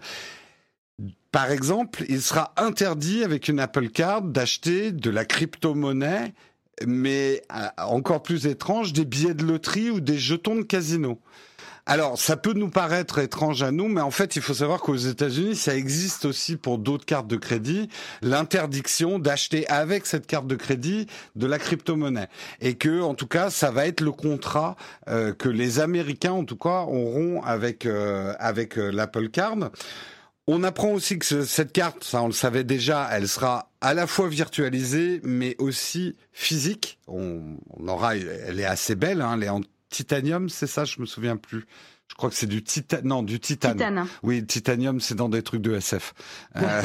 Par 1.32 1.52
exemple, 1.52 2.06
il 2.08 2.22
sera 2.22 2.54
interdit 2.56 3.24
avec 3.24 3.50
une 3.50 3.60
Apple 3.60 3.90
Card 3.90 4.22
d'acheter 4.22 4.94
de 4.94 5.10
la 5.10 5.26
crypto-monnaie, 5.26 6.34
mais 6.86 7.42
euh, 7.54 7.68
encore 7.78 8.24
plus 8.24 8.48
étrange, 8.48 8.94
des 8.94 9.04
billets 9.06 9.34
de 9.34 9.44
loterie 9.44 9.90
ou 9.90 10.00
des 10.00 10.18
jetons 10.18 10.56
de 10.56 10.64
casino. 10.64 11.20
Alors, 11.88 12.18
ça 12.18 12.36
peut 12.36 12.54
nous 12.54 12.70
paraître 12.70 13.20
étrange 13.20 13.62
à 13.62 13.70
nous, 13.72 13.88
mais 13.88 14.02
en 14.02 14.10
fait, 14.10 14.36
il 14.36 14.42
faut 14.42 14.56
savoir 14.56 14.80
qu'aux 14.82 14.96
États-Unis, 14.96 15.56
ça 15.56 15.76
existe 15.76 16.26
aussi 16.26 16.56
pour 16.56 16.80
d'autres 16.80 17.06
cartes 17.06 17.28
de 17.28 17.36
crédit, 17.36 17.90
l'interdiction 18.24 19.20
d'acheter 19.20 19.68
avec 19.70 20.08
cette 20.08 20.26
carte 20.26 20.48
de 20.48 20.56
crédit 20.56 21.06
de 21.36 21.46
la 21.46 21.60
crypto-monnaie. 21.60 22.28
Et 22.60 22.74
que, 22.74 23.02
en 23.02 23.14
tout 23.14 23.28
cas, 23.28 23.52
ça 23.52 23.70
va 23.70 23.86
être 23.86 24.02
le 24.02 24.12
contrat 24.12 24.76
euh, 25.10 25.32
que 25.34 25.48
les 25.48 25.80
Américains, 25.80 26.32
en 26.32 26.44
tout 26.44 26.58
cas, 26.58 26.82
auront 26.88 27.44
avec 27.44 27.86
euh, 27.86 28.34
avec 28.40 28.80
euh, 28.80 28.92
l'Apple 28.92 29.30
Card. 29.30 29.70
On 30.48 30.64
apprend 30.64 30.90
aussi 30.92 31.18
que 31.20 31.26
ce- 31.26 31.46
cette 31.46 31.72
carte, 31.72 32.04
ça 32.04 32.22
on 32.22 32.28
le 32.28 32.34
savait 32.34 32.64
déjà, 32.64 33.08
elle 33.12 33.28
sera 33.28 33.70
à 33.82 33.94
la 33.94 34.06
fois 34.08 34.28
virtualisée, 34.28 35.20
mais 35.24 35.56
aussi 35.60 36.16
physique. 36.34 37.00
On, 37.08 37.42
on 37.78 37.88
aura, 37.88 38.16
elle 38.16 38.60
est 38.60 38.66
assez 38.66 38.96
belle, 38.96 39.22
hein, 39.22 39.34
elle 39.38 39.44
est 39.44 39.50
en 39.50 39.62
titanium, 39.96 40.50
c'est 40.50 40.68
ça, 40.68 40.84
je 40.84 41.00
me 41.00 41.06
souviens 41.06 41.38
plus. 41.38 41.66
Je 42.08 42.14
crois 42.14 42.30
que 42.30 42.36
c'est 42.36 42.46
du 42.46 42.64
titane, 42.64 43.02
non, 43.04 43.24
du 43.24 43.40
titane. 43.40 43.74
Titane. 43.74 44.08
Oui, 44.22 44.46
titanium, 44.46 45.00
c'est 45.00 45.16
dans 45.16 45.28
des 45.28 45.42
trucs 45.42 45.62
de 45.62 45.74
SF. 45.74 46.14
Euh, 46.56 46.82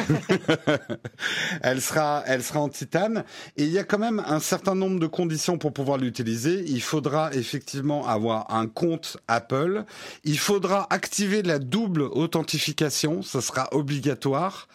elle 1.63 1.83
sera, 1.83 2.23
elle 2.27 2.43
sera 2.43 2.61
en 2.61 2.71
titane. 2.71 3.25
Et 3.57 3.65
il 3.65 3.71
y 3.71 3.79
a 3.79 3.85
quand 3.85 3.99
même 3.99 4.23
un 4.27 4.41
certain 4.41 4.75
nombre 4.75 4.99
de 4.99 5.07
conditions 5.07 5.59
pour 5.59 5.75
pouvoir 5.75 5.99
l'utiliser. 5.99 6.65
Il 6.67 6.81
faudra 6.81 7.35
effectivement 7.35 8.07
avoir 8.07 8.53
un 8.55 8.67
compte 8.67 9.19
Apple. 9.29 9.85
Il 10.25 10.39
faudra 10.39 10.87
activer 10.89 11.43
la 11.43 11.59
double 11.59 12.03
authentification. 12.03 13.23
Ça 13.23 13.43
sera 13.43 13.69
obligatoire. 13.73 14.69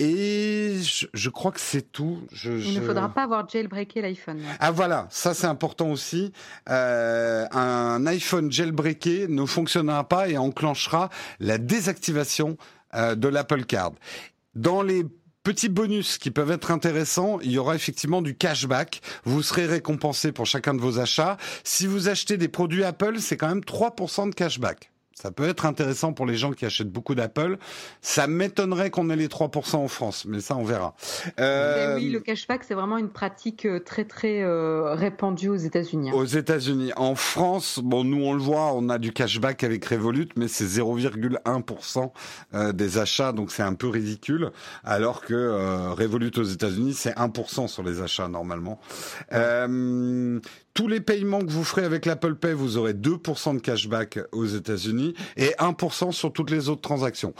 Et 0.00 0.78
je, 0.82 1.06
je 1.14 1.30
crois 1.30 1.52
que 1.52 1.60
c'est 1.60 1.92
tout. 1.92 2.18
Je, 2.32 2.52
Il 2.52 2.60
je- 2.74 2.80
ne 2.80 2.84
faudra 2.84 3.08
pas 3.08 3.22
avoir 3.22 3.48
jailbreaké 3.48 4.02
l'iPhone. 4.02 4.40
ah 4.58 4.70
voilà, 4.72 5.06
ça 5.10 5.34
c'est 5.34 5.46
important 5.46 5.90
aussi. 5.90 6.32
Euh, 6.68 7.46
un 7.52 8.04
iPhone 8.06 8.50
jailbreaké 8.50 9.28
ne 9.28 9.44
fonctionnera 9.46 10.08
pas 10.08 10.28
et 10.28 10.36
enclenchera 10.36 11.10
la 11.38 11.58
désactivation 11.58 12.56
euh, 12.94 13.14
de 13.14 13.28
l'Apple 13.28 13.64
Card. 13.64 13.92
Dans 14.56 14.82
les 14.82 15.04
petits 15.44 15.68
bonus 15.68 16.18
qui 16.18 16.30
peuvent 16.30 16.50
être 16.50 16.70
intéressants, 16.70 17.38
il 17.42 17.52
y 17.52 17.58
aura 17.58 17.74
effectivement 17.76 18.22
du 18.22 18.34
cashback. 18.36 19.00
Vous 19.24 19.42
serez 19.42 19.66
récompensé 19.66 20.32
pour 20.32 20.46
chacun 20.46 20.74
de 20.74 20.80
vos 20.80 20.98
achats. 20.98 21.36
Si 21.64 21.86
vous 21.86 22.08
achetez 22.08 22.36
des 22.36 22.48
produits 22.48 22.82
Apple, 22.82 23.18
c'est 23.20 23.36
quand 23.36 23.48
même 23.48 23.60
3% 23.60 24.30
de 24.30 24.34
cashback. 24.34 24.90
Ça 25.14 25.30
peut 25.30 25.48
être 25.48 25.64
intéressant 25.64 26.12
pour 26.12 26.26
les 26.26 26.36
gens 26.36 26.52
qui 26.52 26.66
achètent 26.66 26.90
beaucoup 26.90 27.14
d'Apple. 27.14 27.56
Ça 28.02 28.26
m'étonnerait 28.26 28.90
qu'on 28.90 29.08
ait 29.10 29.16
les 29.16 29.28
3% 29.28 29.76
en 29.76 29.88
France, 29.88 30.24
mais 30.26 30.40
ça 30.40 30.56
on 30.56 30.64
verra. 30.64 30.94
Euh, 31.38 31.96
oui, 31.96 32.10
le 32.10 32.20
cashback, 32.20 32.64
c'est 32.64 32.74
vraiment 32.74 32.98
une 32.98 33.08
pratique 33.08 33.64
euh, 33.64 33.78
très 33.78 34.04
très 34.04 34.42
euh, 34.42 34.94
répandue 34.94 35.48
aux 35.48 35.56
États-Unis. 35.56 36.10
hein. 36.10 36.14
Aux 36.14 36.24
États-Unis. 36.24 36.92
En 36.96 37.14
France, 37.14 37.78
bon, 37.82 38.02
nous 38.04 38.24
on 38.24 38.32
le 38.32 38.40
voit, 38.42 38.72
on 38.74 38.88
a 38.88 38.98
du 38.98 39.12
cashback 39.12 39.62
avec 39.64 39.84
Revolut, 39.84 40.28
mais 40.36 40.48
c'est 40.48 40.64
0,1% 40.66 42.10
euh, 42.54 42.72
des 42.72 42.98
achats, 42.98 43.32
donc 43.32 43.52
c'est 43.52 43.62
un 43.62 43.74
peu 43.74 43.88
ridicule. 43.88 44.50
Alors 44.82 45.22
que 45.22 45.34
euh, 45.34 45.90
Revolut 45.92 46.32
aux 46.36 46.42
États-Unis, 46.42 46.94
c'est 46.94 47.14
1% 47.16 47.68
sur 47.68 47.82
les 47.82 48.00
achats 48.02 48.28
normalement. 48.28 48.80
Euh, 49.32 50.40
tous 50.74 50.88
les 50.88 51.00
paiements 51.00 51.38
que 51.40 51.50
vous 51.50 51.64
ferez 51.64 51.84
avec 51.84 52.04
l'Apple 52.04 52.34
Pay, 52.34 52.52
vous 52.52 52.76
aurez 52.76 52.92
2% 52.94 53.54
de 53.54 53.60
cashback 53.60 54.18
aux 54.32 54.44
États-Unis 54.46 55.14
et 55.36 55.50
1% 55.58 56.12
sur 56.12 56.32
toutes 56.32 56.50
les 56.50 56.68
autres 56.68 56.80
transactions. 56.82 57.32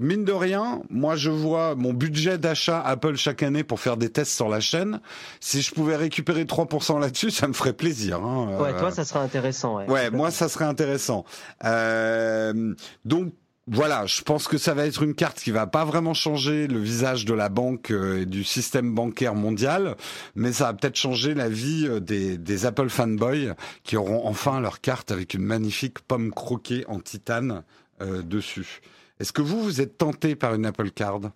Mine 0.00 0.24
de 0.24 0.32
rien, 0.32 0.82
moi 0.88 1.16
je 1.16 1.30
vois 1.30 1.74
mon 1.74 1.92
budget 1.92 2.38
d'achat 2.38 2.80
Apple 2.80 3.14
chaque 3.16 3.42
année 3.42 3.62
pour 3.62 3.78
faire 3.78 3.98
des 3.98 4.08
tests 4.08 4.32
sur 4.34 4.48
la 4.48 4.58
chaîne. 4.58 5.00
Si 5.38 5.60
je 5.60 5.72
pouvais 5.72 5.96
récupérer 5.96 6.44
3% 6.44 6.98
là-dessus, 6.98 7.30
ça 7.30 7.46
me 7.46 7.52
ferait 7.52 7.74
plaisir. 7.74 8.16
hein. 8.24 8.56
Ouais, 8.58 8.76
toi, 8.78 8.90
ça 8.90 9.04
serait 9.04 9.20
intéressant. 9.20 9.76
Ouais, 9.76 9.86
Ouais, 9.88 10.10
moi 10.10 10.30
ça 10.30 10.48
serait 10.48 10.64
intéressant. 10.64 11.24
Euh, 11.64 12.74
donc 13.04 13.34
voilà, 13.68 14.06
je 14.06 14.22
pense 14.22 14.48
que 14.48 14.58
ça 14.58 14.74
va 14.74 14.86
être 14.86 15.04
une 15.04 15.14
carte 15.14 15.38
qui 15.38 15.52
va 15.52 15.68
pas 15.68 15.84
vraiment 15.84 16.14
changer 16.14 16.66
le 16.66 16.80
visage 16.80 17.24
de 17.24 17.32
la 17.32 17.48
banque 17.48 17.92
euh, 17.92 18.22
et 18.22 18.26
du 18.26 18.42
système 18.42 18.92
bancaire 18.92 19.36
mondial, 19.36 19.96
mais 20.34 20.52
ça 20.52 20.64
va 20.64 20.74
peut-être 20.74 20.96
changer 20.96 21.32
la 21.34 21.48
vie 21.48 21.86
euh, 21.86 22.00
des, 22.00 22.66
Apple 22.66 22.88
fanboys 22.88 23.54
qui 23.84 23.96
auront 23.96 24.26
enfin 24.26 24.60
leur 24.60 24.80
carte 24.80 25.12
avec 25.12 25.34
une 25.34 25.44
magnifique 25.44 26.00
pomme 26.00 26.32
croquée 26.32 26.84
en 26.88 26.98
titane 26.98 27.62
euh, 28.00 28.22
dessus. 28.22 28.80
Est-ce 29.20 29.32
que 29.32 29.42
vous, 29.42 29.62
vous 29.62 29.80
êtes 29.80 29.96
tenté 29.96 30.34
par 30.34 30.54
une 30.54 30.66
Apple 30.66 30.90
Card? 30.90 31.30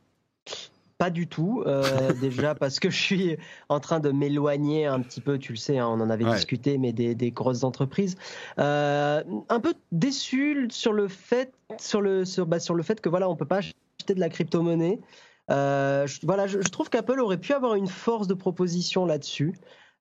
Pas 0.98 1.10
du 1.10 1.26
tout. 1.26 1.62
euh, 1.66 2.12
déjà 2.20 2.54
parce 2.54 2.80
que 2.80 2.88
je 2.90 2.96
suis 3.00 3.36
en 3.68 3.80
train 3.80 4.00
de 4.00 4.10
m'éloigner 4.10 4.86
un 4.86 5.00
petit 5.00 5.20
peu, 5.20 5.38
tu 5.38 5.52
le 5.52 5.58
sais, 5.58 5.78
hein, 5.78 5.86
on 5.88 6.00
en 6.00 6.08
avait 6.10 6.24
Ouais. 6.24 6.34
discuté, 6.34 6.78
mais 6.78 6.92
des, 6.92 7.14
des 7.14 7.30
grosses 7.30 7.64
entreprises. 7.64 8.16
Euh, 8.58 9.22
un 9.48 9.60
peu 9.60 9.74
déçu 9.92 10.68
sur 10.70 10.92
le 10.92 11.08
fait, 11.08 11.52
sur 11.78 12.00
le, 12.00 12.24
sur, 12.24 12.46
bah, 12.46 12.60
sur 12.60 12.74
le 12.74 12.82
fait 12.82 13.00
que 13.00 13.08
voilà, 13.08 13.28
on 13.28 13.36
peut 13.36 13.44
pas 13.46 13.58
acheter 13.58 13.74
de 14.14 14.20
la 14.20 14.28
crypto-monnaie. 14.28 15.00
Euh, 15.50 16.06
je, 16.06 16.20
voilà, 16.24 16.46
je, 16.46 16.60
je 16.60 16.68
trouve 16.70 16.88
qu'Apple 16.90 17.20
aurait 17.20 17.38
pu 17.38 17.52
avoir 17.52 17.74
une 17.74 17.86
force 17.88 18.26
de 18.26 18.34
proposition 18.34 19.04
là-dessus. 19.06 19.54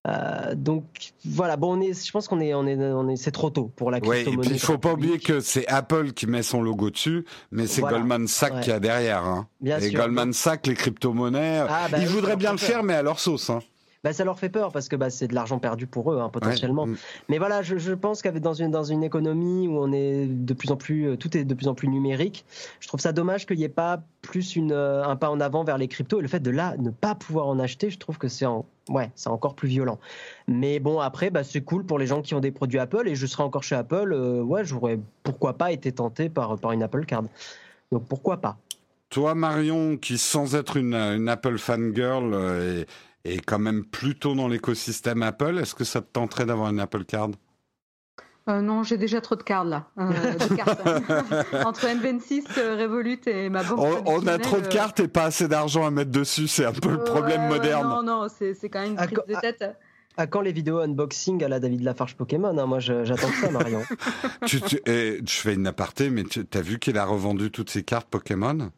Euh, 0.07 0.53
donc 0.55 0.83
voilà, 1.25 1.57
bon, 1.57 1.77
on 1.77 1.81
est, 1.81 2.05
je 2.05 2.11
pense 2.11 2.27
qu'on 2.27 2.39
est, 2.39 2.53
on 2.53 2.67
est, 2.67 2.75
on 2.77 3.09
est, 3.09 3.15
c'est 3.15 3.31
trop 3.31 3.49
tôt 3.49 3.71
pour 3.75 3.89
la 3.89 3.97
Oui, 3.99 4.17
et 4.17 4.23
crypto-monnaie. 4.23 4.41
puis 4.47 4.55
il 4.55 4.59
faut 4.59 4.77
pas 4.77 4.93
oublier 4.93 5.17
que 5.19 5.39
c'est 5.39 5.65
Apple 5.67 6.11
qui 6.11 6.27
met 6.27 6.43
son 6.43 6.61
logo 6.61 6.91
dessus, 6.91 7.25
mais 7.51 7.65
c'est 7.65 7.81
Voilà. 7.81 7.97
Goldman 7.97 8.27
Sachs 8.27 8.53
Ouais. 8.53 8.61
qui 8.61 8.71
a 8.71 8.79
derrière. 8.79 9.23
Hein. 9.25 9.47
Bien 9.61 9.79
et 9.79 9.89
sûr. 9.89 9.99
Goldman 9.99 10.31
Sachs, 10.33 10.67
les 10.67 10.75
crypto-monnaies, 10.75 11.63
Ah, 11.67 11.87
bah 11.89 11.97
ils 11.99 12.07
voudraient 12.07 12.35
bien 12.35 12.51
le 12.51 12.57
faire, 12.59 12.83
mais 12.83 12.93
à 12.93 13.01
leur 13.01 13.19
sauce. 13.19 13.49
Hein. 13.49 13.59
Bah, 14.05 14.13
ça 14.13 14.23
leur 14.23 14.37
fait 14.37 14.49
peur 14.49 14.71
parce 14.71 14.87
que 14.87 14.95
bah, 14.95 15.09
c'est 15.09 15.27
de 15.27 15.33
l'argent 15.33 15.57
perdu 15.57 15.87
pour 15.87 16.13
eux 16.13 16.19
hein, 16.19 16.29
potentiellement. 16.29 16.83
Ouais. 16.83 16.91
Mm. 16.91 16.97
Mais 17.29 17.37
voilà, 17.39 17.63
je, 17.63 17.77
je 17.77 17.91
pense 17.91 18.21
qu'avec 18.21 18.43
dans 18.43 18.53
une 18.53 18.69
dans 18.69 18.83
une 18.83 19.03
économie 19.03 19.67
où 19.67 19.79
on 19.79 19.91
est 19.91 20.27
de 20.27 20.53
plus 20.53 20.69
en 20.69 20.75
plus 20.75 21.07
euh, 21.07 21.15
tout 21.15 21.35
est 21.35 21.43
de 21.43 21.53
plus 21.55 21.67
en 21.67 21.73
plus 21.73 21.87
numérique, 21.87 22.45
je 22.81 22.87
trouve 22.87 22.99
ça 22.99 23.13
dommage 23.13 23.47
qu'il 23.47 23.57
n'y 23.57 23.63
ait 23.63 23.67
pas 23.67 24.03
plus 24.21 24.55
une 24.55 24.73
euh, 24.73 25.03
un 25.03 25.15
pas 25.15 25.31
en 25.31 25.39
avant 25.39 25.63
vers 25.63 25.79
les 25.79 25.87
cryptos 25.87 26.19
et 26.19 26.21
le 26.21 26.27
fait 26.27 26.39
de 26.39 26.51
là 26.51 26.75
ne 26.77 26.91
pas 26.91 27.15
pouvoir 27.15 27.47
en 27.47 27.57
acheter, 27.57 27.89
je 27.89 27.97
trouve 27.97 28.19
que 28.19 28.27
c'est 28.27 28.45
en 28.45 28.67
ouais, 28.89 29.09
c'est 29.15 29.29
encore 29.29 29.55
plus 29.55 29.69
violent. 29.69 29.97
Mais 30.47 30.79
bon 30.79 30.99
après 30.99 31.31
bah, 31.31 31.43
c'est 31.43 31.61
cool 31.61 31.83
pour 31.83 31.97
les 31.97 32.05
gens 32.05 32.21
qui 32.21 32.35
ont 32.35 32.41
des 32.41 32.51
produits 32.51 32.77
Apple 32.77 33.07
et 33.07 33.15
je 33.15 33.25
serai 33.25 33.41
encore 33.41 33.63
chez 33.63 33.73
Apple, 33.75 34.13
euh, 34.13 34.39
ouais, 34.43 34.63
j'aurais 34.63 34.99
pourquoi 35.23 35.57
pas 35.57 35.71
été 35.71 35.91
tenté 35.91 36.29
par 36.29 36.59
par 36.59 36.73
une 36.73 36.83
Apple 36.83 37.05
Card. 37.07 37.23
Donc 37.91 38.05
pourquoi 38.07 38.37
pas? 38.37 38.57
Toi, 39.09 39.33
Marion, 39.33 39.97
qui 39.97 40.17
sans 40.17 40.55
être 40.55 40.77
une, 40.77 40.93
une 40.93 41.29
Apple 41.29 41.57
fangirl 41.57 42.33
euh, 42.33 42.83
est, 43.25 43.35
est 43.35 43.39
quand 43.39 43.59
même 43.59 43.85
plutôt 43.85 44.35
dans 44.35 44.47
l'écosystème 44.47 45.23
Apple, 45.23 45.57
est-ce 45.59 45.75
que 45.75 45.83
ça 45.83 46.01
te 46.01 46.11
tenterait 46.11 46.45
d'avoir 46.45 46.69
une 46.69 46.79
Apple 46.79 47.05
Card? 47.05 47.29
Euh, 48.47 48.61
non, 48.61 48.83
j'ai 48.83 48.97
déjà 48.97 49.21
trop 49.21 49.35
de 49.35 49.41
cartes 49.41 49.67
là. 49.67 49.87
Euh, 49.97 50.33
de 50.49 50.55
cartes. 50.55 50.79
Entre 51.65 51.87
N26, 51.87 52.43
euh, 52.59 52.75
Revolut 52.79 53.19
et 53.25 53.49
ma 53.49 53.63
banque. 53.63 53.79
on, 53.79 54.03
on 54.05 54.27
a 54.27 54.37
trop 54.37 54.61
de 54.61 54.67
cartes 54.67 54.99
et 54.99 55.07
pas 55.07 55.23
assez 55.23 55.47
d'argent 55.47 55.85
à 55.85 55.89
mettre 55.89 56.11
dessus, 56.11 56.47
c'est 56.47 56.65
un 56.65 56.71
peu 56.71 56.91
le 56.91 57.03
problème 57.03 57.41
ouais, 57.45 57.49
ouais, 57.49 57.57
moderne. 57.57 57.89
non, 57.89 58.03
non, 58.03 58.27
c'est 58.29 58.53
c'est 58.53 58.69
quand 58.69 58.81
même 58.81 58.91
une 58.91 58.97
prise 58.97 59.35
de 59.35 59.41
tête. 59.41 59.65
À 60.17 60.27
quand 60.27 60.39
les 60.41 60.53
vidéos 60.53 60.79
unboxing 60.79 61.43
à 61.43 61.49
la 61.49 61.59
David 61.59 61.81
Lafarge 61.81 62.15
Pokémon 62.15 62.57
hein? 62.57 62.65
Moi 62.67 62.79
j'attends 62.79 63.31
ça 63.41 63.51
Marion. 63.51 63.81
tu, 64.45 64.61
tu- 64.61 64.79
et 64.85 65.19
je 65.27 65.33
fais 65.33 65.55
une 65.55 65.67
aparté, 65.67 66.09
mais 66.09 66.23
tu 66.23 66.45
as 66.53 66.61
vu 66.61 66.79
qu'il 66.79 66.97
a 66.97 67.03
revendu 67.03 67.51
toutes 67.51 67.69
ses 67.69 67.83
cartes 67.83 68.07
Pokémon? 68.09 68.69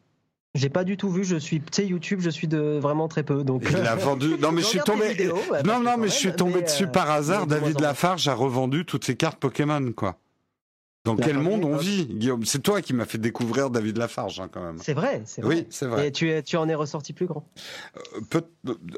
J'ai 0.58 0.68
pas 0.68 0.82
du 0.84 0.96
tout 0.96 1.08
vu, 1.10 1.24
je 1.24 1.36
suis, 1.36 1.60
tu 1.60 1.66
sais, 1.70 1.86
YouTube, 1.86 2.20
je 2.20 2.30
suis 2.30 2.48
de 2.48 2.78
vraiment 2.80 3.06
très 3.08 3.22
peu, 3.22 3.44
donc. 3.44 3.64
Il 3.70 3.76
a 3.76 3.94
vendu. 3.94 4.36
Non, 4.40 4.50
mais 4.52 4.60
je 4.62 4.66
suis 4.66 4.80
tombé. 4.80 5.08
vidéos, 5.10 5.38
non, 5.64 5.78
non, 5.80 5.96
mais 5.96 6.08
je 6.08 6.14
suis 6.14 6.32
tombé 6.32 6.56
mais, 6.56 6.62
dessus 6.62 6.84
euh, 6.84 6.88
par 6.88 7.10
hasard. 7.10 7.46
de 7.46 7.54
moins 7.54 7.60
David. 7.62 7.80
Lafarge 7.80 8.26
a 8.28 8.34
revendu 8.34 8.84
toutes 8.84 9.04
ses 9.04 9.14
cartes 9.16 9.38
Pokémon, 9.38 9.92
quoi. 9.92 10.16
Dans 11.04 11.14
La 11.14 11.24
quel 11.26 11.38
monde 11.38 11.64
on 11.64 11.76
vit, 11.76 12.06
Guillaume? 12.06 12.44
C'est 12.44 12.58
toi 12.58 12.82
qui 12.82 12.92
m'as 12.92 13.06
fait 13.06 13.16
découvrir 13.18 13.70
David 13.70 13.96
Lafarge, 13.96 14.40
hein, 14.40 14.48
quand 14.52 14.60
même. 14.62 14.78
C'est 14.82 14.92
vrai, 14.94 15.22
c'est 15.24 15.40
vrai. 15.40 15.54
Oui, 15.54 15.66
c'est 15.70 15.86
vrai. 15.86 16.08
Et 16.08 16.12
tu, 16.12 16.28
es- 16.28 16.42
tu 16.42 16.56
en 16.56 16.68
es 16.68 16.74
ressorti 16.74 17.12
plus 17.14 17.26
grand. 17.26 17.46
Euh, 17.96 18.20
peut- 18.28 18.44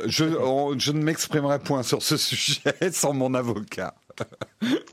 je, 0.06 0.24
on- 0.24 0.76
je 0.78 0.90
ne 0.92 1.02
m'exprimerai 1.02 1.58
point 1.60 1.82
sur 1.82 2.02
ce 2.02 2.16
sujet 2.16 2.74
sans 2.90 3.12
mon 3.12 3.34
avocat. 3.34 3.94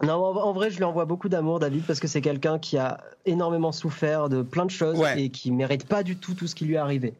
Non, 0.03 0.13
en, 0.13 0.53
vrai, 0.53 0.69
je 0.69 0.77
lui 0.77 0.83
envoie 0.83 1.05
beaucoup 1.05 1.29
d'amour, 1.29 1.59
David, 1.59 1.83
parce 1.85 1.99
que 1.99 2.07
c'est 2.07 2.21
quelqu'un 2.21 2.59
qui 2.59 2.77
a 2.77 2.99
énormément 3.25 3.71
souffert 3.71 4.29
de 4.29 4.41
plein 4.41 4.65
de 4.65 4.71
choses 4.71 4.97
Ouais. 4.97 5.21
et 5.21 5.29
qui 5.29 5.51
mérite 5.51 5.85
pas 5.85 6.03
du 6.03 6.15
tout 6.15 6.33
tout 6.33 6.47
ce 6.47 6.55
qui 6.55 6.65
lui 6.65 6.75
est 6.75 6.77
arrivé. 6.77 7.13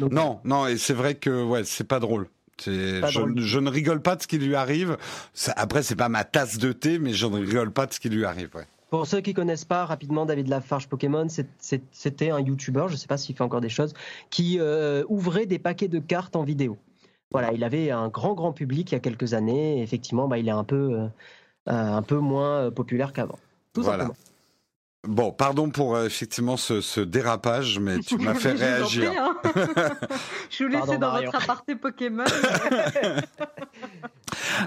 Donc, 0.00 0.12
Non, 0.12 0.40
non, 0.44 0.66
et 0.66 0.76
c'est 0.76 0.92
vrai 0.92 1.14
que 1.14 1.44
ouais, 1.44 1.64
c'est 1.64 1.86
pas 1.86 2.00
drôle. 2.00 2.28
Je, 2.64 3.58
ne 3.58 3.70
rigole 3.70 4.00
pas 4.00 4.16
de 4.16 4.22
ce 4.22 4.26
qui 4.26 4.38
lui 4.38 4.54
arrive. 4.54 4.96
Ça- 5.34 5.52
après, 5.56 5.82
c'est 5.82 5.96
pas 5.96 6.08
ma 6.08 6.24
tasse 6.24 6.58
de 6.58 6.72
thé, 6.72 6.98
mais 6.98 7.12
je 7.12 7.26
ne 7.26 7.38
rigole 7.38 7.70
pas 7.70 7.86
de 7.86 7.92
ce 7.92 8.00
qui 8.00 8.08
lui 8.08 8.24
arrive. 8.24 8.50
Ouais. 8.54 8.66
Pour 8.90 9.06
ceux 9.06 9.20
qui 9.20 9.34
connaissent 9.34 9.64
pas 9.64 9.84
rapidement 9.84 10.26
David 10.26 10.48
Lafarge 10.48 10.88
Pokémon, 10.88 11.26
c'était 11.58 12.30
un 12.30 12.40
YouTuber, 12.40 12.86
je 12.88 12.96
sais 12.96 13.08
pas 13.08 13.18
s'il 13.18 13.34
fait 13.34 13.42
encore 13.42 13.60
des 13.60 13.68
choses, 13.68 13.94
qui 14.30 14.58
euh, 14.60 15.02
ouvrait 15.08 15.46
des 15.46 15.58
paquets 15.58 15.88
de 15.88 15.98
cartes 15.98 16.36
en 16.36 16.44
vidéo. 16.44 16.78
voilà, 17.32 17.52
il 17.52 17.64
avait 17.64 17.90
un 17.90 18.08
grand 18.08 18.34
grand 18.34 18.52
public 18.52 18.92
il 18.92 18.94
y 18.94 18.96
a 18.96 19.00
quelques 19.00 19.34
années. 19.34 19.78
Et 19.78 19.82
effectivement, 19.82 20.28
bah, 20.28 20.38
il 20.38 20.46
est 20.48 20.52
un 20.52 20.64
peu 20.64 20.92
euh, 20.92 21.06
un 21.66 22.02
peu 22.02 22.18
moins 22.18 22.70
populaire 22.70 23.12
qu'avant. 23.12 23.38
Tout 23.72 23.82
Voilà. 23.82 24.04
simplement. 24.04 24.16
Bon, 25.08 25.30
pardon 25.30 25.70
pour 25.70 25.94
euh, 25.94 26.06
effectivement 26.06 26.56
ce, 26.56 26.80
ce 26.80 27.00
dérapage, 27.00 27.78
mais 27.78 28.00
tu 28.00 28.16
m'as 28.18 28.34
fait 28.34 28.52
réagir. 28.52 29.10
prie, 29.12 29.18
hein. 29.18 29.36
Je 30.50 30.64
vous 30.64 30.70
laissais 30.70 30.80
Pardon, 30.86 30.98
dans 30.98 31.12
Marion. 31.12 31.30
votre 31.30 31.44
aparté 31.44 31.76
Pokémon. 31.76 32.24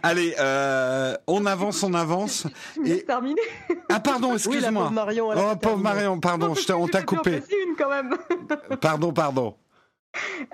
Allez, 0.03 0.35
euh, 0.39 1.15
on 1.27 1.45
avance, 1.45 1.83
on 1.83 1.93
avance. 1.93 2.47
Et- 2.85 3.03
terminer. 3.03 3.41
Ah 3.89 3.99
pardon, 3.99 4.27
Oui, 4.27 4.31
la 4.31 4.35
excuse-moi. 4.37 4.83
pauvre 4.83 4.93
Marion. 4.93 5.31
elle 5.33 5.39
a 5.39 5.41
oh 5.41 5.45
pauvre 5.47 5.59
terminé. 5.59 5.83
Marion, 5.83 6.19
pardon, 6.19 6.55
je 6.55 6.65
t'ai- 6.65 6.73
on 6.73 6.87
t'a 6.87 7.01
coupé. 7.03 7.43
une 7.67 7.75
quand 7.77 7.89
même. 7.89 8.15
Pardon, 8.79 9.11
pardon. 9.11 9.55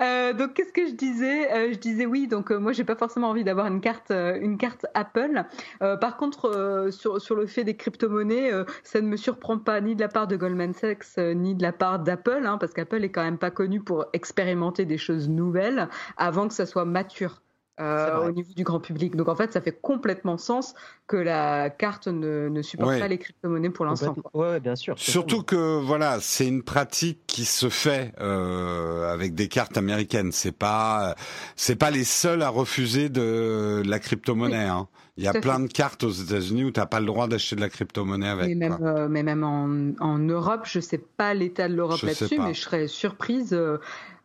Euh, 0.01 0.33
donc 0.33 0.53
qu'est-ce 0.53 0.73
que 0.73 0.87
je 0.87 0.93
disais? 0.93 1.51
Euh, 1.51 1.73
Je 1.73 1.79
disais 1.79 2.05
oui. 2.05 2.27
Donc 2.27 2.51
euh, 2.51 2.57
moi 2.59 2.73
j'ai 2.73 2.83
pas 2.83 2.95
forcément 2.95 3.29
envie 3.29 3.43
d'avoir 3.43 3.67
une 3.67 3.81
carte, 3.81 4.11
une 4.11 4.57
carte 4.57 4.85
Apple. 4.93 5.43
Par 5.79 6.17
contre 6.17 6.89
sur 6.91 7.35
le 7.35 7.45
fait 7.47 7.63
des 7.63 7.75
crypto-monnaies, 7.75 8.51
ça 8.83 9.01
ne 9.01 9.07
me 9.07 9.17
surprend 9.17 9.57
pas 9.59 9.81
ni 9.81 9.95
de 9.95 10.01
la 10.01 10.07
part 10.07 10.27
de 10.27 10.35
Goldman 10.35 10.73
Sachs 10.73 11.17
ni 11.17 11.55
de 11.55 11.61
la 11.61 11.71
part 11.71 11.99
d'Apple, 11.99 12.43
hein, 12.45 12.57
parce 12.57 12.73
qu'Apple 12.73 13.03
est 13.03 13.11
quand 13.11 13.23
même 13.23 13.37
pas 13.37 13.51
connu 13.51 13.81
pour 13.81 14.05
expérimenter 14.13 14.85
des 14.85 14.97
choses 14.97 15.29
nouvelles 15.29 15.89
avant 16.17 16.47
que 16.47 16.53
ça 16.53 16.65
soit 16.65 16.85
mature. 16.85 17.41
Euh, 17.79 18.27
au 18.27 18.31
niveau 18.31 18.53
du 18.55 18.63
grand 18.63 18.79
public. 18.79 19.15
Donc 19.15 19.27
en 19.27 19.35
fait, 19.35 19.51
ça 19.53 19.61
fait 19.61 19.77
complètement 19.81 20.37
sens 20.37 20.73
que 21.07 21.17
la 21.17 21.69
carte 21.69 22.07
ne, 22.07 22.47
ne 22.49 22.61
supporte 22.61 22.89
Ouais. 22.91 22.99
pas 22.99 23.07
les 23.07 23.17
crypto-monnaies 23.17 23.69
pour 23.69 23.85
l'instant. 23.85 24.15
Ouais, 24.33 24.59
bien 24.59 24.75
sûr. 24.75 24.97
Surtout 24.97 25.43
que 25.43 25.79
voilà, 25.81 26.19
c'est 26.21 26.47
une 26.47 26.63
pratique 26.63 27.19
qui 27.27 27.45
se 27.45 27.69
fait 27.69 28.13
euh, 28.21 29.11
avec 29.11 29.35
des 29.35 29.47
cartes 29.49 29.77
américaines. 29.77 30.31
C'est 30.31 30.51
pas, 30.53 31.15
c'est 31.55 31.75
pas 31.75 31.91
les 31.91 32.03
seuls 32.05 32.41
à 32.41 32.49
refuser 32.49 33.09
de 33.09 33.83
la 33.85 33.99
crypto-monnaie. 33.99 34.55
hein. 34.65 34.87
Il 35.17 35.23
y 35.23 35.27
a 35.29 35.33
plein 35.33 35.59
fait. 35.59 35.67
de 35.67 35.71
cartes 35.73 36.03
aux 36.03 36.09
États-Unis 36.11 36.65
où 36.65 36.71
t'as 36.71 36.85
pas 36.87 36.99
le 36.99 37.05
droit 37.05 37.27
d'acheter 37.27 37.55
de 37.55 37.61
la 37.61 37.69
crypto-monnaie 37.69 38.27
avec. 38.27 38.47
Mais 38.49 38.55
même, 38.55 38.77
quoi. 38.77 38.87
euh, 38.87 39.07
mais 39.09 39.23
même 39.23 39.43
en, 39.45 39.91
en 40.03 40.17
Europe, 40.17 40.61
je 40.65 40.79
sais 40.81 40.97
pas 40.97 41.33
l'état 41.33 41.69
de 41.69 41.73
l'Europe 41.73 42.01
là-dessus, 42.01 42.37
mais 42.39 42.53
je 42.53 42.61
serais 42.61 42.87
surprise 42.87 43.53
euh, 43.53 43.77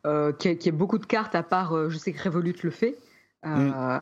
euh, 0.06 0.32
qu'il 0.32 0.50
y, 0.50 0.54
ait- 0.54 0.56
qu'il 0.56 0.72
y 0.72 0.74
ait 0.74 0.78
beaucoup 0.78 0.98
de 0.98 1.06
cartes, 1.06 1.34
à 1.36 1.42
part, 1.44 1.76
euh, 1.76 1.90
je 1.90 1.98
sais 1.98 2.12
que 2.12 2.20
Revolut 2.22 2.56
le 2.64 2.70
fait, 2.70 2.96
euh, 3.46 3.98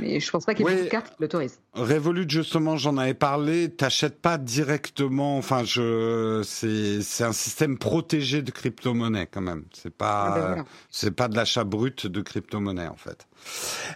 mais 0.00 0.20
je 0.20 0.30
pense 0.30 0.44
pas 0.44 0.54
qu'il 0.54 0.66
y 0.66 0.68
ait 0.68 0.72
Mm. 0.72 0.76
Ouais. 0.76 0.84
de 0.84 0.88
cartes 0.90 1.08
qui 1.08 1.16
l'autorisent. 1.20 1.60
Revolut 1.72 2.26
justement, 2.28 2.76
j'en 2.76 2.96
avais 2.98 3.14
parlé. 3.14 3.70
T'achètes 3.74 4.20
pas 4.20 4.36
directement. 4.38 5.38
Enfin, 5.38 5.64
je, 5.64 6.42
c'est, 6.44 7.00
c'est 7.00 7.24
un 7.24 7.32
système 7.32 7.78
protégé 7.78 8.42
de 8.42 8.50
crypto-monnaie 8.50 9.26
quand 9.26 9.40
même. 9.40 9.64
C'est 9.72 9.94
pas, 9.94 10.34
Ah 10.34 10.54
ben 10.56 10.64
c'est 10.90 11.12
pas 11.12 11.28
de 11.28 11.36
l'achat 11.36 11.64
brut 11.64 12.06
de 12.06 12.20
crypto-monnaie 12.20 12.88
en 12.88 12.96
fait. 12.96 13.26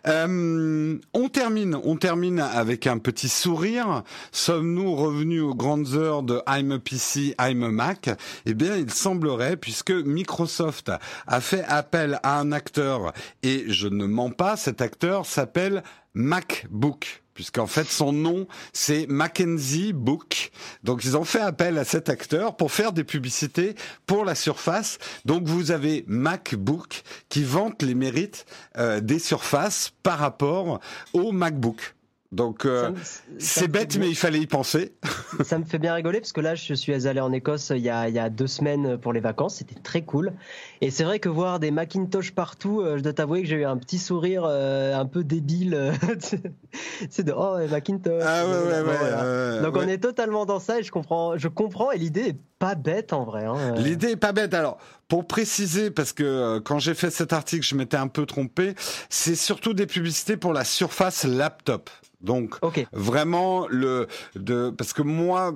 Euh, 0.06 0.98
on 1.14 1.28
termine, 1.28 1.76
on 1.84 1.96
termine 1.96 2.40
avec 2.40 2.86
un 2.86 2.98
petit 2.98 3.28
sourire. 3.28 4.02
Sommes-nous 4.32 4.94
revenus 4.94 5.42
aux 5.42 5.54
grandes 5.54 5.94
heures 5.94 6.22
de 6.22 6.40
I'm 6.48 6.72
a 6.72 6.78
PC, 6.78 7.34
I'm 7.40 7.62
a 7.62 7.70
Mac? 7.70 8.10
Eh 8.46 8.54
bien, 8.54 8.76
il 8.76 8.90
semblerait, 8.90 9.56
puisque 9.56 9.90
Microsoft 9.90 10.90
a 11.26 11.40
fait 11.40 11.64
appel 11.64 12.20
à 12.22 12.38
un 12.38 12.52
acteur, 12.52 13.12
et 13.42 13.64
je 13.68 13.88
ne 13.88 14.06
mens 14.06 14.30
pas, 14.30 14.56
cet 14.56 14.80
acteur 14.80 15.26
s'appelle 15.26 15.82
MacBook. 16.14 17.25
Puisqu'en 17.36 17.66
fait, 17.66 17.86
son 17.86 18.14
nom, 18.14 18.48
c'est 18.72 19.06
Mackenzie 19.08 19.92
Book. 19.92 20.50
Donc, 20.84 21.04
ils 21.04 21.18
ont 21.18 21.24
fait 21.24 21.40
appel 21.40 21.76
à 21.76 21.84
cet 21.84 22.08
acteur 22.08 22.56
pour 22.56 22.72
faire 22.72 22.92
des 22.92 23.04
publicités 23.04 23.74
pour 24.06 24.24
la 24.24 24.34
surface. 24.34 24.96
Donc, 25.26 25.44
vous 25.44 25.70
avez 25.70 26.02
MacBook 26.08 27.02
qui 27.28 27.44
vante 27.44 27.82
les 27.82 27.94
mérites 27.94 28.46
euh, 28.78 29.00
des 29.00 29.18
surfaces 29.18 29.92
par 30.02 30.18
rapport 30.18 30.80
au 31.12 31.30
MacBook. 31.30 31.95
Donc, 32.36 32.64
euh, 32.66 32.90
c'est 33.38 33.66
bête, 33.68 33.90
bien- 33.90 34.00
mais 34.00 34.08
il 34.08 34.14
fallait 34.14 34.38
y 34.38 34.46
penser. 34.46 34.92
Ça 35.44 35.58
me 35.58 35.64
fait 35.64 35.78
bien 35.78 35.94
rigoler 35.94 36.20
parce 36.20 36.32
que 36.32 36.40
là, 36.40 36.54
je 36.54 36.74
suis 36.74 37.06
allé 37.08 37.20
en 37.20 37.32
Écosse 37.32 37.72
il 37.74 37.82
y 37.82 37.90
a, 37.90 38.08
il 38.08 38.14
y 38.14 38.18
a 38.18 38.28
deux 38.30 38.46
semaines 38.46 38.98
pour 38.98 39.12
les 39.12 39.20
vacances. 39.20 39.56
C'était 39.56 39.80
très 39.80 40.02
cool. 40.02 40.32
Et 40.80 40.90
c'est 40.90 41.04
vrai 41.04 41.18
que 41.18 41.28
voir 41.28 41.58
des 41.60 41.70
Macintosh 41.70 42.32
partout, 42.32 42.80
euh, 42.80 42.98
je 42.98 43.02
dois 43.02 43.12
t'avouer 43.14 43.42
que 43.42 43.48
j'ai 43.48 43.56
eu 43.56 43.64
un 43.64 43.76
petit 43.78 43.98
sourire 43.98 44.42
euh, 44.46 44.94
un 44.94 45.06
peu 45.06 45.24
débile. 45.24 45.74
euh, 45.74 45.92
c'est 47.10 47.24
de 47.24 47.32
oh, 47.36 47.56
Macintosh. 47.70 48.22
Ah 48.24 48.44
ouais, 48.46 48.52
ouais, 48.52 48.66
ouais. 48.72 48.82
voilà. 48.82 49.22
euh, 49.24 49.62
Donc 49.62 49.76
on 49.76 49.88
est 49.88 49.98
totalement 49.98 50.44
dans 50.46 50.60
ça 50.60 50.78
et 50.80 50.82
je 50.82 50.90
comprends, 50.92 51.36
je 51.38 51.48
comprends 51.48 51.90
et 51.90 51.98
l'idée 51.98 52.20
est 52.28 52.36
pas 52.58 52.74
bête 52.74 53.12
en 53.12 53.24
vrai. 53.24 53.44
hein. 53.44 53.74
L'idée 53.76 54.12
est 54.12 54.16
pas 54.16 54.32
bête. 54.32 54.54
Alors, 54.54 54.78
pour 55.08 55.26
préciser, 55.26 55.90
parce 55.90 56.12
que 56.12 56.24
euh, 56.24 56.60
quand 56.60 56.78
j'ai 56.78 56.94
fait 56.94 57.10
cet 57.10 57.32
article, 57.32 57.64
je 57.64 57.74
m'étais 57.76 57.96
un 57.96 58.08
peu 58.08 58.26
trompé, 58.26 58.74
c'est 59.08 59.36
surtout 59.36 59.72
des 59.72 59.86
publicités 59.86 60.36
pour 60.36 60.52
la 60.52 60.64
surface 60.64 61.24
laptop. 61.24 61.90
Donc, 62.20 62.56
Ok. 62.62 62.84
vraiment 62.92 63.66
le 63.68 64.08
de 64.34 64.70
parce 64.70 64.92
que 64.92 65.02
moi 65.02 65.54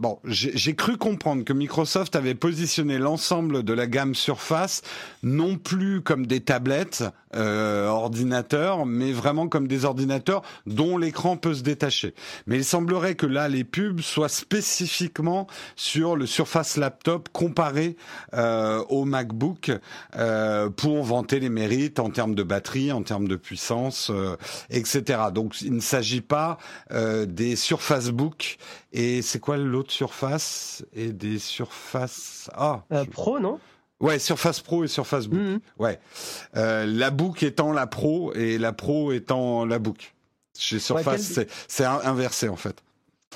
Bon, 0.00 0.18
j'ai 0.24 0.74
cru 0.74 0.96
comprendre 0.96 1.44
que 1.44 1.52
Microsoft 1.52 2.16
avait 2.16 2.34
positionné 2.34 2.96
l'ensemble 2.96 3.62
de 3.62 3.74
la 3.74 3.86
gamme 3.86 4.14
Surface 4.14 4.80
non 5.22 5.58
plus 5.58 6.00
comme 6.00 6.24
des 6.24 6.40
tablettes, 6.40 7.04
euh, 7.36 7.86
ordinateurs, 7.86 8.86
mais 8.86 9.12
vraiment 9.12 9.46
comme 9.46 9.68
des 9.68 9.84
ordinateurs 9.84 10.40
dont 10.64 10.96
l'écran 10.96 11.36
peut 11.36 11.52
se 11.52 11.62
détacher. 11.62 12.14
Mais 12.46 12.56
il 12.56 12.64
semblerait 12.64 13.14
que 13.14 13.26
là, 13.26 13.46
les 13.48 13.62
pubs 13.62 14.00
soient 14.00 14.30
spécifiquement 14.30 15.46
sur 15.76 16.16
le 16.16 16.24
Surface 16.24 16.78
Laptop 16.78 17.28
comparé 17.30 17.96
euh, 18.32 18.82
au 18.88 19.04
MacBook 19.04 19.70
euh, 20.16 20.70
pour 20.70 21.04
vanter 21.04 21.40
les 21.40 21.50
mérites 21.50 21.98
en 21.98 22.08
termes 22.08 22.34
de 22.34 22.42
batterie, 22.42 22.90
en 22.90 23.02
termes 23.02 23.28
de 23.28 23.36
puissance, 23.36 24.10
euh, 24.10 24.36
etc. 24.70 25.24
Donc, 25.32 25.60
il 25.60 25.74
ne 25.74 25.80
s'agit 25.80 26.22
pas 26.22 26.56
des 26.90 27.54
Surface 27.54 28.08
Book 28.08 28.58
et 28.92 29.22
c'est 29.22 29.38
quoi 29.40 29.56
l'autre 29.56 29.92
Surface 29.92 30.84
et 30.92 31.12
des 31.12 31.38
Surface 31.38 32.50
ah 32.54 32.82
Euh, 32.92 33.04
je- 33.04 33.10
pro, 33.10 33.38
non 33.38 33.58
ouais 34.00 34.18
Surface 34.18 34.60
Pro 34.60 34.84
et 34.84 34.88
Surface 34.88 35.26
Book. 35.26 35.40
Mhm. 35.40 35.60
ouais. 35.78 35.98
Euh, 36.56 36.86
la 36.86 37.10
Book 37.10 37.42
étant 37.42 37.72
la 37.72 37.86
Pro 37.86 38.32
et 38.34 38.58
la 38.58 38.72
Pro 38.72 39.12
étant 39.12 39.64
la 39.66 39.78
Book. 39.78 40.14
Chez 40.58 40.78
Surface 40.78 41.26
quel- 41.34 41.46
c'est 41.46 41.48
c'est 41.68 41.84
in- 41.84 42.00
inversé 42.04 42.48
en 42.48 42.56
fait 42.56 42.82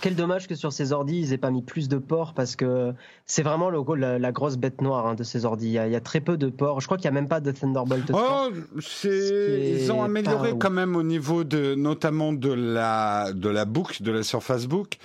Quel 0.01 0.17
dommage 0.17 0.49
que 0.49 0.55
sur 0.55 0.73
ces 0.73 0.93
ordis, 0.93 1.21
ils 1.21 1.33
aient 1.33 1.39
pas 1.39 1.51
mis 1.51 1.63
plus 1.63 1.89
de 1.89 1.99
ports 1.99 2.35
parce 2.35 2.57
que 2.57 2.93
c'est 3.27 3.43
vraiment 3.43 3.71
le, 3.71 3.81
la, 3.97 4.19
la 4.19 4.33
grosse 4.33 4.57
bête 4.57 4.81
noire 4.81 5.07
hein, 5.07 5.15
de 5.15 5.23
ces 5.23 5.45
ordis. 5.45 5.67
Il 5.67 5.73
y, 5.73 5.79
a, 5.79 5.87
il 5.87 5.93
y 5.93 5.97
a 5.97 6.01
très 6.01 6.21
peu 6.21 6.37
de 6.37 6.49
ports. 6.49 6.81
Je 6.81 6.87
crois 6.87 6.97
qu'il 6.99 7.07
y 7.07 7.09
a 7.09 7.13
même 7.13 7.29
pas 7.29 7.41
de 7.41 7.51
Thunderbolt 7.53 8.07
3. 8.07 8.49
Oh, 8.51 8.55
c'est 8.81 9.81
ils 9.81 9.93
ont 9.93 10.03
amélioré 10.03 10.51
pas 10.51 10.57
quand 10.57 10.71
même 10.71 10.97
au 10.97 11.03
niveau 11.03 11.45
de 11.45 11.75
notamment 11.75 12.33
de 12.33 12.53
la 12.53 13.33
de 13.33 13.49
la 13.49 13.65
book 13.65 14.03
de 14.03 14.11
la 14.13 14.23
Surface 14.23 14.67
Book. 14.67 14.99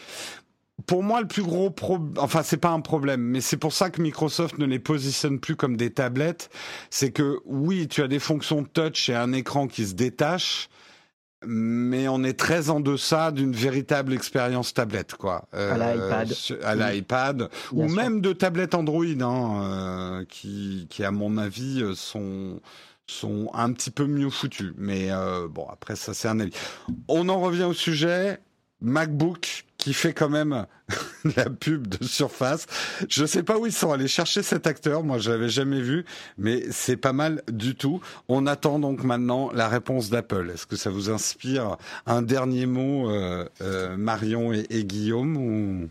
Pour 0.85 1.03
moi, 1.03 1.21
le 1.21 1.27
plus 1.27 1.43
gros 1.43 1.69
problème, 1.69 2.13
enfin, 2.17 2.41
c'est 2.41 2.57
pas 2.57 2.69
un 2.71 2.79
problème, 2.79 3.21
mais 3.21 3.41
c'est 3.41 3.57
pour 3.57 3.73
ça 3.73 3.89
que 3.89 4.01
Microsoft 4.01 4.57
ne 4.57 4.65
les 4.65 4.79
positionne 4.79 5.39
plus 5.39 5.55
comme 5.55 5.75
des 5.77 5.91
tablettes. 5.91 6.49
C'est 6.89 7.11
que 7.11 7.39
oui, 7.45 7.87
tu 7.89 8.01
as 8.01 8.07
des 8.07 8.19
fonctions 8.19 8.63
touch 8.63 9.09
et 9.09 9.15
un 9.15 9.33
écran 9.33 9.67
qui 9.67 9.85
se 9.85 9.93
détache, 9.93 10.69
mais 11.45 12.07
on 12.07 12.23
est 12.23 12.37
très 12.37 12.69
en 12.69 12.79
deçà 12.79 13.31
d'une 13.31 13.53
véritable 13.53 14.13
expérience 14.13 14.73
tablette, 14.73 15.15
quoi. 15.15 15.45
Euh, 15.53 15.73
À 15.73 15.93
l'iPad. 15.95 16.27
sur- 16.33 16.57
À 16.65 16.75
l'iPad, 16.75 17.49
ou 17.71 17.87
même 17.87 18.21
de 18.21 18.33
tablettes 18.33 18.75
Android, 18.75 19.05
hein, 19.21 19.63
euh, 19.63 20.25
qui, 20.27 20.87
qui, 20.89 21.03
à 21.03 21.11
mon 21.11 21.37
avis, 21.37 21.81
euh, 21.81 21.95
sont 21.95 22.59
sont 23.07 23.49
un 23.55 23.71
petit 23.73 23.89
peu 23.89 24.05
mieux 24.05 24.29
foutus. 24.29 24.71
Mais 24.77 25.07
euh, 25.11 25.47
bon, 25.47 25.65
après, 25.71 25.95
ça, 25.95 26.13
c'est 26.13 26.27
un 26.27 26.39
avis. 26.39 26.51
On 27.07 27.27
en 27.29 27.39
revient 27.39 27.63
au 27.63 27.73
sujet. 27.73 28.37
MacBook 28.81 29.65
qui 29.79 29.93
fait 29.93 30.13
quand 30.13 30.29
même 30.29 30.67
la 31.35 31.49
pub 31.49 31.87
de 31.87 32.03
Surface. 32.05 32.67
Je 33.09 33.25
sais 33.25 33.41
pas 33.41 33.57
où 33.57 33.65
ils 33.65 33.71
sont 33.71 33.91
allés 33.91 34.07
chercher 34.07 34.43
cet 34.43 34.67
acteur. 34.67 35.01
Moi, 35.03 35.17
je 35.17 35.31
l'avais 35.31 35.49
jamais 35.49 35.81
vu, 35.81 36.05
mais 36.37 36.65
c'est 36.69 36.97
pas 36.97 37.13
mal 37.13 37.41
du 37.51 37.73
tout. 37.75 37.99
On 38.27 38.45
attend 38.45 38.77
donc 38.77 39.03
maintenant 39.03 39.49
la 39.51 39.67
réponse 39.67 40.09
d'Apple. 40.11 40.51
Est-ce 40.53 40.67
que 40.67 40.75
ça 40.75 40.91
vous 40.91 41.09
inspire 41.09 41.77
un 42.05 42.21
dernier 42.21 42.67
mot, 42.67 43.09
euh, 43.09 43.47
euh, 43.61 43.97
Marion 43.97 44.53
et, 44.53 44.83
Guillaume 44.83 45.37
ou... 45.37 45.89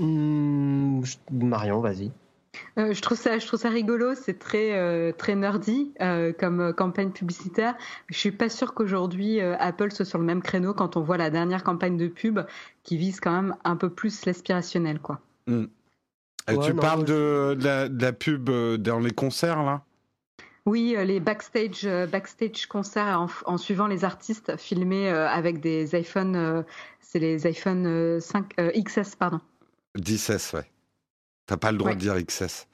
Je- 0.00 1.16
Marion, 1.30 1.80
vas-y. 1.80 2.10
Euh, 2.78 2.92
je 2.92 3.02
trouve 3.02 3.18
ça, 3.18 3.38
je 3.38 3.46
trouve 3.46 3.60
ça 3.60 3.68
rigolo. 3.68 4.14
C'est 4.14 4.38
très, 4.38 4.76
euh, 4.76 5.12
très 5.12 5.34
nerdy 5.34 5.92
euh, 6.00 6.32
comme 6.38 6.60
euh, 6.60 6.72
campagne 6.72 7.10
publicitaire. 7.10 7.74
Je 8.08 8.18
suis 8.18 8.30
pas 8.30 8.48
sûre 8.48 8.74
qu'aujourd'hui 8.74 9.40
euh, 9.40 9.56
Apple 9.58 9.92
soit 9.92 10.04
sur 10.04 10.18
le 10.18 10.24
même 10.24 10.42
créneau 10.42 10.74
quand 10.74 10.96
on 10.96 11.00
voit 11.00 11.16
la 11.16 11.30
dernière 11.30 11.64
campagne 11.64 11.96
de 11.96 12.08
pub 12.08 12.40
qui 12.82 12.96
vise 12.96 13.20
quand 13.20 13.32
même 13.32 13.56
un 13.64 13.76
peu 13.76 13.90
plus 13.90 14.24
l'aspirationnel, 14.24 15.00
quoi. 15.00 15.20
Ouais, 15.46 15.66
tu 16.46 16.74
non, 16.74 16.80
parles 16.80 17.04
de, 17.04 17.54
de 17.58 17.64
la, 17.64 17.88
de 17.88 18.02
la 18.02 18.12
pub 18.12 18.50
dans 18.50 18.98
les 18.98 19.10
concerts 19.10 19.62
là? 19.62 19.82
Oui, 20.66 20.94
les 21.02 21.18
backstage, 21.18 21.88
backstage 22.12 22.66
concerts 22.66 23.18
en, 23.18 23.52
en 23.54 23.56
suivant 23.56 23.86
les 23.86 24.04
artistes 24.04 24.54
filmés 24.58 25.08
avec 25.08 25.60
des 25.60 25.98
iPhones, 25.98 26.64
c'est 27.08 27.18
les 27.18 27.46
iPhone 27.46 27.86
euh, 27.86 28.20
5, 28.20 28.52
euh, 28.60 28.70
XS, 28.72 29.16
pardon. 29.16 29.40
10S, 29.96 30.54
ouais. 30.54 30.70
T'as 31.48 31.56
pas 31.56 31.72
le 31.72 31.78
droit 31.78 31.90
Ouais. 31.90 31.96
de 31.96 32.00
dire 32.00 32.14
XS. 32.14 32.66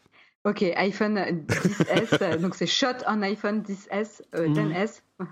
Ok, 0.47 0.63
iPhone 0.77 1.19
10S, 1.49 2.37
donc 2.43 2.55
c'est 2.55 2.67
shot 2.67 2.89
on 3.09 3.23
iPhone 3.23 3.63
10S, 3.63 4.21
euh, 4.35 4.49
10S. 4.49 5.01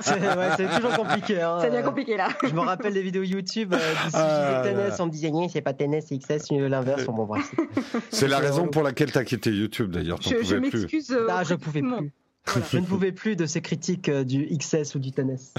C'est 0.00 0.14
ouais, 0.20 0.76
toujours 0.76 0.96
compliqué. 0.96 1.40
Hein. 1.40 1.58
C'est 1.60 1.70
bien 1.70 1.82
compliqué 1.82 2.16
là. 2.16 2.28
Je 2.42 2.52
me 2.54 2.60
rappelle 2.60 2.94
des 2.94 3.02
vidéos 3.02 3.22
YouTube 3.22 3.72
euh, 3.72 3.76
du 3.78 4.10
Ah, 4.14 4.62
tennis, 4.64 4.98
on 4.98 5.06
me 5.06 5.10
disait 5.12 5.30
c'est 5.52 5.60
pas 5.60 5.74
tennis, 5.74 6.06
c'est 6.08 6.18
XS, 6.18 6.46
c'est 6.48 6.58
l'inverse. 6.68 7.04
Bon, 7.04 7.24
bref. 7.24 7.54
C'est 8.10 8.26
la 8.26 8.38
raison 8.38 8.66
pour 8.66 8.82
laquelle 8.82 9.12
t'as 9.12 9.22
quitté 9.22 9.50
YouTube 9.52 9.92
d'ailleurs. 9.92 10.18
Je, 10.22 10.56
m'excuse. 10.56 11.12
euh, 11.12 11.28
Ah, 11.30 11.44
je 11.44 11.54
pouvais 11.54 11.82
plus. 11.82 12.12
Je 12.72 12.78
ne 12.78 12.84
pouvais 12.86 13.12
plus 13.12 13.36
de 13.36 13.46
ces 13.46 13.60
critiques 13.60 14.08
euh, 14.08 14.24
du 14.24 14.46
XS 14.58 14.94
ou 14.96 14.98
du 14.98 15.12
tennis. 15.12 15.54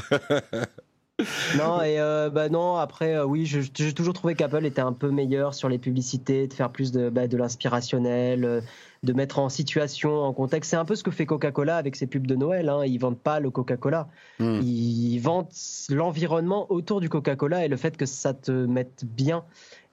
non, 1.57 1.81
et 1.81 1.97
euh, 1.97 2.29
bah 2.29 2.49
non, 2.49 2.75
après, 2.75 3.15
euh, 3.15 3.25
oui, 3.25 3.45
j'ai 3.45 3.93
toujours 3.93 4.13
trouvé 4.13 4.35
qu'Apple 4.35 4.65
était 4.65 4.81
un 4.81 4.91
peu 4.91 5.11
meilleur 5.11 5.53
sur 5.53 5.69
les 5.69 5.77
publicités, 5.77 6.47
de 6.47 6.53
faire 6.53 6.71
plus 6.71 6.91
de, 6.91 7.09
bah, 7.09 7.27
de 7.27 7.37
l'inspirationnel, 7.37 8.43
euh, 8.43 8.61
de 9.05 9.13
mettre 9.13 9.39
en 9.39 9.49
situation, 9.49 10.21
en 10.23 10.33
contexte. 10.33 10.71
C'est 10.71 10.77
un 10.77 10.85
peu 10.85 10.95
ce 10.95 11.03
que 11.03 11.11
fait 11.11 11.25
Coca-Cola 11.25 11.77
avec 11.77 11.95
ses 11.95 12.07
pubs 12.07 12.27
de 12.27 12.35
Noël. 12.35 12.67
Hein. 12.69 12.81
Ils 12.85 12.97
vendent 12.97 13.19
pas 13.19 13.39
le 13.39 13.49
Coca-Cola. 13.51 14.07
Hmm. 14.39 14.59
Ils 14.61 15.19
vendent 15.19 15.47
l'environnement 15.89 16.65
autour 16.71 16.99
du 17.01 17.09
Coca-Cola 17.09 17.65
et 17.65 17.67
le 17.67 17.77
fait 17.77 17.95
que 17.97 18.05
ça 18.05 18.33
te 18.33 18.51
mette 18.51 19.03
bien. 19.05 19.43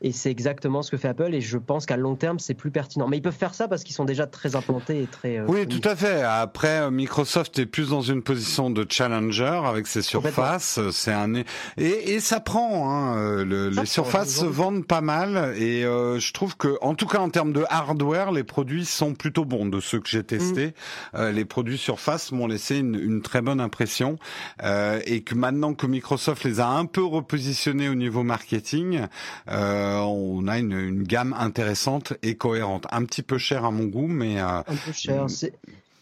Et 0.05 0.11
c'est 0.11 0.33
exactement 0.33 0.83
ce 0.83 0.91
que 0.91 0.97
fait 0.97 1.07
Apple. 1.07 1.33
Et 1.33 1.41
je 1.41 1.57
pense 1.59 1.87
qu'à 1.87 1.97
long 1.97 2.17
terme, 2.17 2.41
c'est 2.41 2.55
plus 2.55 2.73
pertinent. 2.73 3.07
Mais 3.07 3.19
ils 3.19 3.23
peuvent 3.23 3.33
faire 3.33 3.55
ça 3.55 3.69
parce 3.69 3.85
qu'ils 3.85 3.95
sont 3.95 4.05
déjà 4.05 4.27
très 4.27 4.57
implantés 4.57 5.03
et 5.03 5.07
très. 5.07 5.37
euh, 5.39 5.45
Oui, 5.47 5.61
connus. 5.65 5.79
tout 5.81 5.89
à 5.89 5.95
fait. 5.95 6.23
Après, 6.23 6.91
Microsoft 6.91 7.57
est 7.61 7.67
plus 7.67 7.91
dans 7.91 8.01
une 8.01 8.21
position 8.21 8.69
de 8.69 8.85
challenger 8.89 9.61
avec 9.65 9.87
ses 9.87 10.03
surfaces. 10.03 10.81
C'est 10.91 11.13
un 11.13 11.35
et, 11.35 11.45
et 11.77 12.19
ça 12.19 12.41
prend. 12.41 12.91
Hein, 12.91 13.17
euh, 13.17 13.45
le- 13.45 13.73
Ça 13.73 13.81
les 13.83 13.87
surfaces 13.87 14.35
se 14.41 14.45
vendent 14.45 14.85
pas 14.87 15.03
mal 15.03 15.55
et 15.57 15.85
euh, 15.85 16.19
je 16.19 16.33
trouve 16.33 16.57
que, 16.57 16.77
en 16.83 16.95
tout 16.97 17.07
cas 17.07 17.19
en 17.21 17.31
termes 17.31 17.53
de 17.53 17.65
hardware, 17.69 18.33
les 18.33 18.43
produits 18.43 18.85
sont 18.85 19.02
plutôt 19.11 19.45
bons. 19.45 19.67
De 19.67 19.81
ceux 19.81 20.01
que 20.01 20.09
j'ai 20.09 20.23
testés, 20.23 20.53
Mm. 20.53 21.17
Euh, 21.17 21.33
les 21.33 21.45
produits 21.45 21.79
Surface 21.79 22.33
m'ont 22.33 22.47
laissé 22.47 22.79
une, 22.79 22.95
une 22.95 23.23
très 23.23 23.43
bonne 23.43 23.61
impression 23.61 24.19
euh, 24.63 25.01
et 25.07 25.23
que 25.23 25.35
maintenant 25.35 25.75
que 25.75 25.87
Microsoft 25.87 26.45
les 26.45 26.61
a 26.61 26.69
un 26.69 26.87
peu 26.87 27.05
repositionnés 27.05 27.89
au 27.89 27.95
niveau 27.95 28.23
marketing, 28.23 29.07
euh, 29.49 29.99
on 29.99 30.47
a 30.49 30.59
une, 30.59 30.73
une 30.73 31.03
gamme 31.03 31.35
intéressante 31.39 32.15
et 32.23 32.37
cohérente. 32.37 32.87
Un 32.91 33.05
petit 33.05 33.23
peu 33.23 33.39
cher 33.39 33.65
à 33.65 33.71
mon 33.71 33.85
goût, 33.85 34.09
mais 34.09 34.41
euh, 34.41 34.59
un 34.61 34.63
peu 34.63 34.93
cher. 34.93 35.27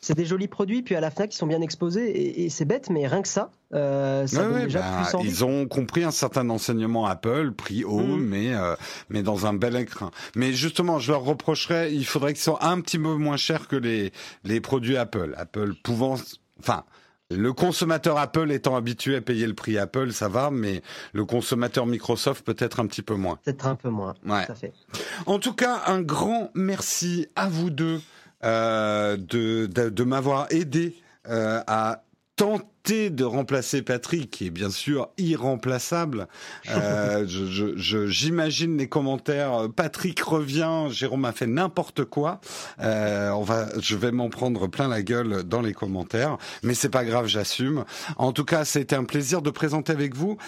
C'est 0.02 0.14
des 0.14 0.24
jolis 0.24 0.48
produits, 0.48 0.80
puis 0.82 0.94
à 0.94 1.00
la 1.00 1.10
Fnac, 1.10 1.34
ils 1.34 1.36
sont 1.36 1.46
bien 1.46 1.60
exposés. 1.60 2.08
Et, 2.10 2.44
et 2.44 2.48
c'est 2.50 2.64
bête, 2.64 2.88
mais 2.88 3.06
rien 3.06 3.20
que 3.20 3.28
ça, 3.28 3.50
euh, 3.74 4.26
ça 4.26 4.38
Ouais, 4.38 4.44
donne 4.44 4.54
ouais, 4.54 4.64
déjà 4.64 4.80
bah, 4.80 5.08
plus 5.18 5.28
ils 5.28 5.44
ont 5.44 5.66
compris 5.68 6.04
un 6.04 6.10
certain 6.10 6.48
enseignement 6.48 7.04
Apple, 7.06 7.52
prix 7.52 7.84
haut, 7.84 8.00
Mm. 8.00 8.24
mais 8.24 8.54
euh, 8.54 8.76
mais 9.10 9.22
dans 9.22 9.44
un 9.46 9.52
bel 9.52 9.76
écrin. 9.76 10.10
Mais 10.36 10.52
justement, 10.54 10.98
je 10.98 11.12
leur 11.12 11.22
reprocherais, 11.22 11.92
il 11.92 12.06
faudrait 12.06 12.32
qu'ils 12.32 12.42
soient 12.42 12.64
un 12.64 12.80
petit 12.80 12.98
peu 12.98 13.14
moins 13.14 13.36
chers 13.36 13.68
que 13.68 13.76
les 13.76 14.10
les 14.44 14.60
produits 14.60 14.96
Apple. 14.96 15.34
Apple 15.36 15.74
pouvant, 15.82 16.16
enfin. 16.58 16.84
Le 17.32 17.52
consommateur 17.52 18.18
Apple 18.18 18.50
étant 18.50 18.74
habitué 18.74 19.14
à 19.14 19.20
payer 19.20 19.46
le 19.46 19.54
prix 19.54 19.78
Apple, 19.78 20.10
ça 20.10 20.26
va, 20.28 20.50
mais 20.50 20.82
le 21.12 21.24
consommateur 21.24 21.86
Microsoft 21.86 22.44
peut-être 22.44 22.80
un 22.80 22.86
petit 22.88 23.02
peu 23.02 23.14
moins. 23.14 23.38
Peut-être 23.44 23.68
un 23.68 23.76
peu 23.76 23.88
moins. 23.88 24.14
Ouais. 24.26 24.46
Tout 24.46 24.50
à 24.50 24.54
fait. 24.56 24.72
En 25.26 25.38
tout 25.38 25.52
cas, 25.54 25.80
un 25.86 26.02
grand 26.02 26.50
merci 26.54 27.28
à 27.36 27.48
vous 27.48 27.70
deux 27.70 28.00
euh, 28.44 29.16
de, 29.16 29.66
de, 29.66 29.88
de 29.90 30.04
m'avoir 30.04 30.46
aidé 30.50 30.96
euh, 31.28 31.60
à 31.66 32.04
tenter 32.36 33.10
de 33.10 33.24
remplacer 33.24 33.82
Patrick, 33.82 34.30
qui 34.30 34.46
est 34.46 34.50
bien 34.50 34.70
sûr 34.70 35.10
irremplaçable. 35.18 36.26
Euh, 36.70 37.24
je- 37.28 37.44
je- 37.46 37.76
je- 37.76 38.06
J'imagine 38.06 38.78
les 38.78 38.88
commentaires. 38.88 39.54
euh, 39.54 39.68
Patrick 39.68 40.18
revient, 40.20 40.86
Jérôme 40.90 41.26
a 41.26 41.32
fait 41.32 41.46
n'importe 41.46 42.04
quoi. 42.04 42.40
Euh, 42.80 43.28
on 43.32 43.42
va, 43.42 43.66
je 43.78 43.94
vais 43.96 44.10
m'en 44.12 44.30
prendre 44.30 44.66
plein 44.68 44.88
la 44.88 45.02
gueule 45.02 45.42
dans 45.42 45.60
les 45.60 45.74
commentaires, 45.74 46.38
mais 46.62 46.72
c'est 46.74 46.88
pas 46.88 47.04
grave, 47.04 47.26
j'assume. 47.26 47.84
En 48.16 48.32
tout 48.32 48.46
cas, 48.46 48.64
c'était 48.64 48.96
un 48.96 49.04
plaisir 49.04 49.42
de 49.42 49.50
présenter 49.50 49.92
avec 49.92 50.16
vous. 50.16 50.38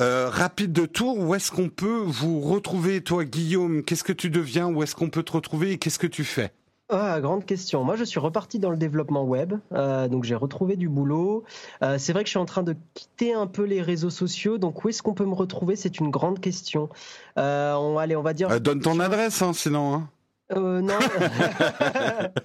Euh, 0.00 0.28
rapide 0.28 0.72
de 0.72 0.86
tour, 0.86 1.18
où 1.18 1.34
est-ce 1.34 1.50
qu'on 1.52 1.68
peut 1.70 2.02
vous 2.04 2.40
retrouver, 2.40 3.00
toi 3.00 3.24
Guillaume? 3.24 3.82
Qu'est-ce 3.84 4.04
que 4.04 4.12
tu 4.12 4.28
deviens? 4.28 4.66
Où 4.68 4.82
est-ce 4.82 4.94
qu'on 4.94 5.08
peut 5.08 5.22
te 5.22 5.32
retrouver? 5.32 5.70
Et 5.72 5.78
qu'est-ce 5.78 6.00
que 6.00 6.06
tu 6.08 6.24
fais? 6.24 6.52
Ah, 6.90 7.18
grande 7.20 7.46
question. 7.46 7.82
Moi, 7.82 7.96
je 7.96 8.04
suis 8.04 8.20
reparti 8.20 8.58
dans 8.58 8.68
le 8.68 8.76
développement 8.76 9.24
web, 9.24 9.54
euh, 9.72 10.06
donc 10.06 10.24
j'ai 10.24 10.34
retrouvé 10.34 10.76
du 10.76 10.90
boulot. 10.90 11.44
Euh, 11.82 11.96
c'est 11.98 12.12
vrai 12.12 12.24
que 12.24 12.28
je 12.28 12.32
suis 12.32 12.38
en 12.38 12.44
train 12.44 12.62
de 12.62 12.76
quitter 12.92 13.32
un 13.32 13.46
peu 13.46 13.62
les 13.62 13.80
réseaux 13.80 14.10
sociaux, 14.10 14.58
donc 14.58 14.84
où 14.84 14.90
est-ce 14.90 15.02
qu'on 15.02 15.14
peut 15.14 15.24
me 15.24 15.34
retrouver? 15.34 15.76
C'est 15.76 15.98
une 15.98 16.10
grande 16.10 16.40
question. 16.40 16.90
Euh, 17.38 17.72
on, 17.74 17.96
allez, 17.96 18.16
on 18.16 18.22
va 18.22 18.34
dire. 18.34 18.50
Euh, 18.50 18.58
Donne 18.58 18.80
ton 18.80 19.00
adresse, 19.00 19.40
hein, 19.40 19.54
sinon. 19.54 19.94
Hein. 19.94 20.08
Euh, 20.52 20.80
non. 20.80 20.98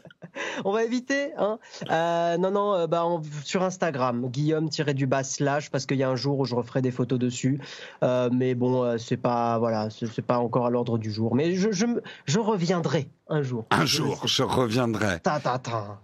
on 0.66 0.72
va 0.72 0.84
éviter. 0.84 1.32
Hein. 1.38 1.60
Euh, 1.90 2.38
non, 2.38 2.52
non, 2.52 2.74
euh, 2.74 2.88
bah, 2.88 3.06
on- 3.06 3.22
sur 3.44 3.64
Instagram, 3.64 4.30
Guillaume-du-bas 4.30 5.24
slash, 5.24 5.70
parce 5.70 5.86
qu'il 5.86 5.98
y 5.98 6.04
a 6.04 6.10
un 6.10 6.16
jour 6.16 6.40
où 6.40 6.46
je 6.46 6.56
referai 6.56 6.82
des 6.82 6.92
photos 6.92 7.20
dessus. 7.20 7.60
Euh, 8.04 8.30
mais 8.32 8.56
bon, 8.56 8.84
euh, 8.84 8.98
c'est 8.98 9.18
pas, 9.18 9.58
voilà, 9.60 9.90
c'est 9.90 10.22
pas 10.22 10.40
encore 10.40 10.66
à 10.66 10.70
l'ordre 10.70 10.98
du 10.98 11.12
jour. 11.12 11.36
Mais 11.36 11.56
je, 11.56 11.72
je, 11.72 12.40
reviendrai 12.40 13.10
un 13.28 13.42
jour. 13.42 13.66
Un 13.72 13.86
Je 13.86 13.98
jour, 13.98 14.28
je 14.28 14.44
reviendrai. 14.44 15.20
Ta, 15.20 15.40
ta, 15.40 15.60
ta. 15.60 16.00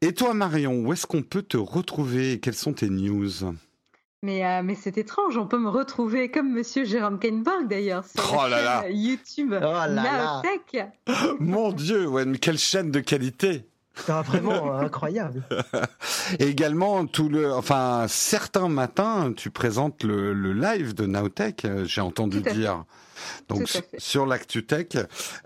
Et 0.00 0.12
toi 0.12 0.34
Marion, 0.34 0.74
où 0.74 0.92
est-ce 0.92 1.06
qu'on 1.06 1.22
peut 1.22 1.42
te 1.42 1.56
retrouver? 1.56 2.38
Quelles 2.38 2.54
sont 2.54 2.74
tes 2.74 2.90
news? 2.90 3.30
Mais, 4.24 4.42
euh, 4.42 4.62
mais 4.64 4.74
c'est 4.74 4.96
étrange, 4.96 5.36
on 5.36 5.46
peut 5.46 5.58
me 5.58 5.68
retrouver 5.68 6.30
comme 6.30 6.50
monsieur 6.50 6.86
Jérôme 6.86 7.18
Kainborg 7.18 7.68
d'ailleurs 7.68 8.04
sur 8.06 8.24
Oh 8.32 8.48
la 8.48 8.48
là 8.48 8.62
là. 8.62 8.88
YouTube 8.88 9.52
Oh 9.54 9.60
là 9.62 9.86
là. 9.86 10.42
Naotech. 10.42 10.86
Mon 11.40 11.72
Dieu, 11.72 12.06
ouais, 12.08 12.24
mais 12.24 12.38
quelle 12.38 12.56
chaîne 12.56 12.90
de 12.90 13.00
qualité 13.00 13.66
Ah, 14.08 14.22
vraiment 14.22 14.72
euh, 14.74 14.80
incroyable. 14.80 15.42
Et 16.38 16.46
également, 16.48 17.04
tout 17.06 17.28
le, 17.28 17.52
enfin, 17.52 18.06
certains 18.08 18.68
matins, 18.68 19.34
tu 19.36 19.50
présentes 19.50 20.02
le, 20.04 20.32
le 20.32 20.54
live 20.54 20.94
de 20.94 21.04
Nowtech, 21.04 21.66
euh, 21.66 21.84
j'ai 21.84 22.00
entendu 22.00 22.40
fait. 22.42 22.82
Donc 23.48 23.68
sur- 23.68 23.80
fait. 23.80 23.98
sur 23.98 24.26
l'ActuTech, 24.26 24.96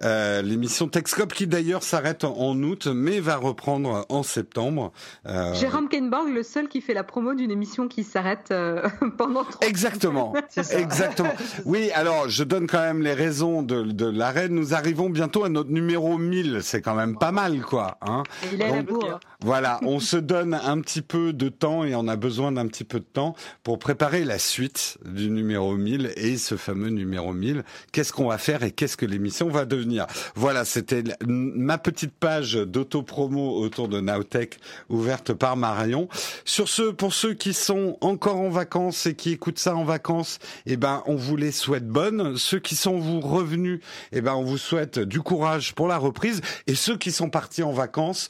euh, 0.03 0.43
l'émission 0.43 0.89
Techscope 0.89 1.33
qui 1.33 1.47
d'ailleurs 1.47 1.83
s'arrête 1.83 2.25
en, 2.25 2.57
août, 2.63 2.87
mais 2.87 3.21
va 3.21 3.37
reprendre 3.37 4.07
en 4.09 4.23
septembre. 4.23 4.93
Euh, 5.27 5.55
Jérôme 5.55 5.89
Kainborg, 5.89 6.29
le 6.29 6.43
seul 6.43 6.69
qui 6.69 6.81
fait 6.81 6.95
la 6.95 7.05
promo 7.05 7.35
d'une 7.35 7.51
émission 7.51 7.89
qui 7.89 8.05
s'arrête 8.05 8.49
euh, 8.51 8.89
pendant 9.19 9.45
trois 9.45 9.67
Exactement. 9.67 10.35
C'est 10.49 10.63
ça. 10.63 10.79
Exactement. 10.79 11.33
Oui, 11.65 11.91
alors 11.93 12.29
je 12.29 12.45
donne 12.45 12.67
quand 12.67 12.81
même 12.81 13.03
les 13.03 13.13
raisons 13.15 13.63
de, 13.63 13.83
de 13.83 14.07
l'arrêt. 14.07 14.49
Nous 14.49 14.75
arrivons 14.75 15.11
bientôt 15.11 15.45
à 15.45 15.49
notre 15.49 15.71
numéro 15.71 16.17
1000. 16.19 16.61
C'est 16.63 16.81
quand 16.81 16.95
même 16.95 17.17
pas 17.19 17.33
mal, 17.33 17.61
quoi. 17.61 17.99
Hein 18.01 18.23
il 18.53 18.63
a 18.63 18.69
la 18.69 18.83
Donc. 18.83 19.03
Voilà, 19.45 19.79
on 19.83 20.01
se 20.01 20.17
donne 20.17 20.55
un 20.55 20.81
petit 20.81 21.03
peu 21.03 21.33
de 21.33 21.49
temps 21.49 21.85
et 21.85 21.95
on 21.95 22.09
a 22.09 22.17
besoin 22.17 22.53
d'un 22.53 22.67
petit 22.67 22.85
peu 22.85 22.99
de 23.01 23.05
temps 23.05 23.35
pour 23.63 23.79
préparer 23.79 24.25
la 24.25 24.39
suite 24.39 24.99
du 25.05 25.31
numéro 25.31 25.77
1000 25.77 26.13
et 26.17 26.37
ce 26.37 26.57
fameux 26.57 26.89
numéro 26.89 27.33
1000. 27.33 27.58
Qu'est-ce 27.93 28.13
qu'on 28.13 28.29
va 28.29 28.39
faire 28.39 28.63
et 28.63 28.71
qu'est-ce 28.71 28.97
que 28.97 29.07
l'émission 29.07 29.49
va 29.49 29.65
devenir? 29.65 30.07
Voilà, 30.35 30.65
c'était 30.65 31.05
ma 31.27 31.79
petite 31.79 32.13
page 32.13 32.55
d'auto-promo 32.55 33.59
autour 33.59 33.89
de 33.89 34.01
Nowtech 34.01 34.59
ouverte 34.89 35.33
par 35.33 35.57
Marion. 35.57 36.09
Sur 36.45 36.69
ce, 36.69 36.83
pour 36.91 37.15
ceux 37.15 37.35
qui 37.35 37.55
sont 37.55 37.97
encore 38.01 38.37
en 38.37 38.51
vacances 38.51 39.07
et 39.07 39.15
qui 39.15 39.33
écoutent 39.33 39.59
ça 39.59 39.75
en 39.75 39.85
vacances, 39.85 40.39
eh 40.67 40.77
ben, 40.77 41.03
on 41.07 41.17
vous 41.17 41.37
les 41.37 41.53
souhaite 41.53 41.87
bonnes. 41.87 42.37
Ceux 42.37 42.59
qui 42.59 42.77
sont 42.77 42.99
vous 42.99 43.21
revenus, 43.21 43.81
eh 44.13 44.21
ben, 44.21 44.35
on 44.35 44.45
vous 44.45 44.59
souhaite 44.59 44.99
du 44.99 45.21
courage 45.21 45.75
pour 45.75 45.89
la 45.89 45.99
reprise. 45.99 46.41
Et 46.67 46.75
ceux 46.75 46.97
qui 46.97 47.13
sont 47.13 47.31
partis 47.31 47.63
en 47.63 47.73
vacances, 47.73 48.29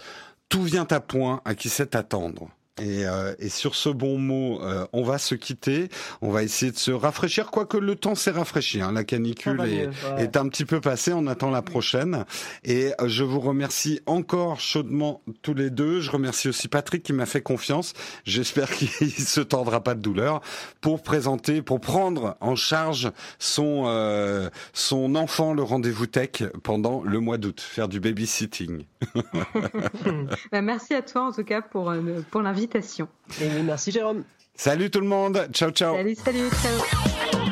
tout 0.49 0.63
vient 0.63 0.87
à 0.91 1.01
point 1.01 1.41
à 1.45 1.55
qui 1.55 1.69
sait 1.69 1.97
attendre. 1.97 2.49
Et, 2.81 3.07
euh, 3.07 3.35
et 3.39 3.49
sur 3.49 3.75
ce 3.75 3.89
bon 3.89 4.19
mot, 4.19 4.61
euh, 4.63 4.87
on 4.93 5.03
va 5.03 5.19
se 5.19 5.35
quitter. 5.35 5.89
On 6.23 6.31
va 6.31 6.43
essayer 6.43 6.73
de 6.73 6.77
se 6.77 6.91
rafraîchir, 6.91 7.51
quoique 7.51 7.77
le 7.77 7.97
temps 7.97 8.15
s'est 8.15 8.31
rafraîchi. 8.31 8.81
Hein. 8.81 8.93
La 8.93 9.05
canicule 9.05 9.57
va 9.57 9.69
est, 9.69 9.87
mieux, 9.87 9.93
ouais. 10.17 10.25
est 10.25 10.37
un 10.37 10.49
petit 10.49 10.65
peu 10.65 10.81
passée. 10.81 11.13
On 11.13 11.27
attend 11.27 11.51
la 11.51 11.63
prochaine. 11.63 12.25
Et 12.65 12.93
euh, 13.01 13.09
je 13.09 13.25
vous 13.25 13.41
remercie 13.41 14.01
encore 14.07 14.61
chaudement 14.61 15.23
tous 15.43 15.55
les 15.55 15.71
deux. 15.71 16.01
Je 16.01 16.11
remercie 16.11 16.49
aussi 16.49 16.69
Patrick 16.69 17.03
qui 17.03 17.13
m'a 17.13 17.27
fait 17.27 17.43
confiance. 17.43 17.95
J'espère 18.25 18.71
qu'il 18.75 19.11
se 19.11 19.41
tordra 19.41 19.83
pas 19.83 19.95
de 19.95 20.01
douleur 20.01 20.41
pour 20.81 21.03
présenter, 21.03 21.63
pour 21.63 21.81
prendre 21.81 22.37
en 22.41 22.57
charge 22.57 23.11
son 23.39 23.85
euh, 23.87 24.49
son 24.73 25.15
enfant, 25.15 25.55
le 25.55 25.63
rendez-vous 25.63 26.07
tech, 26.07 26.43
pendant 26.63 27.03
le 27.03 27.21
mois 27.21 27.39
d'août, 27.39 27.61
faire 27.61 27.89
du 27.89 28.01
babysitting. 28.01 28.85
Bah, 30.53 30.63
merci 30.63 30.95
à 30.95 31.03
toi 31.03 31.23
en 31.23 31.33
tout 31.33 31.45
cas 31.45 31.61
pour, 31.61 31.91
euh, 31.91 32.01
pour 32.31 32.43
l'invitation. 32.43 32.68
Et 33.41 33.63
merci 33.63 33.91
Jérôme. 33.91 34.25
Salut 34.55 34.91
tout 34.91 35.01
le 35.01 35.07
monde. 35.07 35.49
Ciao 35.53 35.71
ciao. 35.71 35.97
Salut, 35.97 36.15
salut, 36.17 36.51
ciao. 36.63 37.45